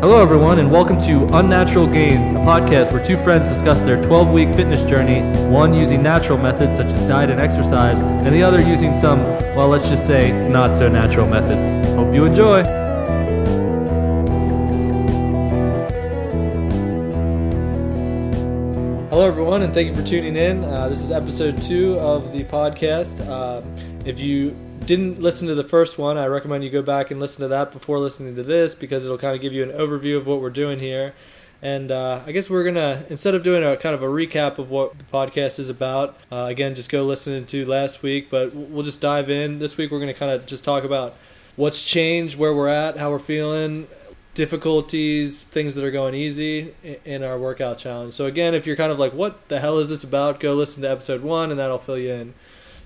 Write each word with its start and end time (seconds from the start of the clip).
Hello, 0.00 0.22
everyone, 0.22 0.58
and 0.58 0.72
welcome 0.72 0.98
to 1.02 1.26
Unnatural 1.36 1.86
Gains, 1.86 2.32
a 2.32 2.36
podcast 2.36 2.90
where 2.90 3.04
two 3.04 3.18
friends 3.18 3.46
discuss 3.50 3.78
their 3.80 4.02
12 4.02 4.30
week 4.30 4.54
fitness 4.54 4.82
journey, 4.84 5.20
one 5.50 5.74
using 5.74 6.02
natural 6.02 6.38
methods 6.38 6.74
such 6.74 6.86
as 6.86 7.06
diet 7.06 7.28
and 7.28 7.38
exercise, 7.38 8.00
and 8.00 8.34
the 8.34 8.42
other 8.42 8.62
using 8.62 8.98
some, 8.98 9.22
well, 9.54 9.68
let's 9.68 9.90
just 9.90 10.06
say, 10.06 10.32
not 10.48 10.74
so 10.74 10.88
natural 10.88 11.28
methods. 11.28 11.86
Hope 11.90 12.14
you 12.14 12.24
enjoy. 12.24 12.62
Hello, 19.10 19.26
everyone, 19.26 19.60
and 19.60 19.74
thank 19.74 19.86
you 19.86 19.94
for 19.94 20.08
tuning 20.08 20.34
in. 20.34 20.64
Uh, 20.64 20.88
this 20.88 21.02
is 21.02 21.12
episode 21.12 21.60
two 21.60 21.98
of 21.98 22.32
the 22.32 22.42
podcast. 22.44 23.20
Uh, 23.28 23.60
if 24.06 24.18
you 24.18 24.56
didn't 24.84 25.18
listen 25.18 25.48
to 25.48 25.54
the 25.54 25.64
first 25.64 25.98
one, 25.98 26.16
I 26.18 26.26
recommend 26.26 26.64
you 26.64 26.70
go 26.70 26.82
back 26.82 27.10
and 27.10 27.20
listen 27.20 27.42
to 27.42 27.48
that 27.48 27.72
before 27.72 27.98
listening 27.98 28.36
to 28.36 28.42
this 28.42 28.74
because 28.74 29.04
it'll 29.04 29.18
kind 29.18 29.34
of 29.34 29.40
give 29.40 29.52
you 29.52 29.62
an 29.62 29.70
overview 29.70 30.16
of 30.16 30.26
what 30.26 30.40
we're 30.40 30.50
doing 30.50 30.78
here. 30.78 31.14
And 31.62 31.90
uh, 31.90 32.22
I 32.26 32.32
guess 32.32 32.48
we're 32.48 32.64
gonna 32.64 33.04
instead 33.10 33.34
of 33.34 33.42
doing 33.42 33.62
a 33.62 33.76
kind 33.76 33.94
of 33.94 34.02
a 34.02 34.06
recap 34.06 34.58
of 34.58 34.70
what 34.70 34.96
the 34.96 35.04
podcast 35.04 35.58
is 35.58 35.68
about, 35.68 36.16
uh, 36.32 36.46
again, 36.48 36.74
just 36.74 36.88
go 36.88 37.04
listen 37.04 37.44
to 37.46 37.66
last 37.66 38.02
week. 38.02 38.30
But 38.30 38.54
we'll 38.54 38.82
just 38.82 39.00
dive 39.00 39.28
in 39.28 39.58
this 39.58 39.76
week. 39.76 39.90
We're 39.90 40.00
gonna 40.00 40.14
kind 40.14 40.32
of 40.32 40.46
just 40.46 40.64
talk 40.64 40.84
about 40.84 41.16
what's 41.56 41.84
changed, 41.84 42.38
where 42.38 42.54
we're 42.54 42.68
at, 42.68 42.96
how 42.96 43.10
we're 43.10 43.18
feeling, 43.18 43.88
difficulties, 44.34 45.42
things 45.44 45.74
that 45.74 45.84
are 45.84 45.90
going 45.90 46.14
easy 46.14 46.74
in 47.04 47.22
our 47.22 47.38
workout 47.38 47.76
challenge. 47.76 48.14
So 48.14 48.24
again, 48.24 48.54
if 48.54 48.66
you're 48.66 48.76
kind 48.76 48.90
of 48.90 48.98
like, 48.98 49.12
what 49.12 49.48
the 49.48 49.60
hell 49.60 49.78
is 49.78 49.90
this 49.90 50.02
about? 50.02 50.40
Go 50.40 50.54
listen 50.54 50.82
to 50.82 50.90
episode 50.90 51.22
one, 51.22 51.50
and 51.50 51.60
that'll 51.60 51.78
fill 51.78 51.98
you 51.98 52.12
in. 52.12 52.34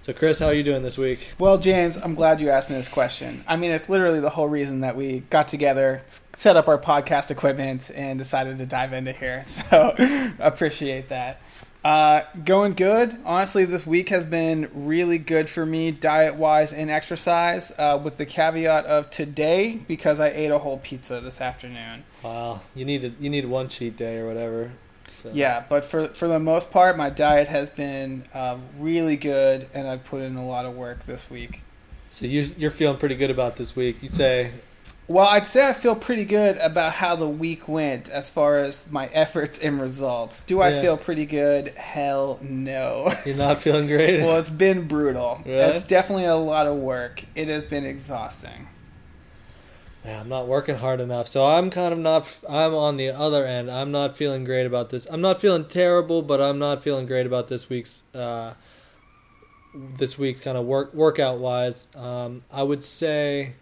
So, 0.04 0.12
Chris, 0.12 0.38
how 0.38 0.48
are 0.48 0.52
you 0.52 0.62
doing 0.62 0.82
this 0.82 0.98
week? 0.98 1.28
Well, 1.38 1.56
James, 1.56 1.96
I'm 1.96 2.14
glad 2.14 2.38
you 2.38 2.50
asked 2.50 2.68
me 2.68 2.76
this 2.76 2.90
question. 2.90 3.42
I 3.48 3.56
mean, 3.56 3.70
it's 3.70 3.88
literally 3.88 4.20
the 4.20 4.28
whole 4.28 4.50
reason 4.50 4.80
that 4.80 4.96
we 4.96 5.20
got 5.30 5.48
together, 5.48 6.02
set 6.36 6.58
up 6.58 6.68
our 6.68 6.76
podcast 6.76 7.30
equipment, 7.30 7.90
and 7.94 8.18
decided 8.18 8.58
to 8.58 8.66
dive 8.66 8.92
into 8.92 9.12
here. 9.12 9.42
So, 9.70 9.94
appreciate 10.40 11.08
that. 11.08 11.40
Uh, 11.82 12.24
going 12.44 12.72
good. 12.72 13.16
Honestly, 13.24 13.64
this 13.64 13.86
week 13.86 14.10
has 14.10 14.26
been 14.26 14.70
really 14.74 15.16
good 15.16 15.48
for 15.48 15.64
me, 15.64 15.90
diet 15.90 16.34
wise 16.34 16.74
and 16.74 16.90
exercise, 16.90 17.72
uh, 17.78 17.98
with 18.04 18.18
the 18.18 18.26
caveat 18.26 18.84
of 18.84 19.10
today 19.10 19.80
because 19.88 20.20
I 20.20 20.28
ate 20.28 20.50
a 20.50 20.58
whole 20.58 20.76
pizza 20.76 21.22
this 21.22 21.40
afternoon. 21.40 22.04
Wow, 22.22 22.60
you 22.74 22.84
need 22.84 23.04
a, 23.04 23.08
you 23.18 23.30
need 23.30 23.46
one 23.46 23.68
cheat 23.68 23.96
day 23.96 24.18
or 24.18 24.26
whatever. 24.26 24.72
So. 25.24 25.30
Yeah, 25.32 25.64
but 25.70 25.86
for 25.86 26.08
for 26.08 26.28
the 26.28 26.38
most 26.38 26.70
part, 26.70 26.98
my 26.98 27.08
diet 27.08 27.48
has 27.48 27.70
been 27.70 28.24
um, 28.34 28.62
really 28.78 29.16
good, 29.16 29.66
and 29.72 29.88
I've 29.88 30.04
put 30.04 30.20
in 30.20 30.36
a 30.36 30.46
lot 30.46 30.66
of 30.66 30.76
work 30.76 31.06
this 31.06 31.30
week. 31.30 31.62
So 32.10 32.26
you 32.26 32.44
you're 32.58 32.70
feeling 32.70 32.98
pretty 32.98 33.14
good 33.14 33.30
about 33.30 33.56
this 33.56 33.74
week. 33.74 34.02
you'd 34.02 34.12
say. 34.12 34.52
Well, 35.06 35.26
I'd 35.26 35.46
say 35.46 35.66
I 35.66 35.72
feel 35.72 35.94
pretty 35.94 36.24
good 36.24 36.56
about 36.58 36.92
how 36.92 37.16
the 37.16 37.28
week 37.28 37.68
went 37.68 38.08
as 38.08 38.30
far 38.30 38.58
as 38.58 38.90
my 38.90 39.06
efforts 39.12 39.58
and 39.58 39.80
results. 39.80 40.42
Do 40.42 40.60
I 40.60 40.70
yeah. 40.70 40.80
feel 40.82 40.96
pretty 40.98 41.24
good? 41.26 41.68
Hell 41.68 42.38
no. 42.42 43.12
You're 43.26 43.36
not 43.36 43.60
feeling 43.60 43.86
great? 43.86 44.22
well, 44.22 44.38
it's 44.38 44.50
been 44.50 44.86
brutal. 44.86 45.42
Really? 45.44 45.58
It's 45.58 45.84
definitely 45.84 46.26
a 46.26 46.36
lot 46.36 46.66
of 46.66 46.76
work. 46.76 47.24
It 47.34 47.48
has 47.48 47.64
been 47.64 47.84
exhausting 47.84 48.68
yeah, 50.04 50.20
I'm 50.20 50.28
not 50.28 50.46
working 50.46 50.76
hard 50.76 51.00
enough. 51.00 51.28
So 51.28 51.46
I'm 51.46 51.70
kind 51.70 51.92
of 51.92 51.98
not. 51.98 52.32
I'm 52.48 52.74
on 52.74 52.98
the 52.98 53.10
other 53.10 53.46
end. 53.46 53.70
I'm 53.70 53.90
not 53.90 54.16
feeling 54.16 54.44
great 54.44 54.66
about 54.66 54.90
this. 54.90 55.06
I'm 55.10 55.22
not 55.22 55.40
feeling 55.40 55.64
terrible, 55.64 56.20
but 56.20 56.40
I'm 56.40 56.58
not 56.58 56.82
feeling 56.82 57.06
great 57.06 57.26
about 57.26 57.48
this 57.48 57.70
week's. 57.70 58.02
Uh, 58.14 58.54
this 59.74 60.18
week's 60.18 60.40
kind 60.40 60.58
of 60.58 60.66
work 60.66 60.92
workout 60.92 61.38
wise. 61.38 61.86
Um, 61.96 62.42
I 62.52 62.62
would 62.62 62.82
say. 62.82 63.54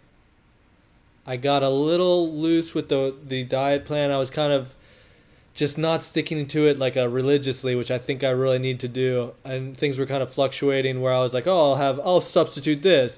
I 1.25 1.37
got 1.37 1.63
a 1.63 1.69
little 1.69 2.33
loose 2.33 2.73
with 2.73 2.89
the 2.89 3.15
the 3.23 3.45
diet 3.45 3.85
plan. 3.85 4.11
I 4.11 4.17
was 4.17 4.29
kind 4.29 4.51
of 4.51 4.75
just 5.53 5.77
not 5.77 6.01
sticking 6.01 6.45
to 6.47 6.67
it 6.67 6.77
like 6.77 6.97
a 6.97 7.07
religiously, 7.07 7.75
which 7.75 7.89
I 7.89 7.97
think 7.97 8.25
I 8.25 8.29
really 8.31 8.59
need 8.59 8.81
to 8.81 8.89
do. 8.89 9.31
And 9.45 9.77
things 9.77 9.97
were 9.97 10.05
kind 10.05 10.21
of 10.21 10.33
fluctuating 10.33 10.99
where 10.99 11.13
I 11.13 11.19
was 11.19 11.33
like, 11.33 11.47
oh, 11.47 11.71
I'll 11.71 11.75
have 11.77 12.01
I'll 12.01 12.19
substitute 12.19 12.81
this 12.81 13.17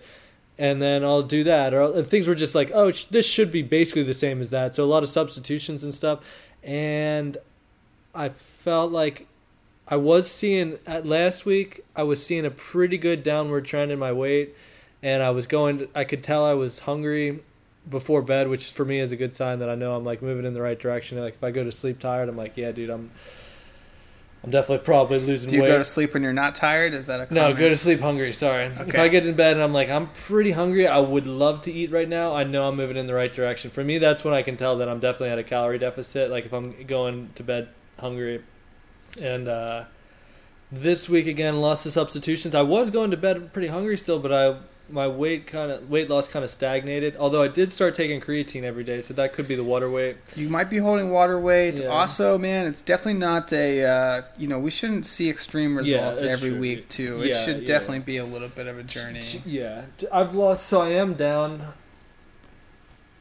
and 0.57 0.81
then 0.81 1.03
I'll 1.03 1.23
do 1.23 1.43
that. 1.43 1.73
Or 1.73 2.03
things 2.03 2.27
were 2.27 2.35
just 2.35 2.55
like, 2.55 2.71
oh, 2.73 2.91
this 3.11 3.25
should 3.25 3.51
be 3.51 3.61
basically 3.61 4.03
the 4.03 4.13
same 4.13 4.41
as 4.41 4.49
that. 4.51 4.75
So 4.75 4.83
a 4.83 4.85
lot 4.85 5.03
of 5.03 5.09
substitutions 5.09 5.83
and 5.83 5.93
stuff. 5.93 6.19
And 6.63 7.37
I 8.13 8.29
felt 8.29 8.91
like 8.91 9.27
I 9.87 9.97
was 9.97 10.29
seeing 10.29 10.79
at 10.87 11.05
last 11.05 11.45
week. 11.45 11.81
I 11.95 12.03
was 12.03 12.25
seeing 12.25 12.45
a 12.45 12.51
pretty 12.51 12.97
good 12.97 13.21
downward 13.21 13.65
trend 13.65 13.91
in 13.91 13.99
my 13.99 14.11
weight, 14.11 14.55
and 15.03 15.21
I 15.21 15.29
was 15.29 15.45
going. 15.45 15.87
I 15.93 16.05
could 16.05 16.23
tell 16.23 16.43
I 16.43 16.53
was 16.53 16.79
hungry 16.79 17.41
before 17.87 18.23
bed, 18.23 18.47
which 18.47 18.71
for 18.71 18.83
me 18.83 18.99
is 18.99 19.11
a 19.11 19.15
good 19.15 19.35
sign 19.35 19.59
that 19.59 19.69
I 19.69 19.75
know 19.75 19.95
I'm 19.95 20.03
like 20.03 20.23
moving 20.23 20.45
in 20.45 20.55
the 20.55 20.61
right 20.61 20.79
direction. 20.79 21.19
Like 21.19 21.35
if 21.35 21.43
I 21.43 21.51
go 21.51 21.63
to 21.63 21.71
sleep 21.71 21.99
tired, 21.99 22.29
I'm 22.29 22.37
like, 22.37 22.57
yeah, 22.57 22.71
dude, 22.71 22.89
I'm 22.89 23.11
I'm 24.45 24.51
definitely 24.51 24.85
probably 24.85 25.19
losing 25.19 25.49
weight. 25.49 25.51
Do 25.51 25.55
you 25.55 25.61
weight. 25.63 25.69
go 25.69 25.77
to 25.79 25.83
sleep 25.83 26.13
when 26.13 26.21
you're 26.21 26.31
not 26.31 26.53
tired? 26.53 26.93
Is 26.93 27.07
that 27.07 27.31
a 27.31 27.33
no? 27.33 27.51
Go 27.55 27.67
to 27.67 27.75
sleep 27.75 27.99
hungry. 27.99 28.31
Sorry. 28.31 28.65
Okay. 28.65 28.89
If 28.89 28.95
I 28.99 29.07
get 29.07 29.25
in 29.25 29.33
bed 29.33 29.53
and 29.53 29.63
I'm 29.63 29.73
like 29.73 29.89
I'm 29.89 30.07
pretty 30.11 30.51
hungry, 30.51 30.87
I 30.87 30.99
would 30.99 31.25
love 31.25 31.63
to 31.63 31.71
eat 31.71 31.89
right 31.89 32.07
now. 32.07 32.35
I 32.35 32.43
know 32.43 32.67
I'm 32.67 32.75
moving 32.75 32.95
in 32.95 33.07
the 33.07 33.15
right 33.15 33.33
direction. 33.33 33.71
For 33.71 33.83
me, 33.83 33.97
that's 33.97 34.23
when 34.23 34.35
I 34.35 34.43
can 34.43 34.55
tell 34.55 34.77
that 34.77 34.87
I'm 34.87 34.99
definitely 34.99 35.29
at 35.29 35.39
a 35.39 35.43
calorie 35.43 35.79
deficit. 35.79 36.29
Like 36.29 36.45
if 36.45 36.53
I'm 36.53 36.85
going 36.85 37.31
to 37.33 37.43
bed 37.43 37.69
hungry, 37.99 38.43
and 39.19 39.47
uh, 39.47 39.85
this 40.71 41.09
week 41.09 41.25
again, 41.25 41.59
lost 41.59 41.83
the 41.83 41.89
substitutions. 41.89 42.53
I 42.53 42.61
was 42.61 42.91
going 42.91 43.09
to 43.11 43.17
bed 43.17 43.51
pretty 43.51 43.69
hungry 43.69 43.97
still, 43.97 44.19
but 44.19 44.31
I 44.31 44.57
my 44.89 45.07
weight 45.07 45.47
kind 45.47 45.71
of 45.71 45.89
weight 45.89 46.09
loss 46.09 46.27
kind 46.27 46.45
of 46.45 46.51
stagnated. 46.51 47.15
Although 47.17 47.43
I 47.43 47.47
did 47.47 47.71
start 47.71 47.95
taking 47.95 48.21
creatine 48.21 48.63
every 48.63 48.83
day, 48.83 49.01
so 49.01 49.13
that 49.15 49.33
could 49.33 49.47
be 49.47 49.55
the 49.55 49.63
water 49.63 49.89
weight. 49.89 50.17
You 50.35 50.49
might 50.49 50.69
be 50.69 50.77
holding 50.77 51.11
water 51.11 51.39
weight. 51.39 51.79
Yeah. 51.79 51.87
Also, 51.87 52.37
man, 52.37 52.67
it's 52.67 52.81
definitely 52.81 53.19
not 53.19 53.51
a 53.51 53.85
uh, 53.85 54.21
you 54.37 54.47
know 54.47 54.59
we 54.59 54.71
shouldn't 54.71 55.05
see 55.05 55.29
extreme 55.29 55.77
results 55.77 56.21
yeah, 56.21 56.29
every 56.29 56.51
true. 56.51 56.59
week 56.59 56.89
too. 56.89 57.21
It 57.21 57.29
yeah, 57.29 57.45
should 57.45 57.65
definitely 57.65 57.99
be 57.99 58.17
a 58.17 58.25
little 58.25 58.49
bit 58.49 58.67
of 58.67 58.77
a 58.77 58.83
journey. 58.83 59.21
Yeah, 59.45 59.85
I've 60.11 60.35
lost. 60.35 60.67
So 60.67 60.81
I 60.81 60.89
am 60.89 61.15
down, 61.15 61.73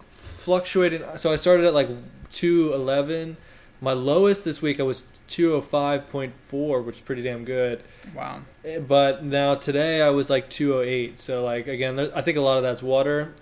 fluctuating. 0.08 1.02
So 1.16 1.32
I 1.32 1.36
started 1.36 1.66
at 1.66 1.74
like 1.74 1.88
two 2.30 2.72
eleven. 2.74 3.36
My 3.84 3.92
lowest 3.92 4.46
this 4.46 4.62
week 4.62 4.80
I 4.80 4.82
was 4.82 5.02
205.4, 5.28 6.84
which 6.86 6.96
is 6.96 7.00
pretty 7.02 7.20
damn 7.20 7.44
good. 7.44 7.82
Wow. 8.14 8.40
Eh, 8.64 8.78
but 8.78 9.22
now 9.22 9.56
today 9.56 10.00
I 10.00 10.08
was 10.08 10.30
like 10.30 10.48
208. 10.48 11.20
So 11.20 11.44
like 11.44 11.66
again, 11.66 12.00
I 12.14 12.22
think 12.22 12.38
a 12.38 12.40
lot 12.40 12.56
of 12.56 12.62
that's 12.62 12.82
water, 12.82 13.34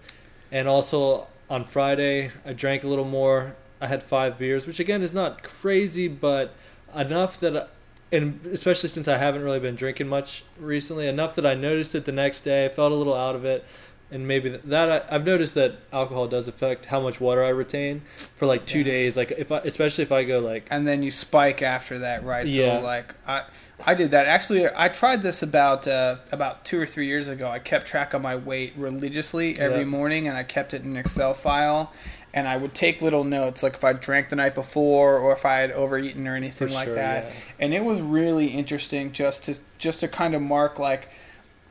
and 0.50 0.66
also 0.66 1.28
on 1.48 1.64
Friday 1.64 2.32
I 2.44 2.54
drank 2.54 2.82
a 2.82 2.88
little 2.88 3.04
more. 3.04 3.54
I 3.80 3.86
had 3.86 4.02
five 4.02 4.36
beers, 4.36 4.66
which 4.66 4.80
again 4.80 5.00
is 5.00 5.14
not 5.14 5.44
crazy, 5.44 6.08
but 6.08 6.56
enough 6.92 7.38
that, 7.38 7.56
I, 7.56 7.66
and 8.10 8.44
especially 8.46 8.88
since 8.88 9.06
I 9.06 9.18
haven't 9.18 9.44
really 9.44 9.60
been 9.60 9.76
drinking 9.76 10.08
much 10.08 10.44
recently, 10.58 11.06
enough 11.06 11.36
that 11.36 11.46
I 11.46 11.54
noticed 11.54 11.94
it 11.94 12.04
the 12.04 12.10
next 12.10 12.40
day. 12.40 12.64
I 12.64 12.68
felt 12.68 12.90
a 12.90 12.96
little 12.96 13.14
out 13.14 13.36
of 13.36 13.44
it 13.44 13.64
and 14.12 14.28
maybe 14.28 14.50
that 14.50 15.08
I, 15.10 15.12
have 15.14 15.24
noticed 15.24 15.54
that 15.54 15.76
alcohol 15.92 16.28
does 16.28 16.46
affect 16.46 16.84
how 16.84 17.00
much 17.00 17.20
water 17.20 17.42
I 17.42 17.48
retain 17.48 18.02
for 18.36 18.46
like 18.46 18.66
two 18.66 18.78
yeah. 18.78 18.84
days. 18.84 19.16
Like 19.16 19.32
if 19.32 19.50
I, 19.50 19.58
especially 19.58 20.04
if 20.04 20.12
I 20.12 20.24
go 20.24 20.38
like, 20.38 20.66
and 20.70 20.86
then 20.86 21.02
you 21.02 21.10
spike 21.10 21.62
after 21.62 22.00
that, 22.00 22.24
right? 22.24 22.46
Yeah. 22.46 22.78
So 22.78 22.84
like 22.84 23.14
I, 23.26 23.44
I 23.84 23.94
did 23.94 24.10
that 24.12 24.26
actually. 24.26 24.66
I 24.68 24.88
tried 24.88 25.22
this 25.22 25.42
about 25.42 25.88
uh, 25.88 26.18
about 26.30 26.64
two 26.64 26.78
or 26.80 26.86
three 26.86 27.06
years 27.06 27.28
ago. 27.28 27.48
I 27.48 27.58
kept 27.58 27.86
track 27.86 28.14
of 28.14 28.22
my 28.22 28.36
weight 28.36 28.74
religiously 28.76 29.58
every 29.58 29.80
yep. 29.80 29.88
morning, 29.88 30.28
and 30.28 30.36
I 30.36 30.44
kept 30.44 30.74
it 30.74 30.82
in 30.82 30.90
an 30.90 30.96
Excel 30.96 31.34
file. 31.34 31.92
And 32.34 32.48
I 32.48 32.56
would 32.56 32.74
take 32.74 33.02
little 33.02 33.24
notes, 33.24 33.62
like 33.62 33.74
if 33.74 33.84
I 33.84 33.92
drank 33.92 34.30
the 34.30 34.36
night 34.36 34.54
before, 34.54 35.18
or 35.18 35.32
if 35.32 35.44
I 35.44 35.58
had 35.58 35.70
overeaten 35.70 36.26
or 36.26 36.34
anything 36.34 36.68
for 36.68 36.72
like 36.72 36.86
sure, 36.86 36.94
that. 36.94 37.24
Yeah. 37.24 37.32
And 37.58 37.74
it 37.74 37.84
was 37.84 38.00
really 38.00 38.46
interesting 38.46 39.12
just 39.12 39.44
to 39.44 39.58
just 39.78 40.00
to 40.00 40.08
kind 40.08 40.34
of 40.34 40.40
mark 40.40 40.78
like 40.78 41.08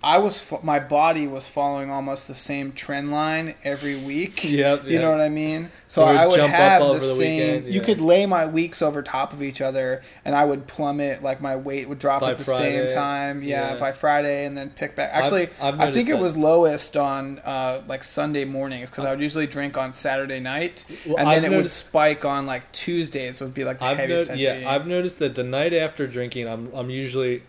I 0.04 0.18
was 0.18 0.44
my 0.64 0.80
body 0.80 1.28
was 1.28 1.48
following 1.48 1.92
almost 1.92 2.28
the 2.28 2.34
same 2.34 2.72
trend 2.72 3.12
line 3.12 3.56
every 3.64 3.96
week. 3.96 4.42
Yep, 4.52 4.86
you 4.88 5.00
know 5.00 5.12
what 5.12 5.22
I 5.22 5.30
mean. 5.30 5.70
So 5.88 6.04
I 6.04 6.28
would 6.28 6.40
have 6.40 6.82
the, 6.82 6.94
the, 6.94 7.00
same. 7.00 7.18
Weekend, 7.18 7.66
yeah. 7.66 7.72
You 7.72 7.82
could 7.82 8.02
lay 8.02 8.26
my 8.26 8.46
weeks 8.46 8.82
over 8.82 9.02
top 9.02 9.34
of 9.34 9.42
each 9.42 9.62
other, 9.62 10.04
and 10.26 10.36
I 10.36 10.44
would 10.44 10.68
plummet. 10.68 11.24
Like 11.24 11.42
my 11.42 11.56
weight 11.56 11.88
would 11.88 12.00
drop 12.00 12.22
by 12.22 12.32
at 12.32 12.38
the 12.38 12.44
Friday, 12.44 12.88
same 12.88 12.96
time. 12.96 13.44
Yeah, 13.44 13.74
yeah, 13.74 13.80
by 13.80 13.92
Friday, 13.94 14.46
and 14.46 14.58
then 14.58 14.72
pick 14.72 14.96
back. 14.96 15.12
Actually, 15.14 15.44
I've, 15.62 15.76
I've 15.76 15.80
i 15.80 15.92
think 15.92 16.10
it 16.10 16.18
was 16.18 16.36
lowest 16.36 16.98
on 16.98 17.40
uh, 17.40 17.82
like 17.88 18.04
Sunday 18.04 18.44
mornings 18.44 18.90
because 18.90 19.06
I 19.06 19.12
would 19.12 19.22
usually 19.22 19.48
drink 19.48 19.78
on 19.78 19.94
Saturday 19.94 20.40
night, 20.40 20.86
well, 21.06 21.18
and 21.18 21.28
then 21.30 21.38
I've 21.38 21.44
it 21.44 21.50
noticed, 21.52 21.86
would 21.86 21.90
spike 21.90 22.26
on 22.26 22.46
like 22.46 22.70
Tuesdays. 22.72 23.40
Would 23.40 23.54
be 23.54 23.64
like 23.64 23.80
the 23.80 23.86
I've 23.86 23.98
heaviest. 23.98 24.36
yeah, 24.36 24.64
I've 24.68 24.88
noticed 24.88 25.20
that 25.20 25.36
the 25.36 25.44
night 25.44 25.74
after 25.74 26.08
drinking, 26.08 26.48
I'm 26.48 26.72
I'm 26.74 26.90
usually 26.90 27.44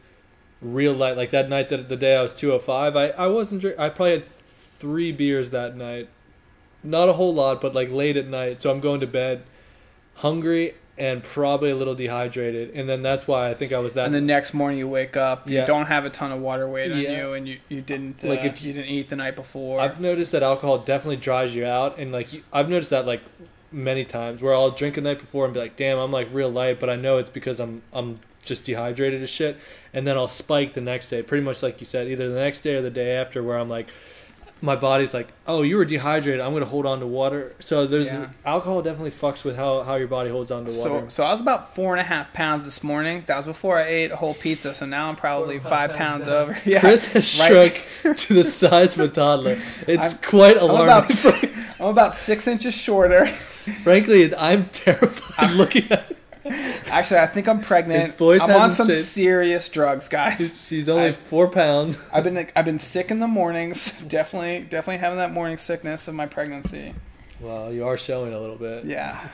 real 0.63 0.95
light. 0.95 1.17
Like 1.17 1.31
that 1.31 1.49
night 1.49 1.69
that 1.69 1.89
the 1.89 1.97
day 1.97 2.17
I 2.17 2.23
was 2.23 2.33
205, 2.33 2.97
I 2.97 3.09
I 3.09 3.27
wasn't 3.27 3.61
drink. 3.61 3.79
I 3.79 3.89
probably 3.89 4.13
had 4.13 4.27
three 4.27 5.13
beers 5.13 5.51
that 5.51 5.77
night. 5.77 6.09
Not 6.83 7.09
a 7.09 7.13
whole 7.13 7.35
lot, 7.35 7.61
but 7.61 7.75
like 7.75 7.91
late 7.91 8.17
at 8.17 8.27
night. 8.27 8.61
So 8.63 8.71
I'm 8.71 8.81
going 8.81 9.01
to 9.01 9.07
bed 9.07 9.43
hungry 10.17 10.75
and 10.99 11.23
probably 11.23 11.71
a 11.71 11.77
little 11.77 11.95
dehydrated, 11.95 12.71
and 12.75 12.89
then 12.89 13.03
that's 13.03 13.27
why 13.27 13.49
I 13.49 13.55
think 13.55 13.73
I 13.73 13.79
was 13.79 13.95
that. 13.95 14.07
And 14.07 14.15
the 14.15 14.21
next 14.21 14.53
morning 14.53 14.79
you 14.79 14.89
wake 14.89 15.17
up, 15.17 15.49
you 15.49 15.57
yeah. 15.57 15.65
don't 15.65 15.87
have 15.87 16.05
a 16.05 16.11
ton 16.11 16.33
of 16.33 16.41
water 16.41 16.69
weight 16.69 16.93
on 16.93 16.99
you, 16.99 17.33
and 17.33 17.49
you, 17.49 17.59
you 17.69 17.81
didn't 17.81 18.23
like 18.23 18.43
uh, 18.43 18.49
if 18.49 18.63
you 18.63 18.73
didn't 18.73 18.89
eat 18.89 19.09
the 19.09 19.17
night 19.17 19.35
before. 19.35 19.81
I've 19.81 20.01
noticed 20.01 20.33
that 20.33 20.43
alcohol 20.43 20.79
definitely 20.79 21.17
dries 21.17 21.55
you 21.55 21.65
out, 21.65 21.99
and 21.99 22.13
like 22.13 22.33
you, 22.33 22.43
I've 22.53 22.69
noticed 22.69 22.91
that 22.91 23.07
like 23.07 23.23
many 23.71 24.05
times 24.05 24.43
where 24.43 24.55
I'll 24.55 24.71
drink 24.71 24.97
the 24.97 25.01
night 25.01 25.19
before 25.19 25.47
and 25.47 25.55
be 25.55 25.61
like, 25.61 25.77
"Damn, 25.77 25.99
I'm 25.99 26.11
like 26.11 26.29
real 26.31 26.51
light," 26.51 26.79
but 26.79 26.91
I 26.91 26.97
know 26.97 27.17
it's 27.17 27.31
because 27.31 27.59
I'm 27.59 27.83
I'm 27.93 28.17
just 28.43 28.65
dehydrated 28.65 29.23
as 29.23 29.31
shit, 29.31 29.59
and 29.93 30.07
then 30.07 30.17
I'll 30.17 30.29
spike 30.29 30.75
the 30.75 30.81
next 30.81 31.11
day, 31.11 31.23
pretty 31.23 31.45
much 31.45 31.63
like 31.63 31.81
you 31.81 31.87
said, 31.87 32.09
either 32.09 32.29
the 32.29 32.41
next 32.41 32.61
day 32.61 32.75
or 32.75 32.83
the 32.83 32.91
day 32.91 33.17
after, 33.17 33.43
where 33.43 33.59
I'm 33.59 33.69
like, 33.69 33.89
my 34.63 34.77
body's 34.77 35.13
like, 35.13 35.29
oh, 35.49 35.63
you 35.63 35.77
were 35.77 35.85
dehydrated. 35.85 36.41
I'm 36.41 36.53
going 36.53 36.63
to 36.63 36.69
hold 36.69 36.87
on 36.87 37.01
to 37.01 37.07
water. 37.07 37.53
So 37.59 37.85
there's 37.85 38.07
yeah. 38.07 38.31
alcohol 38.47 38.81
definitely 38.81 39.11
fucks 39.11 39.45
with 39.45 39.57
how, 39.57 39.83
how 39.83 39.97
your 39.97 40.07
body 40.07 40.31
holds 40.31 40.53
on 40.53 40.65
to 40.65 40.73
water. 40.73 41.01
So, 41.01 41.09
so 41.09 41.25
I 41.25 41.33
was 41.33 41.41
about 41.41 41.75
four 41.75 41.93
and 41.93 42.01
a 42.01 42.05
half 42.05 42.33
pounds 42.33 42.65
this 42.65 42.85
morning. 42.85 43.25
That 43.27 43.37
was 43.37 43.47
before 43.47 43.77
I 43.77 43.89
ate 43.89 44.13
a 44.13 44.17
whole 44.17 44.35
pizza. 44.35 44.73
So 44.73 44.87
now 44.87 45.09
I'm 45.09 45.17
probably 45.17 45.59
five 45.59 45.95
pounds, 45.95 46.29
pounds 46.29 46.29
over. 46.29 46.59
Yeah, 46.65 46.79
Chris 46.79 47.07
has 47.07 47.41
right. 47.41 47.75
shrunk 48.03 48.17
to 48.19 48.35
the 48.35 48.45
size 48.45 48.97
of 48.97 49.11
a 49.11 49.13
toddler. 49.13 49.59
It's 49.89 50.15
I'm, 50.15 50.21
quite 50.23 50.57
alarming. 50.57 50.91
I'm 50.91 51.03
about, 51.03 51.45
I'm 51.81 51.87
about 51.87 52.15
six 52.15 52.47
inches 52.47 52.75
shorter. 52.75 53.27
Frankly, 53.27 54.35
I'm 54.35 54.69
terrified 54.69 55.51
I'm, 55.51 55.57
looking 55.57 55.91
at. 55.91 56.17
Actually, 56.87 57.21
I 57.21 57.27
think 57.27 57.49
I'm 57.49 57.61
pregnant. 57.61 58.21
I'm 58.21 58.51
on 58.51 58.73
some 58.73 58.89
changed. 58.89 59.05
serious 59.05 59.69
drugs, 59.69 60.09
guys. 60.09 60.67
She's 60.69 60.89
only 60.89 61.09
I've, 61.09 61.17
four 61.17 61.49
pounds. 61.49 61.99
I've 62.13 62.25
been 62.25 62.49
I've 62.57 62.65
been 62.65 62.79
sick 62.79 63.11
in 63.11 63.21
the 63.21 63.29
mornings. 63.29 63.93
definitely 64.09 64.67
definitely 64.69 64.99
having 64.99 65.19
that 65.19 65.33
morning 65.33 65.59
sickness 65.59 66.09
of 66.09 66.15
my 66.15 66.27
pregnancy. 66.27 66.95
Well, 67.41 67.73
you 67.73 67.87
are 67.87 67.97
showing 67.97 68.33
a 68.33 68.41
little 68.41 68.57
bit. 68.57 68.85
Yeah. 68.85 69.29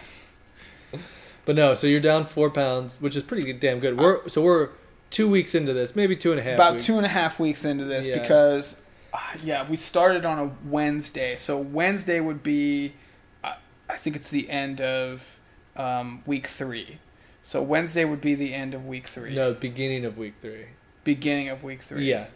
But 1.45 1.57
no, 1.57 1.75
so 1.75 1.87
you're 1.87 2.01
down 2.01 2.27
four 2.27 2.51
pounds, 2.51 3.01
which 3.01 3.17
is 3.17 3.23
pretty 3.23 3.53
damn 3.55 3.81
good. 3.81 3.99
We're 3.99 4.29
so 4.29 4.43
we're 4.43 4.71
two 5.11 5.29
weeks 5.29 5.55
into 5.55 5.73
this, 5.73 5.97
maybe 5.97 6.17
two 6.17 6.31
and 6.31 6.41
a 6.41 6.43
half. 6.43 6.55
About 6.55 6.73
weeks. 6.75 6.85
two 6.85 6.97
and 6.97 7.07
a 7.07 7.09
half 7.09 7.41
weeks 7.41 7.65
into 7.65 7.85
this 7.85 8.07
yeah. 8.07 8.21
because, 8.21 8.81
uh, 9.13 9.19
yeah, 9.43 9.69
we 9.69 9.77
started 9.77 10.25
on 10.25 10.39
a 10.39 10.69
Wednesday. 10.69 11.37
So 11.37 11.59
Wednesday 11.59 12.21
would 12.21 12.43
be, 12.43 12.95
uh, 13.43 13.55
I 13.89 13.97
think 13.97 14.17
it's 14.17 14.31
the 14.31 14.51
end 14.51 14.81
of 14.81 15.38
um, 15.79 16.23
week 16.27 16.47
three. 16.47 16.99
So 17.43 17.63
Wednesday 17.63 18.05
would 18.05 18.21
be 18.21 18.35
the 18.35 18.53
end 18.53 18.75
of 18.75 18.87
week 18.87 19.07
three. 19.07 19.35
No, 19.35 19.55
beginning 19.55 20.05
of 20.05 20.19
week 20.19 20.35
three. 20.41 20.67
Beginning 21.05 21.49
of 21.49 21.63
week 21.63 21.83
three. 21.83 22.11
Yeah. 22.11 22.27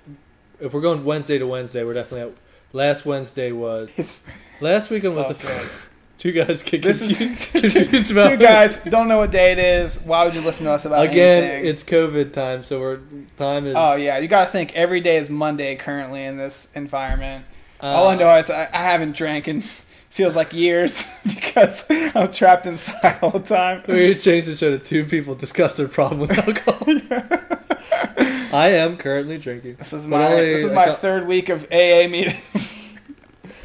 If 0.61 0.73
we're 0.73 0.81
going 0.81 1.05
Wednesday 1.05 1.39
to 1.39 1.47
Wednesday, 1.47 1.85
we're 1.85 1.95
definitely 1.95 2.31
at. 2.31 2.37
Last 2.75 3.05
Wednesday 3.05 3.53
was. 3.53 4.23
Last 4.61 4.91
weekend 4.91 5.15
was 5.17 5.29
the. 5.29 5.71
Two 6.23 6.31
guys 6.31 6.63
get 6.63 6.83
this 6.83 7.01
confused, 7.01 7.57
is, 7.57 7.73
confused 7.73 8.09
two, 8.15 8.15
two 8.15 8.37
guys 8.37 8.77
don't 8.85 9.09
know 9.09 9.19
what 9.19 9.33
day 9.33 9.51
it 9.51 9.59
is. 9.59 10.01
Why 10.03 10.25
would 10.25 10.37
you 10.37 10.41
listen 10.41 10.67
to 10.67 10.71
us 10.71 10.85
about 10.85 11.05
Again, 11.05 11.43
anything? 11.43 11.69
it's 11.69 11.83
COVID 11.83 12.33
time, 12.33 12.63
so 12.63 12.79
we're 12.79 13.01
time 13.37 13.67
is. 13.67 13.75
Oh 13.77 13.97
yeah, 13.97 14.19
you 14.19 14.29
got 14.29 14.45
to 14.45 14.51
think 14.53 14.73
every 14.77 15.01
day 15.01 15.17
is 15.17 15.31
Monday 15.31 15.75
currently 15.75 16.25
in 16.25 16.37
this 16.37 16.69
environment. 16.77 17.45
Uh, 17.83 17.87
All 17.87 18.07
I 18.07 18.15
know 18.15 18.33
is 18.37 18.51
I, 18.51 18.69
I 18.73 18.85
haven't 18.85 19.17
drank 19.17 19.49
in 19.49 19.65
feels 20.13 20.37
like 20.37 20.53
years 20.53 21.05
because 21.25 21.87
I'm 22.15 22.31
trapped 22.31 22.67
inside 22.67 23.19
all 23.23 23.31
the 23.31 23.41
time. 23.41 23.83
We 23.89 24.15
changed 24.15 24.47
the 24.47 24.55
show 24.55 24.71
to 24.71 24.79
two 24.79 25.05
people 25.05 25.35
discuss 25.35 25.73
their 25.73 25.89
problem 25.89 26.21
with 26.21 26.39
alcohol. 26.39 26.87
I 28.53 28.69
am 28.69 28.99
currently 28.99 29.39
drinking. 29.39 29.77
This 29.77 29.95
is 29.95 30.07
my 30.07 30.37
this 30.37 30.65
is 30.65 30.73
my 30.73 30.93
third 30.93 31.27
week 31.27 31.49
of 31.49 31.65
AA 31.73 32.07
meetings. 32.09 32.77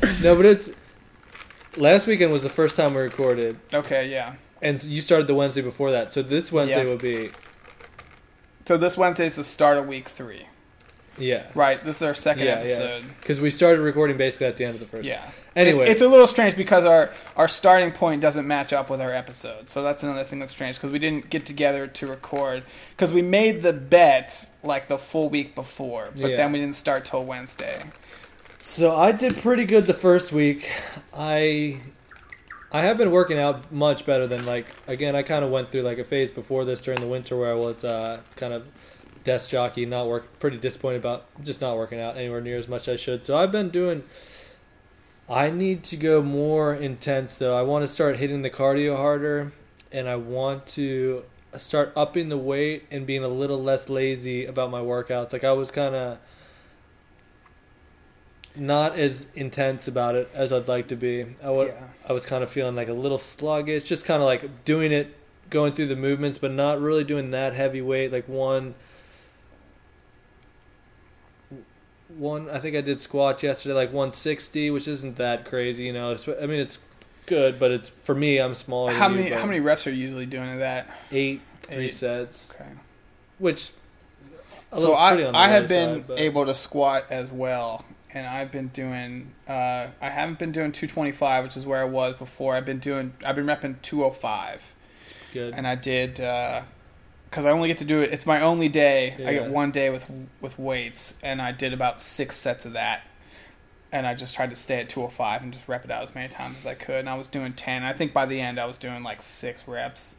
no, 0.21 0.38
but 0.38 0.45
it's 0.45 0.71
last 1.75 2.07
weekend 2.07 2.31
was 2.31 2.44
the 2.44 2.49
first 2.49 2.77
time 2.77 2.94
we 2.94 3.01
recorded. 3.01 3.59
Okay, 3.73 4.09
yeah. 4.09 4.35
And 4.61 4.81
you 4.85 5.01
started 5.01 5.27
the 5.27 5.35
Wednesday 5.35 5.61
before 5.61 5.91
that, 5.91 6.13
so 6.13 6.23
this 6.23 6.49
Wednesday 6.49 6.83
yeah. 6.83 6.89
will 6.89 6.97
be. 6.97 7.31
So 8.65 8.77
this 8.77 8.97
Wednesday 8.97 9.27
is 9.27 9.35
the 9.35 9.44
start 9.44 9.77
of 9.77 9.88
week 9.88 10.07
three. 10.07 10.47
Yeah. 11.17 11.47
Right. 11.53 11.83
This 11.83 11.97
is 11.97 12.01
our 12.03 12.13
second 12.13 12.45
yeah, 12.45 12.53
episode. 12.53 13.03
Because 13.19 13.41
we 13.41 13.49
started 13.49 13.81
recording 13.81 14.17
basically 14.17 14.47
at 14.47 14.57
the 14.57 14.65
end 14.65 14.75
of 14.75 14.79
the 14.79 14.85
first. 14.85 15.07
Yeah. 15.07 15.23
One. 15.23 15.33
Anyway, 15.57 15.86
it's, 15.86 15.94
it's, 15.94 16.01
a 16.01 16.07
little 16.07 16.27
strange 16.27 16.56
because 16.56 16.86
our 16.86 17.12
our 17.36 17.48
starting 17.48 17.92
point 17.92 18.21
doesn't 18.21 18.45
match 18.45 18.74
up 18.74 18.92
with 18.92 19.01
our 19.01 19.12
episode, 19.12 19.69
so 19.69 19.81
that's 19.81 20.04
another 20.04 20.24
thing 20.24 20.38
that's 20.38 20.51
strange 20.51 20.77
because 20.77 20.92
we 20.92 21.00
didn't 21.00 21.31
get 21.31 21.48
together 21.48 21.88
to 21.88 22.06
record 22.06 22.63
because 22.92 23.12
we 23.12 23.24
made 23.24 23.63
the 23.63 23.74
bet 23.74 24.48
like 24.62 24.88
the 24.88 25.00
full 25.00 25.30
week 25.30 25.56
before, 25.56 26.09
but 26.15 26.30
yeah. 26.30 26.38
then 26.38 26.51
we 26.51 26.59
didn't 26.59 26.75
start 26.75 27.06
till 27.06 27.25
Wednesday. 27.25 27.83
So 28.59 28.95
I 28.95 29.12
did 29.12 29.38
pretty 29.38 29.65
good 29.65 29.88
the 29.88 29.95
first 29.95 30.31
week. 30.31 30.71
I 31.12 31.81
I 32.71 32.81
have 32.81 32.98
been 32.98 33.12
working 33.12 33.39
out 33.39 33.71
much 33.71 34.06
better 34.06 34.27
than 34.27 34.45
like 34.45 34.68
again. 34.88 35.15
I 35.15 35.24
kind 35.24 35.44
of 35.44 35.50
went 35.50 35.71
through 35.71 35.83
like 35.83 35.98
a 35.98 36.04
phase 36.04 36.30
before 36.30 36.65
this 36.65 36.81
during 36.81 37.00
the 37.00 37.07
winter 37.07 37.36
where 37.36 37.51
I 37.51 37.56
was 37.56 37.83
uh, 37.83 38.19
kind 38.36 38.54
of 38.54 38.68
desk 39.24 39.50
jockey, 39.50 39.86
not 39.88 40.07
work. 40.07 40.39
Pretty 40.39 40.57
disappointed 40.57 40.98
about 40.98 41.25
just 41.44 41.62
not 41.62 41.77
working 41.77 42.00
out 42.00 42.15
anywhere 42.15 42.42
near 42.42 42.57
as 42.57 42.68
much 42.68 42.88
as 42.88 42.94
I 42.94 42.95
should. 42.98 43.25
So 43.25 43.38
I've 43.38 43.51
been 43.51 43.69
doing. 43.69 44.04
I 45.29 45.50
need 45.50 45.83
to 45.85 45.97
go 45.97 46.21
more 46.21 46.74
intense 46.74 47.35
though. 47.35 47.57
I 47.57 47.62
want 47.63 47.83
to 47.83 47.88
start 47.88 48.18
hitting 48.18 48.44
the 48.44 48.50
cardio 48.50 48.95
harder, 48.95 49.51
and 49.91 50.07
I 50.07 50.15
want 50.15 50.65
to 50.68 51.24
start 51.57 51.91
upping 51.95 52.29
the 52.29 52.38
weight 52.38 52.85
and 52.91 53.06
being 53.06 53.24
a 53.24 53.27
little 53.27 53.62
less 53.62 53.89
lazy 53.89 54.45
about 54.45 54.71
my 54.71 54.79
workouts. 54.79 55.33
Like 55.33 55.44
I 55.44 55.51
was 55.51 55.71
kind 55.71 55.95
of 55.95 56.18
not 58.56 58.97
as 58.97 59.27
intense 59.35 59.88
about 59.88 60.15
it 60.15 60.29
as 60.33 60.53
I'd 60.53 60.68
like 60.68 60.88
to 60.89 60.95
be. 60.95 61.25
I 61.44 61.50
was, 61.50 61.68
yeah. 61.68 61.83
I 62.07 62.13
was 62.13 62.25
kind 62.25 62.44
of 62.44 62.50
feeling 62.50 62.75
like 62.75 62.88
a 62.88 62.94
little 62.94 63.18
sluggish, 63.18 63.83
just 63.83 64.06
kind 64.06 64.21
of 64.21 64.27
like 64.27 64.65
doing 64.65 64.91
it, 64.91 65.15
going 65.50 65.73
through 65.73 65.88
the 65.88 65.95
movements, 65.95 66.38
but 66.38 66.51
not 66.51 66.81
really 66.81 67.03
doing 67.03 67.31
that 67.31 67.53
heavy 67.53 67.81
weight. 67.81 68.12
Like 68.12 68.27
one 68.27 68.75
one. 72.09 72.50
I 72.50 72.59
think 72.59 72.75
I 72.75 72.81
did 72.81 73.00
squats 73.00 73.44
yesterday, 73.44 73.75
like 73.75 73.89
160, 73.89 74.71
which 74.71 74.88
isn't 74.88 75.18
that 75.18 75.45
crazy, 75.45 75.83
you 75.83 75.94
know. 75.94 76.15
I 76.42 76.45
mean, 76.45 76.59
it's 76.59 76.80
good, 77.25 77.59
but 77.59 77.71
it's 77.71 77.89
for 77.89 78.15
me. 78.15 78.39
I'm 78.39 78.56
smaller. 78.56 78.92
How 78.94 79.07
many? 79.09 79.30
You, 79.30 79.36
how 79.36 79.45
many 79.45 79.59
reps 79.59 79.86
are 79.88 79.92
you 79.92 79.98
usually 79.98 80.25
doing 80.25 80.50
of 80.50 80.59
that? 80.59 80.88
Eight, 81.12 81.42
three 81.63 81.86
Eight. 81.86 81.94
sets. 81.94 82.56
Okay. 82.56 82.69
Which. 83.38 83.71
So 84.74 84.94
I 84.94 85.31
I 85.33 85.48
have 85.48 85.69
been 85.69 86.06
side, 86.07 86.19
able 86.19 86.45
to 86.45 86.54
squat 86.54 87.06
as 87.09 87.31
well, 87.31 87.86
and 88.13 88.25
I've 88.25 88.51
been 88.51 88.68
doing. 88.68 89.31
Uh, 89.48 89.88
I 90.01 90.09
haven't 90.09 90.39
been 90.39 90.51
doing 90.51 90.71
225, 90.71 91.44
which 91.45 91.57
is 91.57 91.65
where 91.65 91.80
I 91.80 91.86
was 91.86 92.15
before. 92.15 92.56
I've 92.56 92.65
been 92.65 92.80
doing. 92.80 93.13
I've 93.25 93.36
been 93.36 93.45
repping 93.45 93.81
205. 93.81 94.75
Good. 95.33 95.54
And 95.54 95.68
I 95.68 95.75
did. 95.75 96.19
Uh, 96.19 96.63
because 97.29 97.45
I 97.45 97.51
only 97.51 97.68
get 97.68 97.79
to 97.79 97.85
do 97.85 98.01
it. 98.01 98.12
It's 98.12 98.25
my 98.25 98.41
only 98.41 98.69
day. 98.69 99.15
Yeah. 99.18 99.29
I 99.29 99.33
get 99.33 99.50
one 99.50 99.71
day 99.71 99.89
with 99.89 100.06
with 100.41 100.57
weights, 100.57 101.13
and 101.21 101.41
I 101.41 101.51
did 101.51 101.74
about 101.74 102.01
six 102.01 102.35
sets 102.35 102.65
of 102.65 102.74
that. 102.74 103.03
And 103.91 104.06
I 104.06 104.15
just 104.15 104.35
tried 104.35 104.50
to 104.50 104.56
stay 104.56 104.81
at 104.81 104.89
205 104.89 105.44
and 105.44 105.53
just 105.53 105.68
rep 105.69 105.85
it 105.85 105.91
out 105.91 106.03
as 106.03 106.13
many 106.13 106.27
times 106.27 106.57
as 106.57 106.65
I 106.65 106.74
could. 106.74 107.00
And 107.00 107.09
I 107.09 107.15
was 107.15 107.29
doing 107.29 107.53
10. 107.53 107.83
I 107.83 107.94
think 107.94 108.11
by 108.11 108.25
the 108.25 108.42
end, 108.42 108.59
I 108.59 108.66
was 108.66 108.78
doing 108.78 109.02
like 109.02 109.21
six 109.21 109.66
reps. 109.66 110.16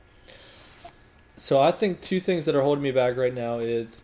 So 1.37 1.61
I 1.61 1.71
think 1.71 2.01
two 2.01 2.19
things 2.19 2.47
that 2.47 2.55
are 2.55 2.63
holding 2.63 2.83
me 2.83 2.93
back 2.93 3.19
right 3.19 3.33
now 3.33 3.59
is 3.59 4.03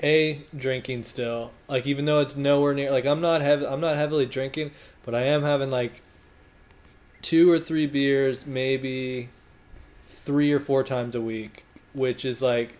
a 0.00 0.42
drinking 0.56 1.02
still. 1.02 1.50
Like 1.68 1.86
even 1.86 2.04
though 2.04 2.20
it's 2.20 2.36
nowhere 2.36 2.74
near 2.74 2.92
like 2.92 3.04
I'm 3.04 3.20
not 3.20 3.40
heavy, 3.40 3.66
I'm 3.66 3.80
not 3.80 3.96
heavily 3.96 4.26
drinking, 4.26 4.70
but 5.04 5.14
I 5.14 5.22
am 5.22 5.42
having 5.42 5.70
like 5.70 6.02
two 7.22 7.50
or 7.50 7.58
three 7.58 7.86
beers, 7.86 8.46
maybe 8.46 9.30
three 10.08 10.52
or 10.52 10.60
four 10.60 10.84
times 10.84 11.14
a 11.14 11.20
week 11.20 11.64
which 11.94 12.24
is 12.24 12.42
like 12.42 12.76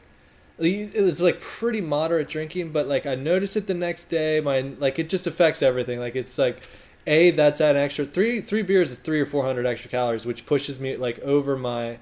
it's 0.58 1.20
like 1.20 1.40
pretty 1.40 1.80
moderate 1.80 2.28
drinking, 2.28 2.70
but 2.70 2.86
like 2.86 3.06
I 3.06 3.14
notice 3.14 3.56
it 3.56 3.66
the 3.66 3.74
next 3.74 4.08
day. 4.08 4.40
My 4.40 4.60
like 4.78 4.98
it 4.98 5.08
just 5.08 5.26
affects 5.26 5.62
everything. 5.62 5.98
Like 5.98 6.14
it's 6.14 6.38
like 6.38 6.62
a 7.06 7.30
that's 7.32 7.60
an 7.60 7.76
extra 7.76 8.04
three 8.04 8.40
three 8.40 8.62
beers 8.62 8.92
is 8.92 8.98
three 8.98 9.20
or 9.20 9.26
four 9.26 9.44
hundred 9.44 9.66
extra 9.66 9.90
calories, 9.90 10.26
which 10.26 10.46
pushes 10.46 10.78
me 10.78 10.96
like 10.96 11.18
over 11.20 11.56
my. 11.56 11.98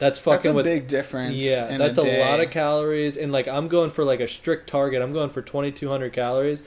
That's 0.00 0.18
fucking 0.18 0.42
that's 0.42 0.46
a 0.46 0.54
with, 0.54 0.64
big 0.64 0.88
difference. 0.88 1.36
Yeah, 1.36 1.76
that's 1.78 1.98
a, 1.98 2.02
a 2.02 2.28
lot 2.28 2.40
of 2.40 2.50
calories, 2.50 3.16
and 3.16 3.32
like 3.32 3.46
I'm 3.46 3.68
going 3.68 3.90
for 3.90 4.04
like 4.04 4.20
a 4.20 4.28
strict 4.28 4.68
target. 4.68 5.00
I'm 5.00 5.12
going 5.12 5.30
for 5.30 5.40
twenty 5.40 5.70
two 5.72 5.88
hundred 5.88 6.12
calories, 6.12 6.62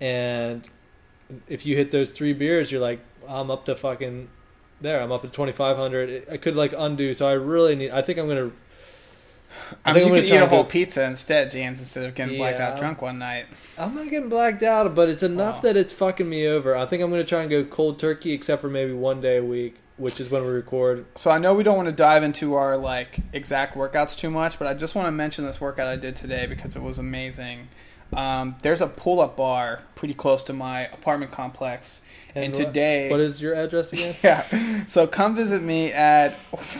and 0.00 0.66
if 1.46 1.66
you 1.66 1.76
hit 1.76 1.90
those 1.90 2.10
three 2.10 2.32
beers, 2.32 2.72
you're 2.72 2.80
like 2.80 3.00
I'm 3.28 3.50
up 3.50 3.66
to 3.66 3.76
fucking 3.76 4.28
there. 4.80 5.00
I'm 5.00 5.12
up 5.12 5.22
to 5.22 5.28
twenty 5.28 5.52
five 5.52 5.76
hundred. 5.76 6.26
I 6.30 6.36
could 6.38 6.56
like 6.56 6.74
undo, 6.76 7.14
so 7.14 7.28
I 7.28 7.32
really 7.32 7.76
need. 7.76 7.90
I 7.90 8.02
think 8.02 8.18
I'm 8.18 8.26
gonna 8.26 8.50
I, 9.84 9.90
I 9.90 9.92
mean, 9.94 10.06
you 10.06 10.12
could 10.12 10.24
eat 10.24 10.32
a 10.32 10.46
whole 10.46 10.64
pizza 10.64 11.04
instead, 11.04 11.50
James, 11.50 11.78
instead 11.78 12.04
of 12.04 12.14
getting 12.14 12.34
yeah. 12.34 12.38
blacked 12.38 12.60
out 12.60 12.78
drunk 12.78 13.02
one 13.02 13.18
night. 13.18 13.46
I'm 13.78 13.94
not 13.94 14.08
getting 14.10 14.28
blacked 14.28 14.62
out, 14.62 14.94
but 14.94 15.08
it's 15.08 15.22
enough 15.22 15.56
wow. 15.56 15.60
that 15.62 15.76
it's 15.76 15.92
fucking 15.92 16.28
me 16.28 16.46
over. 16.46 16.76
I 16.76 16.86
think 16.86 17.02
I'm 17.02 17.10
going 17.10 17.22
to 17.22 17.28
try 17.28 17.40
and 17.40 17.50
go 17.50 17.64
cold 17.64 17.98
turkey, 17.98 18.32
except 18.32 18.62
for 18.62 18.68
maybe 18.68 18.92
one 18.92 19.20
day 19.20 19.38
a 19.38 19.44
week, 19.44 19.76
which 19.96 20.20
is 20.20 20.30
when 20.30 20.42
we 20.42 20.50
record. 20.50 21.06
So 21.16 21.30
I 21.30 21.38
know 21.38 21.54
we 21.54 21.62
don't 21.62 21.76
want 21.76 21.88
to 21.88 21.94
dive 21.94 22.22
into 22.22 22.54
our 22.54 22.76
like 22.76 23.20
exact 23.32 23.74
workouts 23.76 24.16
too 24.16 24.30
much, 24.30 24.58
but 24.58 24.68
I 24.68 24.74
just 24.74 24.94
want 24.94 25.06
to 25.06 25.12
mention 25.12 25.44
this 25.44 25.60
workout 25.60 25.86
I 25.86 25.96
did 25.96 26.16
today 26.16 26.46
because 26.46 26.76
it 26.76 26.82
was 26.82 26.98
amazing. 26.98 27.68
Um, 28.12 28.56
there's 28.62 28.80
a 28.80 28.86
pull-up 28.86 29.36
bar 29.36 29.82
pretty 29.94 30.14
close 30.14 30.42
to 30.44 30.52
my 30.52 30.86
apartment 30.86 31.30
complex 31.30 32.00
and, 32.34 32.44
and 32.44 32.54
today, 32.54 33.10
what 33.10 33.20
is 33.20 33.40
your 33.40 33.54
address 33.54 33.92
again? 33.92 34.14
Yeah, 34.22 34.86
so 34.86 35.06
come 35.06 35.34
visit 35.34 35.62
me 35.62 35.92
at 35.92 36.34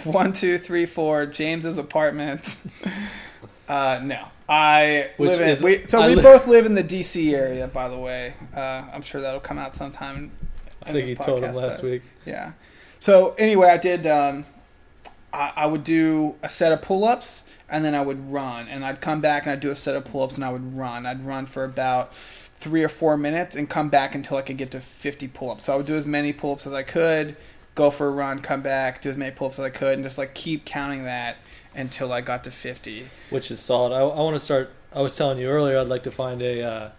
one 0.04 0.32
two 0.32 0.58
three 0.58 0.86
four 0.86 1.26
James's 1.26 1.78
apartment. 1.78 2.60
Uh, 3.68 4.00
no, 4.02 4.26
I 4.48 5.10
Which 5.18 5.36
live 5.36 5.58
in. 5.58 5.62
We, 5.62 5.86
so 5.88 6.00
I 6.00 6.06
we 6.06 6.14
li- 6.14 6.22
both 6.22 6.46
live 6.46 6.64
in 6.64 6.72
the 6.72 6.82
DC 6.82 7.34
area, 7.34 7.68
by 7.68 7.90
the 7.90 7.98
way. 7.98 8.32
Uh, 8.56 8.60
I'm 8.90 9.02
sure 9.02 9.20
that'll 9.20 9.40
come 9.40 9.58
out 9.58 9.74
sometime 9.74 10.30
I 10.82 10.92
think 10.92 11.08
you 11.08 11.16
told 11.16 11.44
him 11.44 11.52
last 11.52 11.82
but, 11.82 11.90
week. 11.90 12.02
Yeah. 12.24 12.52
So 12.98 13.34
anyway, 13.38 13.68
I 13.68 13.76
did. 13.76 14.06
Um, 14.06 14.46
I, 15.32 15.52
I 15.56 15.66
would 15.66 15.84
do 15.84 16.36
a 16.42 16.48
set 16.48 16.72
of 16.72 16.80
pull-ups 16.82 17.44
and 17.68 17.84
then 17.84 17.94
I 17.94 18.00
would 18.00 18.32
run, 18.32 18.66
and 18.68 18.82
I'd 18.82 19.02
come 19.02 19.20
back 19.20 19.42
and 19.42 19.52
I'd 19.52 19.60
do 19.60 19.70
a 19.70 19.76
set 19.76 19.94
of 19.94 20.06
pull-ups 20.06 20.36
and 20.36 20.44
I 20.44 20.50
would 20.50 20.74
run. 20.74 21.04
I'd 21.04 21.26
run 21.26 21.44
for 21.44 21.64
about 21.64 22.12
three 22.58 22.82
or 22.82 22.88
four 22.88 23.16
minutes 23.16 23.54
and 23.54 23.70
come 23.70 23.88
back 23.88 24.14
until 24.14 24.36
I 24.36 24.42
could 24.42 24.56
get 24.56 24.72
to 24.72 24.80
50 24.80 25.28
pull-ups. 25.28 25.64
So 25.64 25.72
I 25.72 25.76
would 25.76 25.86
do 25.86 25.94
as 25.94 26.06
many 26.06 26.32
pull-ups 26.32 26.66
as 26.66 26.72
I 26.72 26.82
could, 26.82 27.36
go 27.74 27.90
for 27.90 28.08
a 28.08 28.10
run, 28.10 28.40
come 28.40 28.62
back, 28.62 29.00
do 29.00 29.10
as 29.10 29.16
many 29.16 29.30
pull-ups 29.30 29.58
as 29.60 29.64
I 29.64 29.70
could, 29.70 29.94
and 29.94 30.02
just 30.02 30.18
like 30.18 30.34
keep 30.34 30.64
counting 30.64 31.04
that 31.04 31.36
until 31.74 32.12
I 32.12 32.20
got 32.20 32.42
to 32.44 32.50
50. 32.50 33.08
Which 33.30 33.50
is 33.52 33.60
solid. 33.60 33.94
I, 33.94 34.00
I 34.00 34.20
want 34.20 34.34
to 34.34 34.44
start. 34.44 34.72
I 34.92 35.02
was 35.02 35.14
telling 35.14 35.38
you 35.38 35.48
earlier, 35.48 35.78
I'd 35.78 35.86
like 35.86 36.02
to 36.04 36.10
find 36.10 36.42
a 36.42 36.62
uh, 36.62 36.90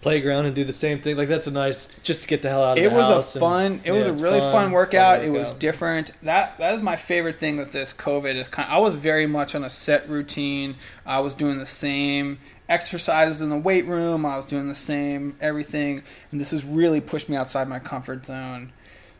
playground 0.00 0.46
and 0.46 0.54
do 0.54 0.64
the 0.64 0.72
same 0.72 1.00
thing. 1.00 1.16
Like 1.16 1.28
that's 1.28 1.46
a 1.46 1.50
nice, 1.52 1.88
just 2.02 2.22
to 2.22 2.28
get 2.28 2.42
the 2.42 2.48
hell 2.48 2.64
out 2.64 2.78
of 2.78 2.84
it 2.84 2.90
was 2.90 3.36
a 3.36 3.38
fun. 3.38 3.72
And, 3.72 3.86
it 3.86 3.92
was 3.92 4.06
yeah, 4.06 4.12
a 4.12 4.16
really 4.16 4.40
fun, 4.40 4.52
fun, 4.52 4.72
workout. 4.72 5.18
fun 5.18 5.28
It 5.28 5.30
was 5.30 5.52
different. 5.52 6.10
That 6.22 6.58
that 6.58 6.74
is 6.74 6.80
my 6.80 6.96
favorite 6.96 7.38
thing 7.38 7.56
with 7.56 7.72
this 7.72 7.92
COVID 7.92 8.34
is 8.34 8.48
kind. 8.48 8.68
I 8.70 8.78
was 8.78 8.94
very 8.94 9.26
much 9.26 9.54
on 9.54 9.62
a 9.62 9.70
set 9.70 10.08
routine. 10.08 10.76
I 11.04 11.20
was 11.20 11.34
doing 11.34 11.58
the 11.58 11.66
same 11.66 12.38
exercises 12.68 13.40
in 13.40 13.50
the 13.50 13.56
weight 13.56 13.86
room. 13.86 14.26
I 14.26 14.36
was 14.36 14.46
doing 14.46 14.68
the 14.68 14.74
same 14.74 15.36
everything, 15.40 16.02
and 16.30 16.40
this 16.40 16.50
has 16.50 16.64
really 16.64 17.00
pushed 17.00 17.28
me 17.28 17.36
outside 17.36 17.68
my 17.68 17.78
comfort 17.78 18.26
zone. 18.26 18.72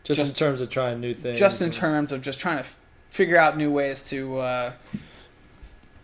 Just, 0.05 0.21
just 0.21 0.31
in 0.31 0.37
terms 0.37 0.61
of 0.61 0.71
trying 0.71 1.01
new 1.01 1.15
things. 1.15 1.39
Just 1.39 1.61
in 1.61 1.71
terms 1.71 2.13
of 2.13 2.23
just 2.23 2.39
trying 2.39 2.59
to 2.59 2.65
f- 2.65 2.77
figure 3.11 3.37
out 3.37 3.57
new 3.57 3.71
ways 3.71 4.03
to. 4.05 4.39
Uh, 4.39 4.73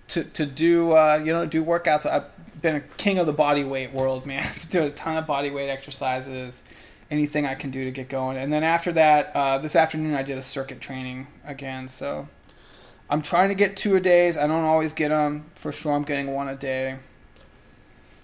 to, 0.08 0.24
to 0.24 0.44
do 0.44 0.92
uh, 0.92 1.22
you 1.24 1.32
know 1.32 1.46
do 1.46 1.62
workouts. 1.62 2.04
I've 2.04 2.24
been 2.60 2.76
a 2.76 2.80
king 2.80 3.18
of 3.18 3.26
the 3.26 3.32
body 3.32 3.64
weight 3.64 3.92
world, 3.92 4.26
man. 4.26 4.46
do 4.70 4.82
a 4.82 4.90
ton 4.90 5.16
of 5.16 5.26
body 5.26 5.50
weight 5.50 5.70
exercises, 5.70 6.62
anything 7.10 7.46
I 7.46 7.54
can 7.54 7.70
do 7.70 7.84
to 7.84 7.90
get 7.90 8.08
going. 8.08 8.36
And 8.36 8.52
then 8.52 8.62
after 8.62 8.92
that, 8.92 9.32
uh, 9.34 9.58
this 9.58 9.74
afternoon 9.74 10.14
I 10.14 10.22
did 10.22 10.36
a 10.36 10.42
circuit 10.42 10.80
training 10.80 11.28
again. 11.44 11.88
So 11.88 12.28
I'm 13.08 13.22
trying 13.22 13.48
to 13.48 13.54
get 13.54 13.76
two 13.76 13.96
a 13.96 14.00
days. 14.00 14.36
I 14.36 14.46
don't 14.46 14.64
always 14.64 14.92
get 14.92 15.08
them. 15.08 15.50
For 15.54 15.72
sure, 15.72 15.92
I'm 15.92 16.04
getting 16.04 16.28
one 16.32 16.48
a 16.48 16.56
day. 16.56 16.98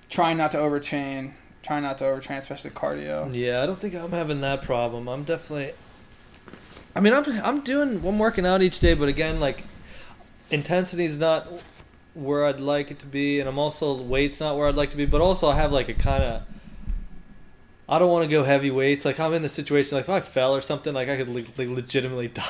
Trying 0.09 0.37
not 0.37 0.53
to 0.53 0.59
overtrain. 0.59 1.33
Trying 1.63 1.83
not 1.83 1.99
to 1.99 2.05
overtrain, 2.05 2.39
especially 2.39 2.71
cardio. 2.71 3.33
Yeah, 3.35 3.63
I 3.63 3.67
don't 3.67 3.79
think 3.79 3.95
I'm 3.95 4.13
having 4.13 4.41
that 4.41 4.63
problem. 4.63 5.09
I'm 5.09 5.25
definitely. 5.25 5.73
I 6.95 7.01
mean, 7.01 7.13
I'm 7.13 7.25
I'm 7.45 7.61
doing 7.61 8.05
I'm 8.05 8.19
working 8.19 8.47
out 8.47 8.63
each 8.63 8.81
day, 8.81 8.95
but 8.95 9.09
again, 9.09 9.39
like 9.41 9.65
intensity 10.51 11.05
is 11.05 11.19
not 11.19 11.47
where 12.15 12.45
I'd 12.47 12.61
like 12.61 12.91
it 12.91 12.99
to 13.01 13.07
be, 13.07 13.39
and 13.39 13.49
I'm 13.49 13.59
also 13.59 13.95
weight's 13.95 14.41
not 14.41 14.57
where 14.57 14.67
I'd 14.67 14.75
like 14.75 14.91
to 14.93 14.97
be. 14.97 15.07
But 15.07 15.21
also, 15.21 15.49
I 15.49 15.55
have 15.57 15.73
like 15.73 15.89
a 15.89 15.95
kind 15.95 16.23
of 16.23 16.43
I 17.91 17.99
don't 17.99 18.11
want 18.11 18.25
to 18.25 18.29
go 18.29 18.45
heavy 18.45 18.71
weights. 18.71 19.07
Like 19.07 19.19
I'm 19.19 19.33
in 19.33 19.43
a 19.45 19.49
situation 19.49 19.97
like 19.97 20.05
if 20.05 20.11
I 20.11 20.21
fell 20.21 20.55
or 20.55 20.61
something, 20.61 20.93
like 20.93 21.09
I 21.09 21.17
could 21.17 21.29
like 21.59 21.69
legitimately 21.69 22.29
die. 22.35 22.45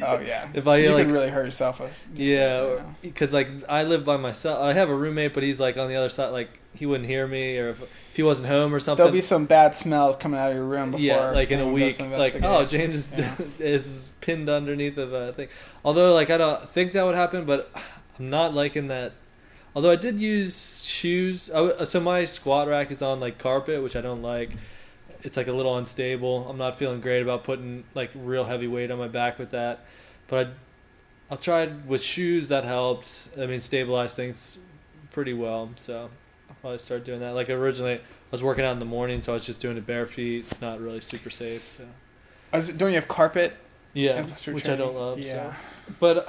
Oh 0.00 0.20
yeah. 0.20 0.48
if 0.54 0.68
I 0.68 0.76
you 0.76 0.92
like, 0.92 1.06
could 1.06 1.12
really 1.12 1.30
hurt 1.30 1.44
yourself 1.44 1.80
with. 1.80 2.08
Yeah, 2.14 2.82
because 3.02 3.32
like 3.32 3.48
I 3.68 3.82
live 3.82 4.04
by 4.04 4.16
myself. 4.16 4.60
I 4.60 4.72
have 4.72 4.90
a 4.90 4.94
roommate, 4.94 5.34
but 5.34 5.42
he's 5.42 5.58
like 5.58 5.76
on 5.78 5.88
the 5.88 5.96
other 5.96 6.08
side. 6.08 6.28
Like 6.28 6.60
he 6.74 6.86
wouldn't 6.86 7.08
hear 7.08 7.26
me, 7.26 7.58
or 7.58 7.70
if, 7.70 7.82
if 7.82 8.16
he 8.16 8.22
wasn't 8.22 8.46
home 8.46 8.72
or 8.72 8.78
something. 8.78 9.02
There'll 9.02 9.12
be 9.12 9.20
some 9.20 9.46
bad 9.46 9.74
smells 9.74 10.16
coming 10.16 10.38
out 10.38 10.50
of 10.50 10.56
your 10.56 10.64
room 10.64 10.92
before. 10.92 11.04
Yeah, 11.04 11.30
like 11.30 11.50
in 11.50 11.58
a 11.58 11.68
week, 11.68 11.98
like 11.98 12.40
oh 12.42 12.64
James 12.64 12.94
is, 12.94 13.10
yeah. 13.16 13.34
is 13.58 14.06
pinned 14.20 14.48
underneath 14.48 14.96
of 14.96 15.12
a 15.12 15.32
thing. 15.32 15.48
Although 15.84 16.14
like 16.14 16.30
I 16.30 16.38
don't 16.38 16.68
think 16.70 16.92
that 16.92 17.04
would 17.04 17.16
happen, 17.16 17.46
but 17.46 17.68
I'm 18.16 18.30
not 18.30 18.54
liking 18.54 18.86
that. 18.88 19.12
Although 19.74 19.90
I 19.90 19.96
did 19.96 20.20
use 20.20 20.84
shoes, 20.84 21.50
I, 21.50 21.82
so 21.82 21.98
my 21.98 22.26
squat 22.26 22.68
rack 22.68 22.92
is 22.92 23.02
on 23.02 23.18
like 23.18 23.38
carpet, 23.38 23.82
which 23.82 23.96
I 23.96 24.00
don't 24.00 24.22
like. 24.22 24.50
It's 25.24 25.38
like 25.38 25.48
a 25.48 25.52
little 25.52 25.76
unstable. 25.78 26.46
I'm 26.48 26.58
not 26.58 26.78
feeling 26.78 27.00
great 27.00 27.22
about 27.22 27.44
putting 27.44 27.84
like 27.94 28.10
real 28.14 28.44
heavy 28.44 28.66
weight 28.66 28.90
on 28.90 28.98
my 28.98 29.08
back 29.08 29.38
with 29.38 29.50
that, 29.52 29.86
but 30.28 30.46
I, 30.46 30.50
I'll 31.30 31.38
try 31.38 31.66
with 31.66 32.02
shoes. 32.02 32.48
That 32.48 32.64
helped. 32.64 33.30
I 33.40 33.46
mean, 33.46 33.60
stabilize 33.60 34.14
things 34.14 34.58
pretty 35.12 35.32
well. 35.32 35.70
So 35.76 36.10
I'll 36.50 36.56
probably 36.60 36.78
start 36.78 37.06
doing 37.06 37.20
that. 37.20 37.34
Like 37.34 37.48
originally, 37.48 37.94
I 37.94 38.00
was 38.30 38.42
working 38.42 38.66
out 38.66 38.72
in 38.72 38.80
the 38.80 38.84
morning, 38.84 39.22
so 39.22 39.32
I 39.32 39.34
was 39.34 39.46
just 39.46 39.60
doing 39.60 39.78
it 39.78 39.86
bare 39.86 40.06
feet. 40.06 40.44
It's 40.50 40.60
not 40.60 40.78
really 40.78 41.00
super 41.00 41.30
safe. 41.30 41.62
So. 41.62 41.84
Was, 42.52 42.68
don't 42.68 42.90
you 42.90 42.96
have 42.96 43.08
carpet? 43.08 43.54
Yeah, 43.94 44.22
which 44.22 44.42
training? 44.42 44.70
I 44.70 44.76
don't 44.76 44.94
love. 44.94 45.20
Yeah. 45.20 45.54
So. 45.54 45.54
But 46.00 46.28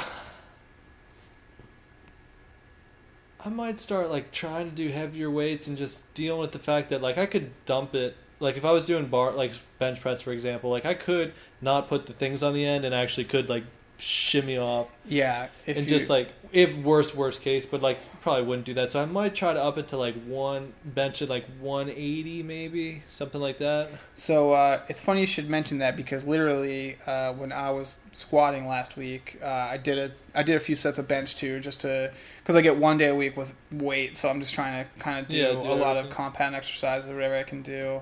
I 3.43 3.49
might 3.49 3.81
start 3.81 4.09
like 4.09 4.31
trying 4.31 4.69
to 4.69 4.75
do 4.75 4.87
heavier 4.89 5.29
weights 5.29 5.67
and 5.67 5.77
just 5.77 6.11
dealing 6.13 6.39
with 6.39 6.53
the 6.53 6.59
fact 6.59 6.89
that 6.89 7.01
like 7.01 7.17
I 7.17 7.25
could 7.25 7.51
dump 7.65 7.93
it. 7.93 8.15
Like 8.45 8.57
if 8.57 8.63
I 8.63 8.71
was 8.71 8.85
doing 8.85 9.07
bar 9.07 9.31
like 9.33 9.53
bench 9.79 9.99
press 9.99 10.21
for 10.21 10.31
example, 10.31 10.69
like 10.69 10.85
I 10.85 10.93
could 10.93 11.33
not 11.61 11.89
put 11.89 12.05
the 12.05 12.13
things 12.13 12.43
on 12.43 12.53
the 12.53 12.63
end 12.63 12.85
and 12.85 12.93
actually 12.93 13.25
could 13.25 13.49
like 13.49 13.63
shimmy 13.97 14.57
off. 14.57 14.87
Yeah, 15.07 15.47
and 15.67 15.77
you, 15.77 15.85
just 15.85 16.09
like 16.09 16.29
if 16.51 16.75
worst 16.77 17.15
worst 17.15 17.41
case, 17.41 17.65
but 17.65 17.81
like 17.81 17.99
probably 18.21 18.43
wouldn't 18.43 18.65
do 18.65 18.73
that. 18.75 18.91
So 18.91 19.01
I 19.01 19.05
might 19.05 19.35
try 19.35 19.53
to 19.53 19.61
up 19.61 19.77
it 19.77 19.89
to 19.89 19.97
like 19.97 20.15
one 20.25 20.73
bench 20.83 21.21
at 21.21 21.29
like 21.29 21.45
one 21.59 21.89
eighty 21.89 22.43
maybe 22.43 23.03
something 23.09 23.41
like 23.41 23.59
that. 23.59 23.89
So 24.15 24.53
uh, 24.53 24.81
it's 24.89 25.01
funny 25.01 25.21
you 25.21 25.27
should 25.27 25.49
mention 25.49 25.79
that 25.79 25.95
because 25.95 26.23
literally 26.23 26.97
uh, 27.05 27.33
when 27.33 27.51
I 27.51 27.71
was 27.71 27.97
squatting 28.13 28.67
last 28.67 28.97
week, 28.97 29.37
uh, 29.41 29.47
I 29.47 29.77
did 29.77 29.97
a 29.97 30.11
I 30.33 30.43
did 30.43 30.55
a 30.55 30.59
few 30.59 30.75
sets 30.75 30.97
of 30.97 31.07
bench 31.07 31.35
too, 31.35 31.59
just 31.59 31.81
to 31.81 32.11
because 32.39 32.55
I 32.55 32.61
get 32.61 32.77
one 32.77 32.97
day 32.97 33.07
a 33.07 33.15
week 33.15 33.37
with 33.37 33.53
weight, 33.71 34.17
so 34.17 34.29
I'm 34.29 34.39
just 34.39 34.53
trying 34.53 34.83
to 34.83 34.99
kind 34.99 35.19
of 35.19 35.27
do, 35.29 35.37
yeah, 35.37 35.51
do 35.51 35.59
a 35.59 35.73
lot 35.73 35.97
of 35.97 36.09
compound 36.09 36.55
exercises 36.55 37.09
or 37.09 37.15
whatever 37.15 37.35
I 37.35 37.43
can 37.43 37.61
do, 37.61 38.01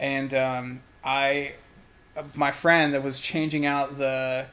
and 0.00 0.32
um, 0.34 0.80
I 1.04 1.52
my 2.34 2.50
friend 2.50 2.94
that 2.94 3.04
was 3.04 3.20
changing 3.20 3.66
out 3.66 3.98
the 3.98 4.46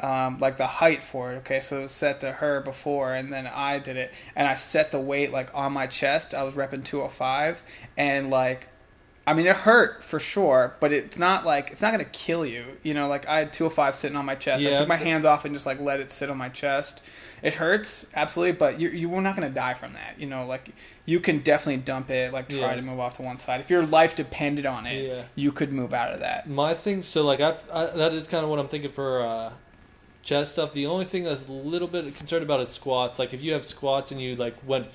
um, 0.00 0.38
like 0.38 0.56
the 0.56 0.66
height 0.66 1.04
for 1.04 1.32
it. 1.32 1.36
Okay, 1.36 1.60
so 1.60 1.80
it 1.80 1.82
was 1.84 1.92
set 1.92 2.20
to 2.20 2.32
her 2.32 2.60
before, 2.60 3.14
and 3.14 3.32
then 3.32 3.46
I 3.46 3.78
did 3.78 3.96
it, 3.96 4.12
and 4.34 4.48
I 4.48 4.56
set 4.56 4.90
the 4.90 4.98
weight 4.98 5.30
like 5.30 5.54
on 5.54 5.72
my 5.72 5.86
chest. 5.86 6.34
I 6.34 6.42
was 6.42 6.54
repping 6.54 6.84
205, 6.84 7.62
and 7.96 8.30
like, 8.30 8.68
I 9.26 9.34
mean, 9.34 9.46
it 9.46 9.56
hurt 9.56 10.02
for 10.02 10.18
sure, 10.18 10.74
but 10.80 10.92
it's 10.92 11.18
not 11.18 11.46
like 11.46 11.70
it's 11.70 11.82
not 11.82 11.92
gonna 11.92 12.04
kill 12.06 12.44
you. 12.44 12.64
You 12.82 12.94
know, 12.94 13.06
like 13.06 13.28
I 13.28 13.38
had 13.40 13.52
205 13.52 13.94
sitting 13.94 14.16
on 14.16 14.24
my 14.24 14.34
chest. 14.34 14.62
Yeah, 14.62 14.72
I 14.72 14.76
took 14.76 14.88
my 14.88 14.96
hands 14.96 15.24
off 15.24 15.44
and 15.44 15.54
just 15.54 15.66
like 15.66 15.80
let 15.80 16.00
it 16.00 16.10
sit 16.10 16.30
on 16.30 16.38
my 16.38 16.48
chest. 16.48 17.02
It 17.44 17.54
hurts 17.54 18.06
absolutely, 18.14 18.52
but 18.52 18.80
you 18.80 18.88
you're 18.88 19.20
not 19.20 19.36
gonna 19.36 19.50
die 19.50 19.74
from 19.74 19.92
that. 19.92 20.18
You 20.18 20.26
know, 20.26 20.46
like 20.46 20.70
you 21.04 21.20
can 21.20 21.40
definitely 21.40 21.82
dump 21.82 22.10
it, 22.10 22.32
like 22.32 22.48
try 22.48 22.58
yeah. 22.58 22.74
to 22.74 22.82
move 22.82 22.98
off 22.98 23.16
to 23.18 23.22
one 23.22 23.38
side. 23.38 23.60
If 23.60 23.70
your 23.70 23.84
life 23.84 24.16
depended 24.16 24.66
on 24.66 24.86
it, 24.86 25.06
yeah. 25.06 25.22
you 25.36 25.52
could 25.52 25.72
move 25.72 25.92
out 25.92 26.12
of 26.12 26.20
that. 26.20 26.48
My 26.48 26.74
thing, 26.74 27.02
so 27.02 27.22
like 27.22 27.40
I, 27.40 27.54
I 27.72 27.86
that 27.86 28.14
is 28.14 28.26
kind 28.26 28.42
of 28.42 28.50
what 28.50 28.58
I'm 28.58 28.68
thinking 28.68 28.90
for. 28.90 29.22
uh 29.22 29.52
chest 30.24 30.52
stuff. 30.52 30.72
The 30.72 30.86
only 30.86 31.04
thing 31.04 31.24
that's 31.24 31.46
a 31.46 31.52
little 31.52 31.86
bit 31.86 32.14
concerned 32.16 32.42
about 32.42 32.60
is 32.60 32.70
squats. 32.70 33.18
Like 33.18 33.34
if 33.34 33.42
you 33.42 33.52
have 33.52 33.64
squats 33.64 34.10
and 34.10 34.18
you 34.20 34.34
like 34.36 34.56
went 34.66 34.86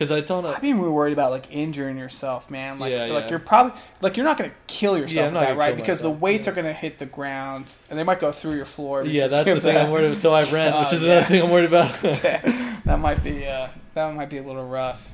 because 0.00 0.10
it's 0.18 0.30
on 0.30 0.46
a. 0.46 0.48
I'd 0.48 0.62
be 0.62 0.72
more 0.72 0.90
worried 0.90 1.12
about 1.12 1.30
like 1.30 1.52
injuring 1.54 1.98
yourself, 1.98 2.50
man. 2.50 2.78
Like, 2.78 2.90
yeah, 2.90 3.04
like 3.04 3.24
yeah. 3.24 3.30
you're 3.30 3.38
probably 3.38 3.78
like 4.00 4.16
you're 4.16 4.24
not 4.24 4.38
gonna 4.38 4.52
kill 4.66 4.96
yourself 4.96 5.34
yeah, 5.34 5.40
that, 5.40 5.56
right? 5.58 5.76
Because 5.76 5.98
myself. 5.98 6.14
the 6.14 6.20
weights 6.20 6.48
are 6.48 6.52
gonna 6.52 6.72
hit 6.72 6.98
the 6.98 7.04
ground 7.04 7.76
and 7.90 7.98
they 7.98 8.02
might 8.02 8.18
go 8.18 8.32
through 8.32 8.54
your 8.56 8.64
floor. 8.64 9.04
Yeah, 9.04 9.26
that's 9.26 9.46
the 9.46 9.60
thing 9.60 9.74
that. 9.74 9.84
I'm 9.84 9.92
worried. 9.92 10.06
about. 10.06 10.16
So 10.16 10.32
I 10.32 10.50
rent, 10.50 10.78
which 10.80 10.94
is 10.94 11.02
another 11.02 11.26
thing 11.26 11.42
I'm 11.42 11.50
worried 11.50 11.66
about. 11.66 12.00
that 12.02 12.98
might 12.98 13.22
be 13.22 13.46
uh, 13.46 13.68
that 13.92 14.14
might 14.14 14.30
be 14.30 14.38
a 14.38 14.42
little 14.42 14.66
rough. 14.66 15.12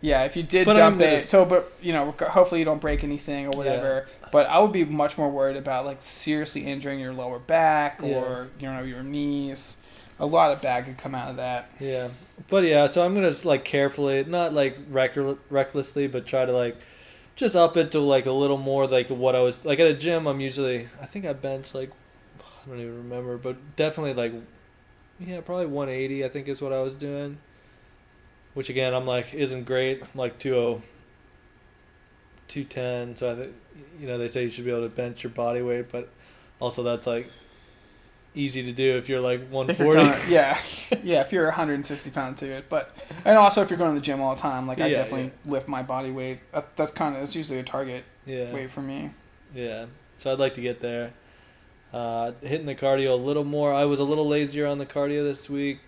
Yeah, 0.00 0.22
if 0.22 0.36
you 0.36 0.44
did 0.44 0.66
but 0.66 0.74
dump 0.74 1.00
it, 1.00 1.28
so 1.28 1.44
but 1.44 1.72
you 1.82 1.92
know, 1.92 2.12
hopefully 2.12 2.60
you 2.60 2.64
don't 2.64 2.80
break 2.80 3.02
anything 3.02 3.46
or 3.46 3.50
whatever. 3.50 4.06
But 4.30 4.46
I 4.46 4.60
would 4.60 4.72
be 4.72 4.84
much 4.84 5.18
more 5.18 5.28
worried 5.28 5.56
about 5.56 5.84
like 5.84 6.00
seriously 6.00 6.64
injuring 6.64 7.00
your 7.00 7.12
lower 7.12 7.40
back 7.40 8.00
or 8.04 8.50
you 8.60 8.68
know 8.68 8.84
your 8.84 9.02
knees. 9.02 9.76
A 10.18 10.26
lot 10.26 10.52
of 10.52 10.62
bad 10.62 10.86
could 10.86 10.96
come 10.98 11.14
out 11.14 11.30
of 11.30 11.36
that. 11.36 11.70
Yeah, 11.78 12.08
but 12.48 12.64
yeah, 12.64 12.86
so 12.86 13.04
I'm 13.04 13.14
gonna 13.14 13.30
just 13.30 13.44
like 13.44 13.64
carefully, 13.64 14.24
not 14.24 14.52
like 14.52 14.78
reck- 14.88 15.16
recklessly, 15.50 16.06
but 16.06 16.26
try 16.26 16.44
to 16.44 16.52
like 16.52 16.76
just 17.34 17.54
up 17.54 17.76
it 17.76 17.90
to 17.92 18.00
like 18.00 18.26
a 18.26 18.32
little 18.32 18.56
more 18.56 18.86
like 18.86 19.08
what 19.08 19.34
I 19.36 19.40
was 19.40 19.64
like 19.64 19.78
at 19.78 19.86
a 19.86 19.94
gym. 19.94 20.26
I'm 20.26 20.40
usually 20.40 20.88
I 21.00 21.06
think 21.06 21.26
I 21.26 21.32
bench 21.32 21.74
like 21.74 21.90
I 22.40 22.68
don't 22.68 22.80
even 22.80 22.96
remember, 22.96 23.36
but 23.36 23.56
definitely 23.76 24.14
like 24.14 24.32
yeah, 25.20 25.40
probably 25.40 25.66
180. 25.66 26.24
I 26.24 26.28
think 26.28 26.48
is 26.48 26.62
what 26.62 26.72
I 26.72 26.80
was 26.80 26.94
doing 26.94 27.38
which 28.56 28.70
again 28.70 28.94
I'm 28.94 29.04
like 29.04 29.34
isn't 29.34 29.64
great. 29.64 30.02
I'm 30.02 30.08
like 30.18 30.38
20, 30.38 30.80
210. 32.48 33.16
So 33.16 33.30
I 33.30 33.36
think 33.36 33.52
you 34.00 34.06
know 34.06 34.16
they 34.16 34.28
say 34.28 34.44
you 34.44 34.50
should 34.50 34.64
be 34.64 34.70
able 34.70 34.88
to 34.88 34.88
bench 34.88 35.22
your 35.22 35.30
body 35.30 35.60
weight, 35.60 35.92
but 35.92 36.08
also 36.58 36.82
that's 36.82 37.06
like 37.06 37.30
easy 38.36 38.62
to 38.64 38.72
do 38.72 38.96
if 38.96 39.08
you're 39.08 39.20
like 39.20 39.40
140. 39.50 39.82
You're 39.82 39.94
gonna, 39.94 40.22
yeah, 40.28 40.58
yeah. 41.02 41.22
If 41.22 41.32
you're 41.32 41.46
160 41.46 42.10
pound 42.10 42.36
to 42.38 42.46
it, 42.46 42.68
but 42.68 42.90
and 43.24 43.36
also 43.36 43.62
if 43.62 43.70
you're 43.70 43.78
going 43.78 43.94
to 43.94 43.98
the 43.98 44.04
gym 44.04 44.20
all 44.20 44.34
the 44.34 44.40
time, 44.40 44.66
like 44.66 44.80
I 44.80 44.86
yeah, 44.86 44.96
definitely 44.96 45.32
yeah. 45.44 45.52
lift 45.52 45.66
my 45.66 45.82
body 45.82 46.10
weight. 46.10 46.38
That, 46.52 46.76
that's 46.76 46.92
kind 46.92 47.14
of 47.14 47.22
that's 47.22 47.34
usually 47.34 47.58
a 47.58 47.64
target 47.64 48.04
yeah. 48.26 48.52
weight 48.52 48.70
for 48.70 48.82
me. 48.82 49.10
Yeah, 49.54 49.86
so 50.18 50.32
I'd 50.32 50.38
like 50.38 50.54
to 50.54 50.60
get 50.60 50.80
there. 50.80 51.12
Uh, 51.92 52.32
hitting 52.42 52.66
the 52.66 52.74
cardio 52.74 53.12
a 53.12 53.14
little 53.14 53.44
more. 53.44 53.72
I 53.72 53.86
was 53.86 53.98
a 53.98 54.04
little 54.04 54.28
lazier 54.28 54.66
on 54.66 54.78
the 54.78 54.86
cardio 54.86 55.24
this 55.24 55.48
week. 55.48 55.78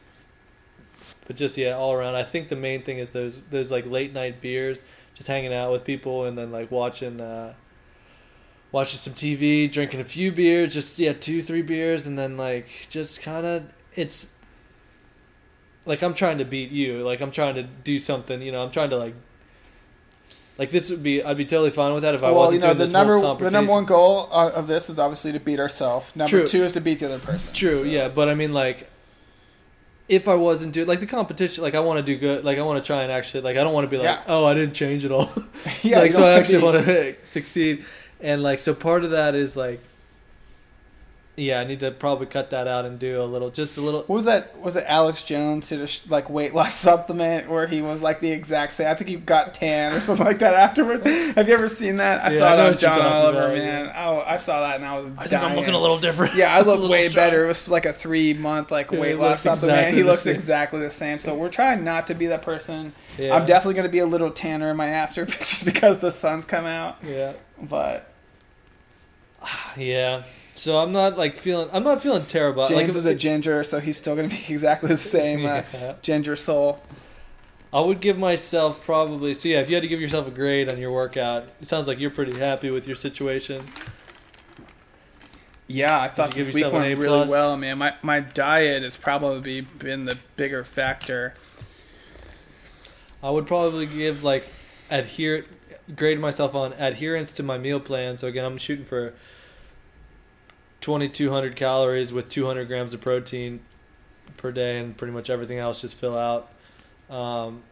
But 1.26 1.36
just 1.36 1.58
yeah, 1.58 1.72
all 1.72 1.92
around. 1.92 2.14
I 2.14 2.22
think 2.22 2.48
the 2.48 2.56
main 2.56 2.82
thing 2.82 2.98
is 2.98 3.10
those 3.10 3.42
those 3.42 3.70
like 3.70 3.86
late 3.86 4.14
night 4.14 4.40
beers, 4.40 4.82
just 5.14 5.28
hanging 5.28 5.52
out 5.52 5.70
with 5.70 5.84
people 5.84 6.24
and 6.24 6.38
then 6.38 6.50
like 6.50 6.70
watching 6.70 7.20
uh, 7.20 7.52
watching 8.72 8.98
some 8.98 9.14
TV, 9.14 9.70
drinking 9.70 10.00
a 10.00 10.04
few 10.04 10.32
beers, 10.32 10.74
just 10.74 10.98
yeah, 10.98 11.12
two 11.12 11.42
three 11.42 11.62
beers, 11.62 12.06
and 12.06 12.18
then 12.18 12.36
like 12.36 12.88
just 12.90 13.22
kind 13.22 13.46
of 13.46 13.64
it's 13.94 14.28
like 15.86 16.02
I'm 16.02 16.14
trying 16.14 16.38
to 16.38 16.44
beat 16.44 16.70
you, 16.70 17.02
like 17.02 17.20
I'm 17.20 17.30
trying 17.30 17.54
to 17.56 17.62
do 17.62 17.98
something, 17.98 18.42
you 18.42 18.52
know, 18.52 18.62
I'm 18.62 18.70
trying 18.70 18.90
to 18.90 18.96
like 18.96 19.14
like 20.58 20.72
this 20.72 20.90
would 20.90 21.04
be, 21.04 21.22
I'd 21.22 21.36
be 21.36 21.46
totally 21.46 21.70
fine 21.70 21.94
with 21.94 22.02
that 22.02 22.16
if 22.16 22.22
I 22.22 22.32
well, 22.32 22.40
wasn't 22.40 22.54
you 22.54 22.60
know, 22.60 22.66
doing 22.74 22.78
the 22.78 22.84
this 22.84 22.92
number 22.92 23.44
the 23.44 23.50
number 23.50 23.72
one 23.72 23.84
goal 23.84 24.28
of 24.32 24.66
this 24.66 24.90
is 24.90 24.98
obviously 24.98 25.32
to 25.32 25.40
beat 25.40 25.60
ourselves. 25.60 26.14
Number 26.16 26.30
True. 26.30 26.46
two 26.46 26.64
is 26.64 26.72
to 26.72 26.80
beat 26.80 26.98
the 26.98 27.06
other 27.06 27.20
person. 27.20 27.54
True, 27.54 27.78
so. 27.78 27.84
yeah, 27.84 28.08
but 28.08 28.28
I 28.28 28.34
mean 28.34 28.52
like 28.52 28.90
if 30.08 30.26
I 30.26 30.34
wasn't 30.34 30.72
doing 30.72 30.88
like 30.88 31.00
the 31.00 31.06
competition, 31.06 31.62
like 31.62 31.74
I 31.74 31.80
want 31.80 31.98
to 31.98 32.02
do 32.02 32.18
good, 32.18 32.44
like 32.44 32.58
I 32.58 32.62
want 32.62 32.82
to 32.82 32.86
try 32.86 33.02
and 33.02 33.12
actually 33.12 33.42
like 33.42 33.56
I 33.56 33.62
don't 33.62 33.72
want 33.72 33.84
to 33.84 33.90
be 33.90 33.98
like, 33.98 34.04
yeah. 34.04 34.22
oh, 34.26 34.46
I 34.46 34.54
didn't 34.54 34.74
change 34.74 35.04
at 35.04 35.12
all. 35.12 35.30
yeah, 35.82 36.00
like 36.00 36.12
so 36.12 36.24
I 36.24 36.32
actually 36.32 36.62
want 36.62 36.84
to 36.84 37.14
succeed, 37.22 37.84
and 38.20 38.42
like 38.42 38.60
so 38.60 38.74
part 38.74 39.04
of 39.04 39.10
that 39.10 39.34
is 39.34 39.56
like 39.56 39.80
yeah, 41.38 41.60
I 41.60 41.64
need 41.64 41.80
to 41.80 41.90
probably 41.90 42.26
cut 42.26 42.50
that 42.50 42.66
out 42.66 42.84
and 42.84 42.98
do 42.98 43.22
a 43.22 43.24
little, 43.24 43.50
just 43.50 43.76
a 43.76 43.80
little. 43.80 44.00
What 44.00 44.10
was 44.10 44.24
that? 44.24 44.58
Was 44.58 44.76
it 44.76 44.84
Alex 44.86 45.22
Jones 45.22 45.68
did 45.68 45.80
a 45.80 45.88
like 46.08 46.28
weight 46.28 46.52
loss 46.52 46.74
supplement 46.78 47.48
where 47.48 47.66
he 47.66 47.80
was 47.80 48.02
like 48.02 48.20
the 48.20 48.30
exact 48.30 48.72
same? 48.72 48.88
I 48.88 48.94
think 48.94 49.08
he 49.08 49.16
got 49.16 49.54
tan 49.54 49.94
or 49.94 50.00
something 50.00 50.26
like 50.26 50.40
that 50.40 50.54
afterwards. 50.54 51.04
Have 51.34 51.48
you 51.48 51.54
ever 51.54 51.68
seen 51.68 51.98
that? 51.98 52.24
I 52.24 52.32
yeah, 52.32 52.38
saw 52.38 52.48
I 52.48 52.54
it 52.54 52.60
on 52.72 52.78
John 52.78 53.00
Oliver, 53.00 53.38
about, 53.38 53.56
man. 53.56 53.86
Yeah. 53.86 54.08
Oh, 54.08 54.20
I 54.26 54.36
saw 54.36 54.60
that 54.60 54.76
and 54.76 54.84
I 54.84 54.96
was. 54.96 55.06
I 55.06 55.08
dying. 55.08 55.28
think 55.28 55.42
I'm 55.42 55.56
looking 55.56 55.74
a 55.74 55.80
little 55.80 55.98
different. 55.98 56.34
Yeah, 56.34 56.54
I 56.54 56.60
look 56.62 56.88
way 56.90 57.08
strong. 57.08 57.26
better. 57.26 57.44
It 57.44 57.48
was 57.48 57.68
like 57.68 57.86
a 57.86 57.92
three 57.92 58.34
month 58.34 58.70
like 58.70 58.90
yeah, 58.90 58.98
weight 58.98 59.18
loss 59.18 59.42
supplement. 59.42 59.78
Exactly 59.78 59.98
he 59.98 60.04
looks 60.04 60.22
same. 60.22 60.34
exactly 60.34 60.80
the 60.80 60.90
same. 60.90 61.18
So 61.18 61.34
we're 61.34 61.50
trying 61.50 61.84
not 61.84 62.08
to 62.08 62.14
be 62.14 62.26
that 62.26 62.42
person. 62.42 62.92
Yeah. 63.16 63.34
I'm 63.34 63.46
definitely 63.46 63.74
going 63.74 63.86
to 63.86 63.92
be 63.92 64.00
a 64.00 64.06
little 64.06 64.30
tanner 64.30 64.70
in 64.70 64.76
my 64.76 64.88
after 64.88 65.24
pictures 65.26 65.62
because 65.62 65.98
the 65.98 66.10
sun's 66.10 66.44
come 66.44 66.66
out. 66.66 66.98
Yeah, 67.04 67.34
but 67.62 68.12
yeah. 69.76 70.22
So 70.54 70.78
I'm 70.78 70.92
not 70.92 71.16
like 71.16 71.36
feeling. 71.36 71.68
I'm 71.72 71.84
not 71.84 72.02
feeling 72.02 72.26
terrible. 72.26 72.66
James 72.66 72.94
like, 72.94 72.98
is 72.98 73.04
a 73.04 73.14
ginger, 73.14 73.62
so 73.62 73.78
he's 73.78 73.96
still 73.96 74.16
going 74.16 74.28
to 74.28 74.36
be 74.36 74.42
exactly 74.52 74.88
the 74.88 74.98
same 74.98 75.46
uh, 75.46 75.62
ginger 76.02 76.36
soul. 76.36 76.82
I 77.72 77.80
would 77.80 78.00
give 78.00 78.18
myself 78.18 78.82
probably. 78.82 79.34
So 79.34 79.48
yeah, 79.48 79.60
if 79.60 79.68
you 79.68 79.76
had 79.76 79.82
to 79.82 79.88
give 79.88 80.00
yourself 80.00 80.26
a 80.26 80.30
grade 80.30 80.70
on 80.70 80.78
your 80.78 80.90
workout, 80.90 81.48
it 81.60 81.68
sounds 81.68 81.86
like 81.86 82.00
you're 82.00 82.10
pretty 82.10 82.38
happy 82.38 82.70
with 82.70 82.86
your 82.86 82.96
situation. 82.96 83.64
Yeah, 85.68 86.00
I 86.00 86.08
thought 86.08 86.34
this 86.34 86.52
week 86.52 86.72
went 86.72 86.98
really 86.98 87.28
well, 87.28 87.56
man. 87.56 87.78
My 87.78 87.94
my 88.02 88.20
diet 88.20 88.82
has 88.82 88.96
probably 88.96 89.60
been 89.60 90.06
the 90.06 90.18
bigger 90.36 90.64
factor. 90.64 91.34
I 93.22 93.30
would 93.30 93.46
probably 93.46 93.86
give 93.86 94.24
like 94.24 94.44
adhere 94.90 95.44
grade 95.96 96.20
myself 96.20 96.54
on 96.54 96.72
adherence 96.74 97.32
to 97.34 97.42
my 97.42 97.58
meal 97.58 97.80
plan. 97.80 98.18
So 98.18 98.26
again, 98.26 98.44
I'm 98.44 98.58
shooting 98.58 98.84
for 98.84 99.14
2200 100.80 101.56
calories 101.56 102.12
with 102.12 102.28
200 102.28 102.66
grams 102.68 102.94
of 102.94 103.00
protein 103.00 103.60
per 104.36 104.52
day 104.52 104.78
and 104.78 104.96
pretty 104.96 105.12
much 105.12 105.30
everything 105.30 105.58
else 105.58 105.80
just 105.80 105.94
fill 105.94 106.16
out. 106.16 106.50
Um, 107.10 107.62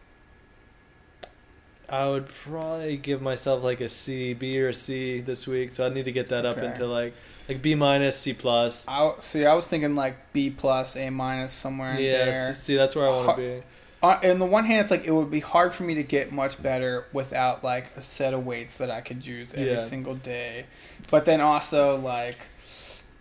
i 1.89 2.05
would 2.05 2.27
probably 2.27 2.97
give 2.97 3.21
myself 3.21 3.63
like 3.63 3.79
a 3.79 3.87
c 3.87 4.33
b 4.33 4.59
or 4.59 4.73
C 4.73 5.21
this 5.21 5.47
week. 5.47 5.71
So 5.71 5.85
i 5.85 5.89
need 5.89 6.05
to 6.05 6.11
get 6.11 6.29
that 6.29 6.45
okay. 6.45 6.59
up 6.59 6.73
into 6.73 6.85
like 6.85 7.13
like 7.47 7.61
b 7.61 7.75
minus 7.75 8.17
c 8.17 8.33
plus. 8.33 8.83
I 8.87 9.13
see 9.19 9.45
i 9.45 9.53
was 9.53 9.67
thinking 9.67 9.95
like 9.95 10.33
b 10.33 10.49
plus 10.49 10.97
a 10.97 11.09
minus 11.09 11.53
somewhere 11.53 11.93
in 11.93 12.03
yeah, 12.03 12.25
there. 12.25 12.53
see 12.53 12.75
that's 12.75 12.95
where 12.95 13.07
i 13.07 13.11
want 13.11 13.37
to 13.37 13.41
be 13.41 13.63
uh, 14.01 14.19
on 14.23 14.39
the 14.39 14.45
one 14.45 14.65
hand, 14.65 14.81
it's 14.81 14.91
like 14.91 15.05
it 15.05 15.11
would 15.11 15.31
be 15.31 15.39
hard 15.39 15.73
for 15.73 15.83
me 15.83 15.95
to 15.95 16.03
get 16.03 16.31
much 16.31 16.61
better 16.61 17.05
without 17.13 17.63
like 17.63 17.95
a 17.95 18.01
set 18.01 18.33
of 18.33 18.45
weights 18.45 18.77
that 18.77 18.91
I 18.91 19.01
could 19.01 19.25
use 19.25 19.53
every 19.53 19.71
yeah. 19.71 19.81
single 19.81 20.15
day. 20.15 20.65
But 21.09 21.25
then 21.25 21.41
also 21.41 21.97
like 21.97 22.37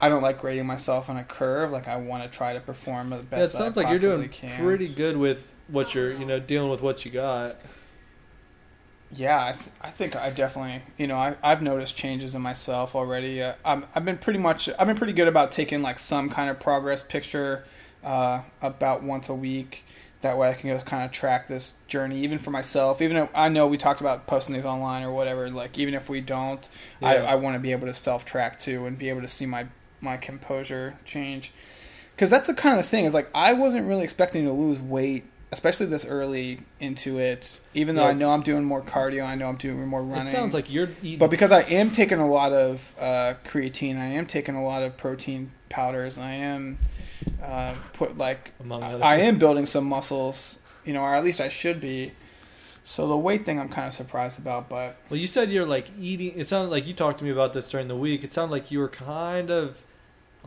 I 0.00 0.08
don't 0.08 0.22
like 0.22 0.38
grading 0.38 0.66
myself 0.66 1.08
on 1.08 1.16
a 1.16 1.24
curve. 1.24 1.70
Like 1.70 1.88
I 1.88 1.96
want 1.96 2.30
to 2.30 2.36
try 2.36 2.52
to 2.52 2.60
perform 2.60 3.10
the 3.10 3.16
best. 3.16 3.54
Yeah, 3.54 3.60
it 3.60 3.62
sounds 3.62 3.76
like 3.76 3.88
you're 3.88 3.98
doing 3.98 4.28
can. 4.28 4.62
pretty 4.62 4.88
good 4.88 5.16
with 5.16 5.46
what 5.68 5.94
you're, 5.94 6.12
you 6.12 6.26
know, 6.26 6.38
dealing 6.38 6.70
with 6.70 6.82
what 6.82 7.04
you 7.04 7.10
got. 7.10 7.56
Yeah, 9.14 9.42
I, 9.42 9.52
th- 9.52 9.70
I 9.80 9.90
think 9.90 10.16
I 10.16 10.30
definitely, 10.30 10.82
you 10.98 11.06
know, 11.06 11.16
I, 11.16 11.36
I've 11.42 11.62
noticed 11.62 11.96
changes 11.96 12.34
in 12.34 12.42
myself 12.42 12.94
already. 12.94 13.42
Uh, 13.42 13.54
I'm, 13.64 13.86
I've 13.94 14.04
been 14.04 14.18
pretty 14.18 14.40
much, 14.40 14.68
I've 14.78 14.86
been 14.86 14.96
pretty 14.96 15.12
good 15.12 15.28
about 15.28 15.52
taking 15.52 15.80
like 15.80 15.98
some 15.98 16.28
kind 16.28 16.50
of 16.50 16.60
progress 16.60 17.02
picture 17.02 17.64
uh, 18.04 18.42
about 18.60 19.02
once 19.02 19.28
a 19.28 19.34
week. 19.34 19.84
That 20.22 20.38
way 20.38 20.48
I 20.48 20.54
can 20.54 20.70
just 20.70 20.86
kind 20.86 21.04
of 21.04 21.12
track 21.12 21.46
this 21.46 21.74
journey, 21.88 22.20
even 22.20 22.38
for 22.38 22.50
myself. 22.50 23.02
Even 23.02 23.16
if 23.16 23.28
I 23.34 23.48
know 23.48 23.66
we 23.66 23.76
talked 23.76 24.00
about 24.00 24.26
posting 24.26 24.54
these 24.54 24.64
online 24.64 25.02
or 25.02 25.12
whatever, 25.12 25.50
like 25.50 25.78
even 25.78 25.94
if 25.94 26.08
we 26.08 26.20
don't, 26.20 26.66
yeah. 27.00 27.08
I, 27.08 27.14
I 27.14 27.34
want 27.36 27.54
to 27.54 27.60
be 27.60 27.72
able 27.72 27.86
to 27.86 27.94
self 27.94 28.24
track 28.24 28.58
too 28.58 28.86
and 28.86 28.98
be 28.98 29.08
able 29.08 29.20
to 29.20 29.28
see 29.28 29.46
my 29.46 29.66
my 30.00 30.16
composure 30.16 30.98
change 31.04 31.52
because 32.16 32.30
that's 32.30 32.46
the 32.46 32.54
kind 32.54 32.80
of 32.80 32.86
thing 32.86 33.04
is 33.04 33.12
like 33.14 33.28
I 33.34 33.52
wasn't 33.52 33.86
really 33.86 34.02
expecting 34.02 34.46
to 34.46 34.52
lose 34.52 34.78
weight, 34.78 35.24
especially 35.52 35.86
this 35.86 36.06
early 36.06 36.60
into 36.80 37.18
it. 37.18 37.60
Even 37.74 37.94
though 37.94 38.04
yeah, 38.04 38.10
I 38.10 38.14
know 38.14 38.32
I'm 38.32 38.42
doing 38.42 38.64
more 38.64 38.80
cardio, 38.80 39.26
I 39.26 39.34
know 39.34 39.48
I'm 39.50 39.56
doing 39.56 39.86
more 39.86 40.02
running. 40.02 40.26
It 40.26 40.30
sounds 40.30 40.54
like 40.54 40.72
you're 40.72 40.88
eating. 41.02 41.18
But 41.18 41.28
because 41.28 41.52
I 41.52 41.60
am 41.62 41.90
taking 41.90 42.18
a 42.18 42.28
lot 42.28 42.52
of 42.52 42.94
uh, 42.98 43.34
creatine, 43.44 43.98
I 43.98 44.06
am 44.06 44.26
taking 44.26 44.54
a 44.54 44.64
lot 44.64 44.82
of 44.82 44.96
protein 44.96 45.52
powders. 45.68 46.18
I 46.18 46.32
am 46.32 46.78
uh, 47.42 47.74
put 47.92 48.16
like 48.18 48.52
I 48.70 49.20
am 49.20 49.38
building 49.38 49.66
some 49.66 49.84
muscles, 49.84 50.58
you 50.84 50.92
know, 50.92 51.02
or 51.02 51.14
at 51.14 51.24
least 51.24 51.40
I 51.40 51.48
should 51.48 51.80
be. 51.80 52.12
So 52.84 53.08
the 53.08 53.16
weight 53.16 53.44
thing, 53.44 53.58
I'm 53.58 53.68
kind 53.68 53.88
of 53.88 53.92
surprised 53.92 54.38
about. 54.38 54.68
But 54.68 54.96
well, 55.10 55.18
you 55.18 55.26
said 55.26 55.50
you're 55.50 55.66
like 55.66 55.88
eating. 56.00 56.38
It 56.38 56.48
sounded 56.48 56.70
like 56.70 56.86
you 56.86 56.94
talked 56.94 57.18
to 57.18 57.24
me 57.24 57.30
about 57.30 57.52
this 57.52 57.68
during 57.68 57.88
the 57.88 57.96
week. 57.96 58.22
It 58.22 58.32
sounded 58.32 58.52
like 58.52 58.70
you 58.70 58.78
were 58.78 58.88
kind 58.88 59.50
of 59.50 59.76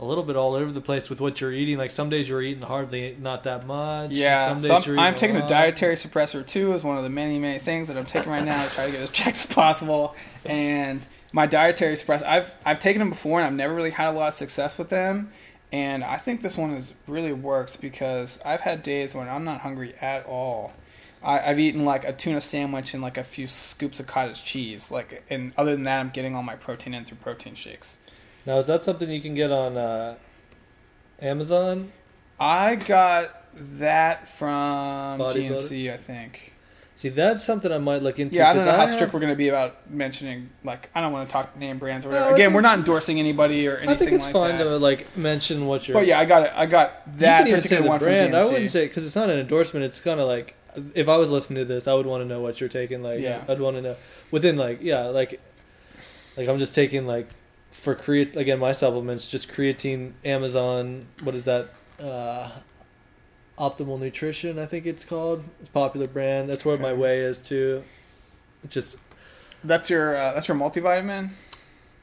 a 0.00 0.04
little 0.04 0.24
bit 0.24 0.34
all 0.34 0.54
over 0.54 0.72
the 0.72 0.80
place 0.80 1.10
with 1.10 1.20
what 1.20 1.40
you're 1.40 1.52
eating. 1.52 1.76
Like 1.76 1.90
some 1.90 2.08
days 2.08 2.28
you're 2.28 2.40
eating 2.40 2.62
hardly 2.62 3.16
not 3.20 3.44
that 3.44 3.66
much. 3.66 4.10
Yeah, 4.10 4.56
some 4.56 4.58
so 4.58 4.92
I'm, 4.92 4.98
I'm 4.98 5.14
taking 5.14 5.36
a, 5.36 5.44
a 5.44 5.48
dietary 5.48 5.96
suppressor 5.96 6.44
too. 6.44 6.72
Is 6.72 6.82
one 6.82 6.96
of 6.96 7.02
the 7.02 7.10
many 7.10 7.38
many 7.38 7.58
things 7.58 7.88
that 7.88 7.98
I'm 7.98 8.06
taking 8.06 8.32
right 8.32 8.44
now 8.44 8.64
to 8.64 8.70
try 8.70 8.86
to 8.86 8.92
get 8.92 9.02
as 9.02 9.10
checked 9.10 9.36
as 9.36 9.46
possible. 9.46 10.16
And 10.46 11.06
my 11.34 11.46
dietary 11.46 11.94
suppressor, 11.96 12.24
I've 12.24 12.50
I've 12.64 12.80
taken 12.80 13.00
them 13.00 13.10
before 13.10 13.40
and 13.40 13.46
I've 13.46 13.54
never 13.54 13.74
really 13.74 13.90
had 13.90 14.08
a 14.08 14.12
lot 14.12 14.28
of 14.28 14.34
success 14.34 14.78
with 14.78 14.88
them. 14.88 15.30
And 15.72 16.02
I 16.02 16.16
think 16.16 16.42
this 16.42 16.56
one 16.56 16.74
has 16.74 16.94
really 17.06 17.32
worked 17.32 17.80
because 17.80 18.40
I've 18.44 18.60
had 18.60 18.82
days 18.82 19.14
when 19.14 19.28
I'm 19.28 19.44
not 19.44 19.60
hungry 19.60 19.94
at 20.00 20.26
all. 20.26 20.72
I, 21.22 21.38
have 21.38 21.60
eaten 21.60 21.84
like 21.84 22.04
a 22.04 22.12
tuna 22.12 22.40
sandwich 22.40 22.94
and 22.94 23.02
like 23.02 23.18
a 23.18 23.24
few 23.24 23.46
scoops 23.46 24.00
of 24.00 24.06
cottage 24.06 24.42
cheese. 24.44 24.90
Like, 24.90 25.22
and 25.30 25.52
other 25.56 25.72
than 25.72 25.84
that, 25.84 26.00
I'm 26.00 26.10
getting 26.10 26.34
all 26.34 26.42
my 26.42 26.56
protein 26.56 26.94
in 26.94 27.04
through 27.04 27.18
protein 27.18 27.54
shakes. 27.54 27.98
Now, 28.46 28.58
is 28.58 28.66
that 28.68 28.84
something 28.84 29.08
you 29.10 29.20
can 29.20 29.34
get 29.34 29.52
on 29.52 29.76
uh, 29.76 30.16
Amazon? 31.20 31.92
I 32.38 32.76
got 32.76 33.44
that 33.54 34.28
from 34.28 35.20
GNC, 35.20 35.92
I 35.92 35.98
think. 35.98 36.54
See, 37.00 37.08
that's 37.08 37.42
something 37.42 37.72
I 37.72 37.78
might 37.78 38.02
look 38.02 38.18
into. 38.18 38.36
Yeah, 38.36 38.50
I 38.50 38.52
don't 38.52 38.66
know 38.66 38.72
I 38.72 38.74
how 38.74 38.80
have... 38.82 38.90
strict 38.90 39.14
we're 39.14 39.20
going 39.20 39.32
to 39.32 39.36
be 39.36 39.48
about 39.48 39.90
mentioning. 39.90 40.50
Like, 40.62 40.90
I 40.94 41.00
don't 41.00 41.12
want 41.12 41.26
to 41.26 41.32
talk 41.32 41.56
name 41.56 41.78
brands 41.78 42.04
or 42.04 42.10
whatever. 42.10 42.28
No, 42.28 42.34
Again, 42.34 42.52
we're 42.52 42.60
not 42.60 42.78
endorsing 42.78 43.18
anybody 43.18 43.66
or 43.66 43.78
anything. 43.78 43.88
I 43.88 43.94
think 43.96 44.12
it's 44.12 44.24
like 44.24 44.34
fine 44.34 44.58
that. 44.58 44.64
to 44.64 44.76
like 44.76 45.16
mention 45.16 45.64
what 45.64 45.88
you're. 45.88 45.94
But 45.94 46.06
yeah, 46.06 46.20
I 46.20 46.26
got 46.26 46.42
it. 46.42 46.52
I 46.54 46.66
got 46.66 47.18
that 47.18 47.38
you 47.38 47.44
can 47.44 47.48
even 47.48 47.62
particular 47.62 47.88
one 47.88 47.98
brand. 48.00 48.36
I 48.36 48.44
wouldn't 48.44 48.70
say 48.70 48.86
because 48.86 49.06
it's 49.06 49.16
not 49.16 49.30
an 49.30 49.38
endorsement. 49.38 49.86
It's 49.86 49.98
kind 49.98 50.20
of 50.20 50.28
like 50.28 50.56
if 50.92 51.08
I 51.08 51.16
was 51.16 51.30
listening 51.30 51.60
to 51.60 51.64
this, 51.64 51.88
I 51.88 51.94
would 51.94 52.04
want 52.04 52.22
to 52.22 52.28
know 52.28 52.42
what 52.42 52.60
you're 52.60 52.68
taking. 52.68 53.02
Like, 53.02 53.20
yeah. 53.20 53.44
I'd 53.48 53.60
want 53.60 53.76
to 53.76 53.82
know 53.82 53.96
within 54.30 54.58
like 54.58 54.82
yeah, 54.82 55.04
like 55.04 55.40
like 56.36 56.50
I'm 56.50 56.58
just 56.58 56.74
taking 56.74 57.06
like 57.06 57.28
for 57.70 57.94
create 57.94 58.36
again 58.36 58.58
my 58.58 58.72
supplements 58.72 59.30
just 59.30 59.48
creatine 59.48 60.12
amazon 60.24 61.06
what 61.22 61.36
is 61.36 61.44
that 61.44 61.68
uh, 62.00 62.50
optimal 63.60 64.00
nutrition 64.00 64.58
i 64.58 64.66
think 64.66 64.86
it's 64.86 65.04
called. 65.04 65.44
It's 65.60 65.68
a 65.68 65.72
popular 65.72 66.06
brand. 66.06 66.48
That's 66.48 66.64
where 66.64 66.74
okay. 66.74 66.82
my 66.82 66.92
whey 66.92 67.20
is 67.20 67.38
too. 67.38 67.82
Just 68.68 68.96
that's 69.62 69.90
your 69.90 70.16
uh, 70.16 70.32
that's 70.32 70.48
your 70.48 70.56
multivitamin? 70.56 71.30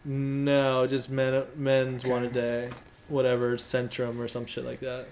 No 0.06 0.86
just 0.88 1.10
men, 1.10 1.43
men's 1.56 2.04
okay. 2.04 2.12
one 2.12 2.24
a 2.24 2.30
day. 2.30 2.70
Whatever 3.08 3.58
centrum 3.58 4.20
or 4.20 4.28
some 4.28 4.46
shit 4.46 4.65
like 4.65 4.82
that. 4.82 5.08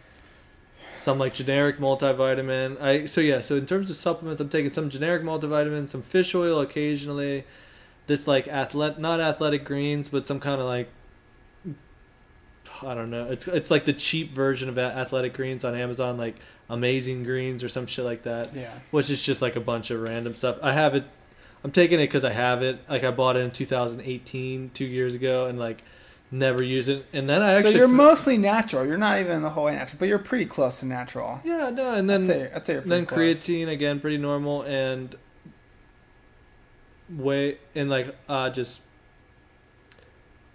Some 0.97 1.17
like 1.17 1.33
generic 1.33 1.77
multivitamin. 1.77 2.81
I 2.81 3.05
so 3.05 3.21
yeah 3.21 3.41
so 3.41 3.55
in 3.55 3.65
terms 3.65 3.89
of 3.89 3.95
supplements 3.95 4.41
i'm 4.41 4.49
taking 4.49 4.71
some 4.71 4.89
generic 4.89 5.23
multivitamin 5.23 5.89
some 5.89 6.01
fish 6.01 6.35
oil 6.35 6.59
occasionally. 6.59 7.45
This 8.07 8.27
like 8.27 8.47
athletic, 8.47 8.99
not 8.99 9.19
athletic 9.19 9.65
greens, 9.65 10.09
but 10.09 10.27
some 10.27 10.39
kind 10.39 10.61
of 10.61 10.67
like 10.67 10.89
I 12.83 12.93
don't 12.93 13.09
know. 13.09 13.25
It's 13.31 13.47
it's 13.47 13.71
like 13.71 13.85
the 13.85 13.93
cheap 13.93 14.31
version 14.31 14.69
of 14.69 14.77
athletic 14.77 15.33
greens 15.33 15.63
on 15.63 15.75
Amazon, 15.75 16.17
like 16.17 16.35
Amazing 16.69 17.23
Greens 17.23 17.63
or 17.63 17.69
some 17.69 17.85
shit 17.87 18.05
like 18.05 18.23
that. 18.23 18.55
Yeah. 18.55 18.71
Which 18.91 19.09
is 19.09 19.21
just 19.21 19.41
like 19.41 19.55
a 19.55 19.59
bunch 19.59 19.91
of 19.91 20.01
random 20.01 20.35
stuff. 20.35 20.57
I 20.61 20.71
have 20.73 20.95
it. 20.95 21.03
I'm 21.63 21.71
taking 21.71 21.99
it 21.99 22.03
because 22.07 22.25
I 22.25 22.31
have 22.31 22.61
it. 22.63 22.79
Like 22.89 23.03
I 23.03 23.11
bought 23.11 23.37
it 23.37 23.39
in 23.39 23.51
2018, 23.51 24.71
two 24.73 24.85
years 24.85 25.15
ago, 25.15 25.47
and 25.47 25.57
like 25.57 25.83
never 26.31 26.63
use 26.63 26.89
it. 26.89 27.05
And 27.13 27.29
then 27.29 27.41
I 27.41 27.55
actually. 27.55 27.73
So 27.73 27.77
you're 27.79 27.87
f- 27.87 27.93
mostly 27.93 28.37
natural. 28.37 28.85
You're 28.85 28.97
not 28.97 29.19
even 29.19 29.41
the 29.41 29.49
whole 29.49 29.65
whey 29.65 29.75
natural, 29.75 29.97
but 29.99 30.07
you're 30.07 30.19
pretty 30.19 30.45
close 30.45 30.79
to 30.81 30.85
natural. 30.85 31.39
Yeah, 31.43 31.69
no, 31.69 31.93
and 31.95 32.09
then 32.09 32.21
I'd 32.21 32.27
say, 32.27 32.51
I'd 32.53 32.65
say 32.65 32.79
then 32.79 33.05
close. 33.05 33.19
creatine 33.19 33.67
again, 33.69 33.99
pretty 33.99 34.17
normal, 34.17 34.63
and 34.63 35.15
way 37.09 37.57
and 37.75 37.89
like 37.89 38.15
uh 38.27 38.49
just 38.49 38.81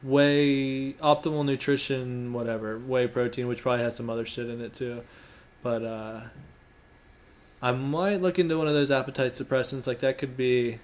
whey 0.02 0.92
optimal 0.94 1.44
nutrition 1.44 2.32
whatever 2.32 2.78
whey 2.78 3.06
protein 3.06 3.46
which 3.46 3.60
probably 3.60 3.84
has 3.84 3.94
some 3.94 4.08
other 4.08 4.24
shit 4.24 4.48
in 4.48 4.60
it 4.60 4.72
too 4.72 5.02
but 5.62 5.82
uh 5.84 6.20
i 7.60 7.70
might 7.70 8.22
look 8.22 8.38
into 8.38 8.56
one 8.56 8.66
of 8.66 8.72
those 8.72 8.90
appetite 8.90 9.34
suppressants 9.34 9.86
like 9.86 10.00
that 10.00 10.16
could 10.16 10.36
be 10.36 10.78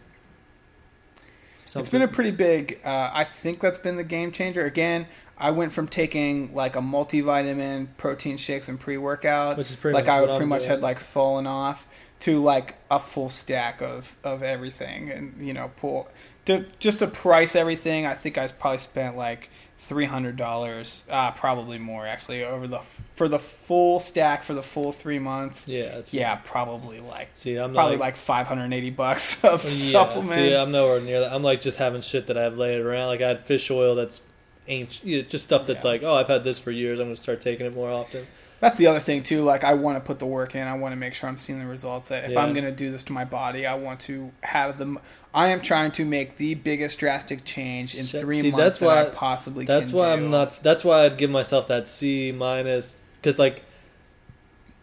something. 1.64 1.80
it's 1.80 1.88
been 1.88 2.02
a 2.02 2.08
pretty 2.08 2.30
big 2.30 2.78
uh, 2.84 3.10
i 3.12 3.24
think 3.24 3.60
that's 3.60 3.78
been 3.78 3.96
the 3.96 4.04
game 4.04 4.32
changer 4.32 4.66
again 4.66 5.06
i 5.38 5.50
went 5.50 5.72
from 5.72 5.88
taking 5.88 6.54
like 6.54 6.76
a 6.76 6.80
multivitamin 6.80 7.88
protein 7.96 8.36
shakes 8.36 8.68
and 8.68 8.78
pre-workout 8.78 9.56
which 9.56 9.70
is 9.70 9.76
pretty 9.76 9.94
like 9.94 10.08
i 10.08 10.18
pretty 10.24 10.42
I'm 10.42 10.48
much 10.48 10.60
doing. 10.62 10.72
had 10.72 10.82
like 10.82 11.00
fallen 11.00 11.46
off 11.46 11.88
to 12.20 12.38
like 12.38 12.74
a 12.90 12.98
full 12.98 13.30
stack 13.30 13.80
of 13.80 14.14
of 14.22 14.42
everything 14.42 15.10
and 15.10 15.34
you 15.40 15.54
know 15.54 15.70
pull 15.76 16.08
to 16.46 16.64
just 16.78 17.00
to 17.00 17.06
price 17.06 17.54
everything, 17.54 18.06
I 18.06 18.14
think 18.14 18.38
I 18.38 18.48
probably 18.48 18.78
spent 18.78 19.16
like 19.16 19.50
three 19.80 20.04
hundred 20.04 20.36
dollars, 20.36 21.04
uh, 21.10 21.30
probably 21.32 21.78
more 21.78 22.06
actually 22.06 22.44
over 22.44 22.66
the 22.66 22.80
for 23.14 23.28
the 23.28 23.38
full 23.38 24.00
stack 24.00 24.42
for 24.42 24.54
the 24.54 24.62
full 24.62 24.92
three 24.92 25.18
months. 25.18 25.68
Yeah, 25.68 26.02
yeah, 26.10 26.36
probably 26.36 27.00
like 27.00 27.30
see, 27.34 27.56
I'm 27.56 27.72
probably 27.72 27.96
like, 27.96 28.00
like 28.00 28.16
five 28.16 28.46
hundred 28.46 28.64
and 28.64 28.74
eighty 28.74 28.90
bucks 28.90 29.34
of 29.44 29.62
yeah, 29.62 29.92
supplements. 29.92 30.34
See, 30.34 30.54
I'm 30.54 30.72
nowhere 30.72 31.00
near 31.00 31.20
that. 31.20 31.32
I'm 31.32 31.42
like 31.42 31.60
just 31.60 31.78
having 31.78 32.00
shit 32.00 32.26
that 32.28 32.38
I 32.38 32.42
have 32.42 32.58
laid 32.58 32.80
around. 32.80 33.08
Like 33.08 33.20
I 33.20 33.28
had 33.28 33.44
fish 33.44 33.70
oil 33.70 33.94
that's 33.94 34.22
ancient, 34.68 35.06
you 35.06 35.22
know, 35.22 35.28
just 35.28 35.44
stuff 35.44 35.66
that's 35.66 35.84
yeah. 35.84 35.90
like, 35.90 36.02
oh, 36.02 36.14
I've 36.14 36.28
had 36.28 36.44
this 36.44 36.58
for 36.58 36.70
years. 36.70 36.98
I'm 36.98 37.06
gonna 37.06 37.16
start 37.16 37.40
taking 37.40 37.66
it 37.66 37.74
more 37.74 37.90
often 37.90 38.26
that's 38.60 38.78
the 38.78 38.86
other 38.86 39.00
thing 39.00 39.22
too. 39.22 39.42
Like 39.42 39.64
I 39.64 39.74
want 39.74 39.96
to 39.96 40.00
put 40.00 40.18
the 40.18 40.26
work 40.26 40.54
in. 40.54 40.66
I 40.66 40.74
want 40.74 40.92
to 40.92 40.96
make 40.96 41.14
sure 41.14 41.28
I'm 41.28 41.36
seeing 41.36 41.58
the 41.58 41.66
results. 41.66 42.08
That 42.08 42.24
if 42.24 42.30
yeah. 42.30 42.42
I'm 42.42 42.52
going 42.52 42.64
to 42.64 42.72
do 42.72 42.90
this 42.90 43.04
to 43.04 43.12
my 43.12 43.24
body, 43.24 43.66
I 43.66 43.74
want 43.74 44.00
to 44.00 44.32
have 44.42 44.78
them. 44.78 44.98
I 45.34 45.48
am 45.48 45.60
trying 45.60 45.92
to 45.92 46.04
make 46.04 46.36
the 46.38 46.54
biggest 46.54 46.98
drastic 46.98 47.44
change 47.44 47.94
in 47.94 48.04
three 48.06 48.40
See, 48.40 48.50
months 48.50 48.78
that 48.78 48.88
I 48.88 49.10
possibly. 49.10 49.66
Can. 49.66 49.78
That's 49.78 49.92
why 49.92 50.16
do. 50.16 50.24
I'm 50.24 50.30
not. 50.30 50.62
That's 50.62 50.84
why 50.84 51.04
I'd 51.04 51.18
give 51.18 51.30
myself 51.30 51.68
that 51.68 51.88
C 51.88 52.32
minus 52.32 52.96
because 53.20 53.38
like. 53.38 53.62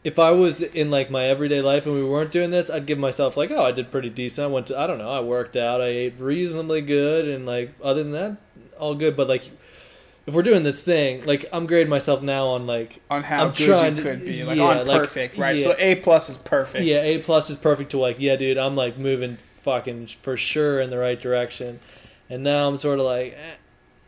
If 0.03 0.19
I 0.19 0.31
was 0.31 0.61
in 0.61 0.91
like 0.91 1.09
my 1.09 1.23
everyday 1.23 1.61
life 1.61 1.85
and 1.85 1.95
we 1.95 2.03
weren't 2.03 2.33
doing 2.33 2.51
this, 2.51 2.69
I'd 2.69 2.85
give 2.85 2.99
myself 2.99 3.37
like, 3.37 3.51
oh, 3.51 3.63
I 3.63 3.71
did 3.71 3.89
pretty 3.89 4.09
decent. 4.09 4.43
I 4.43 4.47
went 4.47 4.67
to, 4.67 4.77
I 4.77 4.85
don't 4.85 4.97
know, 4.97 5.09
I 5.09 5.21
worked 5.21 5.55
out, 5.55 5.79
I 5.79 5.85
ate 5.85 6.19
reasonably 6.19 6.81
good, 6.81 7.25
and 7.25 7.45
like 7.45 7.73
other 7.81 8.03
than 8.03 8.11
that, 8.11 8.35
all 8.77 8.95
good. 8.95 9.15
But 9.15 9.29
like 9.29 9.49
if 10.25 10.33
we're 10.33 10.43
doing 10.43 10.63
this 10.63 10.81
thing, 10.81 11.23
like 11.23 11.45
I'm 11.51 11.65
grading 11.65 11.89
myself 11.89 12.21
now 12.21 12.47
on 12.47 12.65
like 12.65 13.01
on 13.09 13.23
how 13.23 13.47
I'm 13.47 13.51
good 13.51 13.67
trying 13.67 13.97
you 13.97 14.03
could 14.03 14.25
be, 14.25 14.43
like 14.43 14.57
yeah, 14.57 14.63
on 14.63 14.85
perfect, 14.85 15.37
like, 15.37 15.41
right? 15.41 15.55
Yeah. 15.57 15.63
So 15.63 15.75
A 15.77 15.95
plus 15.95 16.29
is 16.29 16.37
perfect. 16.37 16.85
Yeah, 16.85 17.01
A 17.01 17.19
plus 17.19 17.49
is 17.49 17.57
perfect 17.57 17.91
to 17.91 17.97
like, 17.97 18.19
yeah, 18.19 18.35
dude, 18.35 18.57
I'm 18.57 18.75
like 18.75 18.97
moving 18.97 19.37
fucking 19.63 20.07
for 20.21 20.37
sure 20.37 20.79
in 20.79 20.89
the 20.89 20.97
right 20.97 21.19
direction, 21.19 21.79
and 22.29 22.43
now 22.43 22.67
I'm 22.67 22.77
sort 22.77 22.99
of 22.99 23.05
like, 23.05 23.33
eh, 23.33 23.55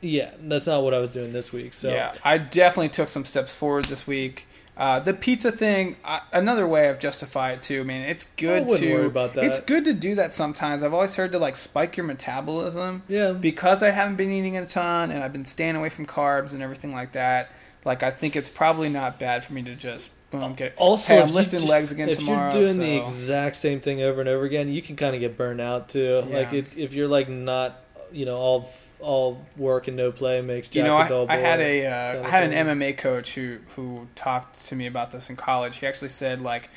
yeah, 0.01 0.31
that's 0.41 0.67
not 0.67 0.83
what 0.83 0.93
I 0.93 0.99
was 0.99 1.09
doing 1.09 1.33
this 1.33 1.51
week. 1.51 1.73
So 1.73 1.89
yeah, 1.89 2.13
I 2.23 2.37
definitely 2.37 2.89
took 2.89 3.09
some 3.09 3.25
steps 3.25 3.51
forward 3.51 3.85
this 3.85 4.07
week. 4.07 4.47
Uh, 4.77 4.99
the 4.99 5.13
pizza 5.13 5.51
thing, 5.51 5.95
uh, 6.03 6.19
another 6.33 6.67
way 6.67 6.89
I've 6.89 6.99
justified 6.99 7.59
it 7.59 7.61
too. 7.61 7.81
I 7.81 7.83
mean, 7.83 8.01
it's 8.01 8.25
good 8.35 8.67
to. 8.69 9.11
It's 9.35 9.61
good 9.61 9.85
to 9.85 9.93
do 9.93 10.15
that 10.15 10.33
sometimes. 10.33 10.83
I've 10.83 10.93
always 10.93 11.15
heard 11.15 11.31
to 11.31 11.39
like 11.39 11.55
spike 11.55 11.95
your 11.95 12.05
metabolism. 12.05 13.03
Yeah. 13.07 13.31
Because 13.31 13.81
I 13.81 13.91
haven't 13.91 14.17
been 14.17 14.31
eating 14.31 14.57
a 14.57 14.65
ton 14.65 15.11
and 15.11 15.23
I've 15.23 15.31
been 15.31 15.45
staying 15.45 15.75
away 15.75 15.89
from 15.89 16.05
carbs 16.05 16.53
and 16.53 16.61
everything 16.61 16.91
like 16.91 17.13
that. 17.13 17.51
Like 17.85 18.03
I 18.03 18.11
think 18.11 18.35
it's 18.35 18.49
probably 18.49 18.89
not 18.89 19.17
bad 19.17 19.45
for 19.45 19.53
me 19.53 19.63
to 19.63 19.75
just 19.75 20.11
boom 20.31 20.53
get. 20.55 20.73
Also, 20.77 21.13
hey, 21.13 21.21
I'm 21.21 21.31
lifting 21.31 21.61
you, 21.61 21.67
legs 21.67 21.91
again 21.91 22.09
if 22.09 22.17
tomorrow. 22.17 22.49
If 22.49 22.55
you're 22.55 22.63
doing 22.63 22.75
so. 22.75 22.81
the 22.81 23.01
exact 23.01 23.55
same 23.55 23.79
thing 23.79 24.01
over 24.01 24.19
and 24.19 24.29
over 24.29 24.43
again, 24.43 24.69
you 24.69 24.81
can 24.81 24.95
kind 24.95 25.15
of 25.15 25.21
get 25.21 25.37
burned 25.37 25.61
out 25.61 25.89
too. 25.89 26.23
Yeah. 26.27 26.37
Like 26.37 26.53
if, 26.53 26.77
if 26.77 26.93
you're 26.93 27.07
like 27.07 27.29
not, 27.29 27.81
you 28.11 28.25
know, 28.25 28.35
all 28.35 28.69
all 28.99 29.45
work 29.57 29.87
and 29.87 29.97
no 29.97 30.11
play 30.11 30.41
makes 30.41 30.67
Jack 30.67 30.75
you 30.75 30.83
know, 30.83 30.97
I, 30.97 31.33
I 31.33 31.37
had 31.37 31.59
a 31.59 31.85
uh, 31.85 32.23
I 32.23 32.29
had 32.29 32.51
an 32.51 32.67
MMA 32.67 32.97
coach 32.97 33.35
who 33.35 33.59
who 33.75 34.07
talked 34.15 34.65
to 34.67 34.75
me 34.75 34.87
about 34.87 35.11
this 35.11 35.29
in 35.29 35.35
college. 35.35 35.77
He 35.77 35.87
actually 35.87 36.09
said 36.09 36.41
like, 36.41 36.69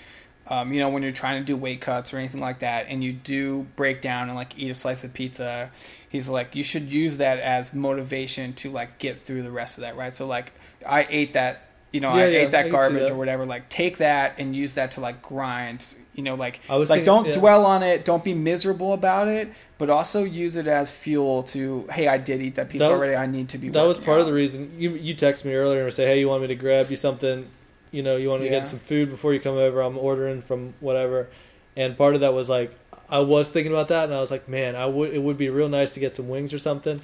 um, 0.46 0.72
you 0.72 0.80
know, 0.80 0.88
when 0.88 1.02
you're 1.02 1.12
trying 1.12 1.40
to 1.40 1.46
do 1.46 1.56
weight 1.56 1.80
cuts 1.80 2.12
or 2.12 2.18
anything 2.18 2.40
like 2.40 2.60
that, 2.60 2.86
and 2.88 3.02
you 3.02 3.12
do 3.12 3.66
break 3.76 4.02
down 4.02 4.28
and 4.28 4.36
like 4.36 4.58
eat 4.58 4.70
a 4.70 4.74
slice 4.74 5.04
of 5.04 5.12
pizza, 5.12 5.70
he's 6.08 6.28
like, 6.28 6.54
you 6.54 6.64
should 6.64 6.92
use 6.92 7.18
that 7.18 7.38
as 7.38 7.74
motivation 7.74 8.52
to 8.54 8.70
like 8.70 8.98
get 8.98 9.20
through 9.20 9.42
the 9.42 9.50
rest 9.50 9.78
of 9.78 9.82
that, 9.82 9.96
right? 9.96 10.14
So 10.14 10.26
like, 10.26 10.52
I 10.86 11.06
ate 11.08 11.34
that. 11.34 11.64
You 11.90 12.00
know, 12.00 12.14
yeah, 12.16 12.24
I 12.24 12.26
yeah, 12.26 12.38
ate 12.40 12.50
that 12.50 12.66
I 12.66 12.68
garbage 12.68 13.10
or 13.10 13.16
whatever. 13.16 13.46
Like, 13.46 13.70
take 13.70 13.96
that 13.96 14.34
and 14.36 14.54
use 14.54 14.74
that 14.74 14.90
to 14.92 15.00
like 15.00 15.22
grind 15.22 15.82
you 16.18 16.24
know, 16.24 16.34
like 16.34 16.58
like 16.68 16.88
thinking, 16.88 17.04
don't 17.04 17.26
yeah. 17.26 17.32
dwell 17.32 17.64
on 17.64 17.84
it, 17.84 18.04
don't 18.04 18.24
be 18.24 18.34
miserable 18.34 18.92
about 18.92 19.28
it, 19.28 19.52
but 19.78 19.88
also 19.88 20.24
use 20.24 20.56
it 20.56 20.66
as 20.66 20.90
fuel 20.90 21.44
to 21.44 21.86
hey, 21.92 22.08
I 22.08 22.18
did 22.18 22.42
eat 22.42 22.56
that 22.56 22.70
pizza 22.70 22.86
that, 22.86 22.90
already. 22.90 23.14
I 23.14 23.26
need 23.26 23.48
to 23.50 23.58
be. 23.58 23.68
That 23.68 23.84
was 23.84 23.98
part 23.98 24.16
out. 24.18 24.22
of 24.22 24.26
the 24.26 24.32
reason 24.32 24.74
you 24.76 24.90
you 24.90 25.14
text 25.14 25.44
me 25.44 25.54
earlier 25.54 25.84
and 25.84 25.92
say, 25.92 26.06
hey, 26.06 26.18
you 26.18 26.28
want 26.28 26.42
me 26.42 26.48
to 26.48 26.56
grab 26.56 26.90
you 26.90 26.96
something? 26.96 27.46
You 27.92 28.02
know, 28.02 28.16
you 28.16 28.28
want 28.30 28.42
yeah. 28.42 28.50
to 28.50 28.56
get 28.56 28.66
some 28.66 28.80
food 28.80 29.10
before 29.10 29.32
you 29.32 29.38
come 29.38 29.54
over. 29.54 29.80
I'm 29.80 29.96
ordering 29.96 30.42
from 30.42 30.74
whatever, 30.80 31.28
and 31.76 31.96
part 31.96 32.16
of 32.16 32.20
that 32.22 32.34
was 32.34 32.48
like 32.48 32.74
I 33.08 33.20
was 33.20 33.48
thinking 33.48 33.72
about 33.72 33.86
that, 33.88 34.06
and 34.06 34.12
I 34.12 34.20
was 34.20 34.32
like, 34.32 34.48
man, 34.48 34.74
I 34.74 34.86
would 34.86 35.14
it 35.14 35.22
would 35.22 35.36
be 35.36 35.48
real 35.50 35.68
nice 35.68 35.92
to 35.92 36.00
get 36.00 36.16
some 36.16 36.28
wings 36.28 36.52
or 36.52 36.58
something. 36.58 37.00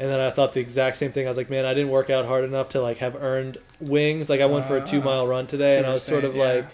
And 0.00 0.08
then 0.08 0.20
I 0.20 0.30
thought 0.30 0.54
the 0.54 0.60
exact 0.60 0.96
same 0.96 1.12
thing. 1.12 1.26
I 1.26 1.28
was 1.28 1.36
like, 1.36 1.50
man, 1.50 1.66
I 1.66 1.74
didn't 1.74 1.90
work 1.90 2.08
out 2.08 2.24
hard 2.24 2.44
enough 2.44 2.70
to 2.70 2.80
like 2.80 2.98
have 2.98 3.14
earned 3.16 3.58
wings. 3.78 4.30
Like 4.30 4.40
I 4.40 4.46
went 4.46 4.64
for 4.64 4.78
a 4.78 4.80
ah. 4.80 4.86
two 4.86 5.02
mile 5.02 5.26
run 5.26 5.46
today, 5.46 5.76
and 5.76 5.86
I 5.86 5.92
was 5.92 6.02
sort 6.02 6.24
of 6.24 6.34
yeah. 6.34 6.44
like 6.44 6.68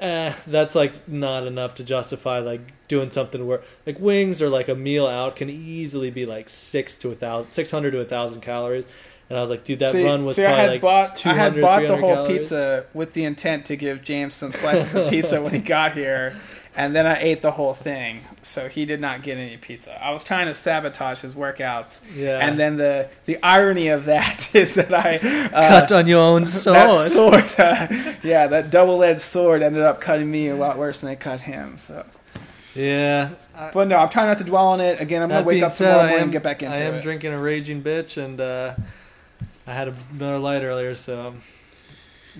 eh, 0.00 0.32
that's 0.46 0.74
like 0.74 1.08
not 1.08 1.46
enough 1.46 1.74
to 1.76 1.84
justify 1.84 2.38
like 2.38 2.60
doing 2.88 3.10
something 3.10 3.46
where 3.46 3.62
like 3.84 3.98
wings 3.98 4.40
or 4.40 4.48
like 4.48 4.68
a 4.68 4.74
meal 4.74 5.06
out 5.06 5.36
can 5.36 5.50
easily 5.50 6.10
be 6.10 6.26
like 6.26 6.48
six 6.48 6.96
to 6.96 7.10
a 7.10 7.14
thousand, 7.14 7.50
six 7.50 7.70
hundred 7.70 7.92
to 7.92 8.00
a 8.00 8.04
thousand 8.04 8.40
calories. 8.40 8.86
And 9.28 9.36
I 9.36 9.40
was 9.40 9.50
like, 9.50 9.64
dude, 9.64 9.80
that 9.80 9.90
see, 9.90 10.04
run 10.04 10.24
was 10.24 10.36
see, 10.36 10.42
probably 10.42 10.58
I 10.58 10.62
had 10.62 10.70
like 10.70 10.80
bought, 10.80 11.26
I 11.26 11.34
had 11.34 11.60
bought 11.60 11.82
the 11.82 11.96
whole 11.96 12.14
calories. 12.14 12.38
pizza 12.38 12.86
with 12.94 13.12
the 13.12 13.24
intent 13.24 13.66
to 13.66 13.76
give 13.76 14.02
James 14.04 14.34
some 14.34 14.52
slices 14.52 14.94
of 14.94 15.10
pizza 15.10 15.42
when 15.42 15.52
he 15.52 15.58
got 15.58 15.92
here 15.92 16.36
and 16.76 16.94
then 16.94 17.06
I 17.06 17.18
ate 17.20 17.42
the 17.42 17.50
whole 17.50 17.72
thing. 17.74 18.20
So 18.42 18.68
he 18.68 18.84
did 18.84 19.00
not 19.00 19.22
get 19.22 19.38
any 19.38 19.56
pizza. 19.56 20.02
I 20.02 20.12
was 20.12 20.22
trying 20.22 20.46
to 20.46 20.54
sabotage 20.54 21.20
his 21.20 21.32
workouts. 21.32 22.02
Yeah. 22.14 22.38
And 22.38 22.60
then 22.60 22.76
the 22.76 23.08
the 23.24 23.38
irony 23.42 23.88
of 23.88 24.04
that 24.04 24.50
is 24.54 24.74
that 24.74 24.92
I 24.92 25.16
uh, 25.16 25.80
cut 25.80 25.92
on 25.92 26.06
your 26.06 26.20
own 26.20 26.46
sword. 26.46 26.76
That 26.76 27.10
sword, 27.10 27.54
uh, 27.58 28.14
yeah, 28.22 28.46
that 28.46 28.70
double 28.70 29.02
edged 29.02 29.22
sword 29.22 29.62
ended 29.62 29.82
up 29.82 30.00
cutting 30.00 30.30
me 30.30 30.48
a 30.48 30.56
lot 30.56 30.78
worse 30.78 31.00
than 31.00 31.10
it 31.10 31.20
cut 31.20 31.40
him. 31.40 31.78
So. 31.78 32.04
Yeah. 32.74 33.30
I, 33.54 33.70
but 33.70 33.88
no, 33.88 33.96
I'm 33.96 34.10
trying 34.10 34.28
not 34.28 34.38
to 34.38 34.44
dwell 34.44 34.66
on 34.66 34.80
it. 34.80 35.00
Again, 35.00 35.22
I'm 35.22 35.30
gonna 35.30 35.46
wake 35.46 35.62
up 35.62 35.72
said, 35.72 35.86
tomorrow 35.86 36.02
morning 36.02 36.18
am, 36.18 36.22
and 36.24 36.32
get 36.32 36.42
back 36.42 36.62
into 36.62 36.78
it. 36.78 36.82
I 36.82 36.84
am 36.84 36.94
it. 36.96 37.02
drinking 37.02 37.32
a 37.32 37.40
raging 37.40 37.82
bitch, 37.82 38.22
and 38.22 38.38
uh, 38.38 38.74
I 39.66 39.72
had 39.72 39.88
a 39.88 39.94
Miller 40.12 40.38
Lite 40.38 40.62
earlier, 40.62 40.94
so 40.94 41.34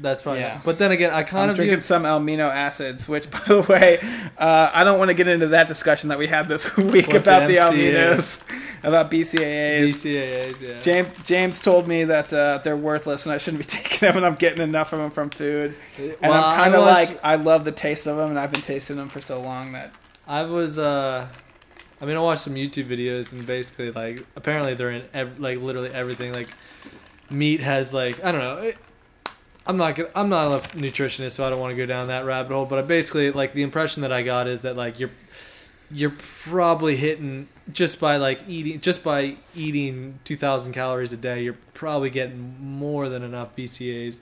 that's 0.00 0.22
fine. 0.22 0.40
Yeah. 0.40 0.60
But 0.64 0.78
then 0.78 0.92
again, 0.92 1.12
I 1.12 1.22
kind 1.22 1.44
I'm 1.44 1.50
of 1.50 1.56
drinking 1.56 1.76
view... 1.76 1.82
some 1.82 2.02
amino 2.04 2.50
acids, 2.50 3.08
which, 3.08 3.30
by 3.30 3.40
the 3.46 3.62
way, 3.62 3.98
uh, 4.38 4.70
I 4.72 4.84
don't 4.84 4.98
want 4.98 5.10
to 5.10 5.14
get 5.14 5.28
into 5.28 5.48
that 5.48 5.68
discussion 5.68 6.08
that 6.10 6.18
we 6.18 6.26
had 6.26 6.48
this 6.48 6.76
week 6.76 7.14
about 7.14 7.46
the, 7.46 7.54
the 7.54 7.60
aminos, 7.60 8.42
about 8.82 9.10
BCAAs. 9.10 9.88
BCAAs, 9.88 10.60
yeah. 10.60 10.80
James 10.80 11.08
James 11.24 11.60
told 11.60 11.88
me 11.88 12.04
that 12.04 12.32
uh, 12.32 12.58
they're 12.62 12.76
worthless 12.76 13.26
and 13.26 13.32
I 13.32 13.38
shouldn't 13.38 13.62
be 13.62 13.68
taking 13.68 13.98
them, 14.00 14.16
and 14.16 14.26
I'm 14.26 14.34
getting 14.34 14.62
enough 14.62 14.92
of 14.92 14.98
them 14.98 15.10
from 15.10 15.30
food. 15.30 15.76
And 15.98 16.16
well, 16.20 16.44
I'm 16.44 16.56
kind 16.56 16.74
of 16.74 16.84
like, 16.84 17.18
I 17.24 17.36
love 17.36 17.64
the 17.64 17.72
taste 17.72 18.06
of 18.06 18.16
them, 18.16 18.30
and 18.30 18.38
I've 18.38 18.52
been 18.52 18.62
tasting 18.62 18.96
them 18.96 19.08
for 19.08 19.20
so 19.20 19.40
long 19.40 19.72
that 19.72 19.92
I 20.26 20.42
was. 20.42 20.78
Uh, 20.78 21.28
I 22.00 22.04
mean, 22.04 22.16
I 22.16 22.20
watched 22.20 22.42
some 22.42 22.54
YouTube 22.54 22.88
videos, 22.88 23.32
and 23.32 23.46
basically, 23.46 23.90
like, 23.90 24.26
apparently 24.36 24.74
they're 24.74 24.90
in 24.90 25.04
ev- 25.14 25.40
like 25.40 25.60
literally 25.60 25.90
everything. 25.90 26.32
Like, 26.32 26.48
meat 27.30 27.60
has 27.60 27.92
like 27.94 28.22
I 28.22 28.32
don't 28.32 28.40
know. 28.40 28.58
It, 28.58 28.76
I'm 29.66 29.76
not 29.76 29.96
gonna, 29.96 30.10
I'm 30.14 30.28
not 30.28 30.64
a 30.64 30.68
nutritionist, 30.76 31.32
so 31.32 31.46
I 31.46 31.50
don't 31.50 31.60
want 31.60 31.72
to 31.72 31.76
go 31.76 31.86
down 31.86 32.08
that 32.08 32.24
rabbit 32.24 32.52
hole. 32.52 32.66
But 32.66 32.78
I 32.78 32.82
basically 32.82 33.30
like 33.30 33.52
the 33.52 33.62
impression 33.62 34.02
that 34.02 34.12
I 34.12 34.22
got 34.22 34.46
is 34.46 34.62
that 34.62 34.76
like 34.76 35.00
you're 35.00 35.10
you're 35.90 36.14
probably 36.44 36.96
hitting 36.96 37.48
just 37.72 38.00
by 38.00 38.16
like 38.16 38.40
eating 38.48 38.80
just 38.80 39.02
by 39.02 39.36
eating 39.54 40.18
2,000 40.24 40.72
calories 40.72 41.12
a 41.12 41.16
day. 41.16 41.42
You're 41.42 41.58
probably 41.74 42.10
getting 42.10 42.56
more 42.60 43.08
than 43.08 43.22
enough 43.22 43.54
BCAAs. 43.56 44.20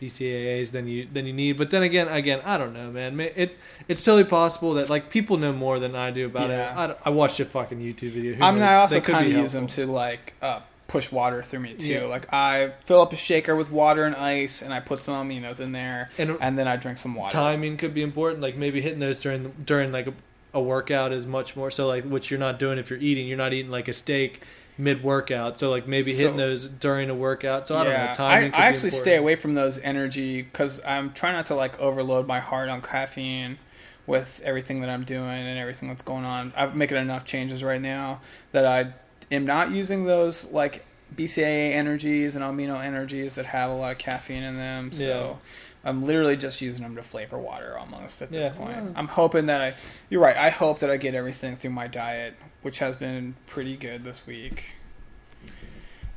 BCAAs 0.00 0.72
than 0.72 0.86
you 0.86 1.08
than 1.10 1.26
you 1.26 1.32
need. 1.32 1.56
But 1.56 1.70
then 1.70 1.82
again, 1.82 2.08
again, 2.08 2.42
I 2.44 2.58
don't 2.58 2.74
know, 2.74 2.90
man. 2.90 3.18
It 3.18 3.56
it's 3.88 4.04
totally 4.04 4.24
possible 4.24 4.74
that 4.74 4.90
like 4.90 5.08
people 5.08 5.38
know 5.38 5.52
more 5.52 5.78
than 5.78 5.94
I 5.94 6.10
do 6.10 6.26
about 6.26 6.50
yeah. 6.50 6.90
it. 6.90 6.98
I, 7.06 7.08
I 7.08 7.10
watched 7.10 7.40
a 7.40 7.46
fucking 7.46 7.78
YouTube 7.78 8.10
video. 8.10 8.34
Who 8.34 8.42
I 8.42 8.50
mean, 8.50 8.60
knows? 8.60 8.68
I 8.68 8.74
also 8.76 9.00
kind 9.00 9.26
of 9.26 9.32
use 9.32 9.52
them 9.52 9.66
to 9.68 9.86
like 9.86 10.34
uh, 10.42 10.60
push 10.88 11.10
water 11.10 11.42
through 11.42 11.60
me 11.60 11.74
too. 11.74 11.88
Yeah. 11.88 12.04
Like 12.04 12.32
I 12.32 12.72
fill 12.84 13.00
up 13.00 13.12
a 13.12 13.16
shaker 13.16 13.56
with 13.56 13.70
water 13.70 14.04
and 14.04 14.14
ice, 14.14 14.62
and 14.62 14.72
I 14.72 14.80
put 14.80 15.00
some 15.00 15.28
aminos 15.28 15.60
in 15.60 15.72
there, 15.72 16.10
and, 16.18 16.36
and 16.40 16.58
then 16.58 16.68
I 16.68 16.76
drink 16.76 16.98
some 16.98 17.14
water. 17.14 17.32
Timing 17.32 17.76
could 17.76 17.94
be 17.94 18.02
important. 18.02 18.40
Like 18.40 18.56
maybe 18.56 18.80
hitting 18.80 19.00
those 19.00 19.20
during 19.20 19.52
during 19.64 19.92
like 19.92 20.06
a, 20.06 20.14
a 20.54 20.60
workout 20.60 21.12
is 21.12 21.26
much 21.26 21.56
more 21.56 21.70
so 21.70 21.86
like 21.86 22.04
which 22.04 22.30
you're 22.30 22.40
not 22.40 22.58
doing 22.58 22.78
if 22.78 22.90
you're 22.90 23.00
eating. 23.00 23.26
You're 23.26 23.38
not 23.38 23.52
eating 23.52 23.70
like 23.70 23.88
a 23.88 23.92
steak 23.92 24.42
mid 24.78 25.02
workout. 25.02 25.58
So 25.58 25.70
like 25.70 25.86
maybe 25.88 26.12
hitting 26.12 26.34
so, 26.34 26.36
those 26.36 26.68
during 26.68 27.10
a 27.10 27.14
workout. 27.14 27.66
So 27.68 27.76
I 27.76 27.84
yeah, 27.84 27.90
don't 27.90 28.06
know. 28.08 28.14
Timing 28.14 28.54
I, 28.54 28.58
I 28.58 28.66
actually 28.66 28.90
stay 28.90 29.16
away 29.16 29.36
from 29.36 29.54
those 29.54 29.78
energy 29.80 30.42
because 30.42 30.80
I'm 30.84 31.12
trying 31.12 31.34
not 31.34 31.46
to 31.46 31.54
like 31.54 31.78
overload 31.80 32.26
my 32.26 32.40
heart 32.40 32.68
on 32.68 32.80
caffeine 32.80 33.58
with 34.06 34.40
everything 34.44 34.80
that 34.82 34.90
I'm 34.90 35.02
doing 35.02 35.28
and 35.28 35.58
everything 35.58 35.88
that's 35.88 36.02
going 36.02 36.24
on. 36.24 36.52
I'm 36.56 36.78
making 36.78 36.96
enough 36.96 37.24
changes 37.24 37.64
right 37.64 37.80
now 37.80 38.20
that 38.52 38.64
I 38.64 38.92
am 39.30 39.44
not 39.44 39.70
using 39.70 40.04
those 40.04 40.44
like 40.46 40.84
BCAA 41.14 41.72
energies 41.72 42.34
and 42.34 42.44
amino 42.44 42.82
energies 42.82 43.36
that 43.36 43.46
have 43.46 43.70
a 43.70 43.74
lot 43.74 43.92
of 43.92 43.98
caffeine 43.98 44.42
in 44.42 44.56
them. 44.56 44.92
So 44.92 45.04
yeah. 45.04 45.88
I'm 45.88 46.04
literally 46.04 46.36
just 46.36 46.60
using 46.60 46.82
them 46.82 46.96
to 46.96 47.02
flavor 47.02 47.38
water 47.38 47.78
almost 47.78 48.22
at 48.22 48.30
this 48.30 48.46
yeah. 48.46 48.52
point. 48.52 48.92
I'm 48.96 49.08
hoping 49.08 49.46
that 49.46 49.60
I, 49.60 49.74
you're 50.10 50.20
right. 50.20 50.36
I 50.36 50.50
hope 50.50 50.80
that 50.80 50.90
I 50.90 50.96
get 50.96 51.14
everything 51.14 51.56
through 51.56 51.70
my 51.70 51.86
diet, 51.86 52.34
which 52.62 52.78
has 52.80 52.96
been 52.96 53.36
pretty 53.46 53.76
good 53.76 54.04
this 54.04 54.26
week. 54.26 54.64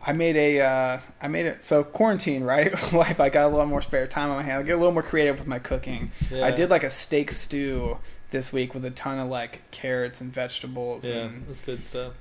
I 0.06 0.14
made 0.14 0.38
a, 0.38 0.62
uh, 0.62 1.00
I 1.22 1.28
made 1.28 1.46
it. 1.46 1.64
So 1.64 1.84
quarantine, 1.84 2.44
right? 2.44 2.72
Life. 2.94 3.20
I 3.20 3.30
got 3.30 3.46
a 3.46 3.50
little 3.50 3.66
more 3.68 3.82
spare 3.82 4.08
time 4.08 4.30
on 4.30 4.38
my 4.38 4.44
hands. 4.44 4.62
I 4.62 4.64
get 4.64 4.74
a 4.74 4.78
little 4.78 4.94
more 4.94 5.04
creative 5.04 5.38
with 5.38 5.48
my 5.48 5.60
cooking. 5.60 6.12
Yeah. 6.32 6.46
I 6.46 6.52
did 6.52 6.70
like 6.70 6.84
a 6.84 6.90
steak 6.90 7.32
stew 7.32 7.98
this 8.32 8.54
week 8.54 8.74
with 8.74 8.86
a 8.86 8.92
ton 8.92 9.18
of 9.20 9.30
like 9.30 9.70
carrots 9.72 10.22
and 10.22 10.32
vegetables. 10.32 11.06
Yeah, 11.06 11.26
and, 11.26 11.48
that's 11.48 11.62
good 11.62 11.84
stuff. 11.84 12.14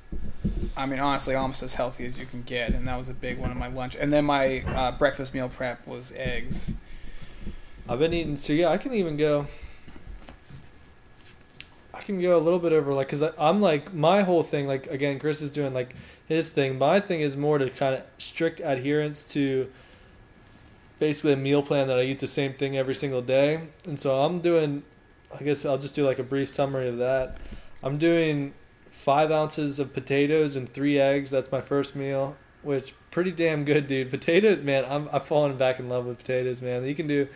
I 0.77 0.87
mean, 0.87 1.01
honestly, 1.01 1.35
almost 1.35 1.62
as 1.62 1.75
healthy 1.75 2.07
as 2.07 2.18
you 2.18 2.27
can 2.27 2.42
get, 2.42 2.73
and 2.73 2.87
that 2.87 2.97
was 2.97 3.09
a 3.09 3.14
big 3.14 3.38
one 3.38 3.51
of 3.51 3.57
my 3.57 3.68
lunch. 3.68 3.97
And 3.97 4.12
then 4.12 4.25
my 4.25 4.62
uh, 4.62 4.92
breakfast 4.92 5.35
meal 5.35 5.49
prep 5.49 5.87
was 5.87 6.12
eggs. 6.16 6.73
I've 7.88 7.99
been 7.99 8.12
eating, 8.12 8.37
so 8.37 8.53
yeah, 8.53 8.68
I 8.68 8.79
can 8.79 8.94
even 8.94 9.16
go. 9.16 9.47
I 11.92 12.01
can 12.01 12.21
go 12.21 12.38
a 12.38 12.40
little 12.40 12.61
bit 12.61 12.73
over, 12.73 12.92
like, 12.92 13.09
cause 13.09 13.23
I, 13.23 13.33
I'm 13.38 13.61
like 13.61 13.92
my 13.92 14.23
whole 14.23 14.42
thing. 14.42 14.66
Like 14.66 14.87
again, 14.87 15.18
Chris 15.18 15.42
is 15.42 15.51
doing 15.51 15.75
like 15.75 15.94
his 16.27 16.51
thing. 16.51 16.79
My 16.79 17.01
thing 17.01 17.21
is 17.21 17.37
more 17.37 17.59
to 17.59 17.68
kind 17.71 17.97
of 17.97 18.03
strict 18.18 18.61
adherence 18.61 19.25
to 19.33 19.71
basically 20.99 21.33
a 21.33 21.37
meal 21.37 21.62
plan 21.62 21.88
that 21.88 21.99
I 21.99 22.03
eat 22.03 22.21
the 22.21 22.27
same 22.27 22.53
thing 22.55 22.77
every 22.77 22.94
single 22.94 23.23
day. 23.23 23.61
And 23.85 23.99
so 23.99 24.23
I'm 24.23 24.40
doing 24.40 24.85
I 25.33 25.43
guess 25.43 25.64
I'll 25.64 25.79
just 25.79 25.95
do 25.95 26.07
like 26.07 26.19
a 26.19 26.23
brief 26.23 26.49
summary 26.49 26.88
of 26.88 26.99
that. 26.99 27.37
I'm 27.83 27.99
doing 27.99 28.55
five 28.91 29.31
ounces 29.31 29.79
of 29.79 29.93
potatoes 29.93 30.57
and 30.57 30.73
three 30.73 30.99
eggs. 30.99 31.31
That's 31.31 31.53
my 31.53 31.61
first 31.61 31.95
meal, 31.95 32.37
which 32.62 32.95
pretty 33.11 33.31
damn 33.31 33.64
good, 33.64 33.87
dude. 33.87 34.11
Potatoes, 34.19 34.62
man. 34.64 34.85
I'm 34.88 35.09
I've 35.12 35.27
fallen 35.27 35.57
back 35.57 35.79
in 35.79 35.88
love 35.88 36.07
with 36.07 36.19
potatoes, 36.19 36.62
man. 36.62 36.85
You 36.85 36.95
can 36.95 37.07
do. 37.07 37.29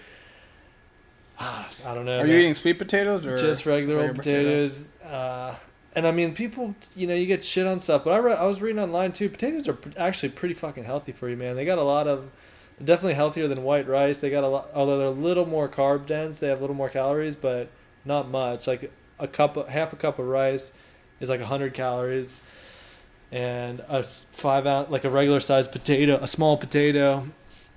I 1.38 1.66
don't 1.84 2.04
know. 2.04 2.18
Are 2.18 2.22
man. 2.22 2.28
you 2.28 2.36
eating 2.36 2.54
sweet 2.54 2.78
potatoes 2.78 3.26
or 3.26 3.38
just 3.38 3.66
regular, 3.66 4.02
old 4.02 4.16
potatoes? 4.16 4.84
potatoes? 4.84 5.12
Uh, 5.12 5.54
and 5.94 6.06
I 6.06 6.10
mean, 6.10 6.34
people, 6.34 6.74
you 6.96 7.06
know, 7.06 7.14
you 7.14 7.26
get 7.26 7.44
shit 7.44 7.66
on 7.66 7.78
stuff, 7.78 8.04
but 8.04 8.12
I 8.12 8.16
re- 8.16 8.34
I 8.34 8.46
was 8.46 8.60
reading 8.60 8.80
online 8.80 9.12
too. 9.12 9.28
Potatoes 9.28 9.68
are 9.68 9.76
actually 9.96 10.30
pretty 10.30 10.54
fucking 10.54 10.84
healthy 10.84 11.12
for 11.12 11.28
you, 11.28 11.36
man. 11.36 11.54
They 11.56 11.66
got 11.66 11.78
a 11.78 11.82
lot 11.82 12.08
of 12.08 12.30
definitely 12.82 13.14
healthier 13.14 13.46
than 13.46 13.62
white 13.62 13.86
rice. 13.86 14.18
They 14.18 14.30
got 14.30 14.44
a 14.44 14.48
lot, 14.48 14.70
although 14.74 14.98
they're 14.98 15.08
a 15.08 15.10
little 15.10 15.46
more 15.46 15.68
carb 15.68 16.06
dense. 16.06 16.38
They 16.38 16.48
have 16.48 16.58
a 16.58 16.60
little 16.62 16.76
more 16.76 16.88
calories, 16.88 17.36
but 17.36 17.68
not 18.04 18.28
much. 18.28 18.66
Like 18.66 18.92
a 19.18 19.28
cup, 19.28 19.56
of, 19.56 19.68
half 19.68 19.92
a 19.92 19.96
cup 19.96 20.18
of 20.18 20.26
rice 20.26 20.72
is 21.20 21.28
like 21.28 21.40
hundred 21.40 21.74
calories, 21.74 22.40
and 23.30 23.80
a 23.88 24.02
five 24.02 24.66
ounce, 24.66 24.90
like 24.90 25.04
a 25.04 25.10
regular 25.10 25.40
sized 25.40 25.72
potato, 25.72 26.18
a 26.20 26.26
small 26.26 26.56
potato, 26.56 27.26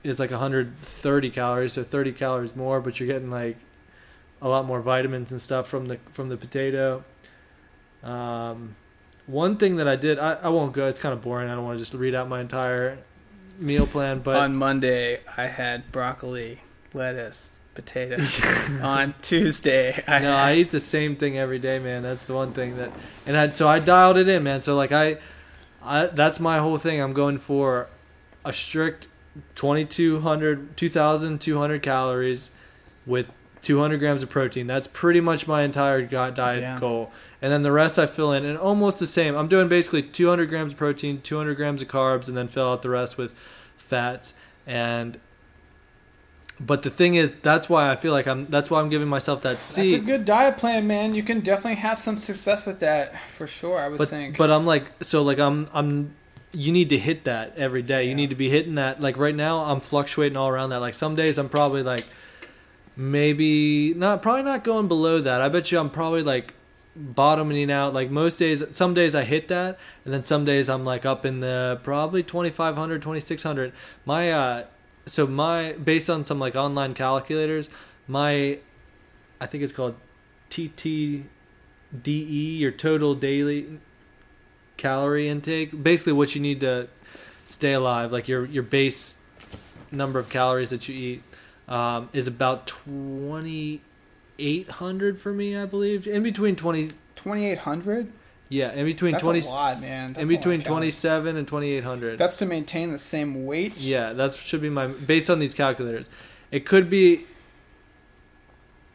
is 0.04 0.20
like 0.20 0.32
130 0.32 1.30
calories. 1.32 1.74
So 1.74 1.84
30 1.84 2.12
calories 2.14 2.56
more, 2.56 2.82
but 2.82 3.00
you're 3.00 3.08
getting 3.08 3.32
like 3.32 3.58
a 4.42 4.50
lot 4.50 4.66
more 4.66 4.82
vitamins 4.82 5.32
and 5.32 5.42
stuff 5.42 5.68
from 5.68 5.88
the 5.88 5.98
from 6.14 6.30
the 6.30 6.38
potato. 6.38 7.04
Um, 8.04 8.76
one 9.28 9.58
thing 9.58 9.78
that 9.78 9.88
I 9.88 9.96
did, 9.96 10.20
I, 10.20 10.34
I 10.34 10.50
won't 10.50 10.74
go. 10.74 10.88
It's 10.88 11.00
kind 11.00 11.14
of 11.14 11.22
boring. 11.22 11.50
I 11.50 11.56
don't 11.56 11.66
want 11.66 11.80
to 11.80 11.84
just 11.84 11.94
read 11.94 12.14
out 12.14 12.30
my 12.30 12.42
entire 12.42 13.00
meal 13.58 13.88
plan. 13.88 14.20
But 14.20 14.36
on 14.36 14.56
Monday, 14.56 15.22
I 15.38 15.48
had 15.48 15.92
broccoli, 15.92 16.62
lettuce, 16.94 17.52
potatoes. 17.76 18.44
on 18.82 19.14
Tuesday, 19.22 20.04
I 20.08 20.20
no. 20.20 20.34
I 20.34 20.56
eat 20.58 20.72
the 20.72 20.80
same 20.80 21.16
thing 21.16 21.38
every 21.38 21.60
day, 21.60 21.80
man. 21.80 22.04
That's 22.04 22.26
the 22.26 22.34
one 22.34 22.54
thing 22.54 22.78
that, 22.78 22.92
and 23.26 23.38
I 23.38 23.50
so 23.50 23.68
I 23.68 23.80
dialed 23.80 24.18
it 24.18 24.28
in, 24.28 24.44
man. 24.44 24.62
So 24.62 24.76
like 24.76 24.92
I, 24.92 25.18
I 25.84 26.08
that's 26.08 26.40
my 26.40 26.60
whole 26.60 26.78
thing. 26.78 27.02
I'm 27.02 27.14
going 27.14 27.38
for 27.38 27.88
a 28.44 28.54
strict 28.54 29.08
2200 29.56 30.78
2200 30.78 31.82
calories 31.82 32.52
with 33.06 33.28
200 33.62 33.98
grams 33.98 34.24
of 34.24 34.30
protein 34.30 34.68
that's 34.68 34.88
pretty 34.88 35.20
much 35.20 35.48
my 35.48 35.64
entire 35.64 36.02
diet 36.04 36.36
Damn. 36.36 36.80
goal 36.80 37.12
and 37.42 37.52
then 37.52 37.64
the 37.64 37.72
rest 37.72 38.00
i 38.00 38.06
fill 38.06 38.32
in 38.32 38.46
and 38.46 38.58
almost 38.58 39.00
the 39.00 39.08
same 39.08 39.36
i'm 39.36 39.48
doing 39.48 39.68
basically 39.68 40.04
200 40.04 40.48
grams 40.48 40.72
of 40.72 40.78
protein 40.78 41.20
200 41.20 41.56
grams 41.56 41.82
of 41.82 41.88
carbs 41.88 42.28
and 42.28 42.38
then 42.38 42.48
fill 42.48 42.72
out 42.72 42.82
the 42.82 42.90
rest 42.90 43.18
with 43.18 43.34
fats 43.78 44.34
and 44.66 45.20
but 46.60 46.84
the 46.84 46.90
thing 46.90 47.16
is, 47.16 47.34
that's 47.42 47.68
why 47.68 47.92
I 47.92 47.98
feel 47.98 48.14
like 48.14 48.28
I'm. 48.28 48.46
That's 48.48 48.70
why 48.70 48.80
I'm 48.80 48.90
giving 48.90 49.10
myself 49.10 49.42
that 49.42 49.62
C. 49.62 49.92
That's 49.92 50.04
a 50.04 50.06
good 50.06 50.24
diet 50.24 50.58
plan, 50.58 50.88
man. 50.88 51.14
You 51.14 51.22
can 51.22 51.42
definitely 51.42 51.76
have 51.76 52.00
some 52.00 52.18
success 52.18 52.66
with 52.66 52.80
that 52.80 53.14
for 53.32 53.46
sure. 53.46 53.78
I 53.78 53.90
would 53.90 53.98
but, 53.98 54.08
think. 54.08 54.38
But 54.38 54.50
I'm 54.52 54.66
like, 54.66 54.86
so 55.02 55.22
like 55.24 55.38
I'm 55.38 55.70
I'm. 55.74 56.16
You 56.54 56.72
need 56.72 56.88
to 56.90 56.98
hit 56.98 57.26
that 57.26 57.58
every 57.58 57.82
day. 57.82 58.04
Yeah. 58.04 58.10
You 58.10 58.16
need 58.16 58.30
to 58.30 58.36
be 58.36 58.50
hitting 58.50 58.76
that. 58.76 59.02
Like 59.02 59.18
right 59.18 59.36
now, 59.36 59.66
I'm 59.66 59.82
fluctuating 59.82 60.38
all 60.38 60.48
around 60.48 60.70
that. 60.70 60.80
Like 60.80 60.94
some 60.94 61.14
days 61.14 61.38
I'm 61.38 61.50
probably 61.50 61.84
like, 61.84 62.06
maybe 62.96 63.94
not. 63.94 64.22
Probably 64.22 64.44
not 64.44 64.64
going 64.64 64.88
below 64.88 65.20
that. 65.20 65.42
I 65.42 65.50
bet 65.50 65.74
you 65.74 65.80
I'm 65.80 65.90
probably 65.90 66.24
like 66.24 66.54
bottoming 66.96 67.70
out 67.70 67.94
like 67.94 68.10
most 68.10 68.40
days 68.40 68.64
some 68.72 68.94
days 68.94 69.14
i 69.14 69.22
hit 69.26 69.50
that 69.50 69.78
and 70.06 70.14
then 70.14 70.24
some 70.24 70.46
days 70.46 70.70
i'm 70.70 70.86
like 70.86 71.06
up 71.06 71.26
in 71.26 71.42
the 71.42 71.78
probably 71.84 72.24
2500 72.24 73.02
2600 73.02 73.74
my 74.06 74.32
uh 74.32 74.64
so 75.06 75.28
my 75.28 75.74
based 75.74 76.10
on 76.10 76.26
some 76.26 76.40
like 76.40 76.56
online 76.56 76.94
calculators, 76.94 77.70
my 78.08 78.60
I 79.40 79.46
think 79.46 79.64
it's 79.64 79.74
called 79.74 79.96
TDEE 80.50 81.26
your 82.60 82.72
total 82.72 83.16
daily 83.16 83.80
calorie 84.78 85.30
intake. 85.30 85.84
Basically, 85.84 86.14
what 86.14 86.36
you 86.36 86.42
need 86.42 86.60
to 86.62 86.88
stay 87.48 87.74
alive, 87.74 88.12
like 88.12 88.28
your 88.28 88.46
your 88.46 88.64
base 88.64 89.16
number 89.92 90.20
of 90.20 90.30
calories 90.30 90.70
that 90.70 90.88
you 90.90 90.96
eat, 90.96 91.24
um, 91.68 92.10
is 92.14 92.28
about 92.28 92.68
twenty 92.68 93.82
eight 94.40 94.70
hundred 94.70 95.22
for 95.22 95.32
me, 95.32 95.56
I 95.58 95.66
believe. 95.66 96.08
In 96.08 96.24
between 96.24 96.56
twenty. 96.56 96.92
Twenty 97.16 97.48
eight 97.48 97.60
hundred. 97.60 98.12
Yeah, 98.48 98.72
in 98.74 98.86
between 98.86 99.14
that's 99.14 99.24
twenty. 99.24 99.40
A 99.42 99.46
lot, 99.46 99.82
man. 99.82 100.14
That's 100.14 100.22
in 100.22 100.28
between 100.28 100.62
twenty 100.62 100.92
seven 100.92 101.36
and 101.36 101.48
twenty 101.48 101.72
eight 101.72 101.84
hundred. 101.84 102.18
That's 102.20 102.38
to 102.38 102.46
maintain 102.46 102.92
the 102.92 103.00
same 103.00 103.46
weight. 103.46 103.78
Yeah, 103.78 104.14
that 104.14 104.34
should 104.34 104.62
be 104.62 104.70
my 104.70 104.88
based 104.88 105.30
on 105.30 105.40
these 105.40 105.54
calculators. 105.54 106.06
It 106.52 106.66
could 106.66 106.90
be. 106.90 107.26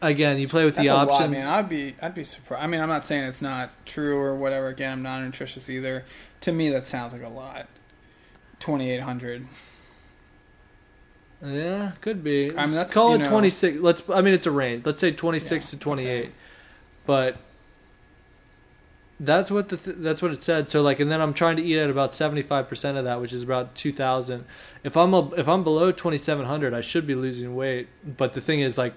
Again, 0.02 0.38
you 0.38 0.48
play 0.48 0.64
with 0.64 0.76
that's 0.76 0.88
the 0.88 0.94
options. 0.94 1.20
Lot, 1.20 1.30
man. 1.30 1.46
I'd 1.46 1.68
be, 1.68 1.94
I'd 2.00 2.14
be 2.14 2.24
surprised. 2.24 2.64
I 2.64 2.66
mean, 2.66 2.80
I'm 2.80 2.88
not 2.88 3.04
saying 3.04 3.24
it's 3.24 3.42
not 3.42 3.70
true 3.84 4.16
or 4.16 4.34
whatever. 4.34 4.68
Again, 4.68 4.92
I'm 4.92 5.02
not 5.02 5.22
nutritious 5.22 5.68
either. 5.68 6.04
To 6.40 6.52
me, 6.52 6.70
that 6.70 6.86
sounds 6.86 7.12
like 7.12 7.22
a 7.22 7.28
lot. 7.28 7.66
Twenty 8.60 8.90
eight 8.90 9.00
hundred. 9.00 9.46
Yeah, 11.44 11.92
could 12.00 12.24
be. 12.24 12.56
I 12.56 12.66
mean, 12.66 12.76
let's 12.76 12.94
call 12.94 13.14
it 13.14 13.24
twenty 13.24 13.50
six. 13.50 13.78
Let's. 13.78 14.02
I 14.08 14.22
mean, 14.22 14.32
it's 14.32 14.46
a 14.46 14.50
range. 14.50 14.86
Let's 14.86 15.00
say 15.00 15.12
twenty 15.12 15.38
six 15.38 15.66
yeah, 15.66 15.78
to 15.78 15.82
twenty 15.82 16.06
eight. 16.06 16.20
Okay. 16.20 16.32
But 17.04 17.36
that's 19.20 19.50
what 19.50 19.68
the 19.68 19.76
th- 19.76 19.96
that's 20.00 20.22
what 20.22 20.32
it 20.32 20.42
said. 20.42 20.70
So 20.70 20.82
like, 20.82 20.98
and 20.98 21.12
then 21.12 21.20
I'm 21.20 21.34
trying 21.34 21.56
to 21.56 21.62
eat 21.62 21.78
at 21.78 21.90
about 21.90 22.14
75 22.14 22.66
percent 22.66 22.96
of 22.96 23.04
that, 23.04 23.20
which 23.20 23.32
is 23.32 23.42
about 23.42 23.74
2,000. 23.74 24.44
If 24.82 24.96
I'm 24.96 25.12
a, 25.12 25.30
if 25.34 25.46
I'm 25.46 25.62
below 25.62 25.92
2,700, 25.92 26.72
I 26.72 26.80
should 26.80 27.06
be 27.06 27.14
losing 27.14 27.54
weight. 27.54 27.88
But 28.04 28.32
the 28.32 28.40
thing 28.40 28.60
is, 28.60 28.78
like, 28.78 28.94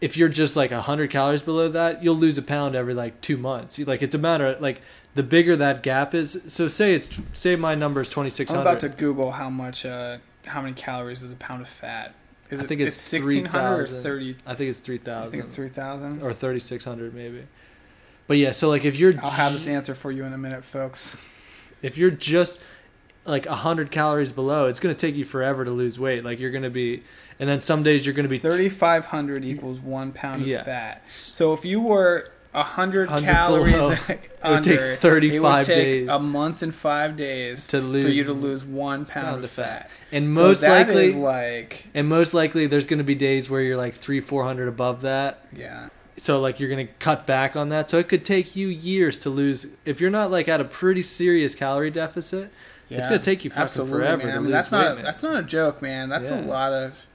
if 0.00 0.16
you're 0.16 0.30
just 0.30 0.56
like 0.56 0.70
100 0.70 1.10
calories 1.10 1.42
below 1.42 1.68
that, 1.68 2.02
you'll 2.02 2.16
lose 2.16 2.38
a 2.38 2.42
pound 2.42 2.74
every 2.74 2.94
like 2.94 3.20
two 3.20 3.36
months. 3.36 3.78
Like, 3.78 4.02
it's 4.02 4.14
a 4.14 4.18
matter 4.18 4.46
of, 4.46 4.60
like 4.62 4.80
the 5.14 5.22
bigger 5.22 5.54
that 5.56 5.82
gap 5.82 6.14
is. 6.14 6.40
So 6.46 6.66
say 6.68 6.94
it's 6.94 7.20
say 7.34 7.56
my 7.56 7.74
number 7.74 8.00
is 8.00 8.08
2,600. 8.08 8.58
I'm 8.58 8.66
about 8.66 8.80
to 8.80 8.88
Google 8.88 9.32
how 9.32 9.50
much 9.50 9.84
uh, 9.84 10.16
how 10.46 10.62
many 10.62 10.72
calories 10.72 11.22
is 11.22 11.30
a 11.30 11.36
pound 11.36 11.60
of 11.60 11.68
fat. 11.68 12.14
Is 12.48 12.60
I 12.60 12.64
think 12.64 12.80
it's, 12.80 13.12
it's 13.12 13.24
1,600 13.24 13.80
or 13.80 13.86
30. 13.86 14.36
I 14.46 14.54
think 14.54 14.70
it's 14.70 14.78
3,000. 14.78 15.26
I 15.26 15.30
think 15.30 15.42
it's 15.42 15.54
3,000 15.54 16.22
or 16.22 16.32
3,600 16.32 17.12
maybe. 17.12 17.42
But 18.26 18.38
yeah, 18.38 18.52
so 18.52 18.68
like 18.68 18.84
if 18.84 18.96
you're, 18.96 19.14
I'll 19.22 19.30
have 19.30 19.52
this 19.52 19.66
answer 19.66 19.94
for 19.94 20.10
you 20.10 20.24
in 20.24 20.32
a 20.32 20.38
minute, 20.38 20.64
folks. 20.64 21.16
If 21.82 21.96
you're 21.96 22.10
just 22.10 22.60
like 23.24 23.46
hundred 23.46 23.90
calories 23.90 24.32
below, 24.32 24.66
it's 24.66 24.80
gonna 24.80 24.94
take 24.94 25.14
you 25.14 25.24
forever 25.24 25.64
to 25.64 25.70
lose 25.70 25.98
weight. 25.98 26.24
Like 26.24 26.40
you're 26.40 26.50
gonna 26.50 26.70
be, 26.70 27.04
and 27.38 27.48
then 27.48 27.60
some 27.60 27.82
days 27.82 28.04
you're 28.04 28.14
gonna 28.14 28.28
be 28.28 28.38
thirty 28.38 28.68
five 28.68 29.06
hundred 29.06 29.44
equals 29.44 29.78
one 29.78 30.12
pound 30.12 30.42
of 30.42 30.48
yeah. 30.48 30.64
fat. 30.64 31.02
So 31.08 31.52
if 31.52 31.64
you 31.64 31.80
were 31.80 32.32
hundred 32.52 33.08
calories 33.08 33.74
below, 33.74 33.90
under, 33.90 34.12
it 34.44 34.48
would 34.48 34.64
take 34.64 34.98
thirty 34.98 35.38
five 35.38 35.66
days, 35.66 36.08
a 36.08 36.18
month 36.18 36.62
and 36.62 36.74
five 36.74 37.16
days 37.16 37.68
to 37.68 37.80
lose 37.80 38.04
for 38.04 38.10
you 38.10 38.24
to 38.24 38.32
lose 38.32 38.64
one 38.64 39.04
pound, 39.04 39.26
pound 39.26 39.44
of 39.44 39.50
fat. 39.50 39.82
fat. 39.82 39.90
And 40.10 40.30
most 40.30 40.62
so 40.62 40.68
likely, 40.68 41.12
like, 41.12 41.86
and 41.94 42.08
most 42.08 42.34
likely, 42.34 42.66
there's 42.66 42.86
going 42.86 42.98
to 42.98 43.04
be 43.04 43.14
days 43.14 43.48
where 43.48 43.60
you're 43.60 43.76
like 43.76 43.94
three, 43.94 44.18
four 44.18 44.42
hundred 44.42 44.66
above 44.66 45.02
that. 45.02 45.46
Yeah 45.54 45.90
so 46.16 46.40
like 46.40 46.58
you're 46.58 46.70
gonna 46.70 46.86
cut 46.98 47.26
back 47.26 47.56
on 47.56 47.68
that 47.68 47.90
so 47.90 47.98
it 47.98 48.08
could 48.08 48.24
take 48.24 48.56
you 48.56 48.68
years 48.68 49.18
to 49.18 49.30
lose 49.30 49.66
if 49.84 50.00
you're 50.00 50.10
not 50.10 50.30
like 50.30 50.48
at 50.48 50.60
a 50.60 50.64
pretty 50.64 51.02
serious 51.02 51.54
calorie 51.54 51.90
deficit 51.90 52.50
yeah, 52.88 52.98
it's 52.98 53.06
gonna 53.06 53.18
take 53.18 53.44
you 53.44 53.50
fucking 53.50 53.88
forever 53.88 54.26
man. 54.26 54.36
I 54.36 54.40
mean, 54.40 54.50
that's 54.50 54.70
weight, 54.70 54.78
not 54.78 54.98
a, 54.98 55.02
that's 55.02 55.22
not 55.22 55.36
a 55.36 55.42
joke 55.42 55.82
man 55.82 56.08
that's 56.08 56.30
yeah. 56.30 56.40
a 56.40 56.42
lot 56.42 56.72
of 56.72 57.06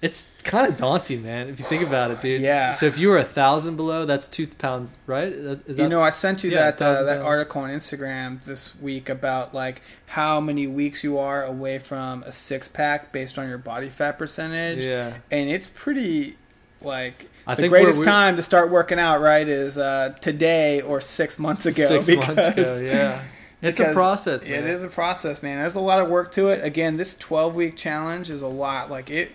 It's 0.00 0.26
kind 0.44 0.70
of 0.72 0.78
daunting, 0.78 1.22
man. 1.24 1.48
If 1.48 1.58
you 1.58 1.64
think 1.64 1.82
about 1.82 2.12
it, 2.12 2.22
dude. 2.22 2.40
Yeah. 2.40 2.70
So 2.70 2.86
if 2.86 2.98
you 2.98 3.08
were 3.08 3.18
a 3.18 3.24
thousand 3.24 3.74
below, 3.76 4.06
that's 4.06 4.28
two 4.28 4.46
pounds, 4.46 4.96
right? 5.06 5.32
Is 5.32 5.76
that, 5.76 5.82
you 5.82 5.88
know, 5.88 6.00
I 6.00 6.10
sent 6.10 6.44
you 6.44 6.50
yeah, 6.50 6.70
that 6.70 6.80
uh, 6.80 7.02
that 7.02 7.20
article 7.20 7.62
on 7.62 7.70
Instagram 7.70 8.40
this 8.44 8.76
week 8.80 9.08
about 9.08 9.54
like 9.54 9.82
how 10.06 10.40
many 10.40 10.68
weeks 10.68 11.02
you 11.02 11.18
are 11.18 11.44
away 11.44 11.80
from 11.80 12.22
a 12.22 12.30
six 12.30 12.68
pack 12.68 13.10
based 13.10 13.38
on 13.38 13.48
your 13.48 13.58
body 13.58 13.88
fat 13.88 14.18
percentage. 14.18 14.84
Yeah. 14.84 15.16
And 15.32 15.50
it's 15.50 15.66
pretty 15.66 16.36
like 16.80 17.28
I 17.48 17.54
the 17.54 17.68
greatest 17.68 18.04
time 18.04 18.36
to 18.36 18.42
start 18.42 18.70
working 18.70 18.98
out, 18.98 19.22
right, 19.22 19.48
is 19.48 19.78
uh, 19.78 20.14
today 20.20 20.82
or 20.82 21.00
six 21.00 21.38
months 21.38 21.64
ago. 21.64 21.86
Six 21.86 22.06
because, 22.06 22.36
months 22.36 22.58
ago, 22.58 22.78
yeah. 22.78 23.22
It's 23.60 23.80
a 23.80 23.92
process. 23.92 24.44
Man. 24.44 24.52
It 24.52 24.66
is 24.70 24.84
a 24.84 24.88
process, 24.88 25.42
man. 25.42 25.58
There's 25.58 25.74
a 25.74 25.80
lot 25.80 25.98
of 26.00 26.08
work 26.08 26.30
to 26.32 26.46
it. 26.46 26.64
Again, 26.64 26.96
this 26.96 27.16
12 27.16 27.56
week 27.56 27.76
challenge 27.76 28.30
is 28.30 28.40
a 28.40 28.46
lot. 28.46 28.88
Like 28.88 29.10
it, 29.10 29.32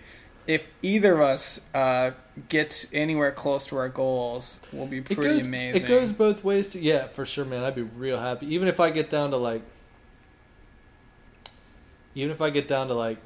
if 0.48 0.66
either 0.82 1.16
of 1.16 1.20
us 1.20 1.60
uh, 1.74 2.12
gets 2.48 2.88
anywhere 2.94 3.34
close 3.34 3.66
to 3.66 3.76
our 3.76 3.90
goals, 3.90 4.62
will 4.72 4.86
be 4.86 5.02
pretty 5.02 5.22
it 5.22 5.26
goes, 5.26 5.46
amazing. 5.46 5.82
It 5.82 5.88
goes 5.90 6.14
both 6.14 6.42
ways. 6.42 6.70
To, 6.70 6.80
yeah, 6.80 7.08
for 7.08 7.26
sure, 7.26 7.44
man. 7.44 7.66
I'd 7.66 7.76
be 7.76 7.82
real 7.82 8.18
happy. 8.18 8.48
Even 8.54 8.70
if 8.70 8.80
I 8.80 8.92
get 8.92 9.10
down 9.10 9.32
to 9.32 9.38
like, 9.38 9.64
even 12.16 12.32
if 12.32 12.42
I 12.42 12.50
get 12.50 12.70
down 12.70 12.88
to 12.88 12.94
like 12.94 13.18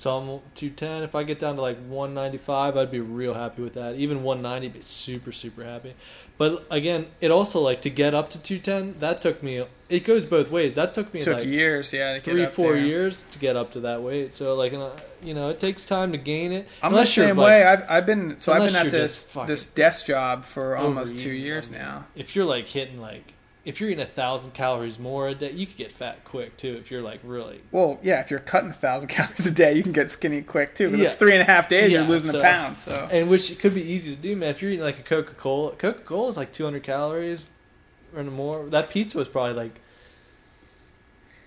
some 0.00 0.40
210. 0.54 1.02
If 1.02 1.14
I 1.14 1.22
get 1.24 1.38
down 1.38 1.56
to 1.56 1.62
like 1.62 1.76
195, 1.76 2.76
I'd 2.76 2.90
be 2.90 3.00
real 3.00 3.34
happy 3.34 3.62
with 3.62 3.74
that. 3.74 3.96
Even 3.96 4.22
190, 4.22 4.78
be 4.78 4.82
super 4.82 5.30
super 5.30 5.62
happy. 5.62 5.94
But 6.38 6.64
again, 6.70 7.08
it 7.20 7.30
also 7.30 7.60
like 7.60 7.82
to 7.82 7.90
get 7.90 8.14
up 8.14 8.30
to 8.30 8.42
210. 8.42 9.00
That 9.00 9.20
took 9.20 9.42
me. 9.42 9.62
It 9.90 10.04
goes 10.04 10.24
both 10.24 10.50
ways. 10.50 10.74
That 10.74 10.94
took 10.94 11.12
me 11.12 11.20
took 11.20 11.36
like 11.36 11.46
years, 11.46 11.92
yeah, 11.92 12.18
three 12.18 12.46
four 12.46 12.72
there. 12.74 12.82
years 12.82 13.24
to 13.32 13.38
get 13.38 13.56
up 13.56 13.72
to 13.72 13.80
that 13.80 14.02
weight. 14.02 14.34
So 14.34 14.54
like, 14.54 14.72
uh, 14.72 14.90
you 15.22 15.34
know, 15.34 15.50
it 15.50 15.60
takes 15.60 15.84
time 15.84 16.12
to 16.12 16.18
gain 16.18 16.52
it. 16.52 16.66
I'm 16.82 16.92
the 16.92 17.04
same 17.04 17.36
way. 17.36 17.64
I've, 17.64 17.84
I've 17.88 18.06
been 18.06 18.38
so 18.38 18.54
I've 18.54 18.62
been 18.62 18.76
at 18.76 18.90
this 18.90 19.24
this 19.46 19.66
desk 19.66 20.06
job 20.06 20.44
for 20.46 20.76
almost 20.76 21.18
two 21.18 21.30
years 21.30 21.70
now. 21.70 22.06
If 22.16 22.34
you're 22.34 22.46
like 22.46 22.66
hitting 22.66 23.00
like 23.00 23.34
if 23.64 23.80
you're 23.80 23.90
eating 23.90 24.02
a 24.02 24.06
thousand 24.06 24.52
calories 24.52 24.98
more 24.98 25.28
a 25.28 25.34
day, 25.34 25.52
you 25.52 25.66
could 25.66 25.76
get 25.76 25.92
fat 25.92 26.24
quick 26.24 26.56
too. 26.56 26.76
If 26.78 26.90
you're 26.90 27.02
like 27.02 27.20
really 27.22 27.60
well, 27.72 27.98
yeah. 28.02 28.20
If 28.20 28.30
you're 28.30 28.40
cutting 28.40 28.70
a 28.70 28.74
thousand 28.74 29.08
calories 29.10 29.46
a 29.46 29.50
day, 29.50 29.74
you 29.74 29.82
can 29.82 29.92
get 29.92 30.10
skinny 30.10 30.42
quick 30.42 30.74
too. 30.74 30.90
But 30.90 30.98
yeah. 30.98 31.06
it's 31.06 31.14
three 31.14 31.32
and 31.32 31.42
a 31.42 31.44
half 31.44 31.68
days, 31.68 31.92
yeah, 31.92 32.00
you're 32.00 32.08
losing 32.08 32.30
so, 32.30 32.40
a 32.40 32.42
pound. 32.42 32.78
So 32.78 33.08
and 33.10 33.28
which 33.28 33.58
could 33.58 33.74
be 33.74 33.82
easy 33.82 34.14
to 34.14 34.20
do, 34.20 34.34
man. 34.36 34.50
If 34.50 34.62
you're 34.62 34.70
eating 34.70 34.84
like 34.84 34.98
a 34.98 35.02
Coca 35.02 35.34
Cola, 35.34 35.72
Coca 35.72 36.00
Cola 36.00 36.28
is 36.28 36.36
like 36.36 36.52
200 36.52 36.82
calories 36.82 37.46
or 38.16 38.24
more. 38.24 38.66
That 38.66 38.90
pizza 38.90 39.18
was 39.18 39.28
probably 39.28 39.54
like 39.54 39.80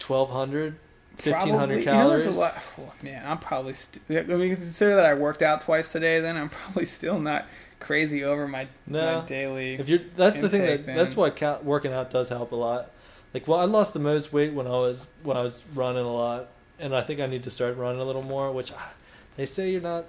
1200. 0.06 0.76
1500 1.22 1.84
calories. 1.84 2.26
You 2.26 2.32
know, 2.32 2.38
lot, 2.40 2.58
oh, 2.80 2.92
man, 3.04 3.24
I'm 3.26 3.38
probably. 3.38 3.74
St- 3.74 4.04
I 4.10 4.24
mean, 4.36 4.56
consider 4.56 4.96
that 4.96 5.06
I 5.06 5.14
worked 5.14 5.44
out 5.44 5.62
twice 5.62 5.92
today. 5.92 6.20
Then 6.20 6.36
I'm 6.36 6.50
probably 6.66 6.86
still 6.86 7.20
not 7.20 7.46
crazy 7.84 8.24
over 8.24 8.48
my, 8.48 8.68
no. 8.88 9.20
my 9.20 9.26
daily. 9.26 9.76
If 9.76 9.90
you're, 9.90 10.00
that's 10.16 10.38
the 10.38 10.50
thing 10.50 10.62
that 10.62 10.86
thing. 10.86 10.96
that's 10.96 11.16
why 11.16 11.32
working 11.62 11.94
out 11.94 12.10
does 12.10 12.30
help 12.30 12.52
a 12.52 12.56
lot. 12.56 12.90
Like, 13.34 13.48
well, 13.48 13.60
I 13.60 13.66
lost 13.66 13.94
the 13.94 14.00
most 14.00 14.32
weight 14.32 14.54
when 14.54 14.68
I 14.68 14.72
was 14.72 15.08
when 15.24 15.38
I 15.38 15.42
was 15.42 15.64
running 15.74 16.06
a 16.06 16.14
lot, 16.14 16.50
and 16.80 16.96
I 16.96 17.02
think 17.02 17.20
I 17.20 17.26
need 17.26 17.44
to 17.44 17.52
start 17.52 17.78
running 17.78 18.00
a 18.00 18.04
little 18.04 18.22
more. 18.22 18.52
Which 18.52 18.72
ah, 18.72 18.92
they 19.38 19.46
say 19.46 19.72
you're 19.72 19.82
not. 19.82 20.06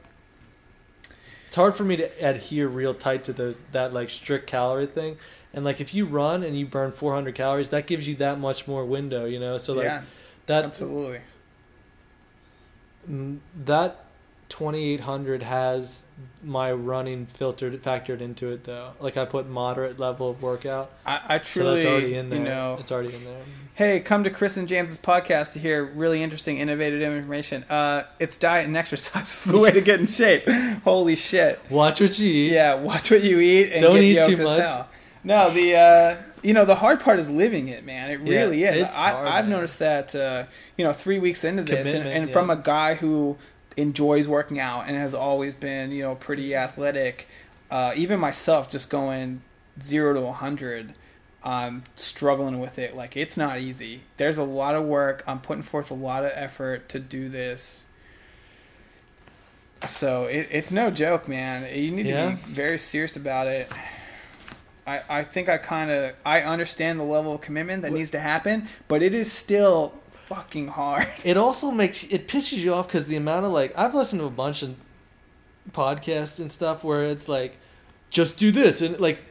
It's 1.46 1.56
hard 1.56 1.74
for 1.74 1.84
me 1.84 1.96
to 1.96 2.26
adhere 2.26 2.68
real 2.68 2.94
tight 2.94 3.24
to 3.24 3.32
those 3.32 3.62
that 3.72 3.94
like 3.94 4.10
strict 4.10 4.46
calorie 4.46 4.86
thing, 4.86 5.16
and 5.54 5.64
like 5.64 5.80
if 5.80 5.94
you 5.94 6.04
run 6.04 6.42
and 6.42 6.58
you 6.58 6.66
burn 6.66 6.92
400 6.92 7.34
calories, 7.34 7.70
that 7.70 7.86
gives 7.86 8.06
you 8.06 8.14
that 8.16 8.38
much 8.38 8.68
more 8.68 8.84
window, 8.84 9.24
you 9.24 9.40
know. 9.40 9.56
So 9.56 9.72
like 9.72 9.84
yeah, 9.84 10.02
that 10.46 10.64
absolutely. 10.64 11.20
That 13.64 14.03
2800 14.54 15.42
has 15.42 16.04
my 16.44 16.70
running 16.70 17.26
filtered 17.26 17.82
factored 17.82 18.20
into 18.20 18.52
it 18.52 18.62
though. 18.62 18.92
Like 19.00 19.16
I 19.16 19.24
put 19.24 19.48
moderate 19.48 19.98
level 19.98 20.30
of 20.30 20.42
workout. 20.42 20.92
I, 21.04 21.20
I 21.26 21.38
truly, 21.38 21.82
so 21.82 21.90
already 21.90 22.14
in 22.14 22.28
there. 22.28 22.38
You 22.38 22.44
know, 22.44 22.76
it's 22.78 22.92
already 22.92 23.16
in 23.16 23.24
there. 23.24 23.42
Hey, 23.74 23.98
come 23.98 24.22
to 24.22 24.30
Chris 24.30 24.56
and 24.56 24.68
James's 24.68 24.96
podcast 24.96 25.54
to 25.54 25.58
hear 25.58 25.84
really 25.84 26.22
interesting, 26.22 26.58
innovative 26.58 27.02
information. 27.02 27.64
Uh, 27.64 28.04
it's 28.20 28.36
diet 28.36 28.66
and 28.66 28.76
exercise 28.76 29.28
is 29.28 29.42
the 29.42 29.58
way 29.58 29.72
to 29.72 29.80
get 29.80 29.98
in 29.98 30.06
shape. 30.06 30.48
Holy 30.84 31.16
shit! 31.16 31.58
Watch 31.68 32.00
what 32.00 32.16
you 32.20 32.28
eat. 32.28 32.52
Yeah, 32.52 32.74
watch 32.74 33.10
what 33.10 33.24
you 33.24 33.40
eat 33.40 33.72
and 33.72 33.82
Don't 33.82 33.94
get 33.94 34.04
eat 34.04 34.36
too 34.36 34.44
much. 34.44 34.60
Hell. 34.60 34.88
No, 35.24 35.50
the 35.50 35.74
uh, 35.74 36.16
you 36.44 36.52
know 36.52 36.64
the 36.64 36.76
hard 36.76 37.00
part 37.00 37.18
is 37.18 37.28
living 37.28 37.66
it, 37.66 37.84
man. 37.84 38.08
It 38.10 38.20
yeah, 38.20 38.38
really 38.38 38.62
is. 38.62 38.86
I, 38.94 39.40
man. 39.42 39.50
noticed 39.50 39.80
that 39.80 40.14
uh, 40.14 40.44
you 40.78 40.84
know 40.84 40.92
three 40.92 41.18
weeks 41.18 41.42
into 41.42 41.64
this, 41.64 41.92
and, 41.92 42.06
and 42.06 42.28
yeah. 42.28 42.32
from 42.32 42.50
a 42.50 42.56
guy 42.56 42.94
who 42.94 43.36
enjoys 43.76 44.28
working 44.28 44.58
out 44.58 44.86
and 44.86 44.96
has 44.96 45.14
always 45.14 45.54
been, 45.54 45.90
you 45.90 46.02
know, 46.02 46.14
pretty 46.14 46.54
athletic. 46.54 47.28
Uh, 47.70 47.92
even 47.96 48.20
myself, 48.20 48.70
just 48.70 48.90
going 48.90 49.42
zero 49.80 50.14
to 50.14 50.20
100, 50.20 50.94
I'm 51.42 51.84
struggling 51.94 52.60
with 52.60 52.78
it. 52.78 52.94
Like, 52.94 53.16
it's 53.16 53.36
not 53.36 53.60
easy. 53.60 54.02
There's 54.16 54.38
a 54.38 54.44
lot 54.44 54.74
of 54.74 54.84
work. 54.84 55.24
I'm 55.26 55.40
putting 55.40 55.62
forth 55.62 55.90
a 55.90 55.94
lot 55.94 56.24
of 56.24 56.32
effort 56.34 56.88
to 56.90 57.00
do 57.00 57.28
this. 57.28 57.84
So 59.86 60.24
it, 60.24 60.48
it's 60.50 60.70
no 60.70 60.90
joke, 60.90 61.28
man. 61.28 61.62
You 61.76 61.90
need 61.90 62.06
yeah. 62.06 62.30
to 62.30 62.36
be 62.36 62.52
very 62.52 62.78
serious 62.78 63.16
about 63.16 63.46
it. 63.46 63.68
I, 64.86 65.02
I 65.08 65.22
think 65.22 65.48
I 65.48 65.58
kind 65.58 65.90
of 65.90 66.14
I 66.24 66.42
understand 66.42 67.00
the 67.00 67.04
level 67.04 67.34
of 67.34 67.40
commitment 67.40 67.82
that 67.82 67.90
what? 67.90 67.98
needs 67.98 68.10
to 68.12 68.20
happen, 68.20 68.68
but 68.88 69.02
it 69.02 69.14
is 69.14 69.32
still 69.32 69.94
fucking 70.26 70.68
hard. 70.68 71.08
It 71.24 71.36
also 71.36 71.70
makes 71.70 72.04
it 72.04 72.28
pisses 72.28 72.58
you 72.58 72.74
off 72.74 72.86
because 72.86 73.06
the 73.06 73.16
amount 73.16 73.46
of 73.46 73.52
like 73.52 73.72
I've 73.76 73.94
listened 73.94 74.20
to 74.20 74.26
a 74.26 74.30
bunch 74.30 74.62
of 74.62 74.76
podcasts 75.72 76.38
and 76.38 76.50
stuff 76.50 76.84
where 76.84 77.04
it's 77.04 77.28
like, 77.28 77.56
just 78.10 78.36
do 78.36 78.52
this 78.52 78.82
and 78.82 78.98
like 79.00 79.22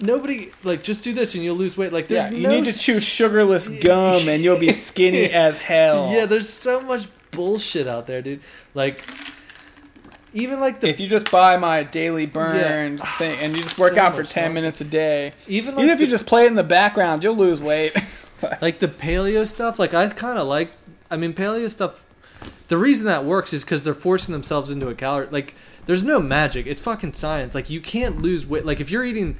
nobody 0.00 0.50
like 0.62 0.82
just 0.82 1.04
do 1.04 1.12
this 1.12 1.34
and 1.34 1.44
you'll 1.44 1.56
lose 1.56 1.76
weight. 1.76 1.92
Like 1.92 2.08
there's 2.08 2.30
yeah, 2.30 2.36
you 2.36 2.42
no 2.44 2.50
need 2.50 2.64
to 2.66 2.78
chew 2.78 3.00
sugarless 3.00 3.68
gum 3.82 4.28
and 4.28 4.42
you'll 4.42 4.58
be 4.58 4.72
skinny 4.72 5.24
as 5.30 5.58
hell. 5.58 6.12
Yeah, 6.12 6.26
there's 6.26 6.48
so 6.48 6.80
much 6.80 7.08
bullshit 7.30 7.86
out 7.86 8.06
there, 8.06 8.22
dude. 8.22 8.40
Like 8.74 9.04
even 10.32 10.60
like 10.60 10.80
the 10.80 10.88
if 10.88 11.00
you 11.00 11.08
just 11.08 11.30
buy 11.30 11.56
my 11.56 11.82
daily 11.82 12.26
burn 12.26 12.98
yeah. 12.98 13.16
thing 13.18 13.38
and 13.40 13.56
you 13.56 13.62
just 13.62 13.78
work 13.80 13.94
so 13.94 14.00
out 14.00 14.16
for 14.16 14.24
ten 14.24 14.52
minutes 14.54 14.80
a 14.80 14.84
day, 14.84 15.32
even 15.46 15.74
like 15.74 15.84
even 15.84 15.90
if 15.90 15.98
the, 15.98 16.04
you 16.04 16.10
just 16.10 16.26
play 16.26 16.44
it 16.44 16.48
in 16.48 16.54
the 16.54 16.64
background, 16.64 17.22
you'll 17.24 17.36
lose 17.36 17.60
weight. 17.60 17.94
like 18.60 18.78
the 18.78 18.88
paleo 18.88 19.46
stuff, 19.46 19.78
like 19.78 19.94
I 19.94 20.08
kind 20.08 20.38
of 20.38 20.46
like. 20.46 20.72
I 21.10 21.16
mean, 21.16 21.34
paleo 21.34 21.70
stuff. 21.70 22.04
The 22.68 22.78
reason 22.78 23.06
that 23.06 23.24
works 23.24 23.52
is 23.52 23.62
because 23.62 23.82
they're 23.82 23.94
forcing 23.94 24.32
themselves 24.32 24.70
into 24.70 24.88
a 24.88 24.94
calorie. 24.94 25.28
Like, 25.30 25.54
there's 25.86 26.02
no 26.02 26.20
magic. 26.20 26.66
It's 26.66 26.80
fucking 26.80 27.12
science. 27.12 27.54
Like, 27.54 27.68
you 27.70 27.80
can't 27.80 28.22
lose 28.22 28.46
weight. 28.46 28.64
Like, 28.64 28.80
if 28.80 28.90
you're 28.90 29.04
eating 29.04 29.36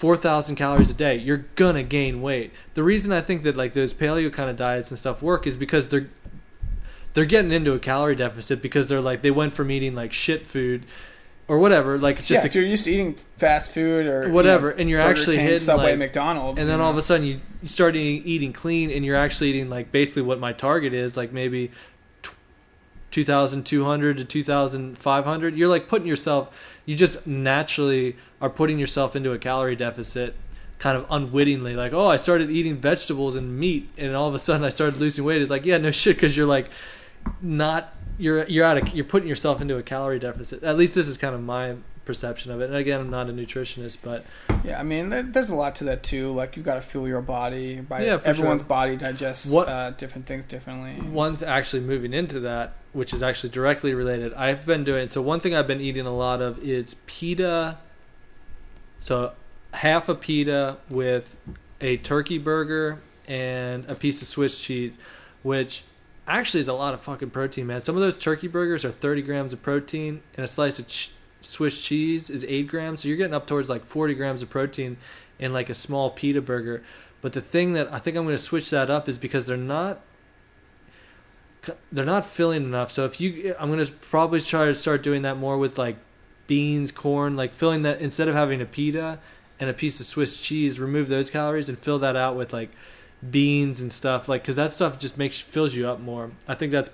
four 0.00 0.16
thousand 0.16 0.56
calories 0.56 0.90
a 0.90 0.94
day, 0.94 1.16
you're 1.16 1.44
gonna 1.56 1.82
gain 1.82 2.22
weight. 2.22 2.52
The 2.72 2.82
reason 2.82 3.12
I 3.12 3.20
think 3.20 3.42
that 3.42 3.54
like 3.54 3.74
those 3.74 3.92
paleo 3.92 4.32
kind 4.32 4.48
of 4.48 4.56
diets 4.56 4.90
and 4.90 4.98
stuff 4.98 5.20
work 5.20 5.46
is 5.46 5.58
because 5.58 5.88
they're 5.88 6.08
they're 7.12 7.26
getting 7.26 7.52
into 7.52 7.72
a 7.72 7.78
calorie 7.78 8.16
deficit 8.16 8.62
because 8.62 8.86
they're 8.86 9.02
like 9.02 9.20
they 9.20 9.30
went 9.30 9.52
from 9.52 9.70
eating 9.70 9.94
like 9.94 10.12
shit 10.12 10.46
food 10.46 10.84
or 11.50 11.58
whatever. 11.58 11.98
Like 11.98 12.18
just 12.18 12.30
yeah, 12.30 12.46
if 12.46 12.54
you're 12.54 12.62
used 12.62 12.84
to 12.84 12.92
eating 12.92 13.16
fast 13.36 13.72
food 13.72 14.06
or 14.06 14.30
whatever, 14.30 14.68
you 14.68 14.74
know, 14.74 14.80
and 14.80 14.90
you're 14.90 15.00
Burger 15.00 15.10
actually 15.10 15.36
King, 15.36 15.46
hitting 15.46 15.58
Subway, 15.58 15.90
like, 15.90 15.98
McDonald's, 15.98 16.60
and 16.60 16.68
then 16.68 16.80
all 16.80 16.92
know. 16.92 16.96
of 16.96 16.98
a 16.98 17.02
sudden 17.02 17.26
you, 17.26 17.40
you 17.60 17.68
start 17.68 17.96
eating, 17.96 18.24
eating 18.24 18.52
clean, 18.52 18.88
and 18.92 19.04
you're 19.04 19.16
actually 19.16 19.50
eating 19.50 19.68
like 19.68 19.90
basically 19.90 20.22
what 20.22 20.38
my 20.38 20.52
target 20.54 20.94
is, 20.94 21.16
like 21.18 21.32
maybe. 21.32 21.70
2200 23.10 24.18
to 24.18 24.24
2500 24.24 25.56
you're 25.56 25.68
like 25.68 25.88
putting 25.88 26.06
yourself 26.06 26.78
you 26.86 26.94
just 26.94 27.26
naturally 27.26 28.16
are 28.40 28.48
putting 28.48 28.78
yourself 28.78 29.16
into 29.16 29.32
a 29.32 29.38
calorie 29.38 29.74
deficit 29.74 30.36
kind 30.78 30.96
of 30.96 31.04
unwittingly 31.10 31.74
like 31.74 31.92
oh 31.92 32.06
i 32.06 32.14
started 32.14 32.52
eating 32.52 32.76
vegetables 32.76 33.34
and 33.34 33.58
meat 33.58 33.88
and 33.98 34.14
all 34.14 34.28
of 34.28 34.34
a 34.36 34.38
sudden 34.38 34.64
i 34.64 34.68
started 34.68 35.00
losing 35.00 35.24
weight 35.24 35.42
it's 35.42 35.50
like 35.50 35.66
yeah 35.66 35.76
no 35.76 35.90
shit 35.90 36.14
because 36.14 36.36
you're 36.36 36.46
like 36.46 36.70
not 37.40 37.94
you're 38.18 38.46
you're 38.46 38.64
out 38.64 38.78
of 38.78 38.94
you're 38.94 39.04
putting 39.04 39.28
yourself 39.28 39.60
into 39.60 39.76
a 39.76 39.82
calorie 39.82 40.18
deficit. 40.18 40.62
At 40.62 40.76
least 40.76 40.94
this 40.94 41.08
is 41.08 41.16
kind 41.16 41.34
of 41.34 41.42
my 41.42 41.76
perception 42.04 42.50
of 42.50 42.60
it. 42.60 42.64
And 42.64 42.74
again, 42.74 43.00
I'm 43.00 43.10
not 43.10 43.28
a 43.28 43.32
nutritionist, 43.32 43.98
but 44.02 44.24
yeah, 44.64 44.80
I 44.80 44.82
mean, 44.82 45.10
there, 45.10 45.22
there's 45.22 45.50
a 45.50 45.54
lot 45.54 45.76
to 45.76 45.84
that 45.84 46.02
too. 46.02 46.32
Like 46.32 46.56
you 46.56 46.62
got 46.62 46.74
to 46.74 46.80
fuel 46.80 47.06
your 47.06 47.22
body. 47.22 47.80
By 47.80 48.04
yeah, 48.04 48.20
everyone's 48.24 48.62
sure. 48.62 48.68
body 48.68 48.96
digests 48.96 49.50
what, 49.50 49.68
uh, 49.68 49.90
different 49.92 50.26
things 50.26 50.44
differently. 50.44 50.94
One 51.08 51.36
th- 51.36 51.48
actually 51.48 51.82
moving 51.82 52.12
into 52.12 52.40
that, 52.40 52.74
which 52.92 53.14
is 53.14 53.22
actually 53.22 53.50
directly 53.50 53.94
related. 53.94 54.34
I've 54.34 54.66
been 54.66 54.84
doing 54.84 55.08
so. 55.08 55.22
One 55.22 55.40
thing 55.40 55.54
I've 55.54 55.68
been 55.68 55.80
eating 55.80 56.06
a 56.06 56.14
lot 56.14 56.42
of 56.42 56.58
is 56.58 56.96
pita. 57.06 57.78
So 59.00 59.32
half 59.72 60.08
a 60.08 60.14
pita 60.14 60.78
with 60.88 61.36
a 61.80 61.96
turkey 61.98 62.38
burger 62.38 62.98
and 63.28 63.88
a 63.88 63.94
piece 63.94 64.20
of 64.20 64.28
Swiss 64.28 64.60
cheese, 64.60 64.98
which 65.42 65.84
actually 66.26 66.60
is 66.60 66.68
a 66.68 66.74
lot 66.74 66.94
of 66.94 67.00
fucking 67.00 67.30
protein, 67.30 67.66
man. 67.66 67.80
Some 67.80 67.96
of 67.96 68.02
those 68.02 68.18
turkey 68.18 68.48
burgers 68.48 68.84
are 68.84 68.90
30 68.90 69.22
grams 69.22 69.52
of 69.52 69.62
protein, 69.62 70.22
and 70.36 70.44
a 70.44 70.48
slice 70.48 70.78
of 70.78 70.86
ch- 70.86 71.10
Swiss 71.40 71.82
cheese 71.82 72.30
is 72.30 72.44
8 72.44 72.68
grams. 72.68 73.02
So 73.02 73.08
you're 73.08 73.16
getting 73.16 73.34
up 73.34 73.46
towards 73.46 73.68
like 73.68 73.84
40 73.84 74.14
grams 74.14 74.42
of 74.42 74.50
protein 74.50 74.96
in 75.38 75.52
like 75.52 75.70
a 75.70 75.74
small 75.74 76.10
pita 76.10 76.40
burger. 76.40 76.82
But 77.22 77.32
the 77.32 77.40
thing 77.40 77.72
that 77.74 77.92
I 77.92 77.98
think 77.98 78.16
I'm 78.16 78.24
going 78.24 78.36
to 78.36 78.42
switch 78.42 78.70
that 78.70 78.90
up 78.90 79.08
is 79.08 79.18
because 79.18 79.46
they're 79.46 79.56
not. 79.56 80.00
they're 81.92 82.04
not 82.04 82.24
filling 82.24 82.64
enough. 82.64 82.90
So 82.90 83.04
if 83.04 83.20
you, 83.20 83.54
I'm 83.58 83.70
gonna 83.70 83.86
probably 83.86 84.40
try 84.40 84.66
to 84.66 84.74
start 84.74 85.02
doing 85.02 85.22
that 85.22 85.36
more 85.36 85.58
with 85.58 85.76
like 85.78 85.96
beans, 86.46 86.90
corn, 86.90 87.36
like 87.36 87.52
filling 87.52 87.82
that 87.82 88.00
instead 88.00 88.28
of 88.28 88.34
having 88.34 88.60
a 88.62 88.64
pita 88.64 89.18
and 89.58 89.68
a 89.68 89.74
piece 89.74 90.00
of 90.00 90.06
Swiss 90.06 90.40
cheese, 90.40 90.80
remove 90.80 91.08
those 91.08 91.28
calories 91.28 91.68
and 91.68 91.78
fill 91.78 91.98
that 91.98 92.16
out 92.16 92.34
with 92.36 92.52
like 92.52 92.70
beans 93.28 93.80
and 93.80 93.92
stuff, 93.92 94.28
like 94.28 94.42
because 94.42 94.56
that 94.56 94.72
stuff 94.72 94.98
just 94.98 95.18
makes 95.18 95.40
fills 95.40 95.74
you 95.74 95.88
up 95.88 96.00
more. 96.00 96.30
I 96.48 96.54
think 96.54 96.72
that's 96.72 96.90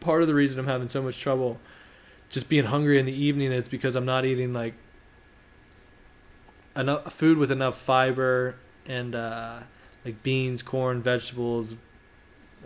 part 0.00 0.22
of 0.22 0.28
the 0.28 0.34
reason 0.34 0.58
I'm 0.58 0.66
having 0.66 0.88
so 0.88 1.02
much 1.02 1.18
trouble 1.18 1.58
just 2.34 2.48
being 2.48 2.64
hungry 2.64 2.98
in 2.98 3.06
the 3.06 3.12
evening 3.12 3.52
is 3.52 3.68
because 3.68 3.94
I'm 3.94 4.04
not 4.04 4.24
eating 4.24 4.52
like 4.52 4.74
enough 6.76 7.12
food 7.12 7.38
with 7.38 7.52
enough 7.52 7.78
fiber 7.78 8.56
and 8.86 9.14
uh, 9.14 9.60
like 10.04 10.22
beans, 10.24 10.60
corn, 10.62 11.00
vegetables, 11.00 11.74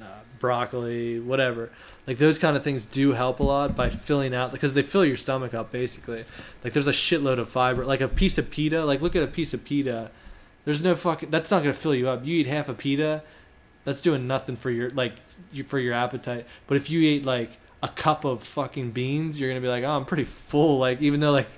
uh, 0.01 0.05
broccoli, 0.39 1.20
whatever. 1.20 1.70
Like 2.07 2.16
those 2.16 2.39
kind 2.39 2.57
of 2.57 2.64
things 2.64 2.87
do 2.87 3.12
help 3.12 3.41
a 3.41 3.43
lot 3.43 3.76
by 3.76 3.91
filling 3.91 4.35
out 4.35 4.53
because 4.53 4.72
they 4.72 4.83
fill 4.83 5.05
your 5.05 5.18
stomach 5.18 5.53
up 5.53 5.70
basically. 5.70 6.24
Like 6.64 6.72
there's 6.72 6.87
a 6.87 6.93
shitload 6.93 7.39
of 7.39 7.51
fiber. 7.51 7.85
Like 7.85 8.01
a 8.01 8.09
piece 8.09 8.39
of 8.39 8.51
pita. 8.51 8.87
Like 8.87 9.03
look 9.03 9.14
at 9.14 9.22
a 9.22 9.29
piece 9.29 9.53
of 9.53 9.64
pita. 9.64 10.11
There's 10.69 10.83
no 10.83 10.95
fucking. 10.95 11.31
That's 11.31 11.51
not 11.51 11.62
gonna 11.62 11.73
fill 11.73 11.95
you 11.95 12.11
up. 12.11 12.27
You 12.27 12.37
eat 12.37 12.47
half 12.47 12.69
a 12.69 12.75
pita, 12.75 13.23
that's 13.85 14.03
doing 14.03 14.27
nothing 14.27 14.55
for 14.55 14.71
your 14.71 14.91
like 14.91 15.14
for 15.66 15.79
your 15.79 15.95
appetite. 15.95 16.45
But 16.66 16.77
if 16.77 16.91
you 16.91 17.01
eat 17.01 17.25
like 17.25 17.53
a 17.83 17.89
cup 17.89 18.27
of 18.27 18.43
fucking 18.43 18.91
beans, 18.91 19.41
you're 19.41 19.49
gonna 19.49 19.62
be 19.62 19.69
like, 19.69 19.83
oh, 19.83 19.93
I'm 19.93 20.05
pretty 20.05 20.25
full. 20.25 20.79
Like 20.79 21.01
even 21.01 21.21
though 21.21 21.33
like 21.33 21.49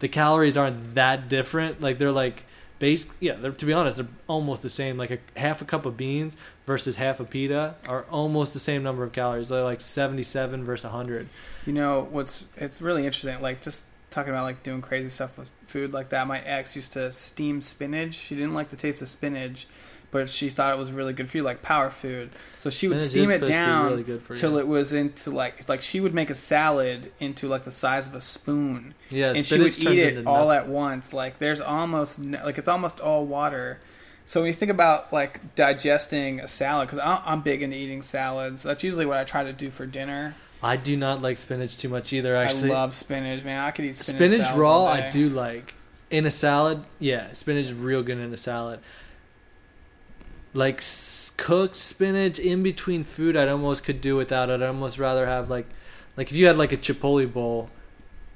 the 0.00 0.08
calories 0.08 0.58
aren't 0.58 0.94
that 0.96 1.30
different, 1.30 1.80
like 1.80 1.96
they're 1.96 2.12
like 2.12 2.42
base 2.78 3.06
yeah 3.20 3.34
to 3.34 3.66
be 3.66 3.74
honest 3.74 3.98
they're 3.98 4.08
almost 4.26 4.62
the 4.62 4.70
same 4.70 4.96
like 4.96 5.10
a 5.10 5.18
half 5.38 5.60
a 5.60 5.66
cup 5.66 5.84
of 5.84 5.98
beans 5.98 6.34
versus 6.64 6.96
half 6.96 7.20
a 7.20 7.24
pita 7.26 7.74
are 7.86 8.06
almost 8.10 8.54
the 8.54 8.58
same 8.58 8.82
number 8.82 9.04
of 9.04 9.12
calories 9.12 9.50
they're 9.50 9.62
like 9.62 9.82
77 9.82 10.64
versus 10.64 10.84
100 10.84 11.28
you 11.66 11.74
know 11.74 12.08
what's 12.10 12.46
it's 12.56 12.80
really 12.80 13.04
interesting 13.04 13.38
like 13.42 13.60
just 13.60 13.84
talking 14.10 14.30
about 14.30 14.42
like 14.42 14.62
doing 14.62 14.82
crazy 14.82 15.08
stuff 15.08 15.38
with 15.38 15.50
food 15.64 15.92
like 15.92 16.08
that 16.10 16.26
my 16.26 16.40
ex 16.40 16.74
used 16.74 16.92
to 16.92 17.10
steam 17.12 17.60
spinach 17.60 18.14
she 18.14 18.34
didn't 18.34 18.54
like 18.54 18.68
the 18.68 18.76
taste 18.76 19.00
of 19.00 19.08
spinach 19.08 19.66
but 20.10 20.28
she 20.28 20.48
thought 20.48 20.74
it 20.74 20.78
was 20.78 20.90
really 20.90 21.12
good 21.12 21.30
for 21.30 21.36
you, 21.36 21.42
like 21.42 21.62
power 21.62 21.90
food. 21.90 22.30
So 22.58 22.70
she 22.70 22.88
would 22.88 23.00
steam 23.00 23.30
it 23.30 23.46
down 23.46 23.90
really 23.90 24.20
till 24.34 24.58
it 24.58 24.66
was 24.66 24.92
into 24.92 25.30
like 25.30 25.68
like 25.68 25.82
she 25.82 26.00
would 26.00 26.14
make 26.14 26.30
a 26.30 26.34
salad 26.34 27.12
into 27.20 27.48
like 27.48 27.64
the 27.64 27.70
size 27.70 28.08
of 28.08 28.14
a 28.14 28.20
spoon. 28.20 28.94
Yeah, 29.10 29.32
and 29.34 29.46
she 29.46 29.58
would 29.58 29.78
eat 29.78 29.98
it 29.98 30.26
all 30.26 30.48
nothing. 30.48 30.64
at 30.64 30.68
once. 30.68 31.12
Like 31.12 31.38
there's 31.38 31.60
almost 31.60 32.18
like 32.18 32.58
it's 32.58 32.68
almost 32.68 33.00
all 33.00 33.24
water. 33.24 33.78
So 34.26 34.40
when 34.40 34.48
you 34.48 34.54
think 34.54 34.70
about 34.70 35.12
like 35.12 35.54
digesting 35.54 36.40
a 36.40 36.46
salad, 36.46 36.88
because 36.88 37.00
I'm 37.02 37.42
big 37.42 37.62
into 37.62 37.76
eating 37.76 38.02
salads, 38.02 38.62
that's 38.62 38.82
usually 38.82 39.06
what 39.06 39.16
I 39.16 39.24
try 39.24 39.44
to 39.44 39.52
do 39.52 39.70
for 39.70 39.86
dinner. 39.86 40.34
I 40.62 40.76
do 40.76 40.96
not 40.96 41.22
like 41.22 41.38
spinach 41.38 41.78
too 41.78 41.88
much 41.88 42.12
either. 42.12 42.36
Actually, 42.36 42.70
I 42.70 42.74
love 42.74 42.94
spinach, 42.94 43.44
man. 43.44 43.60
I 43.60 43.70
could 43.70 43.86
eat 43.86 43.96
spinach. 43.96 44.32
Spinach 44.32 44.56
raw, 44.56 44.84
I 44.84 45.10
do 45.10 45.28
like. 45.28 45.74
In 46.10 46.26
a 46.26 46.30
salad, 46.30 46.84
yeah, 46.98 47.32
spinach 47.32 47.66
is 47.66 47.72
real 47.72 48.02
good 48.02 48.18
in 48.18 48.32
a 48.34 48.36
salad 48.36 48.80
like 50.54 50.82
cooked 51.36 51.76
spinach 51.76 52.38
in 52.38 52.62
between 52.62 53.04
food 53.04 53.36
I'd 53.36 53.48
almost 53.48 53.84
could 53.84 54.00
do 54.00 54.16
without 54.16 54.50
it. 54.50 54.54
I'd 54.60 54.62
almost 54.62 54.98
rather 54.98 55.26
have 55.26 55.48
like 55.48 55.66
like 56.16 56.30
if 56.30 56.36
you 56.36 56.46
had 56.46 56.56
like 56.56 56.72
a 56.72 56.76
chipotle 56.76 57.32
bowl, 57.32 57.70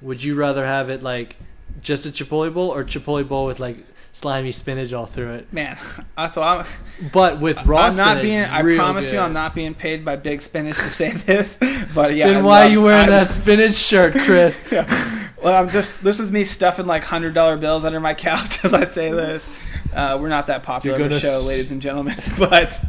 would 0.01 0.23
you 0.23 0.35
rather 0.35 0.65
have 0.65 0.91
it 0.91 1.03
like 1.03 1.37
just 1.83 2.07
a 2.07 2.11
chipotle 2.11 2.53
bowl 2.55 2.71
or 2.71 2.85
chipotle 2.85 3.27
bowl 3.27 3.47
with 3.47 3.61
like 3.61 3.79
slimy 4.15 4.53
spinach 4.53 4.95
all 4.95 5.05
through 5.05 5.35
it? 5.35 5.53
Man, 5.53 5.77
so 6.33 6.43
I'm. 6.43 6.65
But 7.13 7.41
with 7.41 7.65
raw 7.67 7.83
I'm 7.83 7.97
not 7.97 8.23
being. 8.23 8.41
I 8.41 8.63
promise 8.77 9.07
good. 9.07 9.17
you, 9.17 9.21
I'm 9.21 9.35
not 9.35 9.55
being 9.55 9.75
paid 9.75 10.05
by 10.05 10.17
Big 10.17 10.41
Spinach 10.41 10.77
to 10.77 10.89
say 10.91 11.11
this. 11.27 11.59
But 11.95 12.15
yeah. 12.15 12.29
Then 12.29 12.45
why 12.45 12.67
are 12.67 12.71
you 12.71 12.83
wearing 12.83 13.09
I 13.09 13.25
that 13.25 13.31
spinach 13.31 13.75
shirt, 13.75 14.15
Chris? 14.15 14.65
yeah. 14.73 15.29
Well, 15.43 15.63
I'm 15.63 15.69
just. 15.69 16.03
This 16.03 16.19
is 16.21 16.33
me 16.33 16.45
stuffing 16.45 16.87
like 16.87 17.05
hundred 17.05 17.35
dollar 17.35 17.59
bills 17.59 17.85
under 17.85 18.01
my 18.01 18.15
couch 18.15 18.65
as 18.65 18.73
I 18.73 18.85
say 18.85 19.11
this. 19.11 19.47
Uh, 19.93 20.19
we're 20.21 20.29
not 20.29 20.49
that 20.49 20.63
popular 20.65 20.97
of 21.05 21.13
a 21.13 21.21
show, 21.21 21.29
s- 21.29 21.47
ladies 21.47 21.71
and 21.71 21.81
gentlemen, 21.81 22.17
but 22.39 22.83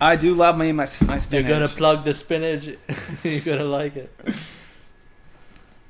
I 0.00 0.16
do 0.16 0.32
love 0.32 0.56
me 0.56 0.72
my 0.72 0.84
my 0.84 0.86
spinach. 0.86 1.30
You're 1.30 1.42
gonna 1.42 1.68
plug 1.68 2.04
the 2.04 2.14
spinach. 2.14 2.68
You're 3.24 3.40
gonna 3.40 3.64
like 3.64 3.96
it. 3.96 4.10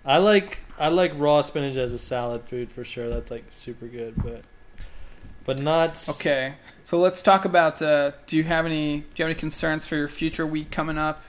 I 0.04 0.18
like 0.18 0.58
I 0.78 0.88
like 0.88 1.12
raw 1.16 1.40
spinach 1.42 1.76
as 1.76 1.92
a 1.92 1.98
salad 1.98 2.42
food 2.44 2.70
for 2.72 2.84
sure. 2.84 3.08
That's 3.08 3.30
like 3.30 3.44
super 3.50 3.86
good, 3.86 4.14
but 4.16 4.42
but 5.46 5.60
not 5.60 6.06
okay. 6.08 6.54
So 6.84 6.98
let's 6.98 7.22
talk 7.22 7.44
about. 7.44 7.80
Uh, 7.80 8.12
do 8.26 8.36
you 8.36 8.42
have 8.44 8.66
any? 8.66 8.98
Do 8.98 9.04
you 9.16 9.24
have 9.24 9.30
any 9.30 9.34
concerns 9.34 9.86
for 9.86 9.96
your 9.96 10.08
future 10.08 10.46
week 10.46 10.70
coming 10.70 10.98
up? 10.98 11.22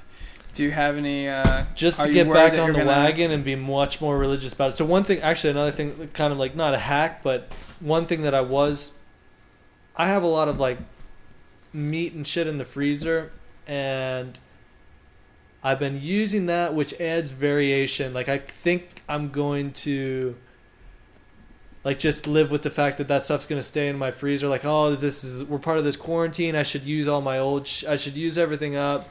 Do 0.54 0.64
you 0.64 0.72
have 0.72 0.98
any? 0.98 1.30
Uh, 1.30 1.66
just 1.76 2.02
to 2.02 2.12
get 2.12 2.32
back 2.32 2.54
on 2.54 2.74
the 2.74 2.80
gonna... 2.80 2.86
wagon 2.90 3.32
and 3.32 3.44
be 3.44 3.56
much 3.56 4.02
more 4.02 4.18
religious 4.18 4.54
about 4.54 4.70
it. 4.70 4.76
So 4.76 4.86
one 4.86 5.04
thing, 5.04 5.22
actually, 5.22 5.52
another 5.52 5.72
thing, 5.72 6.10
kind 6.14 6.34
of 6.34 6.40
like 6.40 6.56
not 6.56 6.74
a 6.74 6.80
hack, 6.80 7.24
but 7.24 7.54
one 7.80 8.08
thing 8.08 8.24
that 8.24 8.34
I 8.34 8.42
was 8.42 8.94
I 9.98 10.08
have 10.08 10.24
a 10.24 10.28
lot 10.28 10.48
of 10.48 10.60
like 10.60 10.78
meat 11.74 12.14
and 12.14 12.26
shit 12.26 12.48
in 12.48 12.60
the 12.60 12.66
freezer, 12.66 13.32
and 13.66 14.40
I've 15.64 15.80
been 15.80 16.00
using 16.02 16.46
that, 16.46 16.74
which 16.76 16.94
adds 17.00 17.32
variation. 17.32 18.14
Like 18.14 18.30
I 18.30 18.38
think 18.38 19.02
I'm 19.10 19.32
going 19.32 19.74
to 19.74 20.36
like 21.88 22.00
just 22.00 22.28
live 22.28 22.52
with 22.52 22.64
the 22.64 22.70
fact 22.70 22.98
that 22.98 23.08
that 23.08 23.24
stuff's 23.24 23.46
going 23.46 23.62
to 23.62 23.66
stay 23.66 23.88
in 23.88 23.98
my 23.98 24.12
freezer. 24.12 24.50
Like 24.50 24.66
oh 24.66 24.94
this 24.94 25.24
is 25.24 25.46
we're 25.46 25.58
part 25.58 25.78
of 25.78 25.86
this 25.86 25.96
quarantine. 25.96 26.54
I 26.54 26.64
should 26.64 26.84
use 26.84 27.08
all 27.08 27.22
my 27.22 27.40
old 27.40 27.66
sh- 27.66 27.86
i 27.86 27.96
should 27.96 28.18
use 28.18 28.38
everything 28.38 28.76
up. 28.76 29.08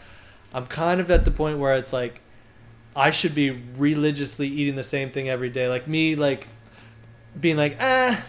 I'm 0.52 0.66
kind 0.66 1.00
of 1.00 1.10
at 1.10 1.24
the 1.24 1.30
point 1.30 1.58
where 1.58 1.74
it's 1.74 1.94
like 1.94 2.20
i 2.94 3.10
should 3.10 3.34
be 3.34 3.50
religiously 3.50 4.46
eating 4.46 4.76
the 4.76 4.82
same 4.82 5.10
thing 5.10 5.26
every 5.26 5.48
day. 5.48 5.68
Like 5.68 5.88
me 5.88 6.16
like 6.16 6.48
being 7.40 7.56
like 7.56 7.78
ah 7.80 8.22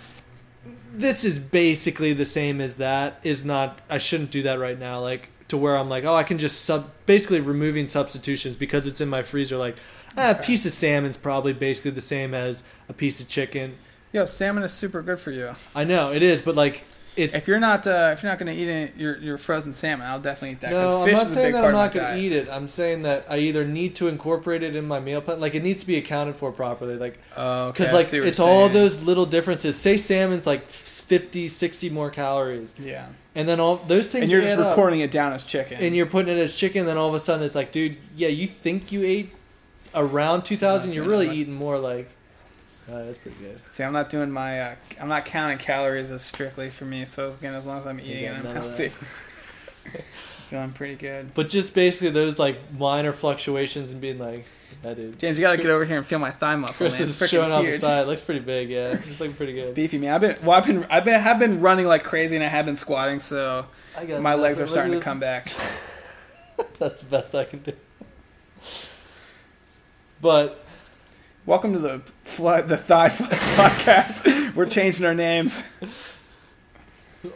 this 0.93 1.25
is 1.25 1.39
basically 1.39 2.13
the 2.13 2.23
same 2.23 2.61
as 2.61 2.77
that 2.77 3.19
is 3.23 3.43
not 3.43 3.81
I 3.89 3.97
shouldn't 3.97 4.31
do 4.31 4.43
that 4.43 4.59
right 4.59 4.79
now. 4.79 5.01
Like 5.01 5.27
to 5.49 5.57
where 5.57 5.75
I'm 5.75 5.89
like 5.89 6.05
oh 6.05 6.15
I 6.15 6.23
can 6.23 6.37
just 6.37 6.63
sub 6.63 6.89
basically 7.05 7.41
removing 7.41 7.85
substitutions 7.85 8.55
because 8.55 8.87
it's 8.87 9.01
in 9.01 9.09
my 9.09 9.23
freezer. 9.23 9.57
Like 9.57 9.75
ah, 10.15 10.31
a 10.31 10.35
piece 10.35 10.65
of 10.65 10.71
salmon's 10.71 11.17
probably 11.17 11.51
basically 11.51 11.91
the 11.91 11.99
same 11.99 12.33
as 12.33 12.63
a 12.87 12.93
piece 12.93 13.19
of 13.19 13.27
chicken. 13.27 13.77
Yo, 14.17 14.25
salmon 14.25 14.63
is 14.63 14.71
super 14.71 15.03
good 15.03 15.19
for 15.19 15.29
you. 15.29 15.55
I 15.75 15.83
know 15.83 16.11
it 16.11 16.23
is, 16.23 16.41
but 16.41 16.55
like 16.55 16.83
it's, 17.15 17.35
if 17.35 17.47
you're 17.47 17.59
not 17.59 17.85
uh, 17.85 18.09
if 18.13 18.23
you're 18.23 18.31
not 18.31 18.39
going 18.39 18.51
to 18.51 18.59
eat 18.59 18.67
it, 18.67 18.95
your 18.95 19.15
your 19.19 19.37
frozen 19.37 19.71
salmon, 19.71 20.07
I'll 20.07 20.19
definitely 20.19 20.53
eat 20.53 20.61
that. 20.61 20.71
No, 20.71 21.03
I'm 21.03 21.13
not 21.13 21.27
saying 21.27 21.53
that 21.53 21.63
I'm 21.63 21.71
not 21.71 21.93
going 21.93 22.15
to 22.15 22.19
eat 22.19 22.31
it. 22.31 22.49
I'm 22.49 22.67
saying 22.67 23.03
that 23.03 23.27
I 23.29 23.37
either 23.37 23.63
need 23.63 23.93
to 23.97 24.07
incorporate 24.07 24.63
it 24.63 24.75
in 24.75 24.87
my 24.87 24.99
meal 24.99 25.21
plan, 25.21 25.39
like 25.39 25.53
it 25.53 25.61
needs 25.61 25.81
to 25.81 25.85
be 25.85 25.97
accounted 25.97 26.35
for 26.35 26.51
properly, 26.51 26.95
like 26.95 27.19
because 27.29 27.93
oh, 27.93 27.95
like 27.95 28.11
it's 28.11 28.39
all 28.39 28.69
those 28.69 29.03
little 29.03 29.27
differences. 29.27 29.75
Say 29.75 29.97
salmon's 29.97 30.47
like 30.47 30.67
50, 30.67 31.47
60 31.47 31.91
more 31.91 32.09
calories. 32.09 32.73
Yeah. 32.79 33.09
And 33.35 33.47
then 33.47 33.59
all 33.59 33.75
those 33.75 34.07
things. 34.07 34.23
And 34.23 34.31
you're 34.31 34.41
just 34.41 34.57
recording 34.57 35.01
up, 35.01 35.09
it 35.09 35.11
down 35.11 35.31
as 35.31 35.45
chicken. 35.45 35.79
And 35.79 35.95
you're 35.95 36.07
putting 36.07 36.35
it 36.35 36.41
as 36.41 36.57
chicken. 36.57 36.87
Then 36.87 36.97
all 36.97 37.07
of 37.07 37.13
a 37.13 37.19
sudden 37.19 37.45
it's 37.45 37.53
like, 37.53 37.71
dude, 37.71 37.97
yeah, 38.15 38.29
you 38.29 38.47
think 38.47 38.91
you 38.91 39.03
ate 39.03 39.29
around 39.93 40.41
two 40.41 40.57
thousand, 40.57 40.95
you're 40.95 41.05
really 41.05 41.29
eating 41.29 41.53
more 41.53 41.77
like 41.77 42.09
Oh, 42.89 43.05
that's 43.05 43.17
pretty 43.17 43.37
good. 43.37 43.59
See, 43.67 43.83
I'm 43.83 43.93
not 43.93 44.09
doing 44.09 44.31
my. 44.31 44.61
Uh, 44.61 44.75
I'm 44.99 45.09
not 45.09 45.25
counting 45.25 45.57
calories 45.57 46.09
as 46.09 46.23
strictly 46.23 46.69
for 46.69 46.85
me. 46.85 47.05
So 47.05 47.33
again, 47.33 47.53
as 47.53 47.65
long 47.65 47.79
as 47.79 47.87
I'm 47.87 47.99
eating 47.99 48.25
and 48.25 48.47
I'm 48.47 48.55
healthy, 48.55 48.91
feeling 50.47 50.71
pretty 50.71 50.95
good. 50.95 51.33
But 51.33 51.49
just 51.49 51.73
basically 51.73 52.11
those 52.11 52.39
like 52.39 52.73
minor 52.73 53.11
fluctuations 53.11 53.91
and 53.91 53.99
being 53.99 54.19
like, 54.19 54.45
that 54.83 54.95
dude. 54.95 55.19
James, 55.19 55.37
you 55.37 55.43
gotta 55.43 55.57
get 55.57 55.67
over 55.69 55.83
here 55.83 55.97
and 55.97 56.05
feel 56.05 56.19
my 56.19 56.31
thigh 56.31 56.55
muscle. 56.55 56.85
Chris 56.85 56.99
man. 56.99 57.09
is 57.09 57.29
showing 57.29 57.51
off 57.51 57.65
his 57.65 57.81
thigh. 57.81 58.01
It 58.01 58.07
looks 58.07 58.21
pretty 58.21 58.39
big. 58.39 58.69
Yeah, 58.69 58.91
it's 58.91 59.19
looking 59.19 59.35
pretty 59.35 59.53
good. 59.53 59.61
It's 59.61 59.71
beefy, 59.71 59.97
man. 59.97 60.13
I've 60.13 60.21
been. 60.21 60.37
Well, 60.41 60.57
I've 60.57 60.65
been. 60.65 60.85
I've 60.89 61.03
been. 61.03 61.19
Have 61.19 61.39
been 61.39 61.59
running 61.59 61.87
like 61.87 62.03
crazy, 62.03 62.35
and 62.35 62.43
I 62.43 62.47
have 62.47 62.65
been 62.65 62.77
squatting. 62.77 63.19
So 63.19 63.65
my 64.19 64.35
legs 64.35 64.61
are 64.61 64.67
starting 64.67 64.93
to 64.93 65.01
come 65.01 65.19
back. 65.19 65.51
That's 66.79 67.01
the 67.01 67.09
best 67.09 67.35
I 67.35 67.43
can 67.43 67.59
do. 67.59 67.73
But 70.21 70.63
Welcome 71.47 71.71
to 71.71 71.79
the 71.79 71.99
flood, 72.23 72.67
the 72.67 72.75
Thigh 72.75 73.07
Flex 73.07 73.45
podcast. 73.55 74.53
We're 74.53 74.65
changing 74.65 75.05
our 75.05 75.13
names. 75.13 75.63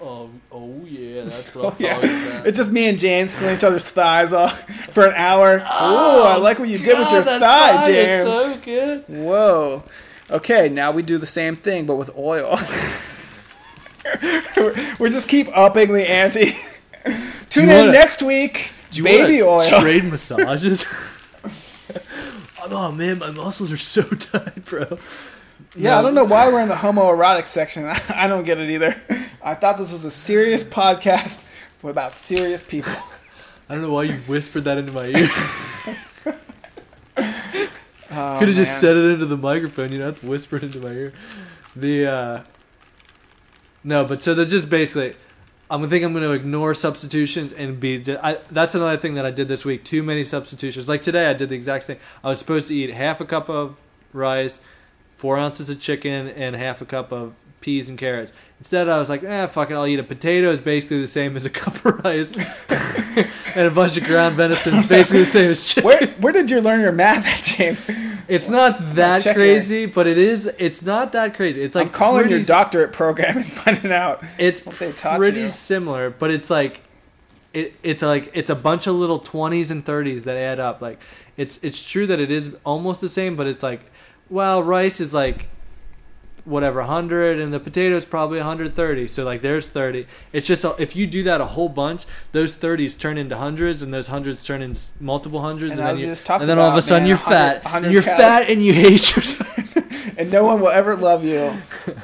Oh, 0.01 0.30
oh 0.51 0.84
yeah, 0.86 1.22
that's 1.22 1.55
what 1.55 1.64
oh, 1.66 1.70
I'm 1.70 1.76
yeah. 1.80 1.97
about. 1.97 2.45
It's 2.45 2.57
just 2.57 2.74
me 2.74 2.89
and 2.89 2.99
James 2.99 3.34
feeling 3.34 3.55
each 3.55 3.64
other's 3.64 3.89
thighs 3.89 4.34
off 4.34 4.70
for 4.93 5.05
an 5.05 5.14
hour. 5.16 5.64
Oh, 5.66 6.28
I 6.28 6.36
like 6.36 6.59
what 6.59 6.68
you 6.68 6.78
God, 6.80 6.86
did 6.86 6.99
with 6.99 7.12
your 7.12 7.24
thigh, 7.24 7.39
thigh 7.39 7.86
James. 7.86 8.24
so 8.26 8.57
good. 8.57 9.05
Whoa. 9.07 9.84
Okay, 10.30 10.68
now 10.68 10.91
we 10.91 11.03
do 11.03 11.18
the 11.18 11.26
same 11.26 11.55
thing, 11.55 11.86
but 11.86 11.95
with 11.95 12.14
oil. 12.18 12.59
we 14.99 15.09
just 15.09 15.30
keep 15.30 15.47
upping 15.57 15.93
the 15.93 16.12
ante. 16.12 16.57
Tune 17.49 17.70
in 17.70 17.78
wanna, 17.78 17.91
next 17.93 18.22
week. 18.22 18.72
Baby 18.91 19.41
oil. 19.41 19.70
Trade 19.80 20.03
massages 20.03 20.86
oh 22.72 22.91
man, 22.91 23.19
my 23.19 23.32
muscles 23.32 23.72
are 23.72 23.78
so 23.78 24.01
tight, 24.03 24.65
bro. 24.65 24.97
Yeah, 25.76 25.91
no. 25.91 25.99
I 25.99 26.01
don't 26.01 26.15
know 26.15 26.24
why 26.24 26.51
we're 26.51 26.61
in 26.61 26.69
the 26.69 26.76
homoerotic 26.76 27.45
section. 27.45 27.86
I 28.09 28.28
don't 28.28 28.43
get 28.43 28.57
it 28.57 28.69
either. 28.69 28.95
I 29.43 29.55
thought 29.55 29.78
this 29.78 29.91
was 29.91 30.03
a 30.05 30.11
serious 30.11 30.63
podcast 30.63 31.43
about 31.84 32.13
serious 32.13 32.63
people. 32.63 32.93
I 33.69 33.76
don't 33.76 33.84
know 33.84 33.93
why 33.93 34.03
you 34.03 34.13
whispered 34.28 34.65
that 34.65 34.78
into 34.78 34.91
my 34.91 35.05
ear. 35.05 35.30
oh, 37.17 38.38
Could 38.39 38.47
have 38.49 38.55
just 38.55 38.80
said 38.80 38.97
it 38.97 39.13
into 39.13 39.26
the 39.26 39.38
microphone. 39.38 39.91
You 39.91 39.99
don't 39.99 40.07
have 40.07 40.19
to 40.22 40.28
whisper 40.28 40.57
it 40.57 40.63
into 40.63 40.80
my 40.80 40.89
ear. 40.89 41.13
The 41.76 42.05
uh, 42.07 42.41
no, 43.84 44.03
but 44.03 44.22
so 44.22 44.34
they're 44.34 44.45
just 44.45 44.69
basically. 44.69 45.15
I'm 45.72 45.88
think 45.88 46.03
I'm 46.03 46.11
going 46.11 46.26
to 46.26 46.34
ignore 46.34 46.76
substitutions 46.76 47.53
and 47.53 47.80
be. 47.80 48.03
I, 48.22 48.39
that's 48.51 48.76
another 48.76 48.97
thing 48.97 49.13
that 49.13 49.26
I 49.26 49.32
did 49.32 49.47
this 49.47 49.63
week. 49.63 49.86
Too 49.86 50.03
many 50.03 50.26
substitutions. 50.26 50.89
Like 50.89 51.01
today, 51.01 51.28
I 51.28 51.34
did 51.34 51.47
the 51.47 51.55
exact 51.55 51.86
same. 51.86 51.97
I 52.24 52.28
was 52.28 52.39
supposed 52.39 52.67
to 52.67 52.76
eat 52.76 52.91
half 52.91 53.22
a 53.22 53.26
cup 53.26 53.49
of 53.49 53.78
rice, 54.11 54.59
four 55.15 55.38
ounces 55.38 55.69
of 55.69 55.80
chicken, 55.80 56.28
and 56.28 56.57
half 56.57 56.82
a 56.82 56.86
cup 56.86 57.13
of 57.13 57.34
peas 57.61 57.88
and 57.88 57.97
carrots. 57.97 58.34
Instead, 58.59 58.89
I 58.89 58.99
was 58.99 59.09
like, 59.09 59.24
eh, 59.24 59.47
fuck 59.47 59.72
it, 59.72 59.76
I'll 59.76 59.88
eat 59.88 59.99
a 59.99 60.03
potato. 60.03 60.51
Is 60.51 60.59
basically 60.59 60.99
the 60.99 61.07
same 61.07 61.38
as 61.38 61.45
a 61.45 61.49
cup 61.61 61.74
of 61.86 62.03
rice, 62.03 62.36
and 63.55 63.67
a 63.67 63.72
bunch 63.72 63.95
of 63.95 64.03
ground 64.03 64.36
venison 64.36 64.76
is 64.76 64.89
basically 64.89 65.24
the 65.24 65.32
same 65.32 65.51
as 65.51 65.74
chicken. 65.74 65.88
Where, 65.88 66.07
where 66.19 66.34
did 66.34 66.51
you 66.51 66.59
learn 66.59 66.82
your 66.82 66.91
math 66.91 67.26
at, 67.26 67.43
James? 67.57 67.82
It's 68.28 68.49
not 68.49 68.95
that 68.95 69.24
crazy, 69.24 69.86
but 69.86 70.07
it 70.07 70.17
is. 70.17 70.45
It's 70.57 70.82
not 70.82 71.11
that 71.13 71.36
crazy. 71.36 71.61
It's 71.61 71.76
like 71.76 71.88
I'm 71.88 71.93
calling 71.93 72.24
pretty, 72.24 72.36
your 72.36 72.43
doctorate 72.45 72.93
program 72.93 73.38
and 73.39 73.51
finding 73.51 73.91
out. 73.91 74.24
It's 74.38 74.61
pretty 74.61 75.41
you. 75.41 75.47
similar, 75.47 76.09
but 76.09 76.32
it's 76.32 76.49
like 76.49 76.82
it, 77.53 77.74
it's 77.84 78.01
like 78.01 78.32
it's 78.34 78.49
a 78.49 78.55
bunch 78.55 78.88
of 78.88 78.95
little 78.95 79.19
20s 79.19 79.72
and 79.72 79.84
30s 79.84 80.24
that 80.24 80.38
add 80.38 80.59
up 80.59 80.82
like 80.82 81.01
it's 81.38 81.59
it's 81.61 81.84
true 81.84 82.07
that 82.07 82.19
it 82.19 82.32
is 82.32 82.55
almost 82.63 83.01
the 83.01 83.09
same 83.09 83.36
but 83.36 83.47
it's 83.47 83.61
like 83.61 83.82
well 84.30 84.63
rice 84.63 84.99
is 85.01 85.13
like 85.13 85.49
whatever 86.46 86.80
100 86.80 87.39
and 87.39 87.54
the 87.54 87.60
potatoes 87.60 88.04
probably 88.04 88.38
130 88.38 89.08
so 89.08 89.24
like 89.24 89.42
there's 89.42 89.68
30 89.68 90.08
it's 90.34 90.48
just 90.48 90.64
a, 90.64 90.76
if 90.80 90.96
you 90.96 91.06
do 91.06 91.24
that 91.24 91.39
a 91.39 91.46
whole 91.46 91.70
bunch 91.70 92.06
those 92.32 92.54
30s 92.54 92.98
turn 92.98 93.18
into 93.18 93.38
hundreds 93.38 93.82
and 93.82 93.94
those 93.94 94.08
hundreds 94.08 94.44
turn 94.44 94.62
into 94.62 94.82
multiple 95.00 95.42
hundreds 95.42 95.74
and, 95.74 95.82
and 95.82 96.00
then, 96.00 96.10
you, 96.10 96.16
and 96.30 96.50
then 96.50 96.58
all 96.58 96.72
of 96.72 96.78
a 96.78 96.82
sudden 96.82 97.04
man, 97.04 97.10
you're 97.10 97.18
fat 97.18 97.62
and 97.66 97.92
you're 97.94 98.02
fat 98.02 98.50
and 98.50 98.64
you 98.64 98.74
hate 98.74 99.16
yourself. 99.16 99.78
And 100.18 100.32
no 100.32 100.44
one 100.44 100.62
will 100.62 100.70
ever 100.70 100.96
love 100.96 101.24
you. 101.24 101.54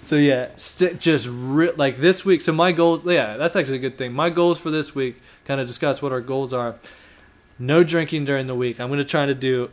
So 0.00 0.16
yeah 0.16 0.50
st- 0.54 1.00
just 1.00 1.26
ri- 1.30 1.72
like 1.72 1.96
this 1.96 2.26
week 2.26 2.42
so 2.42 2.52
my 2.52 2.72
goals 2.72 3.06
yeah 3.06 3.38
that's 3.38 3.56
actually 3.56 3.76
a 3.76 3.80
good 3.80 3.96
thing. 3.96 4.12
My 4.12 4.28
goals 4.28 4.60
for 4.60 4.70
this 4.70 4.94
week 4.94 5.20
kind 5.46 5.62
of 5.62 5.66
discuss 5.66 6.02
what 6.02 6.12
our 6.12 6.20
goals 6.20 6.52
are. 6.52 6.76
No 7.58 7.82
drinking 7.84 8.26
during 8.26 8.46
the 8.46 8.54
week. 8.54 8.80
I'm 8.80 8.88
going 8.88 8.98
to 8.98 9.04
try 9.04 9.24
to 9.24 9.34
do 9.34 9.70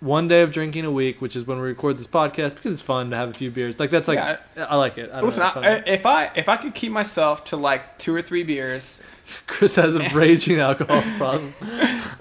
one 0.00 0.28
day 0.28 0.42
of 0.42 0.52
drinking 0.52 0.84
a 0.84 0.90
week, 0.90 1.20
which 1.20 1.34
is 1.34 1.46
when 1.46 1.58
we 1.58 1.64
record 1.64 1.98
this 1.98 2.06
podcast, 2.06 2.54
because 2.54 2.72
it's 2.72 2.82
fun 2.82 3.10
to 3.10 3.16
have 3.16 3.30
a 3.30 3.34
few 3.34 3.50
beers. 3.50 3.80
Like 3.80 3.90
that's 3.90 4.08
like 4.08 4.18
yeah. 4.18 4.38
I 4.56 4.76
like 4.76 4.98
it. 4.98 5.10
I 5.12 5.20
Listen, 5.20 5.42
know, 5.42 5.52
I, 5.56 5.82
if 5.86 6.06
I 6.06 6.30
if 6.36 6.48
I 6.48 6.56
could 6.56 6.74
keep 6.74 6.92
myself 6.92 7.44
to 7.46 7.56
like 7.56 7.98
two 7.98 8.14
or 8.14 8.22
three 8.22 8.44
beers, 8.44 9.00
Chris 9.46 9.74
has 9.74 9.96
a 9.96 10.08
raging 10.10 10.60
alcohol 10.60 11.02
problem. 11.18 11.54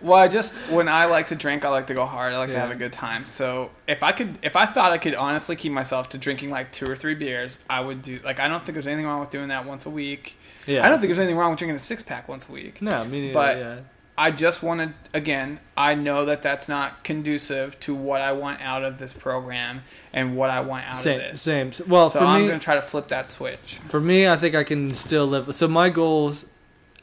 well, 0.02 0.20
I 0.20 0.28
just 0.28 0.56
when 0.72 0.88
I 0.88 1.06
like 1.06 1.28
to 1.28 1.36
drink, 1.36 1.66
I 1.66 1.70
like 1.70 1.88
to 1.88 1.94
go 1.94 2.06
hard. 2.06 2.34
I 2.34 2.40
like 2.40 2.50
yeah. 2.50 2.56
to 2.56 2.62
have 2.62 2.72
a 2.72 2.76
good 2.76 2.94
time. 2.94 3.26
So 3.26 3.72
if 3.88 4.02
I 4.02 4.12
could, 4.12 4.40
if 4.42 4.56
I 4.56 4.66
thought 4.66 4.92
I 4.92 4.98
could 4.98 5.16
honestly 5.16 5.56
keep 5.56 5.72
myself 5.72 6.10
to 6.10 6.18
drinking 6.18 6.50
like 6.50 6.72
two 6.72 6.90
or 6.90 6.96
three 6.96 7.16
beers, 7.16 7.60
I 7.70 7.82
would 7.82 8.02
do. 8.02 8.20
Like 8.24 8.40
I 8.40 8.48
don't 8.48 8.66
think 8.66 8.74
there's 8.74 8.88
anything 8.88 9.06
wrong 9.06 9.20
with 9.20 9.30
doing 9.30 9.50
that 9.50 9.66
once 9.66 9.86
a 9.86 9.90
week. 9.92 10.36
Yeah, 10.66 10.86
I 10.86 10.90
don't 10.90 11.00
think 11.00 11.10
there's 11.10 11.20
anything 11.20 11.38
wrong 11.38 11.52
with 11.52 11.60
drinking 11.60 11.78
a 11.78 11.80
six 11.80 12.04
pack 12.04 12.28
once 12.28 12.50
a 12.50 12.52
week. 12.52 12.82
No, 12.82 13.06
me 13.06 13.22
neither. 13.22 13.34
But 13.34 13.58
yeah. 13.58 13.80
I 14.18 14.32
just 14.32 14.64
wanted 14.64 14.94
again. 15.14 15.60
I 15.76 15.94
know 15.94 16.26
that 16.26 16.42
that's 16.42 16.68
not 16.68 17.04
conducive 17.04 17.80
to 17.82 17.94
what 17.94 18.20
I 18.20 18.32
want 18.32 18.62
out 18.62 18.84
of 18.84 18.98
this 18.98 19.14
program 19.14 19.84
and 20.12 20.36
what 20.36 20.50
I 20.50 20.62
want 20.62 20.86
out 20.86 20.96
same, 20.96 21.22
of 21.22 21.32
this. 21.32 21.42
Same. 21.42 21.72
Well, 21.88 22.10
so 22.10 22.20
I'm 22.20 22.48
going 22.48 22.60
to 22.60 22.64
try 22.64 22.76
to 22.76 22.82
flip 22.82 23.10
that 23.10 23.30
switch. 23.30 23.80
For 23.90 24.00
me, 24.00 24.28
I 24.28 24.36
think 24.36 24.56
I 24.56 24.64
can 24.64 24.96
still 24.96 25.28
live. 25.28 25.54
So 25.54 25.68
my 25.68 25.90
goals, 25.90 26.48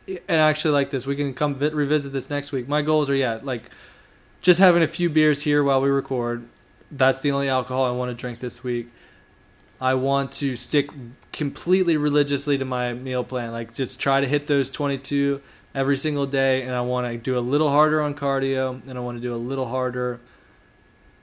and 0.08 0.40
actually 0.40 0.72
like 0.72 0.90
this, 0.90 1.06
we 1.06 1.14
can 1.14 1.34
come 1.34 1.56
revisit 1.58 2.12
this 2.12 2.30
next 2.30 2.50
week. 2.50 2.66
My 2.66 2.82
goals 2.82 3.08
are 3.08 3.14
yeah, 3.14 3.38
like 3.42 3.70
just 4.40 4.58
having 4.58 4.82
a 4.82 4.88
few 4.88 5.08
beers 5.08 5.42
here 5.42 5.62
while 5.62 5.80
we 5.80 5.90
record. 5.90 6.48
That's 6.90 7.20
the 7.20 7.30
only 7.30 7.48
alcohol 7.48 7.84
I 7.84 7.92
want 7.92 8.10
to 8.10 8.14
drink 8.14 8.40
this 8.40 8.64
week. 8.64 8.88
I 9.80 9.94
want 9.94 10.32
to 10.32 10.56
stick 10.56 10.90
completely 11.32 11.96
religiously 11.96 12.58
to 12.58 12.64
my 12.64 12.92
meal 12.92 13.22
plan. 13.22 13.52
Like 13.52 13.72
just 13.74 14.00
try 14.00 14.20
to 14.20 14.26
hit 14.26 14.48
those 14.48 14.68
22 14.70 15.40
every 15.74 15.96
single 15.96 16.26
day, 16.26 16.62
and 16.62 16.74
I 16.74 16.80
want 16.82 17.06
to 17.06 17.16
do 17.18 17.36
a 17.36 17.40
little 17.40 17.70
harder 17.70 18.00
on 18.00 18.14
cardio, 18.14 18.86
and 18.86 18.96
I 18.96 19.00
want 19.00 19.16
to 19.18 19.22
do 19.22 19.34
a 19.34 19.36
little 19.36 19.66
harder 19.66 20.20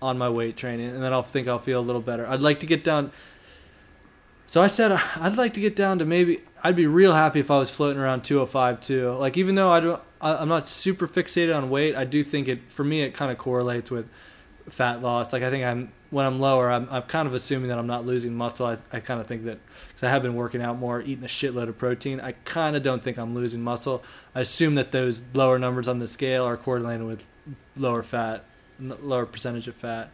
on 0.01 0.17
my 0.17 0.29
weight 0.29 0.57
training, 0.57 0.89
and 0.89 1.03
then 1.03 1.13
I'll 1.13 1.23
think 1.23 1.47
I'll 1.47 1.59
feel 1.59 1.79
a 1.79 1.81
little 1.81 2.01
better. 2.01 2.27
I'd 2.27 2.41
like 2.41 2.59
to 2.61 2.65
get 2.65 2.83
down. 2.83 3.11
So 4.47 4.61
I 4.61 4.67
said 4.67 4.91
I'd 5.15 5.37
like 5.37 5.53
to 5.53 5.61
get 5.61 5.75
down 5.75 5.99
to 5.99 6.05
maybe 6.05 6.41
I'd 6.63 6.75
be 6.75 6.87
real 6.87 7.13
happy 7.13 7.39
if 7.39 7.49
I 7.49 7.57
was 7.57 7.71
floating 7.71 8.01
around 8.01 8.23
205 8.23 8.81
too. 8.81 9.11
Like 9.13 9.37
even 9.37 9.55
though 9.55 9.71
I 9.71 9.79
don't, 9.79 10.01
I'm 10.19 10.49
not 10.49 10.67
super 10.67 11.07
fixated 11.07 11.55
on 11.55 11.69
weight. 11.69 11.95
I 11.95 12.03
do 12.03 12.23
think 12.23 12.47
it 12.47 12.71
for 12.71 12.83
me 12.83 13.01
it 13.01 13.13
kind 13.13 13.31
of 13.31 13.37
correlates 13.37 13.89
with 13.89 14.07
fat 14.69 15.01
loss. 15.01 15.33
Like 15.33 15.43
I 15.43 15.49
think 15.49 15.63
I'm 15.63 15.91
when 16.09 16.25
I'm 16.25 16.39
lower, 16.39 16.69
I'm, 16.69 16.87
I'm 16.91 17.03
kind 17.03 17.27
of 17.27 17.33
assuming 17.33 17.69
that 17.69 17.79
I'm 17.79 17.87
not 17.87 18.05
losing 18.05 18.35
muscle. 18.35 18.67
I, 18.67 18.77
I 18.91 18.99
kind 18.99 19.21
of 19.21 19.27
think 19.27 19.45
that 19.45 19.59
because 19.87 20.03
I 20.03 20.09
have 20.09 20.21
been 20.21 20.35
working 20.35 20.61
out 20.61 20.77
more, 20.77 21.01
eating 21.01 21.23
a 21.23 21.27
shitload 21.27 21.69
of 21.69 21.77
protein. 21.77 22.19
I 22.19 22.33
kind 22.43 22.75
of 22.75 22.83
don't 22.83 23.01
think 23.01 23.17
I'm 23.17 23.33
losing 23.33 23.61
muscle. 23.61 24.03
I 24.35 24.41
assume 24.41 24.75
that 24.75 24.91
those 24.91 25.23
lower 25.33 25.57
numbers 25.57 25.87
on 25.87 25.99
the 25.99 26.07
scale 26.07 26.43
are 26.45 26.57
correlated 26.57 27.05
with 27.05 27.23
lower 27.77 28.03
fat, 28.03 28.43
lower 28.79 29.25
percentage 29.25 29.67
of 29.67 29.75
fat. 29.75 30.11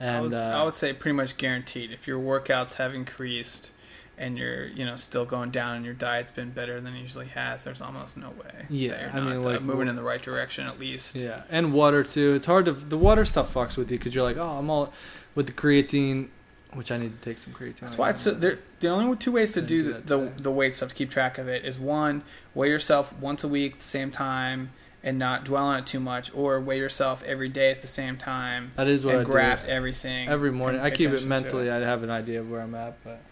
And 0.00 0.16
I 0.16 0.20
would, 0.20 0.34
uh, 0.34 0.58
I 0.60 0.64
would 0.64 0.74
say 0.74 0.92
pretty 0.92 1.16
much 1.16 1.36
guaranteed. 1.36 1.90
If 1.90 2.06
your 2.06 2.20
workouts 2.20 2.74
have 2.74 2.94
increased 2.94 3.72
and 4.18 4.36
you're 4.36 4.66
you 4.66 4.84
know 4.84 4.96
still 4.96 5.24
going 5.24 5.50
down 5.50 5.76
and 5.76 5.84
your 5.84 5.94
diet's 5.94 6.30
been 6.30 6.50
better 6.50 6.80
than 6.80 6.94
it 6.94 7.00
usually 7.00 7.28
has, 7.28 7.64
there's 7.64 7.80
almost 7.80 8.16
no 8.16 8.30
way. 8.30 8.66
Yeah, 8.68 9.10
I 9.12 9.20
mean, 9.20 9.38
uh, 9.38 9.40
like 9.40 9.62
moving 9.62 9.88
in 9.88 9.94
the 9.94 10.02
right 10.02 10.20
direction 10.20 10.66
at 10.66 10.78
least. 10.78 11.16
Yeah, 11.16 11.42
and 11.50 11.72
water 11.72 12.02
too. 12.04 12.34
It's 12.34 12.46
hard 12.46 12.66
to 12.66 12.72
the 12.72 12.98
water 12.98 13.24
stuff 13.24 13.54
fucks 13.54 13.76
with 13.76 13.90
you 13.90 13.98
because 13.98 14.14
you're 14.14 14.24
like, 14.24 14.36
oh, 14.36 14.58
I'm 14.58 14.68
all 14.70 14.92
with 15.34 15.46
the 15.46 15.52
creatine, 15.52 16.28
which 16.74 16.90
I 16.90 16.96
need 16.96 17.12
to 17.12 17.20
take 17.20 17.38
some 17.38 17.52
creatine. 17.52 17.80
That's 17.80 17.96
why 17.98 18.10
it's 18.10 18.20
so, 18.20 18.32
the 18.32 18.58
only 18.88 19.16
two 19.16 19.32
ways 19.32 19.52
to 19.52 19.62
do, 19.62 19.82
the, 19.82 20.00
the, 20.00 20.32
the 20.42 20.50
weight 20.50 20.74
stuff 20.74 20.90
to 20.90 20.94
keep 20.94 21.10
track 21.10 21.38
of 21.38 21.48
it 21.48 21.64
is 21.64 21.78
one 21.78 22.22
weigh 22.54 22.68
yourself 22.68 23.12
once 23.18 23.44
a 23.44 23.48
week, 23.48 23.78
the 23.78 23.84
same 23.84 24.10
time. 24.10 24.70
And 25.00 25.16
not 25.16 25.44
dwell 25.44 25.64
on 25.64 25.78
it 25.78 25.86
too 25.86 26.00
much, 26.00 26.34
or 26.34 26.60
weigh 26.60 26.78
yourself 26.78 27.22
every 27.22 27.48
day 27.48 27.70
at 27.70 27.82
the 27.82 27.88
same 27.88 28.16
time. 28.16 28.72
That 28.74 28.88
is 28.88 29.06
what 29.06 29.14
and 29.14 29.20
I 29.20 29.24
graft 29.24 29.64
do. 29.64 29.70
everything 29.70 30.28
every 30.28 30.50
morning. 30.50 30.80
I 30.80 30.90
keep 30.90 31.10
it 31.10 31.24
mentally. 31.24 31.70
I 31.70 31.78
have 31.78 32.02
an 32.02 32.10
idea 32.10 32.40
of 32.40 32.50
where 32.50 32.60
I'm 32.60 32.74
at, 32.74 33.02
but 33.04 33.22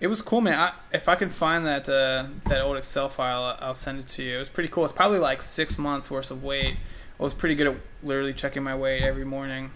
it 0.00 0.06
was 0.06 0.22
cool, 0.22 0.40
man. 0.40 0.58
I, 0.58 0.72
if 0.92 1.08
I 1.08 1.14
can 1.16 1.30
find 1.30 1.66
that 1.66 1.88
uh, 1.88 2.26
that 2.46 2.60
old 2.60 2.76
Excel 2.76 3.08
file, 3.08 3.56
I'll 3.60 3.74
send 3.74 3.98
it 3.98 4.08
to 4.08 4.22
you. 4.22 4.36
It 4.36 4.40
was 4.40 4.48
pretty 4.48 4.68
cool. 4.68 4.84
It's 4.84 4.92
probably 4.92 5.18
like 5.18 5.42
six 5.42 5.78
months 5.78 6.10
worth 6.10 6.30
of 6.30 6.44
weight. 6.44 6.76
I 7.18 7.22
was 7.22 7.34
pretty 7.34 7.56
good 7.56 7.66
at 7.66 7.76
literally 8.02 8.32
checking 8.32 8.62
my 8.62 8.76
weight 8.76 9.02
every 9.02 9.24
morning. 9.24 9.70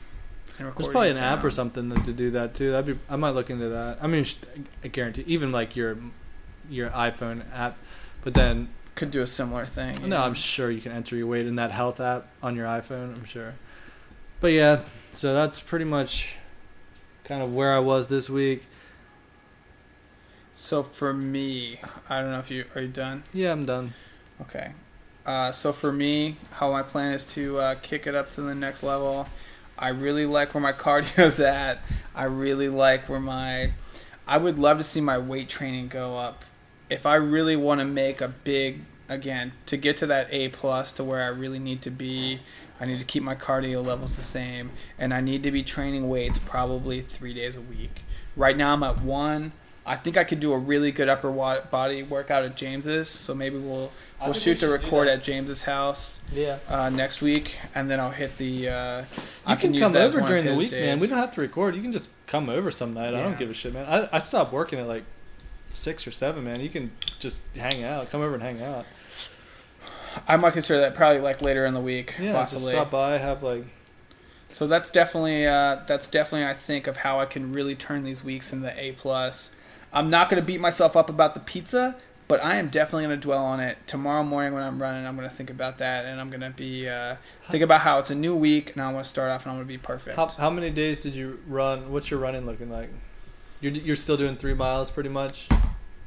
There's 0.59 0.89
probably 0.89 1.11
an 1.11 1.19
app 1.19 1.43
or 1.43 1.51
something 1.51 1.91
to 1.91 2.13
do 2.13 2.31
that 2.33 2.55
too. 2.55 2.71
That'd 2.71 2.99
be. 2.99 3.03
I 3.09 3.17
might 3.17 3.31
look 3.31 3.51
into 3.51 3.71
that. 3.71 3.99
I 4.01 4.07
mean, 4.07 4.25
I 4.85 4.89
guarantee 4.89 5.25
even 5.27 5.51
like 5.51 5.75
your 5.75 5.99
your 6.69 6.91
iPhone 6.91 7.43
app, 7.53 7.77
but 8.23 8.35
then 8.35 8.69
could 8.95 9.11
do 9.11 9.23
a 9.23 9.27
similar 9.27 9.67
thing. 9.67 9.97
No, 10.03 10.09
know? 10.09 10.23
I'm 10.23 10.35
sure 10.35 10.71
you 10.71 10.81
can 10.81 10.93
enter 10.93 11.17
your 11.17 11.27
weight 11.27 11.47
in 11.47 11.57
that 11.57 11.71
health 11.71 12.01
app 12.01 12.29
on 12.43 12.55
your 12.55 12.67
iPhone. 12.67 13.17
I'm 13.17 13.25
sure. 13.25 13.55
But 14.41 14.49
yeah, 14.49 14.83
so 15.13 15.35
that's 15.35 15.61
pretty 15.61 15.85
much 15.85 16.37
kind 17.25 17.43
of 17.43 17.55
where 17.55 17.73
I 17.73 17.79
was 17.79 18.09
this 18.09 18.29
week. 18.29 18.67
So 20.63 20.85
for 20.85 21.13
me, 21.13 21.81
I 22.09 22.21
don't 22.21 22.31
know 22.31 22.39
if 22.39 22.49
you 22.49 22.67
are 22.77 22.83
you 22.83 22.87
done. 22.87 23.25
Yeah, 23.35 23.51
I'm 23.51 23.67
done. 23.67 23.95
Okay. 24.43 24.71
Uh, 25.27 25.51
so 25.51 25.73
for 25.73 25.91
me, 25.91 26.37
how 26.53 26.71
my 26.71 26.85
plan 26.85 27.15
is 27.15 27.27
to 27.35 27.59
uh, 27.59 27.75
kick 27.83 28.07
it 28.07 28.15
up 28.15 28.31
to 28.35 28.43
the 28.43 28.55
next 28.55 28.85
level. 28.85 29.27
I 29.77 29.89
really 29.89 30.25
like 30.25 30.55
where 30.55 30.63
my 30.63 30.73
cardio's 30.85 31.41
at. 31.41 31.81
I 32.15 32.25
really 32.25 32.69
like 32.69 33.09
where 33.09 33.19
my. 33.19 33.73
I 34.25 34.39
would 34.39 34.57
love 34.57 34.79
to 34.79 34.85
see 34.85 35.01
my 35.01 35.19
weight 35.19 35.49
training 35.49 35.89
go 35.89 36.17
up. 36.17 36.45
If 36.89 37.07
I 37.07 37.17
really 37.17 37.57
want 37.57 37.81
to 37.81 37.85
make 37.85 38.21
a 38.21 38.29
big 38.29 38.83
again 39.09 39.55
to 39.67 39.77
get 39.77 39.97
to 39.97 40.07
that 40.07 40.29
A 40.31 40.51
plus 40.51 40.93
to 40.93 41.03
where 41.03 41.25
I 41.25 41.29
really 41.29 41.59
need 41.59 41.83
to 41.83 41.91
be, 41.91 42.39
I 42.79 42.85
need 42.85 43.01
to 43.01 43.05
keep 43.05 43.25
my 43.25 43.35
cardio 43.35 43.85
levels 43.85 44.15
the 44.15 44.23
same, 44.23 44.71
and 44.97 45.13
I 45.13 45.23
need 45.23 45.43
to 45.43 45.51
be 45.51 45.65
training 45.65 46.09
weights 46.09 46.39
probably 46.39 47.01
three 47.01 47.35
days 47.35 47.57
a 47.57 47.61
week. 47.61 48.03
Right 48.37 48.57
now 48.57 48.75
I'm 48.75 48.85
at 48.85 49.03
one. 49.03 49.53
I 49.85 49.97
think 49.97 50.17
I 50.17 50.25
could 50.25 50.41
do 50.41 50.53
a 50.53 50.59
really 50.59 50.93
good 50.93 51.09
upper 51.09 51.31
body 51.31 52.03
workout 52.03 52.45
at 52.45 52.57
James's. 52.57 53.09
So 53.09 53.35
maybe 53.35 53.59
we'll 53.59 53.91
we'll 54.23 54.33
shoot 54.33 54.61
we 54.61 54.67
the 54.67 54.73
record 54.73 55.09
at 55.09 55.23
James's 55.23 55.63
house. 55.63 56.19
Yeah. 56.33 56.59
Uh, 56.69 56.89
next 56.89 57.21
week, 57.21 57.57
and 57.75 57.91
then 57.91 58.01
I'll 58.01 58.11
hit 58.11 58.37
the. 58.39 58.69
Uh, 58.69 59.01
you 59.01 59.05
I 59.47 59.57
can, 59.57 59.73
can 59.73 59.81
come 59.81 59.97
over 59.97 60.21
during 60.21 60.45
the 60.45 60.55
week, 60.55 60.71
days. 60.71 60.87
man. 60.87 61.01
We 61.01 61.09
don't 61.09 61.19
have 61.19 61.35
to 61.35 61.41
record. 61.41 61.75
You 61.75 61.83
can 61.83 61.93
just 61.93 62.09
come 62.27 62.49
over 62.49 62.71
some 62.71 62.95
night. 62.95 63.13
Yeah. 63.13 63.21
I 63.21 63.23
don't 63.23 63.39
give 63.39 63.51
a 63.51 63.55
shit, 63.55 63.75
man. 63.75 63.87
I 63.87 64.17
I 64.17 64.19
stopped 64.21 64.53
working 64.53 64.79
at 64.79 64.87
like 64.87 65.05
six 65.69 66.07
or 66.07 66.13
seven, 66.13 66.45
man. 66.45 66.61
You 66.61 66.69
can 66.69 66.93
just 67.19 67.43
hang 67.57 67.83
out. 67.83 68.11
Come 68.11 68.23
over 68.23 68.35
and 68.35 68.43
hang 68.43 68.63
out. 68.63 68.87
I 70.29 70.37
might 70.37 70.53
consider 70.53 70.81
that 70.81 70.95
probably 70.95 71.21
like 71.21 71.43
later 71.43 71.67
in 71.67 71.75
the 71.75 71.81
week. 71.81 72.15
Yeah, 72.21 72.33
possibly. 72.33 72.73
stop 72.73 72.91
by, 72.91 73.19
have 73.19 73.43
like. 73.43 73.65
So 74.51 74.67
that's 74.67 74.91
definitely 74.91 75.47
uh, 75.47 75.81
that's 75.87 76.07
definitely 76.07 76.47
I 76.47 76.55
think 76.55 76.87
of 76.87 76.99
how 76.99 77.19
I 77.19 77.27
can 77.27 77.53
really 77.53 77.75
turn 77.75 78.05
these 78.05 78.23
weeks 78.23 78.53
into 78.53 78.73
A 78.81 78.93
plus. 78.93 79.51
I'm 79.93 80.11
not 80.11 80.31
going 80.31 80.41
to 80.41 80.47
beat 80.47 80.61
myself 80.61 80.97
up 80.97 81.11
about 81.11 81.35
the 81.35 81.41
pizza, 81.41 81.97
But 82.29 82.43
I 82.43 82.57
am 82.57 82.69
definitely 82.69 83.05
going 83.05 83.21
to 83.21 83.23
dwell 83.23 83.45
on 83.45 83.61
it 83.61 83.77
tomorrow 83.87 84.25
morning 84.25 84.55
when 84.55 84.63
I'm 84.63 84.81
running. 84.81 85.07
I'm 85.07 85.17
going 85.17 85.29
to 85.29 85.35
think 85.35 85.51
about 85.51 85.79
that, 85.79 86.07
and 86.07 86.19
I'm 86.19 86.31
going 86.31 86.41
to 86.41 86.51
be 86.51 86.89
uh, 86.89 87.17
think 87.51 87.63
about 87.63 87.83
how 87.83 87.99
it's 87.99 88.11
a 88.11 88.15
new 88.15 88.35
week, 88.35 88.73
and 88.73 88.83
I 88.83 88.91
want 88.91 89.05
to 89.05 89.11
start 89.11 89.31
off, 89.31 89.43
and 89.43 89.51
I'm 89.51 89.59
going 89.59 89.67
to 89.67 89.73
be 89.73 89.79
perfect. 89.79 90.17
How, 90.17 90.29
how 90.29 90.49
many 90.49 90.71
days 90.71 91.03
did 91.03 91.15
you 91.15 91.41
run? 91.47 91.93
What's 91.93 92.11
your 92.11 92.21
running 92.21 92.47
looking 92.47 92.71
like? 92.71 92.89
You're 93.61 93.73
you're 93.73 93.97
still 93.97 94.17
doing 94.17 94.37
three 94.37 94.55
miles, 94.55 94.91
pretty 94.91 95.11
much. 95.11 95.49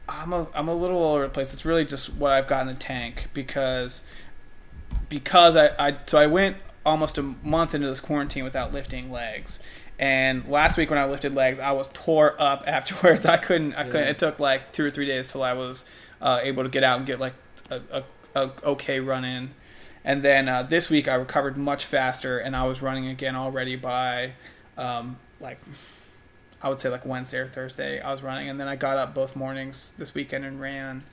I'm 0.09 0.33
a 0.33 0.47
I'm 0.55 0.67
a 0.67 0.73
little 0.75 0.97
all 0.97 1.15
over 1.15 1.23
the 1.23 1.29
place. 1.29 1.53
It's 1.53 1.65
really 1.65 1.85
just 1.85 2.13
what 2.15 2.31
I've 2.31 2.47
got 2.47 2.61
in 2.61 2.67
the 2.67 2.73
tank 2.73 3.27
because 3.33 4.01
because 5.09 5.55
I, 5.55 5.69
I 5.77 5.97
so 6.07 6.17
I 6.17 6.27
went 6.27 6.57
almost 6.85 7.17
a 7.17 7.23
month 7.23 7.73
into 7.73 7.87
this 7.87 7.99
quarantine 7.99 8.43
without 8.43 8.73
lifting 8.73 9.11
legs. 9.11 9.59
And 9.97 10.47
last 10.47 10.77
week 10.77 10.89
when 10.89 10.99
I 10.99 11.05
lifted 11.05 11.33
legs, 11.33 11.59
I 11.59 11.71
was 11.71 11.87
tore 11.93 12.35
up 12.39 12.63
afterwards. 12.67 13.25
I 13.25 13.37
couldn't. 13.37 13.75
I 13.75 13.83
couldn't. 13.83 14.07
It 14.07 14.19
took 14.19 14.39
like 14.39 14.71
two 14.71 14.85
or 14.85 14.91
three 14.91 15.05
days 15.05 15.31
till 15.31 15.43
I 15.43 15.53
was 15.53 15.85
uh, 16.21 16.39
able 16.43 16.63
to 16.63 16.69
get 16.69 16.83
out 16.83 16.97
and 16.97 17.05
get 17.05 17.19
like 17.19 17.33
a, 17.69 17.81
a, 17.91 18.03
a 18.35 18.51
okay 18.63 18.99
run 18.99 19.23
in. 19.25 19.51
And 20.03 20.21
then 20.21 20.47
uh, 20.47 20.63
this 20.63 20.89
week 20.89 21.07
I 21.07 21.15
recovered 21.15 21.57
much 21.57 21.85
faster, 21.85 22.37
and 22.37 22.55
I 22.55 22.65
was 22.65 22.81
running 22.81 23.07
again 23.07 23.35
already 23.35 23.75
by 23.75 24.33
um, 24.77 25.17
like 25.39 25.59
I 26.61 26.69
would 26.69 26.79
say 26.79 26.89
like 26.89 27.05
Wednesday 27.05 27.39
or 27.39 27.47
Thursday. 27.47 28.01
I 28.01 28.11
was 28.11 28.21
running, 28.21 28.49
and 28.49 28.59
then 28.59 28.67
I 28.67 28.75
got 28.75 28.97
up 28.97 29.13
both 29.13 29.35
mornings 29.35 29.93
this 29.97 30.13
weekend 30.13 30.45
and 30.45 30.59
ran. 30.59 31.03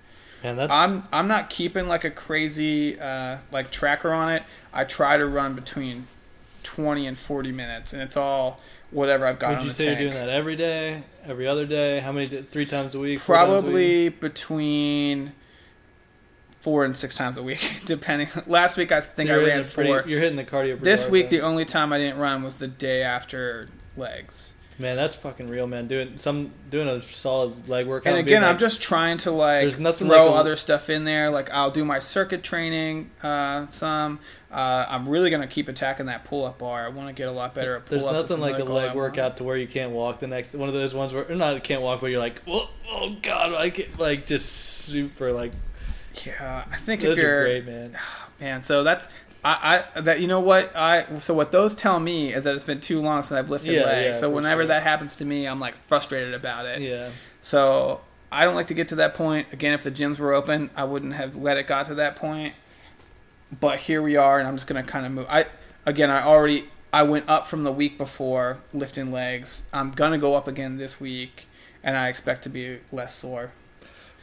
And 0.42 0.58
that's 0.58 0.72
I'm 0.72 1.04
I'm 1.12 1.28
not 1.28 1.50
keeping 1.50 1.86
like 1.86 2.04
a 2.04 2.10
crazy 2.10 2.98
uh, 2.98 3.38
like 3.50 3.70
tracker 3.70 4.12
on 4.12 4.32
it. 4.32 4.42
I 4.72 4.84
try 4.84 5.16
to 5.16 5.26
run 5.26 5.54
between 5.54 6.06
twenty 6.62 7.06
and 7.06 7.18
forty 7.18 7.52
minutes, 7.52 7.92
and 7.92 8.02
it's 8.02 8.16
all 8.16 8.60
whatever 8.90 9.26
I've 9.26 9.38
got. 9.38 9.58
Would 9.58 9.64
you 9.64 9.70
say 9.70 9.86
tank. 9.86 10.00
you're 10.00 10.10
doing 10.10 10.26
that 10.26 10.32
every 10.32 10.56
day, 10.56 11.04
every 11.24 11.46
other 11.46 11.66
day? 11.66 12.00
How 12.00 12.12
many? 12.12 12.26
Three 12.26 12.66
times 12.66 12.94
a 12.94 12.98
week? 12.98 13.20
Probably 13.20 14.06
a 14.06 14.10
week? 14.10 14.20
between 14.20 15.32
four 16.62 16.84
and 16.84 16.96
six 16.96 17.16
times 17.16 17.36
a 17.36 17.42
week, 17.42 17.82
depending. 17.84 18.28
Last 18.46 18.76
week 18.76 18.92
I 18.92 19.00
think 19.00 19.28
so 19.28 19.40
I 19.40 19.44
ran 19.44 19.64
pretty, 19.64 19.90
four. 19.90 20.04
You're 20.06 20.20
hitting 20.20 20.36
the 20.36 20.44
cardio. 20.44 20.80
This 20.80 21.08
week 21.08 21.28
the 21.28 21.40
only 21.40 21.64
time 21.64 21.92
I 21.92 21.98
didn't 21.98 22.18
run 22.18 22.42
was 22.42 22.58
the 22.58 22.68
day 22.68 23.02
after 23.02 23.68
legs. 23.96 24.51
Man, 24.82 24.96
that's 24.96 25.14
fucking 25.14 25.48
real, 25.48 25.68
man. 25.68 25.86
Doing 25.86 26.16
some 26.16 26.50
doing 26.68 26.88
a 26.88 27.00
solid 27.02 27.68
leg 27.68 27.86
workout. 27.86 28.10
And 28.10 28.18
again, 28.18 28.42
like, 28.42 28.50
I'm 28.50 28.58
just 28.58 28.82
trying 28.82 29.18
to 29.18 29.30
like 29.30 29.60
there's 29.60 29.78
nothing 29.78 30.08
throw 30.08 30.26
like 30.26 30.34
a, 30.34 30.38
other 30.38 30.56
stuff 30.56 30.90
in 30.90 31.04
there. 31.04 31.30
Like 31.30 31.50
I'll 31.50 31.70
do 31.70 31.84
my 31.84 32.00
circuit 32.00 32.42
training. 32.42 33.08
Uh, 33.22 33.68
some. 33.68 34.18
Uh, 34.50 34.84
I'm 34.88 35.08
really 35.08 35.30
gonna 35.30 35.46
keep 35.46 35.68
attacking 35.68 36.06
that 36.06 36.24
pull 36.24 36.44
up 36.44 36.58
bar. 36.58 36.84
I 36.84 36.88
want 36.88 37.06
to 37.06 37.14
get 37.14 37.28
a 37.28 37.32
lot 37.32 37.54
better 37.54 37.76
at 37.76 37.86
pull 37.86 37.94
ups. 37.94 38.04
There's 38.04 38.22
nothing 38.22 38.40
like 38.40 38.58
a 38.58 38.64
leg 38.64 38.96
workout 38.96 39.36
to 39.36 39.44
where 39.44 39.56
you 39.56 39.68
can't 39.68 39.92
walk 39.92 40.18
the 40.18 40.26
next. 40.26 40.52
One 40.52 40.68
of 40.68 40.74
those 40.74 40.94
ones 40.94 41.14
where 41.14 41.32
not 41.32 41.62
can't 41.62 41.82
walk, 41.82 42.00
but 42.00 42.08
you're 42.08 42.18
like, 42.18 42.42
oh, 42.48 42.68
oh 42.90 43.16
god, 43.22 43.54
I 43.54 43.68
get 43.68 44.00
like 44.00 44.26
just 44.26 44.46
super 44.46 45.30
like. 45.30 45.52
Yeah, 46.26 46.64
I 46.68 46.76
think 46.76 47.02
those 47.02 47.18
if 47.18 47.22
you're 47.22 47.38
are 47.38 47.44
great, 47.44 47.66
man. 47.66 47.96
Man, 48.40 48.60
so 48.60 48.82
that's 48.82 49.06
I, 49.44 49.84
I 49.94 50.00
that 50.00 50.20
you 50.20 50.28
know 50.28 50.40
what 50.40 50.74
I 50.76 51.18
so 51.18 51.34
what 51.34 51.50
those 51.50 51.74
tell 51.74 51.98
me 51.98 52.32
is 52.32 52.44
that 52.44 52.54
it's 52.54 52.64
been 52.64 52.80
too 52.80 53.00
long 53.00 53.22
since 53.22 53.38
I've 53.38 53.50
lifted 53.50 53.74
yeah, 53.74 53.84
legs. 53.84 54.14
Yeah, 54.14 54.20
so 54.20 54.30
whenever 54.30 54.62
sure. 54.62 54.68
that 54.68 54.82
happens 54.84 55.16
to 55.16 55.24
me, 55.24 55.46
I'm 55.46 55.58
like 55.58 55.74
frustrated 55.88 56.34
about 56.34 56.66
it. 56.66 56.80
Yeah. 56.80 57.10
So 57.40 58.00
I 58.30 58.44
don't 58.44 58.54
like 58.54 58.68
to 58.68 58.74
get 58.74 58.88
to 58.88 58.96
that 58.96 59.14
point. 59.14 59.52
Again, 59.52 59.72
if 59.72 59.82
the 59.82 59.90
gyms 59.90 60.18
were 60.18 60.32
open, 60.32 60.70
I 60.76 60.84
wouldn't 60.84 61.14
have 61.14 61.34
let 61.34 61.56
it 61.56 61.66
got 61.66 61.86
to 61.86 61.94
that 61.96 62.14
point. 62.16 62.54
But 63.60 63.80
here 63.80 64.00
we 64.00 64.16
are, 64.16 64.38
and 64.38 64.46
I'm 64.46 64.56
just 64.56 64.68
gonna 64.68 64.84
kind 64.84 65.04
of 65.04 65.12
move. 65.12 65.26
I 65.28 65.46
again, 65.84 66.10
I 66.10 66.22
already 66.22 66.68
I 66.92 67.02
went 67.02 67.28
up 67.28 67.48
from 67.48 67.64
the 67.64 67.72
week 67.72 67.98
before 67.98 68.58
lifting 68.72 69.10
legs. 69.10 69.62
I'm 69.72 69.90
gonna 69.90 70.18
go 70.18 70.36
up 70.36 70.46
again 70.46 70.78
this 70.78 71.00
week, 71.00 71.46
and 71.82 71.96
I 71.96 72.08
expect 72.08 72.44
to 72.44 72.48
be 72.48 72.78
less 72.92 73.12
sore. 73.14 73.50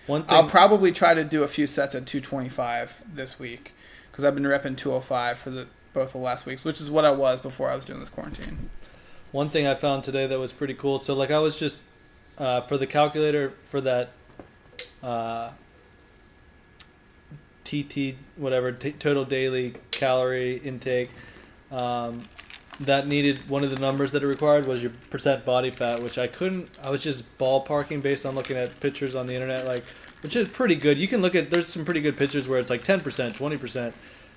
One 0.08 0.24
thing, 0.24 0.34
I'll 0.34 0.50
probably 0.50 0.94
try 0.94 1.14
to 1.14 1.26
do 1.26 1.44
a 1.44 1.48
few 1.48 1.68
sets 1.68 1.94
at 1.94 2.06
225 2.08 3.04
this 3.14 3.38
week 3.38 3.74
because 4.20 4.28
I've 4.28 4.36
been 4.36 4.44
repping 4.44 4.76
205 4.76 5.40
for 5.40 5.50
the 5.50 5.68
both 5.94 6.12
the 6.12 6.18
last 6.18 6.46
weeks, 6.46 6.66
which 6.66 6.82
is 6.82 6.92
what 6.92 7.06
I 7.06 7.12
was 7.12 7.40
before 7.40 7.70
I 7.70 7.76
was 7.76 7.86
doing 7.86 8.02
this 8.02 8.10
quarantine. 8.10 8.70
One 9.32 9.50
thing 9.50 9.66
I 9.66 9.76
found 9.76 10.04
today 10.04 10.28
that 10.28 10.38
was 10.38 10.52
pretty 10.52 10.74
cool. 10.74 11.00
So 11.00 11.14
like 11.14 11.32
I 11.32 11.40
was 11.40 11.58
just 11.58 11.86
uh, 12.38 12.62
for 12.62 12.78
the 12.78 12.86
calculator 12.86 13.54
for 13.64 13.80
that 13.82 14.10
uh, 15.02 15.52
TT 17.64 18.16
whatever 18.36 18.74
t- 18.74 18.92
total 18.92 19.24
daily 19.24 19.76
calorie 19.92 20.58
intake. 20.58 21.10
Um, 21.72 22.28
that 22.82 23.08
needed 23.08 23.50
one 23.50 23.64
of 23.64 23.72
the 23.72 23.80
numbers 23.80 24.12
that 24.12 24.24
it 24.24 24.28
required 24.28 24.66
was 24.68 24.82
your 24.82 24.92
percent 25.10 25.46
body 25.46 25.72
fat, 25.72 26.04
which 26.04 26.18
I 26.18 26.28
couldn't. 26.28 26.70
I 26.84 26.90
was 26.90 27.02
just 27.02 27.24
ballparking 27.38 28.02
based 28.02 28.26
on 28.26 28.36
looking 28.36 28.58
at 28.58 28.78
pictures 28.82 29.16
on 29.16 29.28
the 29.28 29.34
internet, 29.34 29.66
like 29.66 29.86
which 30.22 30.36
is 30.36 30.48
pretty 30.50 30.76
good. 30.76 30.98
You 30.98 31.08
can 31.08 31.22
look 31.22 31.36
at 31.36 31.50
there's 31.50 31.68
some 31.68 31.86
pretty 31.86 32.02
good 32.02 32.18
pictures 32.18 32.48
where 32.48 32.60
it's 32.60 32.70
like 32.70 32.84
ten 32.84 33.02
percent, 33.02 33.36
twenty 33.36 33.58
percent, 33.58 33.96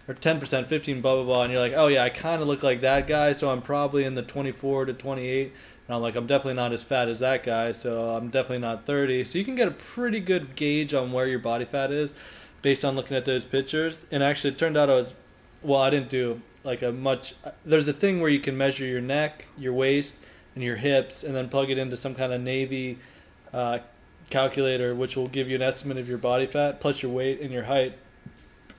or 0.09 0.15
ten 0.15 0.41
percent, 0.41 0.69
fifteen, 0.69 1.01
blah 1.01 1.17
blah 1.17 1.25
blah, 1.25 1.43
and 1.43 1.53
you're 1.53 1.61
like, 1.61 1.75
oh 1.75 1.89
yeah, 1.89 2.05
I 2.05 2.11
kind 2.11 2.43
of 2.43 2.49
look 2.49 2.63
like 2.63 2.81
that 2.81 3.07
guy, 3.07 3.33
so 3.33 3.51
I'm 3.51 3.63
probably 3.63 4.05
in 4.05 4.15
the 4.15 4.23
twenty 4.23 4.53
four 4.53 4.85
to 4.85 4.93
twenty 4.93 5.27
eight. 5.27 5.53
And 5.89 5.97
I'm 5.97 6.03
like, 6.03 6.15
I'm 6.15 6.27
definitely 6.27 6.55
not 6.55 6.73
as 6.73 6.83
fat 6.83 7.09
as 7.09 7.19
that 7.19 7.43
guy, 7.43 7.73
so 7.73 8.11
I'm 8.11 8.29
definitely 8.29 8.59
not 8.59 8.87
30. 8.87 9.25
So 9.25 9.37
you 9.37 9.45
can 9.45 9.57
get 9.57 9.67
a 9.67 9.73
pretty 9.73 10.21
good 10.21 10.55
gauge 10.55 10.95
on 10.95 11.11
where 11.11 11.27
your 11.27 11.41
body 11.41 11.65
fat 11.65 11.91
is 11.91 12.15
based 12.63 12.85
on 12.85 12.95
looking 12.95 13.17
at 13.17 13.25
those 13.25 13.45
pictures. 13.45 14.07
And 14.13 14.23
actually, 14.23 14.51
it 14.51 14.59
turned 14.59 14.77
out 14.77 14.89
I 14.89 14.95
was, 14.95 15.13
well, 15.61 15.81
I 15.81 15.91
didn't 15.91 16.09
do 16.09 16.41
like 16.65 16.83
a 16.83 16.93
much. 16.93 17.35
There's 17.65 17.89
a 17.89 17.93
thing 17.93 18.21
where 18.21 18.31
you 18.31 18.39
can 18.39 18.57
measure 18.57 18.87
your 18.87 19.01
neck, 19.01 19.47
your 19.59 19.73
waist, 19.73 20.21
and 20.55 20.63
your 20.63 20.77
hips, 20.77 21.25
and 21.25 21.35
then 21.35 21.49
plug 21.49 21.71
it 21.71 21.79
into 21.79 21.97
some 21.97 22.15
kind 22.15 22.33
of 22.33 22.41
Navy 22.41 22.99
uh, 23.53 23.81
calculator, 24.33 24.95
which 24.95 25.17
will 25.17 25.29
give 25.29 25.49
you 25.49 25.57
an 25.57 25.63
estimate 25.63 25.99
of 25.99 26.09
your 26.09 26.19
body 26.19 26.47
fat 26.47 26.81
plus 26.81 27.03
your 27.03 27.13
weight 27.13 27.41
and 27.41 27.53
your 27.53 27.65
height. 27.65 27.97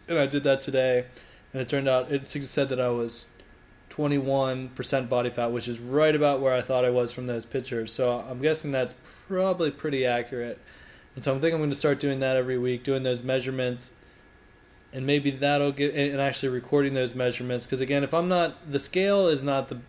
And 0.08 0.18
I 0.18 0.26
did 0.26 0.44
that 0.44 0.62
today, 0.62 1.06
and 1.54 1.62
it 1.62 1.70
turned 1.70 1.88
out 1.88 2.12
it 2.12 2.26
said 2.26 2.70
that 2.70 2.80
I 2.80 2.90
was 2.90 3.28
21% 3.92 5.08
body 5.08 5.30
fat, 5.30 5.52
which 5.52 5.68
is 5.68 5.80
right 5.80 6.16
about 6.16 6.42
where 6.42 6.54
I 6.54 6.62
thought 6.62 6.84
I 6.84 6.90
was 6.90 7.14
from 7.14 7.28
those 7.28 7.46
pictures. 7.46 7.94
So 7.94 8.26
I'm 8.28 8.42
guessing 8.42 8.72
that's 8.72 8.96
probably 9.28 9.70
pretty 9.70 10.06
accurate. 10.06 10.60
And 11.16 11.24
so 11.24 11.32
I'm 11.32 11.40
thinking 11.40 11.56
I'm 11.56 11.62
going 11.62 11.70
to 11.70 11.78
start 11.78 12.00
doing 12.00 12.20
that 12.22 12.36
every 12.36 12.58
week, 12.58 12.84
doing 12.84 13.04
those 13.04 13.22
measurements, 13.22 13.92
and 14.92 15.06
maybe 15.06 15.30
that'll 15.30 15.72
get 15.72 15.94
and 15.94 16.20
actually 16.20 16.50
recording 16.50 16.96
those 16.96 17.14
measurements. 17.14 17.68
Because 17.68 17.82
again, 17.82 18.04
if 18.04 18.14
I'm 18.14 18.28
not 18.28 18.72
the 18.72 18.80
scale 18.80 19.28
is 19.28 19.44
not 19.44 19.70
the 19.70 19.80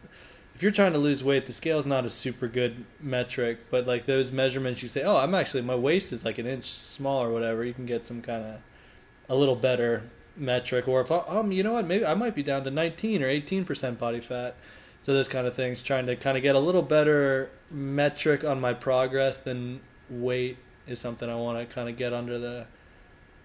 if 0.55 0.63
you're 0.63 0.73
trying 0.73 0.93
to 0.93 0.99
lose 0.99 1.25
weight, 1.25 1.47
the 1.47 1.53
scale 1.53 1.79
is 1.79 1.87
not 1.87 2.05
a 2.05 2.11
super 2.11 2.47
good 2.47 2.85
metric. 3.01 3.59
But 3.71 3.87
like 3.87 4.07
those 4.07 4.31
measurements, 4.31 4.83
you 4.83 4.89
say, 4.89 5.03
oh, 5.03 5.17
I'm 5.17 5.35
actually 5.35 5.63
my 5.63 5.75
waist 5.75 6.13
is 6.13 6.25
like 6.25 6.39
an 6.39 6.47
inch 6.47 6.71
small 6.71 7.23
or 7.23 7.33
whatever. 7.33 7.65
You 7.65 7.75
can 7.75 7.87
get 7.87 8.07
some 8.07 8.23
kind 8.23 8.45
of 8.45 8.61
a 9.29 9.35
little 9.35 9.57
better 9.57 10.03
metric. 10.37 10.87
Or 10.87 11.01
if 11.01 11.11
I, 11.11 11.19
um, 11.27 11.51
you 11.51 11.63
know 11.63 11.73
what, 11.73 11.87
maybe 11.87 12.07
I 12.07 12.15
might 12.15 12.35
be 12.35 12.43
down 12.43 12.63
to 12.65 12.71
19 12.71 13.23
or 13.23 13.29
18 13.29 13.65
percent 13.65 13.99
body 13.99 14.21
fat. 14.21 14.55
So 15.03 15.13
those 15.13 15.29
kind 15.29 15.47
of 15.47 15.55
things, 15.55 15.83
trying 15.83 16.07
to 16.07 16.17
kind 16.17 16.37
of 16.37 16.43
get 16.43 16.55
a 16.55 16.59
little 16.59 16.83
better 16.83 17.51
metric 17.71 18.45
on 18.45 18.61
my 18.61 18.73
progress 18.73 19.37
than 19.37 19.81
weight 20.09 20.57
is 20.87 20.99
something 20.99 21.29
I 21.29 21.35
want 21.35 21.59
to 21.59 21.75
kind 21.75 21.89
of 21.89 21.97
get 21.97 22.13
under 22.13 22.39
the. 22.39 22.67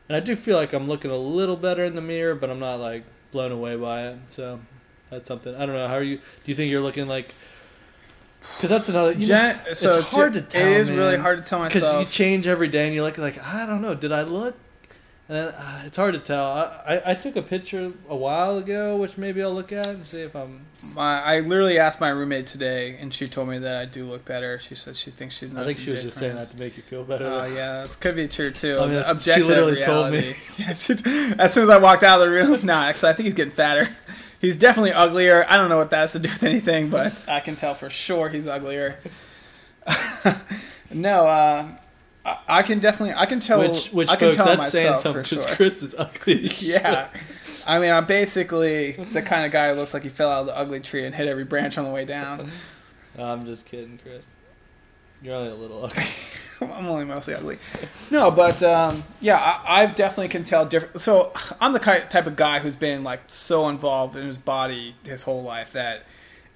And 0.07 0.15
I 0.15 0.19
do 0.19 0.35
feel 0.35 0.57
like 0.57 0.73
I'm 0.73 0.87
looking 0.87 1.11
a 1.11 1.17
little 1.17 1.57
better 1.57 1.83
in 1.83 1.95
the 1.95 2.01
mirror, 2.01 2.35
but 2.35 2.49
I'm 2.49 2.59
not 2.59 2.79
like 2.79 3.03
blown 3.31 3.51
away 3.51 3.75
by 3.75 4.07
it. 4.07 4.19
So 4.27 4.59
that's 5.09 5.27
something. 5.27 5.55
I 5.55 5.65
don't 5.65 5.75
know. 5.75 5.87
How 5.87 5.95
are 5.95 6.03
you? 6.03 6.17
Do 6.17 6.23
you 6.45 6.55
think 6.55 6.71
you're 6.71 6.81
looking 6.81 7.07
like? 7.07 7.33
Because 8.55 8.69
that's 8.69 8.89
another. 8.89 9.11
You 9.11 9.25
Gen- 9.25 9.57
know, 9.57 9.61
it's 9.67 9.79
so 9.79 10.01
hard 10.01 10.33
to 10.33 10.41
tell. 10.41 10.61
It 10.65 10.77
is 10.77 10.89
man. 10.89 10.97
really 10.97 11.17
hard 11.17 11.43
to 11.43 11.49
tell 11.49 11.59
myself 11.59 11.73
because 11.83 12.05
you 12.05 12.11
change 12.11 12.47
every 12.47 12.67
day, 12.67 12.85
and 12.85 12.93
you 12.95 13.03
look 13.03 13.17
like 13.17 13.37
like 13.37 13.45
I 13.45 13.65
don't 13.65 13.81
know. 13.81 13.95
Did 13.95 14.11
I 14.11 14.23
look? 14.23 14.55
And 15.27 15.37
then, 15.37 15.47
uh, 15.49 15.83
it's 15.85 15.95
hard 15.95 16.15
to 16.15 16.19
tell. 16.19 16.43
I, 16.43 16.95
I 16.95 17.11
I 17.11 17.13
took 17.13 17.35
a 17.35 17.43
picture 17.43 17.91
a 18.09 18.15
while 18.15 18.57
ago, 18.57 18.97
which 18.97 19.15
maybe 19.15 19.43
I'll 19.43 19.53
look 19.53 19.71
at 19.71 19.85
and 19.85 20.07
see 20.07 20.21
if 20.21 20.35
I'm. 20.35 20.65
my, 20.95 21.21
I 21.21 21.41
literally 21.41 21.77
asked 21.77 21.99
my 21.99 22.09
roommate 22.09 22.47
today, 22.47 22.97
and 22.99 23.13
she 23.13 23.27
told 23.27 23.47
me 23.49 23.59
that 23.59 23.75
I 23.75 23.85
do 23.85 24.05
look 24.05 24.25
better. 24.25 24.57
She 24.57 24.73
said 24.73 24.95
she 24.95 25.11
thinks 25.11 25.37
she's. 25.37 25.55
I 25.55 25.65
think 25.65 25.77
she 25.77 25.91
was 25.91 26.01
just 26.01 26.17
saying 26.17 26.35
that 26.35 26.47
to 26.47 26.63
make 26.63 26.77
you 26.77 26.83
feel 26.83 27.03
better. 27.03 27.27
Oh 27.27 27.45
yeah, 27.45 27.83
that 27.83 27.97
could 28.01 28.15
be 28.15 28.27
true 28.27 28.49
too. 28.51 28.77
I 28.79 28.85
mean, 28.85 28.93
that's- 28.93 29.23
she 29.23 29.31
objective 29.31 29.47
literally 29.47 29.83
told 29.83 30.11
me. 30.11 30.35
Yeah, 30.57 30.73
she, 30.73 30.93
as 31.37 31.53
soon 31.53 31.63
as 31.63 31.69
I 31.69 31.77
walked 31.77 32.01
out 32.03 32.19
of 32.21 32.27
the 32.27 32.33
room, 32.33 32.59
nah. 32.65 32.85
Actually, 32.85 33.09
I 33.09 33.13
think 33.13 33.25
he's 33.25 33.35
getting 33.35 33.53
fatter. 33.53 33.87
He's 34.39 34.55
definitely 34.55 34.93
uglier. 34.93 35.45
I 35.49 35.57
don't 35.57 35.69
know 35.69 35.77
what 35.77 35.89
that 35.89 35.99
has 35.99 36.11
to 36.13 36.19
do 36.19 36.29
with 36.29 36.43
anything, 36.43 36.89
but 36.89 37.13
I 37.27 37.41
can 37.41 37.55
tell 37.55 37.75
for 37.75 37.89
sure 37.89 38.29
he's 38.29 38.47
uglier. 38.47 38.97
no, 40.91 41.27
uh, 41.27 41.67
I, 42.25 42.37
I 42.47 42.63
can 42.63 42.79
definitely. 42.79 43.15
I 43.15 43.25
can 43.25 43.39
tell. 43.39 43.59
which 43.59 43.91
which 43.91 44.09
I 44.09 44.15
can 44.15 44.29
folks, 44.29 44.37
tell 44.37 44.45
that's 44.45 44.71
saying 44.71 44.85
myself 44.87 45.03
something 45.03 45.23
for 45.23 45.29
because 45.29 45.45
sure. 45.45 45.55
Chris 45.55 45.83
is 45.83 45.95
ugly. 45.97 46.47
Yeah. 46.59 47.09
I 47.67 47.79
mean, 47.79 47.91
I'm 47.91 48.07
basically 48.07 48.93
the 48.93 49.21
kind 49.21 49.45
of 49.45 49.51
guy 49.51 49.69
who 49.69 49.75
looks 49.75 49.93
like 49.93 50.01
he 50.03 50.09
fell 50.09 50.31
out 50.31 50.41
of 50.41 50.45
the 50.47 50.57
ugly 50.57 50.79
tree 50.79 51.05
and 51.05 51.13
hit 51.13 51.27
every 51.27 51.43
branch 51.43 51.77
on 51.77 51.83
the 51.83 51.91
way 51.91 52.05
down. 52.05 52.45
shit. 53.15 53.23
I'm 53.23 53.45
just 53.45 53.65
kidding, 53.65 53.99
Chris. 54.01 54.25
You're 55.21 55.35
only 55.35 55.51
a 55.51 55.55
little 55.55 55.85
ugly. 55.85 56.03
I'm 56.73 56.87
only 56.87 57.05
mostly 57.05 57.33
ugly. 57.33 57.57
No, 58.11 58.31
but 58.31 58.61
um, 58.63 59.03
yeah, 59.21 59.37
I, 59.37 59.83
I 59.83 59.85
definitely 59.85 60.29
can 60.29 60.43
tell 60.43 60.65
different. 60.65 60.99
So 61.01 61.33
I'm 61.59 61.73
the 61.73 61.79
type 61.79 62.27
of 62.27 62.35
guy 62.35 62.59
who's 62.59 62.75
been 62.75 63.03
like 63.03 63.21
so 63.27 63.69
involved 63.69 64.15
in 64.15 64.25
his 64.25 64.37
body 64.37 64.95
his 65.03 65.23
whole 65.23 65.43
life 65.43 65.73
that 65.73 66.03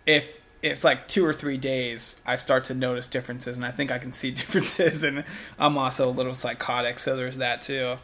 if 0.05 0.39
it's 0.61 0.83
like 0.83 1.07
two 1.07 1.25
or 1.25 1.33
three 1.33 1.57
days, 1.57 2.17
I 2.25 2.37
start 2.37 2.65
to 2.65 2.73
notice 2.73 3.07
differences, 3.07 3.57
and 3.57 3.65
I 3.65 3.71
think 3.71 3.91
I 3.91 3.99
can 3.99 4.13
see 4.13 4.31
differences. 4.43 5.03
And 5.03 5.23
I'm 5.59 5.77
also 5.77 6.09
a 6.09 6.11
little 6.11 6.33
psychotic, 6.33 6.99
so 6.99 7.15
there's 7.15 7.37
that 7.37 7.61
too. 7.61 7.97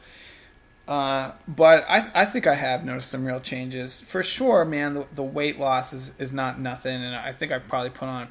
Uh, 0.88 1.34
but 1.48 1.86
I, 1.88 2.10
I 2.16 2.26
think 2.26 2.48
I 2.48 2.56
have 2.56 2.84
noticed 2.84 3.10
some 3.10 3.24
real 3.24 3.40
changes 3.40 4.00
for 4.00 4.24
sure, 4.24 4.66
man. 4.66 4.96
The, 4.96 5.06
the 5.14 5.24
weight 5.24 5.60
loss 5.60 5.94
is, 5.94 6.12
is 6.18 6.34
not 6.34 6.60
nothing, 6.60 7.04
and 7.04 7.16
I 7.16 7.32
think 7.32 7.52
I've 7.52 7.68
probably 7.68 7.92
put 7.92 8.08
on 8.08 8.28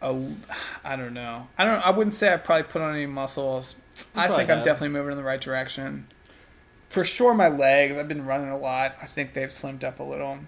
a, 0.00 0.16
I 0.84 0.96
don't 0.96 1.14
know, 1.14 1.48
I 1.56 1.64
don't, 1.64 1.86
I 1.86 1.90
wouldn't 1.90 2.14
say 2.14 2.32
I've 2.32 2.44
probably 2.44 2.64
put 2.64 2.82
on 2.82 2.94
any 2.94 3.06
muscles. 3.06 3.74
You 3.96 4.04
I 4.22 4.28
think 4.28 4.50
I'm 4.50 4.62
definitely 4.62 4.90
moving 4.90 5.12
in 5.12 5.18
the 5.18 5.24
right 5.24 5.40
direction. 5.40 6.06
For 6.88 7.04
sure, 7.04 7.34
my 7.34 7.48
legs. 7.48 7.98
I've 7.98 8.08
been 8.08 8.24
running 8.24 8.48
a 8.48 8.56
lot. 8.56 8.96
I 9.02 9.06
think 9.06 9.34
they've 9.34 9.48
slimmed 9.48 9.84
up 9.84 10.00
a 10.00 10.02
little. 10.02 10.38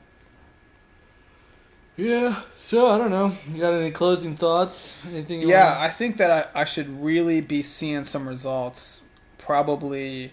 Yeah. 1.97 2.43
So 2.57 2.91
I 2.91 2.97
don't 2.97 3.11
know. 3.11 3.33
You 3.53 3.61
got 3.61 3.75
any 3.75 3.91
closing 3.91 4.37
thoughts? 4.37 4.97
Anything? 5.07 5.43
yeah, 5.43 5.75
wanna... 5.75 5.87
I 5.87 5.91
think 5.91 6.17
that 6.17 6.51
I, 6.55 6.61
I 6.63 6.65
should 6.65 7.03
really 7.03 7.41
be 7.41 7.63
seeing 7.63 8.05
some 8.05 8.27
results 8.27 9.03
probably 9.37 10.33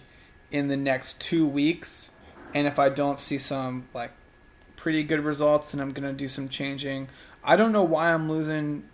in 0.50 0.68
the 0.68 0.76
next 0.76 1.20
two 1.20 1.46
weeks, 1.46 2.08
and 2.54 2.66
if 2.66 2.78
I 2.78 2.88
don't 2.88 3.18
see 3.18 3.36
some 3.38 3.86
like 3.92 4.12
pretty 4.76 5.02
good 5.02 5.20
results, 5.20 5.72
then 5.72 5.80
I'm 5.80 5.92
gonna 5.92 6.12
do 6.12 6.28
some 6.28 6.48
changing. 6.48 7.08
I 7.44 7.56
don't 7.56 7.72
know 7.72 7.82
why 7.82 8.14
I'm 8.14 8.30
losing. 8.30 8.84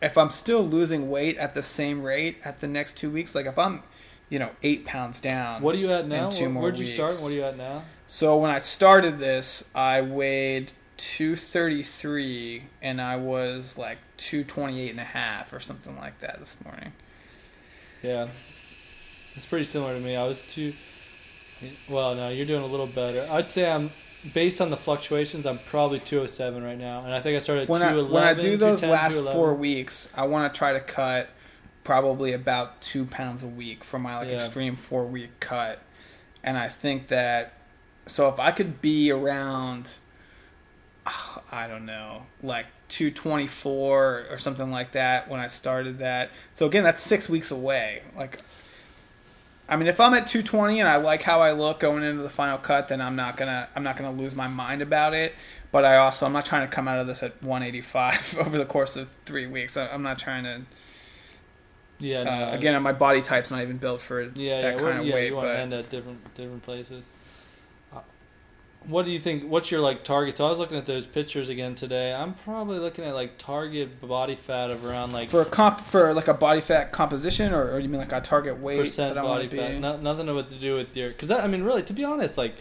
If 0.00 0.18
I'm 0.18 0.30
still 0.30 0.62
losing 0.62 1.10
weight 1.10 1.36
at 1.38 1.54
the 1.54 1.62
same 1.62 2.02
rate 2.02 2.38
at 2.44 2.60
the 2.60 2.68
next 2.68 2.96
two 2.96 3.10
weeks, 3.10 3.34
like 3.34 3.46
if 3.46 3.58
I'm, 3.58 3.82
you 4.28 4.38
know, 4.38 4.50
eight 4.62 4.84
pounds 4.84 5.20
down. 5.20 5.62
What 5.62 5.74
are 5.74 5.78
you 5.78 5.90
at 5.92 6.06
now? 6.08 6.30
Where, 6.30 6.50
would 6.62 6.78
you 6.78 6.86
start? 6.86 7.14
What 7.20 7.32
are 7.32 7.34
you 7.34 7.44
at 7.44 7.56
now? 7.56 7.82
So 8.06 8.36
when 8.36 8.50
I 8.50 8.58
started 8.58 9.18
this, 9.18 9.68
I 9.74 10.00
weighed 10.00 10.72
233 10.98 12.64
and 12.80 13.00
I 13.00 13.16
was 13.16 13.78
like 13.78 13.98
228 14.18 14.90
and 14.90 15.00
a 15.00 15.04
half 15.04 15.52
or 15.52 15.60
something 15.60 15.96
like 15.96 16.20
that 16.20 16.38
this 16.38 16.56
morning. 16.64 16.92
Yeah. 18.02 18.28
It's 19.34 19.46
pretty 19.46 19.64
similar 19.64 19.94
to 19.94 20.00
me. 20.00 20.14
I 20.14 20.24
was 20.26 20.40
two 20.40 20.74
well, 21.88 22.14
no, 22.14 22.28
you're 22.28 22.46
doing 22.46 22.62
a 22.62 22.66
little 22.66 22.86
better. 22.86 23.26
I'd 23.30 23.50
say 23.50 23.70
I'm 23.70 23.90
based 24.34 24.60
on 24.60 24.70
the 24.70 24.76
fluctuations, 24.76 25.46
I'm 25.46 25.58
probably 25.58 25.98
207 25.98 26.62
right 26.62 26.78
now. 26.78 27.00
And 27.00 27.12
I 27.12 27.20
think 27.20 27.36
I 27.36 27.38
started 27.40 27.68
when 27.68 27.80
211. 27.80 28.10
I, 28.10 28.14
when 28.14 28.24
I 28.24 28.40
do 28.40 28.56
those 28.56 28.82
last 28.82 29.18
4 29.18 29.54
weeks, 29.54 30.08
I 30.14 30.26
want 30.26 30.52
to 30.52 30.56
try 30.56 30.72
to 30.72 30.80
cut 30.80 31.28
probably 31.84 32.32
about 32.32 32.80
2 32.82 33.06
pounds 33.06 33.42
a 33.42 33.48
week 33.48 33.82
for 33.82 33.98
my 33.98 34.18
like 34.18 34.28
yeah. 34.28 34.34
extreme 34.34 34.76
4 34.76 35.04
week 35.06 35.40
cut. 35.40 35.80
And 36.44 36.56
I 36.56 36.68
think 36.68 37.08
that 37.08 37.54
so 38.06 38.28
if 38.28 38.38
I 38.38 38.50
could 38.52 38.80
be 38.80 39.10
around 39.10 39.96
I 41.52 41.66
don't 41.66 41.86
know, 41.86 42.26
like 42.42 42.66
224 42.88 44.26
or 44.30 44.38
something 44.38 44.70
like 44.70 44.92
that 44.92 45.28
when 45.28 45.40
I 45.40 45.48
started 45.48 45.98
that. 45.98 46.30
So 46.54 46.66
again, 46.66 46.84
that's 46.84 47.02
6 47.02 47.28
weeks 47.28 47.50
away. 47.50 48.02
Like 48.16 48.38
I 49.68 49.76
mean, 49.76 49.86
if 49.86 50.00
I'm 50.00 50.12
at 50.14 50.26
220 50.26 50.80
and 50.80 50.88
I 50.88 50.96
like 50.96 51.22
how 51.22 51.40
I 51.40 51.52
look 51.52 51.80
going 51.80 52.02
into 52.02 52.22
the 52.22 52.28
final 52.30 52.58
cut, 52.58 52.88
then 52.88 53.00
I'm 53.00 53.16
not 53.16 53.36
gonna 53.36 53.68
I'm 53.74 53.82
not 53.82 53.96
gonna 53.96 54.12
lose 54.12 54.34
my 54.34 54.48
mind 54.48 54.82
about 54.82 55.14
it. 55.14 55.34
But 55.70 55.84
I 55.84 55.96
also 55.96 56.26
I'm 56.26 56.32
not 56.32 56.44
trying 56.44 56.68
to 56.68 56.72
come 56.72 56.88
out 56.88 56.98
of 56.98 57.06
this 57.06 57.22
at 57.22 57.42
185 57.42 58.36
over 58.46 58.58
the 58.58 58.66
course 58.66 58.96
of 58.96 59.08
three 59.24 59.46
weeks. 59.46 59.76
I'm 59.76 60.02
not 60.02 60.18
trying 60.18 60.44
to. 60.44 60.62
Yeah. 61.98 62.20
Uh, 62.22 62.54
again, 62.54 62.80
my 62.82 62.92
body 62.92 63.22
type's 63.22 63.50
not 63.50 63.62
even 63.62 63.76
built 63.78 64.00
for 64.00 64.22
yeah, 64.34 64.60
that 64.60 64.74
yeah, 64.74 64.80
kind 64.80 64.98
of 64.98 65.06
yeah, 65.06 65.14
weight. 65.14 65.28
You 65.28 65.36
want 65.36 65.48
but 65.48 65.52
to 65.52 65.58
end 65.60 65.72
at 65.72 65.90
different 65.90 66.34
different 66.34 66.62
places 66.64 67.04
what 68.86 69.04
do 69.04 69.10
you 69.10 69.20
think? 69.20 69.44
What's 69.44 69.70
your 69.70 69.80
like 69.80 70.04
target? 70.04 70.36
So 70.36 70.46
I 70.46 70.48
was 70.48 70.58
looking 70.58 70.76
at 70.76 70.86
those 70.86 71.06
pictures 71.06 71.48
again 71.48 71.74
today. 71.74 72.12
I'm 72.12 72.34
probably 72.34 72.78
looking 72.78 73.04
at 73.04 73.14
like 73.14 73.38
target 73.38 74.00
body 74.00 74.34
fat 74.34 74.70
of 74.70 74.84
around 74.84 75.12
like 75.12 75.30
for 75.30 75.42
a 75.42 75.46
comp 75.46 75.80
for 75.80 76.12
like 76.14 76.28
a 76.28 76.34
body 76.34 76.60
fat 76.60 76.92
composition, 76.92 77.52
or, 77.52 77.72
or 77.72 77.78
you 77.78 77.88
mean 77.88 78.00
like 78.00 78.12
a 78.12 78.20
target 78.20 78.58
weight 78.58 78.80
percent 78.80 79.14
body 79.14 79.48
fat? 79.48 79.78
No, 79.78 79.96
nothing 79.96 80.26
to 80.26 80.42
do 80.58 80.74
with 80.74 80.96
your 80.96 81.10
because 81.10 81.30
I 81.30 81.46
mean 81.46 81.62
really 81.62 81.82
to 81.84 81.92
be 81.92 82.04
honest, 82.04 82.36
like 82.36 82.54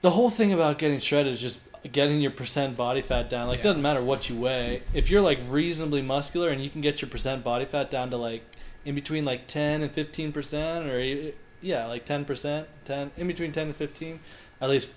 the 0.00 0.10
whole 0.10 0.30
thing 0.30 0.52
about 0.52 0.78
getting 0.78 1.00
shredded 1.00 1.32
is 1.32 1.40
just 1.40 1.60
getting 1.90 2.20
your 2.20 2.30
percent 2.30 2.76
body 2.76 3.00
fat 3.00 3.28
down. 3.28 3.48
Like 3.48 3.58
yeah. 3.58 3.60
it 3.60 3.64
doesn't 3.64 3.82
matter 3.82 4.02
what 4.02 4.28
you 4.28 4.36
weigh. 4.36 4.82
If 4.92 5.10
you're 5.10 5.22
like 5.22 5.38
reasonably 5.48 6.02
muscular 6.02 6.48
and 6.48 6.62
you 6.62 6.70
can 6.70 6.80
get 6.80 7.02
your 7.02 7.10
percent 7.10 7.44
body 7.44 7.64
fat 7.64 7.90
down 7.90 8.10
to 8.10 8.16
like 8.16 8.42
in 8.84 8.94
between 8.94 9.24
like 9.24 9.46
10 9.46 9.82
and 9.82 9.90
15 9.90 10.32
percent, 10.32 10.86
or 10.86 11.32
yeah, 11.60 11.86
like 11.86 12.04
10 12.04 12.24
percent, 12.24 12.68
10 12.86 13.12
in 13.16 13.26
between 13.26 13.52
10 13.52 13.68
and 13.68 13.76
15 13.76 14.20
at 14.60 14.70
least 14.70 14.88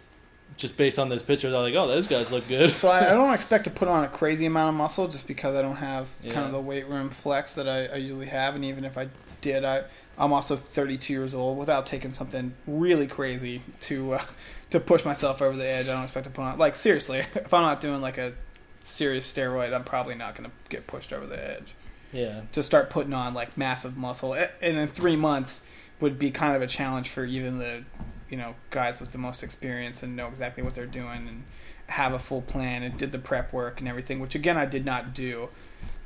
just 0.56 0.78
based 0.78 0.98
on 0.98 1.10
those 1.10 1.22
pictures, 1.22 1.54
I 1.54 1.58
was 1.58 1.72
like, 1.72 1.76
oh, 1.76 1.88
those 1.88 2.08
guys 2.08 2.32
look 2.32 2.48
good. 2.48 2.72
so 2.72 2.88
I, 2.88 3.12
I, 3.12 3.14
don't 3.14 3.34
expect 3.34 3.66
to 3.66 3.70
put 3.70 3.88
on 3.88 4.04
a 4.04 4.08
crazy 4.08 4.46
amount 4.46 4.70
of 4.70 4.76
muscle 4.76 5.08
just 5.08 5.28
because 5.28 5.56
I 5.56 5.62
don't 5.62 5.76
have 5.76 6.08
yeah. 6.24 6.34
kind 6.34 6.46
of 6.46 6.52
the 6.52 6.60
weight 6.60 6.88
room 6.88 7.10
flex 7.10 7.56
that 7.56 7.68
I, 7.68 7.86
I, 7.88 7.96
usually 7.98 8.28
have, 8.28 8.56
and 8.56 8.66
even 8.66 8.86
if 8.86 8.98
I 8.98 9.10
did, 9.42 9.66
I 9.66 9.84
I'm 10.18 10.34
also 10.34 10.56
32 10.56 11.14
years 11.14 11.36
old 11.36 11.60
without 11.60 11.86
taking 11.86 12.12
something 12.12 12.54
really 12.66 13.08
crazy 13.08 13.62
to 13.82 14.14
uh, 14.14 14.22
to 14.72 14.80
push 14.80 15.06
myself 15.06 15.42
over 15.42 15.56
the 15.56 15.68
edge. 15.68 15.88
I 15.88 15.94
don't 15.94 16.04
expect 16.04 16.26
to 16.26 16.32
put 16.32 16.42
on 16.42 16.58
like 16.58 16.76
seriously, 16.76 17.20
if 17.36 17.54
I'm 17.54 17.62
not 17.62 17.82
doing 17.82 18.02
like 18.02 18.18
a 18.18 18.34
serious 18.80 19.32
steroid, 19.32 19.74
I'm 19.74 19.84
probably 19.84 20.16
not 20.16 20.36
going 20.36 20.50
to 20.50 20.56
get 20.70 20.88
pushed 20.88 21.14
over 21.14 21.28
the 21.28 21.58
edge. 21.58 21.76
Yeah. 22.14 22.42
To 22.54 22.64
start 22.64 22.90
putting 22.90 23.14
on 23.14 23.34
like 23.34 23.58
massive 23.58 23.98
muscle, 23.98 24.34
and 24.34 24.78
in 24.78 24.88
three 24.88 25.18
months 25.18 25.62
would 26.00 26.18
be 26.18 26.32
kind 26.32 26.56
of 26.56 26.62
a 26.62 26.68
challenge 26.68 27.10
for 27.10 27.26
even 27.26 27.58
the 27.58 27.84
you 28.30 28.38
know 28.38 28.56
guys 28.70 29.00
with 29.00 29.12
the 29.12 29.18
most 29.18 29.44
experience 29.44 30.04
and 30.04 30.16
know 30.16 30.28
exactly 30.28 30.64
what 30.64 30.74
they're 30.74 30.86
doing 30.86 31.28
and 31.28 31.44
have 31.88 32.14
a 32.14 32.20
full 32.20 32.42
plan 32.42 32.84
and 32.84 32.98
did 32.98 33.12
the 33.12 33.20
prep 33.20 33.54
work 33.54 33.80
and 33.80 33.88
everything, 33.88 34.20
which 34.20 34.36
again 34.36 34.58
I 34.58 34.66
did 34.66 34.86
not 34.86 35.14
do. 35.14 35.50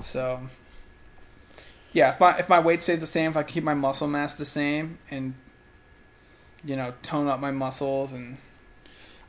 So 0.04 0.42
yeah, 1.94 2.14
if 2.14 2.20
my 2.20 2.38
if 2.38 2.50
my 2.50 2.60
weight 2.60 2.82
stays 2.82 3.00
the 3.00 3.08
same, 3.08 3.32
if 3.32 3.38
I 3.38 3.44
keep 3.44 3.64
my 3.64 3.74
muscle 3.74 4.08
mass 4.08 4.36
the 4.36 4.46
same 4.46 5.00
and 5.10 5.34
you 6.64 6.76
know 6.76 6.94
tone 7.02 7.28
up 7.28 7.40
my 7.40 7.52
muscles 7.52 8.14
and 8.14 8.38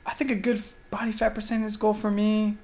I 0.05 0.13
think 0.13 0.31
a 0.31 0.37
good 0.37 0.63
body 0.91 1.13
fat 1.13 1.35
percentage 1.35 1.79
goal 1.79 1.95
for 1.95 2.11
me 2.11 2.59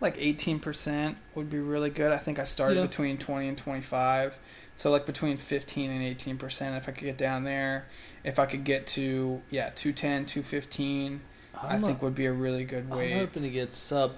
like 0.00 0.16
18% 0.16 1.16
would 1.34 1.50
be 1.50 1.58
really 1.58 1.90
good. 1.90 2.12
I 2.12 2.18
think 2.18 2.38
I 2.38 2.44
started 2.44 2.76
yeah. 2.76 2.86
between 2.86 3.18
20 3.18 3.48
and 3.48 3.58
25. 3.58 4.38
So 4.78 4.92
like 4.92 5.06
between 5.06 5.38
15 5.38 5.90
and 5.90 6.02
18 6.04 6.38
percent 6.38 6.76
if 6.76 6.88
I 6.88 6.92
could 6.92 7.04
get 7.04 7.18
down 7.18 7.42
there. 7.42 7.86
If 8.22 8.38
I 8.38 8.46
could 8.46 8.62
get 8.62 8.86
to 8.88 9.42
yeah 9.50 9.70
210, 9.74 10.26
215, 10.26 11.20
I'm 11.60 11.84
I 11.84 11.84
think 11.84 12.00
a, 12.00 12.04
would 12.04 12.14
be 12.14 12.26
a 12.26 12.32
really 12.32 12.64
good 12.64 12.88
weight. 12.88 13.12
I'm 13.12 13.18
hoping 13.18 13.42
to 13.42 13.50
get 13.50 13.74
sub. 13.74 14.12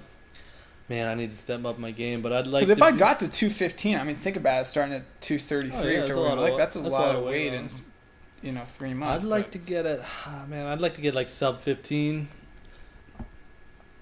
Man, 0.91 1.09
I 1.09 1.15
need 1.15 1.31
to 1.31 1.37
step 1.37 1.65
up 1.65 1.79
my 1.79 1.93
game, 1.93 2.21
but 2.21 2.35
I'd 2.35 2.47
like. 2.47 2.67
Because 2.67 2.77
if 2.77 2.83
I 2.83 2.93
got 2.93 3.21
to 3.21 3.29
215, 3.29 3.97
I 3.97 4.05
mean, 4.05 4.17
think 4.17 4.37
about 4.37 4.61
it, 4.61 4.65
starting 4.67 4.95
at 4.95 5.21
233 5.23 5.79
oh, 5.79 6.05
yeah, 6.05 6.13
or 6.13 6.37
like 6.37 6.57
that's 6.57 6.77
a 6.77 6.81
that's 6.81 6.93
lot, 6.93 7.17
of 7.17 7.25
weight 7.25 7.55
in 7.55 7.71
you 8.43 8.53
know 8.53 8.67
three 8.67 8.93
months. 8.93 9.25
I'd 9.25 9.31
like 9.31 9.47
but. 9.47 9.53
to 9.53 9.59
get 9.59 9.87
it. 9.87 10.01
Oh, 10.03 10.09
ah, 10.27 10.45
man, 10.47 10.67
I'd 10.67 10.81
like 10.83 10.95
to 10.97 11.01
get 11.01 11.15
like 11.15 11.31
sub 11.31 11.61
15. 11.61 12.29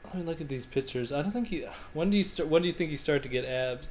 Let 0.07 0.15
me 0.17 0.23
look 0.23 0.41
at 0.41 0.49
these 0.49 0.67
pictures. 0.67 1.13
I 1.13 1.23
don't 1.23 1.31
think 1.31 1.53
you. 1.53 1.69
When 1.93 2.11
do 2.11 2.17
you 2.17 2.25
start? 2.25 2.49
When 2.49 2.63
do 2.63 2.69
you 2.69 2.75
think 2.75 2.91
you 2.91 2.99
start 2.99 3.23
to 3.23 3.29
get 3.29 3.45
abs? 3.45 3.87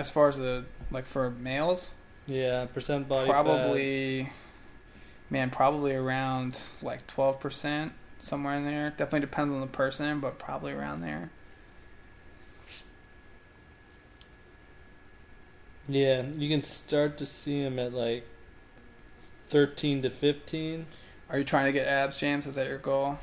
As 0.00 0.08
far 0.10 0.28
as 0.30 0.38
the 0.38 0.64
like 0.90 1.04
for 1.04 1.28
males, 1.28 1.90
yeah, 2.26 2.64
percent 2.64 3.06
body 3.06 3.28
probably, 3.28 4.24
fat. 4.24 4.32
man, 5.28 5.50
probably 5.50 5.94
around 5.94 6.58
like 6.80 7.06
twelve 7.06 7.38
percent 7.38 7.92
somewhere 8.18 8.56
in 8.56 8.64
there. 8.64 8.88
Definitely 8.90 9.20
depends 9.20 9.52
on 9.52 9.60
the 9.60 9.66
person, 9.66 10.18
but 10.20 10.38
probably 10.38 10.72
around 10.72 11.02
there. 11.02 11.28
Yeah, 15.86 16.22
you 16.34 16.48
can 16.48 16.62
start 16.62 17.18
to 17.18 17.26
see 17.26 17.62
them 17.62 17.78
at 17.78 17.92
like 17.92 18.26
thirteen 19.48 20.00
to 20.00 20.08
fifteen. 20.08 20.86
Are 21.28 21.36
you 21.36 21.44
trying 21.44 21.66
to 21.66 21.72
get 21.72 21.86
abs, 21.86 22.16
James? 22.16 22.46
Is 22.46 22.54
that 22.54 22.68
your 22.68 22.78
goal? 22.78 23.18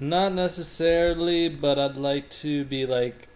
Not 0.00 0.32
necessarily, 0.32 1.50
but 1.50 1.78
I'd 1.78 1.96
like 1.96 2.30
to 2.30 2.64
be 2.64 2.86
like 2.86 3.27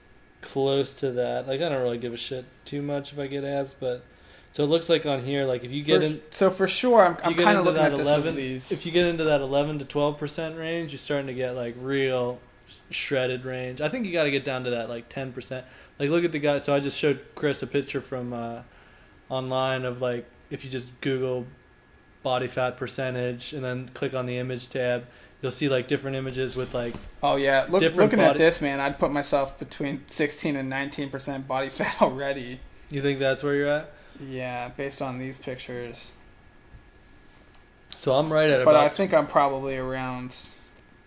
close 0.43 1.01
to 1.01 1.13
that. 1.13 1.49
Like 1.49 1.63
I 1.63 1.69
don't 1.69 1.83
really 1.83 1.99
give 1.99 2.13
a 2.13 2.19
shit 2.19 2.45
too 2.65 2.83
much 2.83 3.13
if 3.13 3.19
I 3.19 3.27
get 3.27 3.45
abs, 3.45 3.75
but 3.79 4.05
so 4.53 4.65
it 4.65 4.67
looks 4.67 4.91
like 4.91 5.07
on 5.07 5.25
here, 5.25 5.47
like 5.47 5.65
if 5.65 5.71
you 5.71 5.83
get 5.83 6.03
for, 6.03 6.07
in, 6.07 6.21
so 6.29 6.51
for 6.51 6.69
sure, 6.69 7.03
I'm, 7.03 7.17
I'm 7.25 7.35
kind 7.35 7.57
of 7.57 7.65
looking 7.65 7.83
at 7.83 7.95
11, 7.95 8.37
these. 8.37 8.71
If 8.71 8.85
you 8.85 8.93
get 8.93 9.07
into 9.07 9.25
that 9.25 9.41
11 9.41 9.79
to 9.79 9.87
12 9.87 10.19
percent 10.19 10.59
range, 10.59 10.93
you're 10.93 10.99
starting 10.99 11.29
to 11.29 11.35
get 11.35 11.57
like 11.57 11.75
real 11.79 12.39
shredded 12.91 13.47
range. 13.47 13.81
I 13.81 13.89
think 13.89 14.05
you 14.05 14.13
got 14.13 14.25
to 14.25 14.31
get 14.31 14.45
down 14.45 14.65
to 14.65 14.71
that 14.71 14.91
like 14.91 15.09
10 15.09 15.33
percent. 15.33 15.65
Like 15.99 16.11
look 16.11 16.25
at 16.25 16.33
the 16.33 16.39
guy. 16.39 16.59
So 16.59 16.75
I 16.75 16.81
just 16.81 16.99
showed 16.99 17.21
Chris 17.35 17.63
a 17.63 17.67
picture 17.67 18.03
from 18.03 18.35
uh, 18.35 18.63
online 19.31 19.87
of 19.87 20.03
like 20.03 20.27
if 20.51 20.65
you 20.65 20.71
just 20.71 21.01
Google 21.01 21.47
body 22.23 22.47
fat 22.47 22.77
percentage 22.77 23.53
and 23.53 23.65
then 23.65 23.89
click 23.95 24.15
on 24.15 24.27
the 24.27 24.37
image 24.37 24.69
tab 24.69 25.07
you'll 25.43 25.53
see 25.53 25.69
like 25.69 25.89
different 25.89 26.17
images 26.17 26.57
with 26.57 26.73
like 26.73 26.95
oh 27.23 27.37
yeah 27.37 27.67
Look, 27.69 27.83
looking 27.95 28.19
body- 28.19 28.31
at 28.31 28.39
this 28.39 28.61
man 28.61 28.81
i'd 28.81 28.99
put 28.99 29.11
myself 29.11 29.59
between 29.59 30.03
16 30.07 30.57
and 30.57 30.71
19 30.71 31.11
percent 31.11 31.47
body 31.47 31.69
fat 31.69 31.97
already 32.01 32.61
you 32.91 33.03
think 33.03 33.19
that's 33.19 33.43
where 33.43 33.55
you're 33.55 33.69
at 33.69 33.93
yeah 34.21 34.69
based 34.69 35.03
on 35.03 35.19
these 35.19 35.37
pictures 35.37 36.13
so 37.97 38.15
i'm 38.15 38.33
right 38.33 38.49
at 38.49 38.63
about. 38.63 38.73
but 38.73 38.77
i 38.77 38.89
think 38.89 39.13
i'm 39.13 39.27
probably 39.27 39.77
around 39.77 40.35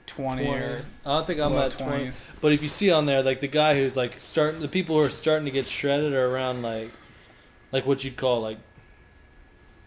20, 0.07 0.45
20. 0.45 0.63
or 0.63 0.81
I 1.05 1.17
don't 1.17 1.27
think 1.27 1.39
I'm 1.39 1.53
at 1.53 1.71
20. 1.71 2.11
But 2.39 2.53
if 2.53 2.61
you 2.61 2.67
see 2.67 2.91
on 2.91 3.05
there 3.05 3.23
like 3.23 3.41
the 3.41 3.47
guy 3.47 3.73
who's 3.73 3.97
like 3.97 4.21
starting 4.21 4.61
the 4.61 4.67
people 4.67 4.97
who 4.97 5.03
are 5.03 5.09
starting 5.09 5.45
to 5.45 5.51
get 5.51 5.67
shredded 5.67 6.13
are 6.13 6.27
around 6.27 6.61
like 6.61 6.91
like 7.71 7.85
what 7.85 8.03
you'd 8.03 8.15
call 8.15 8.39
like 8.39 8.59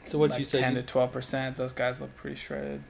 so 0.09 0.19
what 0.19 0.31
like 0.31 0.39
you 0.39 0.45
say 0.45 0.61
10 0.61 0.75
to 0.77 0.83
12%, 0.83 1.57
those 1.57 1.73
guys 1.73 2.01
look 2.01 2.17
pretty 2.17 2.37
shredded. 2.37 2.83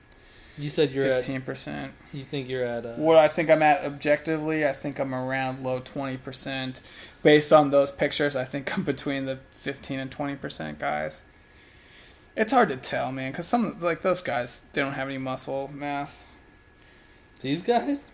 You 0.59 0.71
said 0.71 0.93
you're 0.93 1.07
15%. 1.07 1.39
at 1.39 1.45
15%. 1.47 1.91
You 2.13 2.25
think 2.25 2.49
you're 2.49 2.65
at 2.65 2.85
uh, 2.85 2.95
What 2.95 3.17
I 3.17 3.29
think 3.29 3.49
I'm 3.49 3.63
at 3.63 3.85
objectively, 3.85 4.67
I 4.67 4.73
think 4.73 4.99
I'm 4.99 5.15
around 5.15 5.63
low 5.63 5.81
20%. 5.81 6.81
Based 7.23 7.53
on 7.53 7.71
those 7.71 7.93
pictures, 7.93 8.35
I 8.37 8.45
think 8.45 8.77
I'm 8.77 8.85
between 8.85 9.25
the 9.25 9.39
15 9.53 10.01
and 10.01 10.11
20% 10.11 10.79
guys. 10.79 11.23
It's 12.37 12.53
hard 12.53 12.69
to 12.69 12.77
tell, 12.77 13.11
man, 13.11 13.33
cuz 13.33 13.47
some 13.47 13.79
like 13.81 14.03
those 14.03 14.23
guys, 14.23 14.63
they 14.73 14.81
don't 14.81 14.93
have 14.93 15.09
any 15.09 15.19
muscle 15.19 15.71
mass. 15.73 16.27
These 17.41 17.63
guys? 17.63 17.87
These 17.87 18.07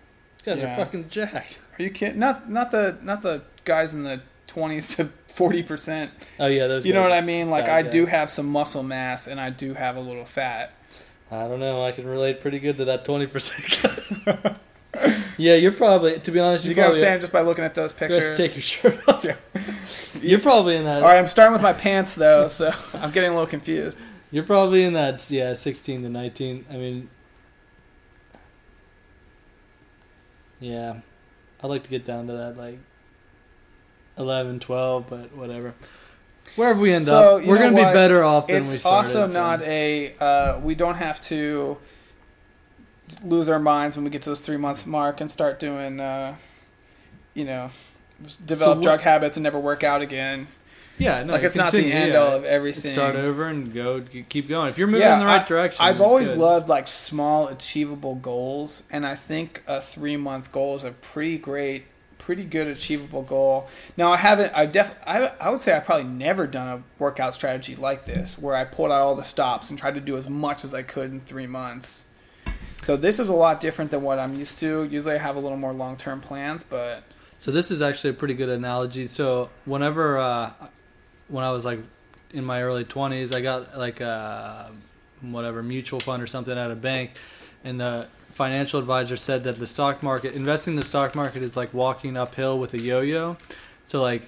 guys 0.45 0.59
yeah. 0.59 0.75
are 0.75 0.85
fucking 0.85 1.09
jacked. 1.09 1.59
Are 1.79 1.83
you 1.83 1.91
kidding? 1.91 2.19
Not 2.19 2.49
not 2.51 2.71
the 2.71 2.97
not 3.03 3.23
the 3.23 3.43
guys 3.65 3.95
in 3.95 4.03
the 4.03 4.23
20s 4.49 4.97
to 4.97 5.11
40%. 5.35 6.11
Oh 6.39 6.47
yeah, 6.47 6.67
those 6.67 6.87
You 6.87 6.93
know 6.93 7.03
what 7.03 7.13
I 7.13 7.21
mean? 7.21 7.51
Like 7.51 7.69
I 7.69 7.83
do 7.83 8.07
have 8.07 8.31
some 8.31 8.47
muscle 8.47 8.83
mass 8.83 9.27
and 9.27 9.41
I 9.41 9.51
do 9.51 9.75
have 9.75 9.97
a 9.97 10.01
little 10.01 10.25
fat. 10.25 10.73
I 11.31 11.49
don't 11.49 11.61
know. 11.61 11.85
I 11.85 11.93
can 11.93 12.07
relate 12.07 12.41
pretty 12.41 12.59
good 12.59 12.77
to 12.79 12.85
that 12.87 13.05
20%. 13.05 14.57
yeah, 15.39 15.55
you're 15.55 15.73
probably 15.73 16.21
to 16.21 16.31
be 16.31 16.41
honest, 16.41 16.65
you 16.65 16.75
get 16.75 16.89
what 16.89 16.97
I'm 16.97 17.01
saying 17.01 17.21
just 17.21 17.33
by 17.33 17.41
looking 17.41 17.65
at 17.65 17.75
those 17.75 17.93
pictures. 17.93 18.25
Just 18.25 18.37
take 18.37 18.55
your 18.55 18.63
shirt 18.63 19.09
off. 19.09 19.25
Yeah. 19.25 19.37
you're 20.21 20.41
probably 20.41 20.77
in 20.77 20.85
that. 20.85 21.03
All 21.03 21.09
right, 21.09 21.19
I'm 21.19 21.27
starting 21.27 21.53
with 21.53 21.63
my 21.63 21.73
pants 21.73 22.15
though, 22.15 22.49
so 22.49 22.73
I'm 22.95 23.11
getting 23.11 23.31
a 23.31 23.33
little 23.33 23.47
confused. 23.47 23.99
You're 24.31 24.45
probably 24.45 24.85
in 24.85 24.95
that, 24.95 25.31
yeah, 25.31 25.53
16 25.53 26.03
to 26.03 26.09
19. 26.09 26.67
I 26.69 26.73
mean, 26.75 27.09
yeah, 30.59 31.01
I'd 31.63 31.69
like 31.69 31.85
to 31.85 31.91
get 31.91 32.05
down 32.05 32.27
to 32.27 32.33
that, 32.33 32.57
like 32.57 32.79
11, 34.19 34.59
12, 34.61 35.09
but 35.09 35.37
whatever. 35.37 35.75
Wherever 36.57 36.81
we 36.81 36.93
end 36.93 37.07
so, 37.07 37.39
up, 37.39 37.45
we're 37.45 37.59
going 37.59 37.75
to 37.75 37.77
be 37.77 37.93
better 37.93 38.23
off 38.23 38.47
than 38.47 38.63
it's 38.63 38.73
we 38.73 38.79
started. 38.79 39.09
It's 39.09 39.17
also 39.17 39.33
not 39.33 39.63
a, 39.63 40.15
uh, 40.21 40.61
we 40.61 40.75
don't 40.75 40.97
have 40.97 41.21
to 41.25 41.77
lose 43.25 43.49
our 43.49 43.59
minds 43.59 43.97
when 43.97 44.05
we 44.05 44.11
get 44.11 44.23
to 44.23 44.31
this 44.31 44.41
three 44.41 44.57
months 44.57 44.87
mark 44.87 45.21
and 45.21 45.31
start 45.31 45.59
doing, 45.59 46.01
uh, 46.01 46.37
you 47.35 47.45
know, 47.45 47.71
develop 48.47 48.79
so 48.79 48.83
drug 48.83 49.01
habits 49.01 49.37
and 49.37 49.43
never 49.43 49.59
work 49.59 49.83
out 49.83 50.01
again. 50.01 50.47
Yeah, 50.97 51.25
no, 51.25 51.33
like 51.33 51.43
it's 51.43 51.57
continue, 51.57 51.89
not 51.89 51.93
the 51.93 51.93
end 51.93 52.13
yeah. 52.13 52.23
of 52.23 52.45
everything. 52.45 52.93
Start 52.93 53.17
over 53.17 53.49
and 53.49 53.75
go 53.75 54.05
keep 54.29 54.49
going. 54.49 54.71
If 54.71 54.79
you're 54.79 54.87
moving 54.87 55.03
yeah, 55.03 55.15
in 55.15 55.21
the 55.21 55.27
right 55.27 55.43
I, 55.43 55.49
direction, 55.49 55.85
I've 55.85 56.01
always 56.01 56.29
good. 56.29 56.39
loved 56.39 56.69
like 56.69 56.87
small 56.87 57.49
achievable 57.49 58.15
goals, 58.15 58.85
and 58.93 59.05
I 59.05 59.17
think 59.17 59.63
a 59.67 59.81
three 59.81 60.17
month 60.17 60.53
goal 60.53 60.77
is 60.77 60.85
a 60.85 60.93
pretty 60.93 61.39
great, 61.39 61.87
pretty 62.25 62.45
good 62.45 62.67
achievable 62.67 63.23
goal. 63.23 63.69
Now 63.99 64.11
I 64.11 64.17
haven't, 64.17 64.55
I 64.55 64.65
def, 64.65 64.95
I, 65.07 65.27
I 65.39 65.51
would 65.51 65.61
say 65.61 65.77
I 65.77 65.81
probably 65.81 66.05
never 66.05 66.47
done 66.47 66.79
a 66.79 66.83
workout 66.99 67.35
strategy 67.35 67.77
like 67.77 68.07
this, 68.07 68.39
where 68.39 68.57
I 68.57 68.65
pulled 68.65 68.91
out 68.91 69.03
all 69.03 69.15
the 69.15 69.25
stops 69.25 69.69
and 69.69 69.79
tried 69.79 69.95
to 69.97 70.01
do 70.01 70.17
as 70.17 70.27
much 70.27 70.65
as 70.65 70.73
I 70.73 70.83
could 70.83 71.11
in 71.11 71.21
three 71.21 71.47
months. 71.47 72.07
So 72.83 72.97
this 72.97 73.19
is 73.19 73.29
a 73.29 73.35
lot 73.35 73.61
different 73.61 73.91
than 73.91 74.03
what 74.03 74.19
I'm 74.19 74.35
used 74.35 74.57
to. 74.59 74.85
Usually 74.85 75.17
I 75.17 75.19
have 75.19 75.37
a 75.37 75.39
little 75.39 75.59
more 75.59 75.75
long 75.75 75.99
term 75.99 76.23
plans, 76.23 76.63
but. 76.63 77.03
So 77.39 77.51
this 77.51 77.71
is 77.71 77.83
actually 77.83 78.11
a 78.11 78.15
pretty 78.15 78.35
good 78.35 78.49
analogy. 78.49 79.07
So 79.07 79.51
whenever 79.67 80.17
uh, 80.17 80.51
when 81.29 81.45
I 81.45 81.53
was 81.53 81.67
like 81.67 81.81
in 82.33 82.45
my 82.45 82.63
early 82.63 82.87
20s, 82.87 83.35
I 83.35 83.43
got 83.43 83.77
like 83.77 84.01
a 84.01 84.71
whatever 85.21 85.63
mutual 85.63 86.01
fund 86.01 86.23
or 86.23 86.27
something 86.27 86.57
at 86.57 86.71
a 86.71 86.77
bank, 86.77 87.13
and 87.65 87.79
the 87.79 88.07
financial 88.35 88.81
advisor 88.81 89.17
said 89.17 89.45
that 89.45 89.59
the 89.59 89.67
stock 89.67 90.03
market, 90.03 90.35
investing 90.35 90.73
in 90.73 90.77
the 90.77 90.83
stock 90.83 91.15
market, 91.15 91.43
is 91.43 91.57
like 91.57 91.73
walking 91.73 92.17
uphill 92.17 92.59
with 92.59 92.75
a 92.75 92.81
yo-yo. 92.81 93.37
So 93.85 94.03
like, 94.03 94.23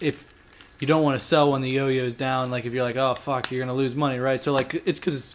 if 0.00 0.26
you 0.80 0.86
don't 0.86 1.02
want 1.02 1.18
to 1.18 1.24
sell 1.24 1.52
when 1.52 1.62
the 1.62 1.70
yo-yo 1.70 2.04
is 2.04 2.14
down, 2.14 2.50
like 2.50 2.64
if 2.64 2.72
you're 2.72 2.82
like, 2.82 2.96
oh 2.96 3.14
fuck, 3.14 3.50
you're 3.50 3.64
gonna 3.64 3.76
lose 3.76 3.94
money, 3.94 4.18
right? 4.18 4.42
So 4.42 4.52
like, 4.52 4.74
it's 4.86 4.98
because 4.98 5.14
it's 5.14 5.34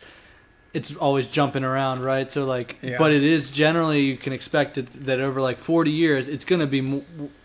it's 0.73 0.95
always 0.95 1.27
jumping 1.27 1.63
around, 1.63 2.03
right? 2.03 2.29
So 2.29 2.45
like, 2.45 2.77
yeah. 2.81 2.97
but 2.97 3.11
it 3.11 3.23
is 3.23 3.49
generally 3.49 4.01
you 4.01 4.17
can 4.17 4.33
expect 4.33 4.77
it 4.77 4.87
that 5.05 5.19
over 5.19 5.41
like 5.41 5.57
forty 5.57 5.91
years, 5.91 6.27
it's 6.27 6.45
going 6.45 6.59
to 6.59 6.67
be 6.67 6.81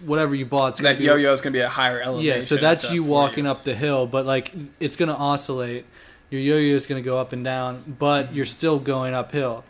whatever 0.05 0.35
you 0.35 0.45
bought. 0.45 0.77
that 0.79 1.01
yo-yo 1.01 1.33
is 1.33 1.41
going 1.41 1.53
to 1.53 1.57
be 1.57 1.63
a 1.63 1.69
higher 1.69 2.01
elevation. 2.01 2.41
Yeah, 2.41 2.45
so 2.45 2.57
that's 2.57 2.91
you 2.91 3.03
walking 3.03 3.45
years. 3.45 3.57
up 3.57 3.65
the 3.65 3.75
hill, 3.75 4.07
but 4.07 4.27
like 4.27 4.53
it's 4.81 4.97
going 4.97 5.09
to 5.09 5.17
oscillate. 5.17 5.87
Your 6.31 6.41
yo-yo 6.41 6.75
is 6.75 6.87
going 6.87 7.03
to 7.03 7.05
go 7.05 7.19
up 7.19 7.33
and 7.33 7.45
down, 7.45 7.97
but 7.99 8.27
mm-hmm. 8.27 8.37
you're 8.37 8.45
still 8.45 8.79
going 8.79 9.15
uphill. 9.15 9.65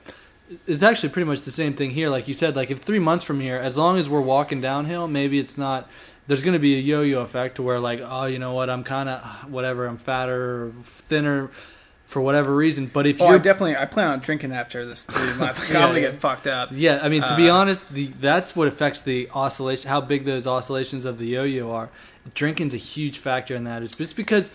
It's 0.66 0.82
actually 0.82 1.09
pretty 1.09 1.26
much 1.26 1.42
the 1.42 1.51
same 1.51 1.74
thing 1.74 1.90
here. 1.90 2.11
Like 2.11 2.28
you 2.28 2.34
said, 2.34 2.57
like 2.57 2.70
if 2.70 2.80
three 2.80 2.99
months 2.99 3.24
from 3.24 3.40
here, 3.40 3.57
as 3.57 3.76
long 3.76 3.99
as 3.99 4.09
we're 4.09 4.20
walking 4.20 4.61
downhill, 4.61 5.09
maybe 5.09 5.38
it's 5.38 5.57
not. 5.57 5.88
There's 6.26 6.42
going 6.42 6.55
to 6.55 6.59
be 6.59 6.76
a 6.76 6.80
yo-yo 6.80 7.20
effect 7.20 7.57
to 7.57 7.62
where 7.62 7.78
like, 7.78 8.01
oh, 8.03 8.24
you 8.24 8.38
know 8.38 8.55
what? 8.55 8.70
I'm 8.70 8.82
kind 8.82 9.09
of 9.09 9.51
whatever. 9.51 9.86
I'm 9.86 9.99
fatter, 9.99 10.72
thinner 10.82 11.51
for 12.07 12.20
whatever 12.20 12.55
reason. 12.55 12.86
But 12.86 13.07
if 13.07 13.20
oh, 13.20 13.32
you 13.32 13.38
definitely, 13.38 13.76
I 13.76 13.86
plan 13.86 14.09
on 14.09 14.20
drinking 14.20 14.53
after 14.53 14.86
this 14.86 15.05
three 15.05 15.34
months. 15.38 15.61
Like, 15.61 15.70
yeah, 15.70 15.80
I'm 15.80 15.88
gonna 15.88 16.01
get 16.01 16.20
fucked 16.20 16.47
up. 16.47 16.70
Yeah, 16.72 17.01
I 17.03 17.09
mean, 17.09 17.22
to 17.22 17.32
uh, 17.32 17.36
be 17.36 17.49
honest, 17.49 17.92
the 17.92 18.07
that's 18.07 18.55
what 18.55 18.68
affects 18.68 19.01
the 19.01 19.28
oscillation, 19.34 19.88
how 19.88 20.01
big 20.01 20.24
those 20.24 20.47
oscillations 20.47 21.05
of 21.05 21.18
the 21.18 21.26
yo-yo 21.26 21.70
are. 21.72 21.90
Drinking's 22.34 22.72
a 22.72 22.78
huge 22.78 23.18
factor 23.18 23.55
in 23.55 23.64
that. 23.64 23.82
It's 23.82 23.97
just 23.97 24.16
because 24.16 24.51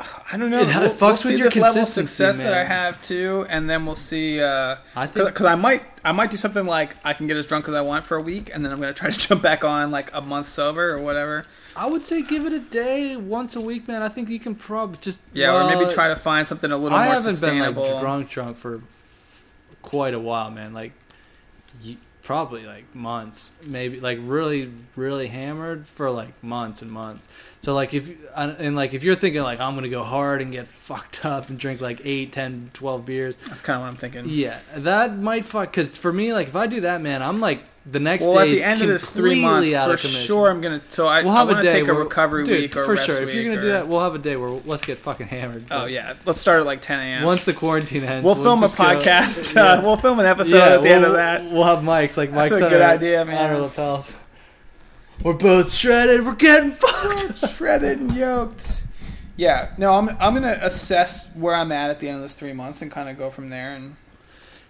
I 0.00 0.36
don't 0.36 0.50
know. 0.50 0.62
It 0.62 0.66
we'll, 0.66 0.90
fucks 0.90 1.24
we'll 1.24 1.34
with 1.34 1.54
your 1.54 1.62
level 1.62 1.82
of 1.82 1.88
success 1.88 2.38
man. 2.38 2.46
that 2.46 2.54
I 2.54 2.64
have 2.64 3.00
too, 3.00 3.46
and 3.48 3.70
then 3.70 3.86
we'll 3.86 3.94
see. 3.94 4.40
Uh, 4.40 4.76
I 4.96 5.06
think 5.06 5.28
because 5.28 5.46
I 5.46 5.54
might, 5.54 5.82
I 6.04 6.10
might 6.10 6.32
do 6.32 6.36
something 6.36 6.66
like 6.66 6.96
I 7.04 7.12
can 7.12 7.28
get 7.28 7.36
as 7.36 7.46
drunk 7.46 7.68
as 7.68 7.74
I 7.74 7.80
want 7.80 8.04
for 8.04 8.16
a 8.16 8.20
week, 8.20 8.50
and 8.52 8.64
then 8.64 8.72
I'm 8.72 8.80
going 8.80 8.92
to 8.92 8.98
try 8.98 9.10
to 9.10 9.18
jump 9.28 9.42
back 9.42 9.62
on 9.62 9.92
like 9.92 10.10
a 10.12 10.20
month 10.20 10.48
sober 10.48 10.90
or 10.90 11.00
whatever. 11.00 11.46
I 11.76 11.86
would 11.86 12.04
say 12.04 12.22
give 12.22 12.44
it 12.44 12.52
a 12.52 12.58
day, 12.58 13.14
once 13.14 13.54
a 13.54 13.60
week, 13.60 13.86
man. 13.86 14.02
I 14.02 14.08
think 14.08 14.28
you 14.28 14.40
can 14.40 14.56
probably 14.56 14.98
just 15.00 15.20
yeah, 15.32 15.54
uh, 15.54 15.62
or 15.62 15.76
maybe 15.76 15.92
try 15.92 16.08
to 16.08 16.16
find 16.16 16.48
something 16.48 16.72
a 16.72 16.76
little 16.76 16.98
I 16.98 17.06
more 17.06 17.20
sustainable. 17.20 17.84
Haven't 17.84 17.84
been 17.84 17.92
like 17.92 18.00
drunk, 18.00 18.30
drunk 18.30 18.56
for 18.56 18.82
quite 19.82 20.14
a 20.14 20.20
while, 20.20 20.50
man. 20.50 20.74
Like 20.74 20.92
probably 22.24 22.64
like 22.64 22.92
months, 22.94 23.50
maybe 23.62 24.00
like 24.00 24.18
really, 24.22 24.72
really 24.96 25.28
hammered 25.28 25.86
for 25.86 26.10
like 26.10 26.42
months 26.42 26.82
and 26.82 26.90
months. 26.90 27.28
So 27.60 27.74
like 27.74 27.94
if 27.94 28.10
and 28.34 28.74
like 28.74 28.94
if 28.94 29.04
you're 29.04 29.14
thinking 29.14 29.42
like 29.42 29.60
I'm 29.60 29.74
gonna 29.74 29.88
go 29.88 30.02
hard 30.02 30.42
and 30.42 30.50
get 30.50 30.66
fucked 30.66 31.24
up 31.24 31.48
and 31.50 31.58
drink 31.58 31.80
like 31.80 32.00
8, 32.02 32.32
10, 32.32 32.70
12 32.72 33.06
beers, 33.06 33.36
that's 33.48 33.60
kind 33.60 33.76
of 33.76 33.82
what 33.82 33.88
I'm 33.88 33.96
thinking. 33.96 34.24
Yeah, 34.28 34.58
that 34.76 35.16
might 35.16 35.44
fuck. 35.44 35.70
Because 35.70 35.96
for 35.96 36.12
me, 36.12 36.32
like 36.32 36.48
if 36.48 36.56
I 36.56 36.66
do 36.66 36.80
that, 36.80 37.00
man, 37.00 37.22
I'm 37.22 37.40
like 37.40 37.62
the 37.86 38.00
next 38.00 38.24
well, 38.24 38.38
at 38.38 38.46
the 38.46 38.62
end 38.62 38.80
of 38.80 38.88
this 38.88 39.10
three 39.10 39.42
months, 39.42 39.70
for 39.70 39.96
sure, 39.96 40.50
I'm 40.50 40.62
gonna. 40.62 40.80
So 40.88 41.06
I, 41.06 41.22
we'll 41.22 41.34
have 41.34 41.50
I 41.50 41.58
a 41.58 41.62
day 41.62 41.80
take 41.80 41.88
a 41.88 41.92
recovery 41.92 42.44
dude, 42.44 42.60
week 42.60 42.76
or 42.76 42.86
for 42.86 42.96
sure. 42.96 43.22
If 43.22 43.34
you're 43.34 43.44
gonna 43.44 43.58
or, 43.58 43.62
do 43.62 43.68
that, 43.68 43.88
we'll 43.88 44.00
have 44.00 44.14
a 44.14 44.18
day 44.18 44.36
where 44.36 44.50
let's 44.50 44.84
get 44.84 44.98
fucking 44.98 45.26
hammered. 45.26 45.66
Oh 45.70 45.84
yeah, 45.84 46.14
let's 46.24 46.40
start 46.40 46.60
at 46.60 46.66
like 46.66 46.80
10 46.80 46.98
a.m. 46.98 47.24
Once 47.24 47.44
the 47.44 47.52
quarantine 47.52 48.04
ends, 48.04 48.24
we'll, 48.24 48.34
we'll 48.34 48.42
film 48.42 48.62
a 48.62 48.68
podcast. 48.68 49.54
Go, 49.54 49.62
yeah. 49.62 49.72
uh, 49.72 49.82
we'll 49.82 49.98
film 49.98 50.18
an 50.18 50.26
episode 50.26 50.56
yeah, 50.56 50.64
at 50.66 50.82
the 50.82 50.88
we'll, 50.88 50.92
end 50.92 51.04
of 51.04 51.12
that. 51.12 51.50
We'll 51.50 51.64
have 51.64 51.80
mics 51.80 52.16
like 52.16 52.32
Mike's 52.32 52.52
That's 52.52 52.62
a 52.62 52.68
good 52.70 52.80
our, 52.80 52.92
idea, 52.92 53.24
man. 53.24 53.50
On 53.50 53.56
our 53.56 53.62
lapels. 53.62 54.12
We're 55.22 55.34
both 55.34 55.72
shredded. 55.72 56.24
We're 56.24 56.34
getting 56.34 56.72
fucked. 56.72 57.50
shredded 57.50 58.00
and 58.00 58.16
yoked. 58.16 58.82
Yeah, 59.36 59.72
no, 59.76 59.94
I'm 59.94 60.08
I'm 60.20 60.32
gonna 60.32 60.58
assess 60.62 61.28
where 61.34 61.54
I'm 61.54 61.70
at 61.70 61.90
at 61.90 62.00
the 62.00 62.08
end 62.08 62.16
of 62.16 62.22
this 62.22 62.34
three 62.34 62.54
months 62.54 62.80
and 62.80 62.90
kind 62.90 63.10
of 63.10 63.18
go 63.18 63.28
from 63.28 63.50
there 63.50 63.74
and 63.74 63.96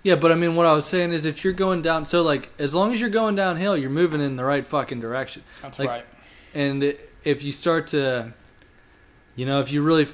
yeah, 0.04 0.16
but 0.16 0.30
I 0.30 0.34
mean, 0.34 0.54
what 0.54 0.66
I 0.66 0.74
was 0.74 0.84
saying 0.84 1.12
is, 1.12 1.24
if 1.24 1.42
you're 1.42 1.54
going 1.54 1.80
down, 1.80 2.04
so 2.04 2.22
like, 2.22 2.50
as 2.58 2.74
long 2.74 2.92
as 2.92 3.00
you're 3.00 3.08
going 3.08 3.34
downhill, 3.34 3.74
you're 3.74 3.90
moving 3.90 4.20
in 4.20 4.36
the 4.36 4.44
right 4.44 4.64
fucking 4.64 5.00
direction. 5.00 5.42
That's 5.62 5.78
like, 5.78 5.88
right. 5.88 6.04
And 6.54 6.94
if 7.24 7.42
you 7.42 7.52
start 7.52 7.88
to, 7.88 8.34
you 9.34 9.46
know, 9.46 9.60
if 9.60 9.72
you 9.72 9.82
really, 9.82 10.06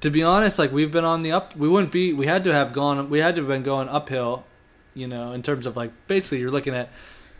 to 0.00 0.10
be 0.10 0.22
honest, 0.22 0.58
like 0.58 0.72
we've 0.72 0.90
been 0.90 1.04
on 1.04 1.22
the 1.22 1.32
up, 1.32 1.54
we 1.54 1.68
wouldn't 1.68 1.92
be, 1.92 2.14
we 2.14 2.26
had 2.26 2.44
to 2.44 2.52
have 2.54 2.72
gone, 2.72 3.10
we 3.10 3.18
had 3.18 3.34
to 3.34 3.42
have 3.42 3.48
been 3.48 3.62
going 3.62 3.88
uphill, 3.90 4.44
you 4.94 5.06
know, 5.06 5.32
in 5.32 5.42
terms 5.42 5.66
of 5.66 5.76
like, 5.76 5.92
basically, 6.06 6.40
you're 6.40 6.50
looking 6.50 6.74
at 6.74 6.88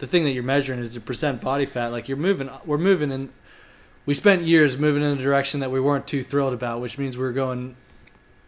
the 0.00 0.06
thing 0.06 0.24
that 0.24 0.32
you're 0.32 0.42
measuring 0.42 0.80
is 0.80 0.92
the 0.92 1.00
percent 1.00 1.40
body 1.40 1.64
fat. 1.64 1.92
Like 1.92 2.08
you're 2.08 2.18
moving, 2.18 2.50
we're 2.66 2.78
moving 2.78 3.10
in. 3.10 3.30
We 4.04 4.12
spent 4.12 4.42
years 4.42 4.76
moving 4.76 5.02
in 5.02 5.18
a 5.18 5.22
direction 5.22 5.60
that 5.60 5.70
we 5.70 5.80
weren't 5.80 6.06
too 6.06 6.22
thrilled 6.24 6.52
about, 6.52 6.82
which 6.82 6.98
means 6.98 7.16
we 7.16 7.24
we're 7.24 7.32
going 7.32 7.76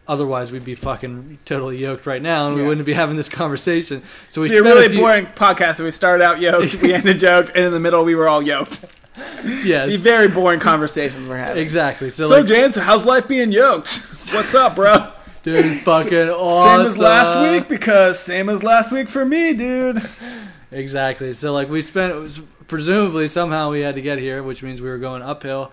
Otherwise, 0.07 0.51
we'd 0.51 0.65
be 0.65 0.75
fucking 0.75 1.39
totally 1.45 1.77
yoked 1.77 2.05
right 2.05 2.21
now, 2.21 2.47
and 2.47 2.57
yeah. 2.57 2.63
we 2.63 2.67
wouldn't 2.67 2.85
be 2.85 2.93
having 2.93 3.15
this 3.15 3.29
conversation. 3.29 4.03
So 4.29 4.41
we. 4.41 4.47
It's 4.47 4.55
a 4.55 4.63
really 4.63 4.85
a 4.85 4.89
few... 4.89 4.99
boring 4.99 5.27
podcast. 5.27 5.79
we 5.79 5.91
started 5.91 6.23
out 6.23 6.41
yoked, 6.41 6.75
we 6.75 6.93
ended 6.93 7.21
yoked, 7.21 7.49
and 7.55 7.65
in 7.65 7.71
the 7.71 7.79
middle, 7.79 8.03
we 8.03 8.15
were 8.15 8.27
all 8.27 8.41
yoked. 8.41 8.83
Yes. 9.63 9.89
Be 9.89 9.97
very 9.97 10.27
boring 10.27 10.59
conversations 10.59 11.27
we're 11.27 11.37
having. 11.37 11.61
Exactly. 11.61 12.09
So, 12.09 12.27
so 12.27 12.29
like, 12.29 12.47
James, 12.47 12.75
how's 12.75 13.05
life 13.05 13.27
being 13.27 13.51
yoked? 13.51 14.01
What's 14.31 14.55
up, 14.55 14.75
bro? 14.75 15.11
Dude, 15.43 15.81
fucking 15.81 16.29
awesome. 16.29 16.79
Same 16.79 16.87
as 16.87 16.97
last 16.97 17.51
week 17.51 17.67
because 17.67 18.17
same 18.17 18.47
as 18.47 18.63
last 18.63 18.91
week 18.91 19.09
for 19.09 19.25
me, 19.25 19.53
dude. 19.53 20.01
Exactly. 20.71 21.33
So 21.33 21.51
like 21.53 21.69
we 21.69 21.81
spent 21.81 22.41
presumably 22.67 23.27
somehow 23.27 23.69
we 23.69 23.81
had 23.81 23.95
to 23.95 24.01
get 24.01 24.19
here, 24.19 24.41
which 24.41 24.63
means 24.63 24.81
we 24.81 24.89
were 24.89 24.97
going 24.97 25.21
uphill. 25.21 25.71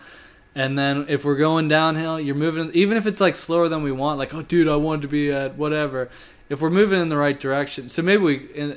And 0.54 0.76
then 0.78 1.06
if 1.08 1.24
we're 1.24 1.36
going 1.36 1.68
downhill, 1.68 2.18
you're 2.18 2.34
moving. 2.34 2.70
Even 2.74 2.96
if 2.96 3.06
it's 3.06 3.20
like 3.20 3.36
slower 3.36 3.68
than 3.68 3.82
we 3.82 3.92
want, 3.92 4.18
like 4.18 4.34
oh 4.34 4.42
dude, 4.42 4.66
I 4.68 4.76
wanted 4.76 5.02
to 5.02 5.08
be 5.08 5.30
at 5.30 5.56
whatever. 5.56 6.10
if 6.48 6.60
we're 6.60 6.70
moving 6.70 7.00
in 7.00 7.08
the 7.08 7.16
right 7.16 7.38
direction, 7.38 7.88
so 7.88 8.02
maybe 8.02 8.22
we 8.22 8.76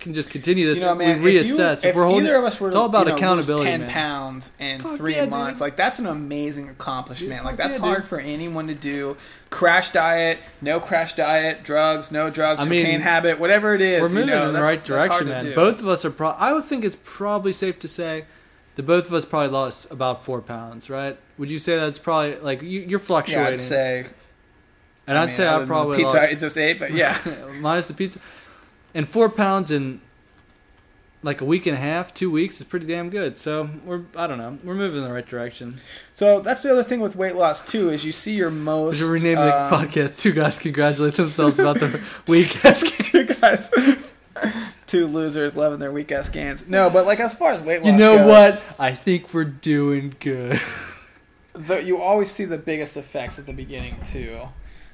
can 0.00 0.14
just 0.14 0.30
continue 0.30 0.66
this. 0.66 0.78
You 0.78 0.84
know, 0.84 0.94
man, 0.94 1.22
we 1.22 1.36
if 1.36 1.46
you- 1.46 1.56
reassess. 1.56 1.84
If, 1.84 1.94
we're 1.94 2.04
holding, 2.06 2.24
either 2.26 2.36
of 2.36 2.44
us 2.44 2.58
were, 2.58 2.68
it's 2.68 2.76
all 2.76 2.86
about 2.86 3.06
you 3.06 3.10
know, 3.12 3.16
accountability, 3.16 3.66
ten 3.66 3.80
man. 3.82 3.90
pounds 3.90 4.50
in 4.58 4.80
Fuck 4.80 4.96
three 4.96 5.14
yeah, 5.14 5.20
dude. 5.22 5.30
months, 5.30 5.60
like 5.60 5.76
that's 5.76 5.98
an 5.98 6.06
amazing 6.06 6.68
accomplishment. 6.68 7.36
Fuck 7.36 7.44
like 7.44 7.56
that's 7.56 7.76
yeah, 7.76 7.82
hard 7.82 8.00
dude. 8.02 8.08
for 8.08 8.18
anyone 8.18 8.66
to 8.66 8.74
do. 8.74 9.16
Crash 9.50 9.90
diet, 9.90 10.38
no 10.60 10.80
crash 10.80 11.14
diet, 11.14 11.62
drugs, 11.64 12.10
no 12.10 12.30
drugs, 12.30 12.60
I 12.60 12.64
mean, 12.64 12.84
cocaine 12.84 13.00
habit, 13.00 13.38
whatever 13.38 13.74
it 13.74 13.82
is. 13.82 14.00
we're 14.00 14.08
you 14.08 14.14
moving 14.14 14.30
know, 14.30 14.48
in 14.48 14.54
the 14.54 14.62
right 14.62 14.82
direction, 14.82 15.28
man. 15.28 15.54
Both 15.54 15.80
of 15.80 15.86
us 15.88 16.04
are. 16.04 16.10
Pro- 16.10 16.30
I 16.30 16.52
would 16.52 16.64
think 16.64 16.84
it's 16.84 16.96
probably 17.04 17.52
safe 17.52 17.78
to 17.80 17.88
say 17.88 18.24
that 18.80 18.86
both 18.86 19.06
of 19.08 19.12
us 19.12 19.26
probably 19.26 19.48
lost 19.48 19.86
about 19.90 20.24
four 20.24 20.40
pounds, 20.40 20.88
right? 20.88 21.18
Would 21.36 21.50
you 21.50 21.58
say 21.58 21.76
that's 21.76 21.98
probably 21.98 22.36
like 22.36 22.62
you, 22.62 22.80
you're 22.80 22.98
Yeah. 23.28 23.48
I'd 23.48 23.58
say. 23.58 24.06
and 25.06 25.18
I 25.18 25.24
I'd 25.24 25.36
say 25.36 25.46
I 25.46 25.58
the 25.58 25.66
probably 25.66 25.98
pizza 25.98 26.16
lost 26.16 26.32
I 26.32 26.34
just 26.34 26.56
ate, 26.56 26.78
but 26.78 26.92
yeah. 26.92 27.18
minus 27.60 27.86
the 27.86 27.94
pizza, 27.94 28.20
and 28.94 29.06
four 29.06 29.28
pounds 29.28 29.70
in 29.70 30.00
like 31.22 31.42
a 31.42 31.44
week 31.44 31.66
and 31.66 31.76
a 31.76 31.80
half, 31.80 32.14
two 32.14 32.30
weeks 32.30 32.58
is 32.58 32.64
pretty 32.64 32.86
damn 32.86 33.10
good. 33.10 33.36
So 33.36 33.68
we're 33.84 34.04
I 34.16 34.26
don't 34.26 34.38
know, 34.38 34.58
we're 34.64 34.74
moving 34.74 35.02
in 35.02 35.04
the 35.04 35.12
right 35.12 35.26
direction. 35.26 35.76
So 36.14 36.40
that's 36.40 36.62
the 36.62 36.72
other 36.72 36.82
thing 36.82 37.00
with 37.00 37.16
weight 37.16 37.36
loss 37.36 37.62
too 37.62 37.90
is 37.90 38.02
you 38.02 38.12
see 38.12 38.32
your 38.32 38.50
most. 38.50 38.92
We 38.92 38.98
should 39.00 39.10
rename 39.10 39.36
um, 39.36 39.44
the 39.44 39.76
podcast. 39.76 40.18
Two 40.18 40.32
guys 40.32 40.58
congratulate 40.58 41.16
themselves 41.16 41.58
about 41.58 41.80
their 41.80 42.00
week 42.28 42.48
two 43.10 43.24
guys, 43.24 43.70
two 44.86 45.06
losers 45.06 45.54
loving 45.54 45.78
their 45.78 45.92
weak 45.92 46.12
ass 46.12 46.28
gains. 46.28 46.68
No, 46.68 46.90
but 46.90 47.06
like 47.06 47.20
as 47.20 47.34
far 47.34 47.52
as 47.52 47.62
weight 47.62 47.78
loss, 47.82 47.86
You 47.86 47.92
know 47.92 48.18
goes, 48.18 48.28
what? 48.54 48.62
I 48.78 48.92
think 48.92 49.32
we're 49.34 49.44
doing 49.44 50.16
good. 50.20 50.60
the, 51.52 51.82
you 51.82 52.00
always 52.00 52.30
see 52.30 52.44
the 52.44 52.58
biggest 52.58 52.96
effects 52.96 53.38
at 53.38 53.46
the 53.46 53.52
beginning 53.52 54.00
too. 54.02 54.48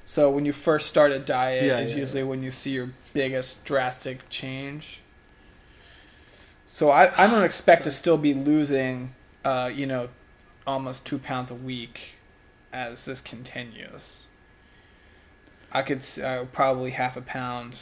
So 0.05 0.31
when 0.31 0.45
you 0.45 0.53
first 0.53 0.87
start 0.87 1.13
a 1.13 1.19
diet 1.19 1.65
Yeah, 1.65 1.81
is 1.81 1.93
yeah, 1.93 2.01
usually 2.01 2.23
when 2.23 2.43
you 2.43 2.51
see 2.51 2.71
your 2.71 2.91
biggest 3.13 3.65
drastic 3.65 4.29
change. 4.29 5.03
So 6.69 6.91
I, 6.91 7.25
I 7.25 7.27
don't 7.27 7.45
expect 7.51 7.85
to 7.85 7.91
still 7.91 8.19
be 8.19 8.35
losing, 8.35 9.15
uh, 9.45 9.71
you 9.75 9.87
know, 9.87 10.09
almost 10.67 11.05
two 11.05 11.19
pounds 11.19 11.51
a 11.51 11.55
week 11.55 12.15
as 12.73 13.05
this 13.05 13.21
continues. 13.21 14.23
I 15.73 15.83
could 15.83 16.05
uh, 16.23 16.45
probably 16.53 16.93
half 16.93 17.17
a 17.17 17.21
pound 17.21 17.81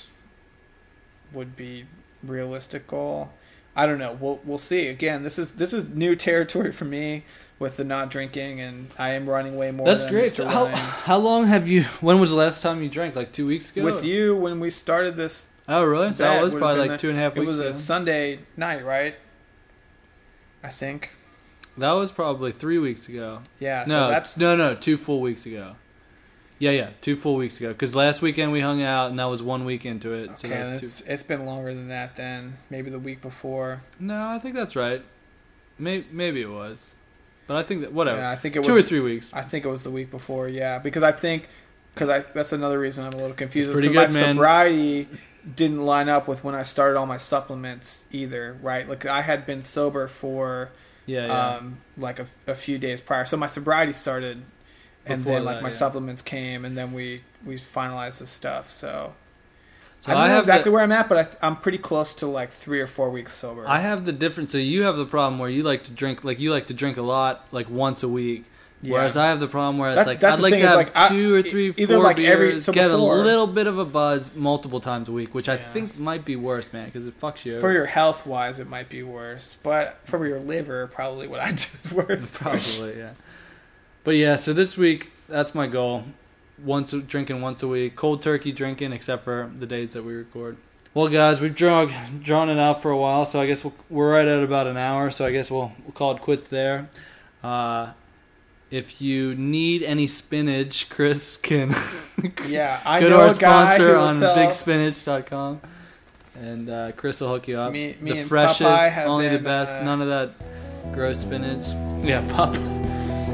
would 1.34 1.56
be 1.56 1.86
realistic 2.22 2.86
goal. 2.86 3.30
I 3.76 3.86
don't 3.86 3.98
know. 3.98 4.16
We'll 4.20 4.40
we'll 4.44 4.58
see. 4.58 4.88
Again, 4.88 5.22
this 5.24 5.38
is 5.38 5.52
this 5.52 5.72
is 5.72 5.90
new 5.90 6.14
territory 6.14 6.72
for 6.72 6.84
me 6.84 7.24
with 7.58 7.76
the 7.76 7.84
not 7.84 8.10
drinking, 8.10 8.60
and 8.60 8.88
I 8.98 9.10
am 9.10 9.28
running 9.28 9.56
way 9.56 9.72
more. 9.72 9.86
That's 9.86 10.04
than 10.04 10.12
great. 10.12 10.32
So 10.32 10.46
how, 10.46 10.64
Ryan. 10.64 10.76
how 10.76 11.18
long 11.18 11.46
have 11.46 11.66
you? 11.68 11.82
When 12.00 12.20
was 12.20 12.30
the 12.30 12.36
last 12.36 12.62
time 12.62 12.82
you 12.82 12.88
drank? 12.88 13.16
Like 13.16 13.32
two 13.32 13.46
weeks 13.46 13.70
ago. 13.70 13.84
with 13.84 14.04
you 14.04 14.36
when 14.36 14.60
we 14.60 14.70
started 14.70 15.16
this? 15.16 15.48
Oh, 15.68 15.82
really? 15.82 16.12
So 16.12 16.24
that 16.24 16.42
was 16.42 16.54
probably 16.54 16.80
like 16.80 16.90
the- 16.90 16.98
two 16.98 17.08
and 17.08 17.18
a 17.18 17.20
half 17.20 17.36
It 17.36 17.44
was 17.44 17.58
a. 17.58 17.74
Sunday 17.76 18.40
night, 18.56 18.84
right? 18.84 19.14
I 20.62 20.68
think. 20.68 21.10
That 21.76 21.92
was 21.92 22.12
probably 22.12 22.52
three 22.52 22.78
weeks 22.78 23.08
ago. 23.08 23.40
Yeah. 23.58 23.84
So 23.84 23.90
no, 23.90 24.08
that's 24.08 24.36
no, 24.36 24.56
no, 24.56 24.74
two 24.76 24.96
full 24.96 25.20
weeks 25.20 25.46
ago. 25.46 25.74
Yeah, 26.58 26.70
yeah, 26.70 26.90
two 27.00 27.16
full 27.16 27.36
weeks 27.36 27.58
ago. 27.58 27.68
Because 27.68 27.94
last 27.94 28.22
weekend 28.22 28.52
we 28.52 28.60
hung 28.60 28.82
out, 28.82 29.10
and 29.10 29.18
that 29.18 29.24
was 29.24 29.42
one 29.42 29.64
week 29.64 29.84
into 29.84 30.12
it. 30.12 30.38
So 30.38 30.48
okay. 30.48 30.56
that 30.56 30.70
was 30.72 30.80
two. 30.80 30.86
It's, 30.86 31.00
it's 31.02 31.22
been 31.22 31.44
longer 31.44 31.74
than 31.74 31.88
that. 31.88 32.16
Then 32.16 32.54
maybe 32.70 32.90
the 32.90 32.98
week 32.98 33.20
before. 33.20 33.82
No, 33.98 34.28
I 34.28 34.38
think 34.38 34.54
that's 34.54 34.76
right. 34.76 35.02
Maybe, 35.78 36.06
maybe 36.12 36.40
it 36.40 36.50
was, 36.50 36.94
but 37.48 37.56
I 37.56 37.64
think 37.64 37.80
that 37.80 37.92
whatever. 37.92 38.20
Yeah, 38.20 38.30
I 38.30 38.36
think 38.36 38.54
it 38.54 38.60
was 38.60 38.68
two 38.68 38.76
or 38.76 38.82
three 38.82 39.00
weeks. 39.00 39.30
I 39.34 39.42
think 39.42 39.64
it 39.64 39.68
was 39.68 39.82
the 39.82 39.90
week 39.90 40.10
before. 40.10 40.48
Yeah, 40.48 40.78
because 40.78 41.02
I 41.02 41.10
think 41.10 41.48
because 41.92 42.08
I 42.08 42.20
that's 42.20 42.52
another 42.52 42.78
reason 42.78 43.04
I'm 43.04 43.12
a 43.12 43.16
little 43.16 43.34
confused. 43.34 43.70
It's 43.70 43.76
pretty 43.76 43.92
good, 43.92 44.10
my 44.12 44.20
man. 44.20 44.36
sobriety 44.36 45.08
didn't 45.56 45.84
line 45.84 46.08
up 46.08 46.26
with 46.28 46.44
when 46.44 46.54
I 46.54 46.62
started 46.62 46.98
all 46.98 47.06
my 47.06 47.16
supplements 47.16 48.04
either. 48.12 48.56
Right, 48.62 48.88
like 48.88 49.04
I 49.04 49.22
had 49.22 49.46
been 49.46 49.62
sober 49.62 50.06
for 50.06 50.70
Yeah, 51.06 51.26
yeah. 51.26 51.48
um, 51.56 51.78
like 51.96 52.18
a, 52.18 52.26
a 52.46 52.54
few 52.54 52.78
days 52.78 53.00
prior. 53.00 53.24
So 53.24 53.36
my 53.36 53.46
sobriety 53.46 53.92
started, 53.92 54.42
and 55.06 55.22
Before 55.22 55.34
then 55.36 55.44
like 55.44 55.56
that, 55.56 55.62
my 55.62 55.68
yeah. 55.70 55.74
supplements 55.74 56.22
came, 56.22 56.64
and 56.64 56.76
then 56.78 56.92
we 56.92 57.22
we 57.44 57.56
finalized 57.56 58.18
the 58.18 58.26
stuff. 58.26 58.70
So, 58.70 59.14
So 60.00 60.12
I 60.12 60.14
don't 60.14 60.22
I 60.24 60.28
know 60.28 60.38
exactly 60.38 60.64
the- 60.70 60.72
where 60.72 60.82
I'm 60.82 60.92
at, 60.92 61.08
but 61.08 61.18
I 61.42 61.46
I'm 61.46 61.56
pretty 61.56 61.78
close 61.78 62.14
to 62.16 62.26
like 62.26 62.50
three 62.52 62.80
or 62.80 62.86
four 62.86 63.10
weeks 63.10 63.34
sober. 63.34 63.64
I 63.68 63.80
have 63.80 64.04
the 64.06 64.12
difference. 64.12 64.50
So 64.50 64.58
you 64.58 64.82
have 64.84 64.96
the 64.96 65.06
problem 65.06 65.38
where 65.38 65.50
you 65.50 65.62
like 65.62 65.84
to 65.84 65.90
drink, 65.90 66.24
like 66.24 66.40
you 66.40 66.50
like 66.50 66.66
to 66.68 66.74
drink 66.74 66.96
a 66.96 67.02
lot, 67.02 67.46
like 67.52 67.68
once 67.68 68.02
a 68.02 68.08
week. 68.08 68.44
Yeah. 68.82 68.92
Whereas 68.94 69.16
I 69.16 69.28
have 69.28 69.40
the 69.40 69.46
problem 69.46 69.78
where 69.78 69.88
it's 69.88 69.96
That- 69.96 70.06
like 70.06 70.22
I'd 70.22 70.40
like 70.40 70.52
to 70.52 70.60
have 70.68 70.76
like, 70.76 70.92
I- 70.94 71.08
two 71.08 71.34
or 71.34 71.38
e- 71.38 71.42
three, 71.50 71.72
either, 71.78 71.94
four 71.94 72.04
like, 72.04 72.16
beers, 72.16 72.30
every- 72.32 72.60
so 72.60 72.70
get 72.70 72.88
before- 72.90 73.14
a 73.16 73.22
little 73.22 73.46
bit 73.46 73.66
of 73.66 73.78
a 73.78 73.84
buzz 73.86 74.34
multiple 74.34 74.78
times 74.78 75.08
a 75.08 75.12
week, 75.12 75.34
which 75.34 75.48
I 75.48 75.56
think 75.56 75.98
might 75.98 76.26
be 76.26 76.36
worse, 76.36 76.70
man, 76.70 76.84
because 76.86 77.06
it 77.08 77.18
fucks 77.18 77.46
you. 77.46 77.60
for 77.60 77.72
your 77.72 77.86
health 77.86 78.26
wise, 78.26 78.58
it 78.58 78.68
might 78.68 78.90
be 78.90 79.02
worse, 79.02 79.56
but 79.62 79.96
for 80.04 80.26
your 80.26 80.38
liver, 80.38 80.86
probably 80.88 81.26
what 81.28 81.40
I 81.40 81.52
do 81.52 81.64
is 81.82 81.92
worse. 81.92 82.36
Probably, 82.36 82.98
yeah. 82.98 83.10
But 84.04 84.16
yeah, 84.16 84.36
so 84.36 84.52
this 84.52 84.76
week 84.76 85.10
that's 85.28 85.54
my 85.54 85.66
goal. 85.66 86.04
Once 86.62 86.92
drinking 86.92 87.40
once 87.40 87.62
a 87.62 87.68
week, 87.68 87.96
cold 87.96 88.22
turkey 88.22 88.52
drinking, 88.52 88.92
except 88.92 89.24
for 89.24 89.50
the 89.56 89.66
days 89.66 89.90
that 89.90 90.04
we 90.04 90.12
record. 90.14 90.56
Well, 90.94 91.08
guys, 91.08 91.40
we've 91.40 91.54
drawn 91.56 91.90
drawn 92.22 92.48
it 92.48 92.58
out 92.58 92.80
for 92.80 92.90
a 92.92 92.96
while, 92.96 93.24
so 93.24 93.40
I 93.40 93.46
guess 93.46 93.64
we'll, 93.64 93.74
we're 93.90 94.12
right 94.12 94.28
at 94.28 94.42
about 94.44 94.68
an 94.68 94.76
hour. 94.76 95.10
So 95.10 95.24
I 95.26 95.32
guess 95.32 95.50
we'll 95.50 95.72
we'll 95.82 95.92
call 95.92 96.14
it 96.14 96.22
quits 96.22 96.46
there. 96.46 96.88
Uh, 97.42 97.90
if 98.70 99.00
you 99.02 99.34
need 99.34 99.82
any 99.82 100.06
spinach, 100.06 100.88
Chris 100.88 101.36
can 101.36 101.74
Yeah, 102.46 102.80
I 102.84 103.00
go 103.00 103.08
know 103.08 103.16
to 103.18 103.22
our 103.24 103.28
a 103.30 103.34
guy 103.34 103.74
sponsor 103.76 103.96
on 103.96 104.14
sell. 104.16 104.36
bigspinach.com, 104.36 105.60
and 106.40 106.70
uh, 106.70 106.92
Chris 106.92 107.20
will 107.20 107.28
hook 107.28 107.48
you 107.48 107.58
up. 107.58 107.72
Me- 107.72 107.96
me 108.00 108.22
the 108.22 108.24
freshest, 108.24 108.62
only 108.98 109.28
the 109.28 109.38
best, 109.40 109.78
uh, 109.78 109.82
none 109.82 110.00
of 110.00 110.08
that 110.08 110.30
gross 110.92 111.20
spinach. 111.20 111.66
Yeah, 112.06 112.24
Pop. 112.34 112.54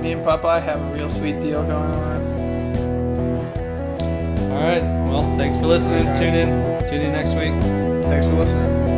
Me 0.00 0.12
and 0.12 0.24
Popeye 0.24 0.62
have 0.62 0.80
a 0.80 0.94
real 0.94 1.10
sweet 1.10 1.40
deal 1.40 1.62
going 1.62 1.94
on. 1.94 2.20
All 4.50 4.62
right. 4.62 4.82
Well, 4.82 5.36
thanks 5.36 5.56
for 5.56 5.66
listening. 5.66 6.06
Right. 6.06 6.16
Tune 6.16 6.34
in. 6.34 6.88
Tune 6.88 7.00
in 7.02 7.12
next 7.12 7.34
week. 7.34 7.52
Thanks 8.08 8.26
for 8.26 8.34
listening. 8.34 8.89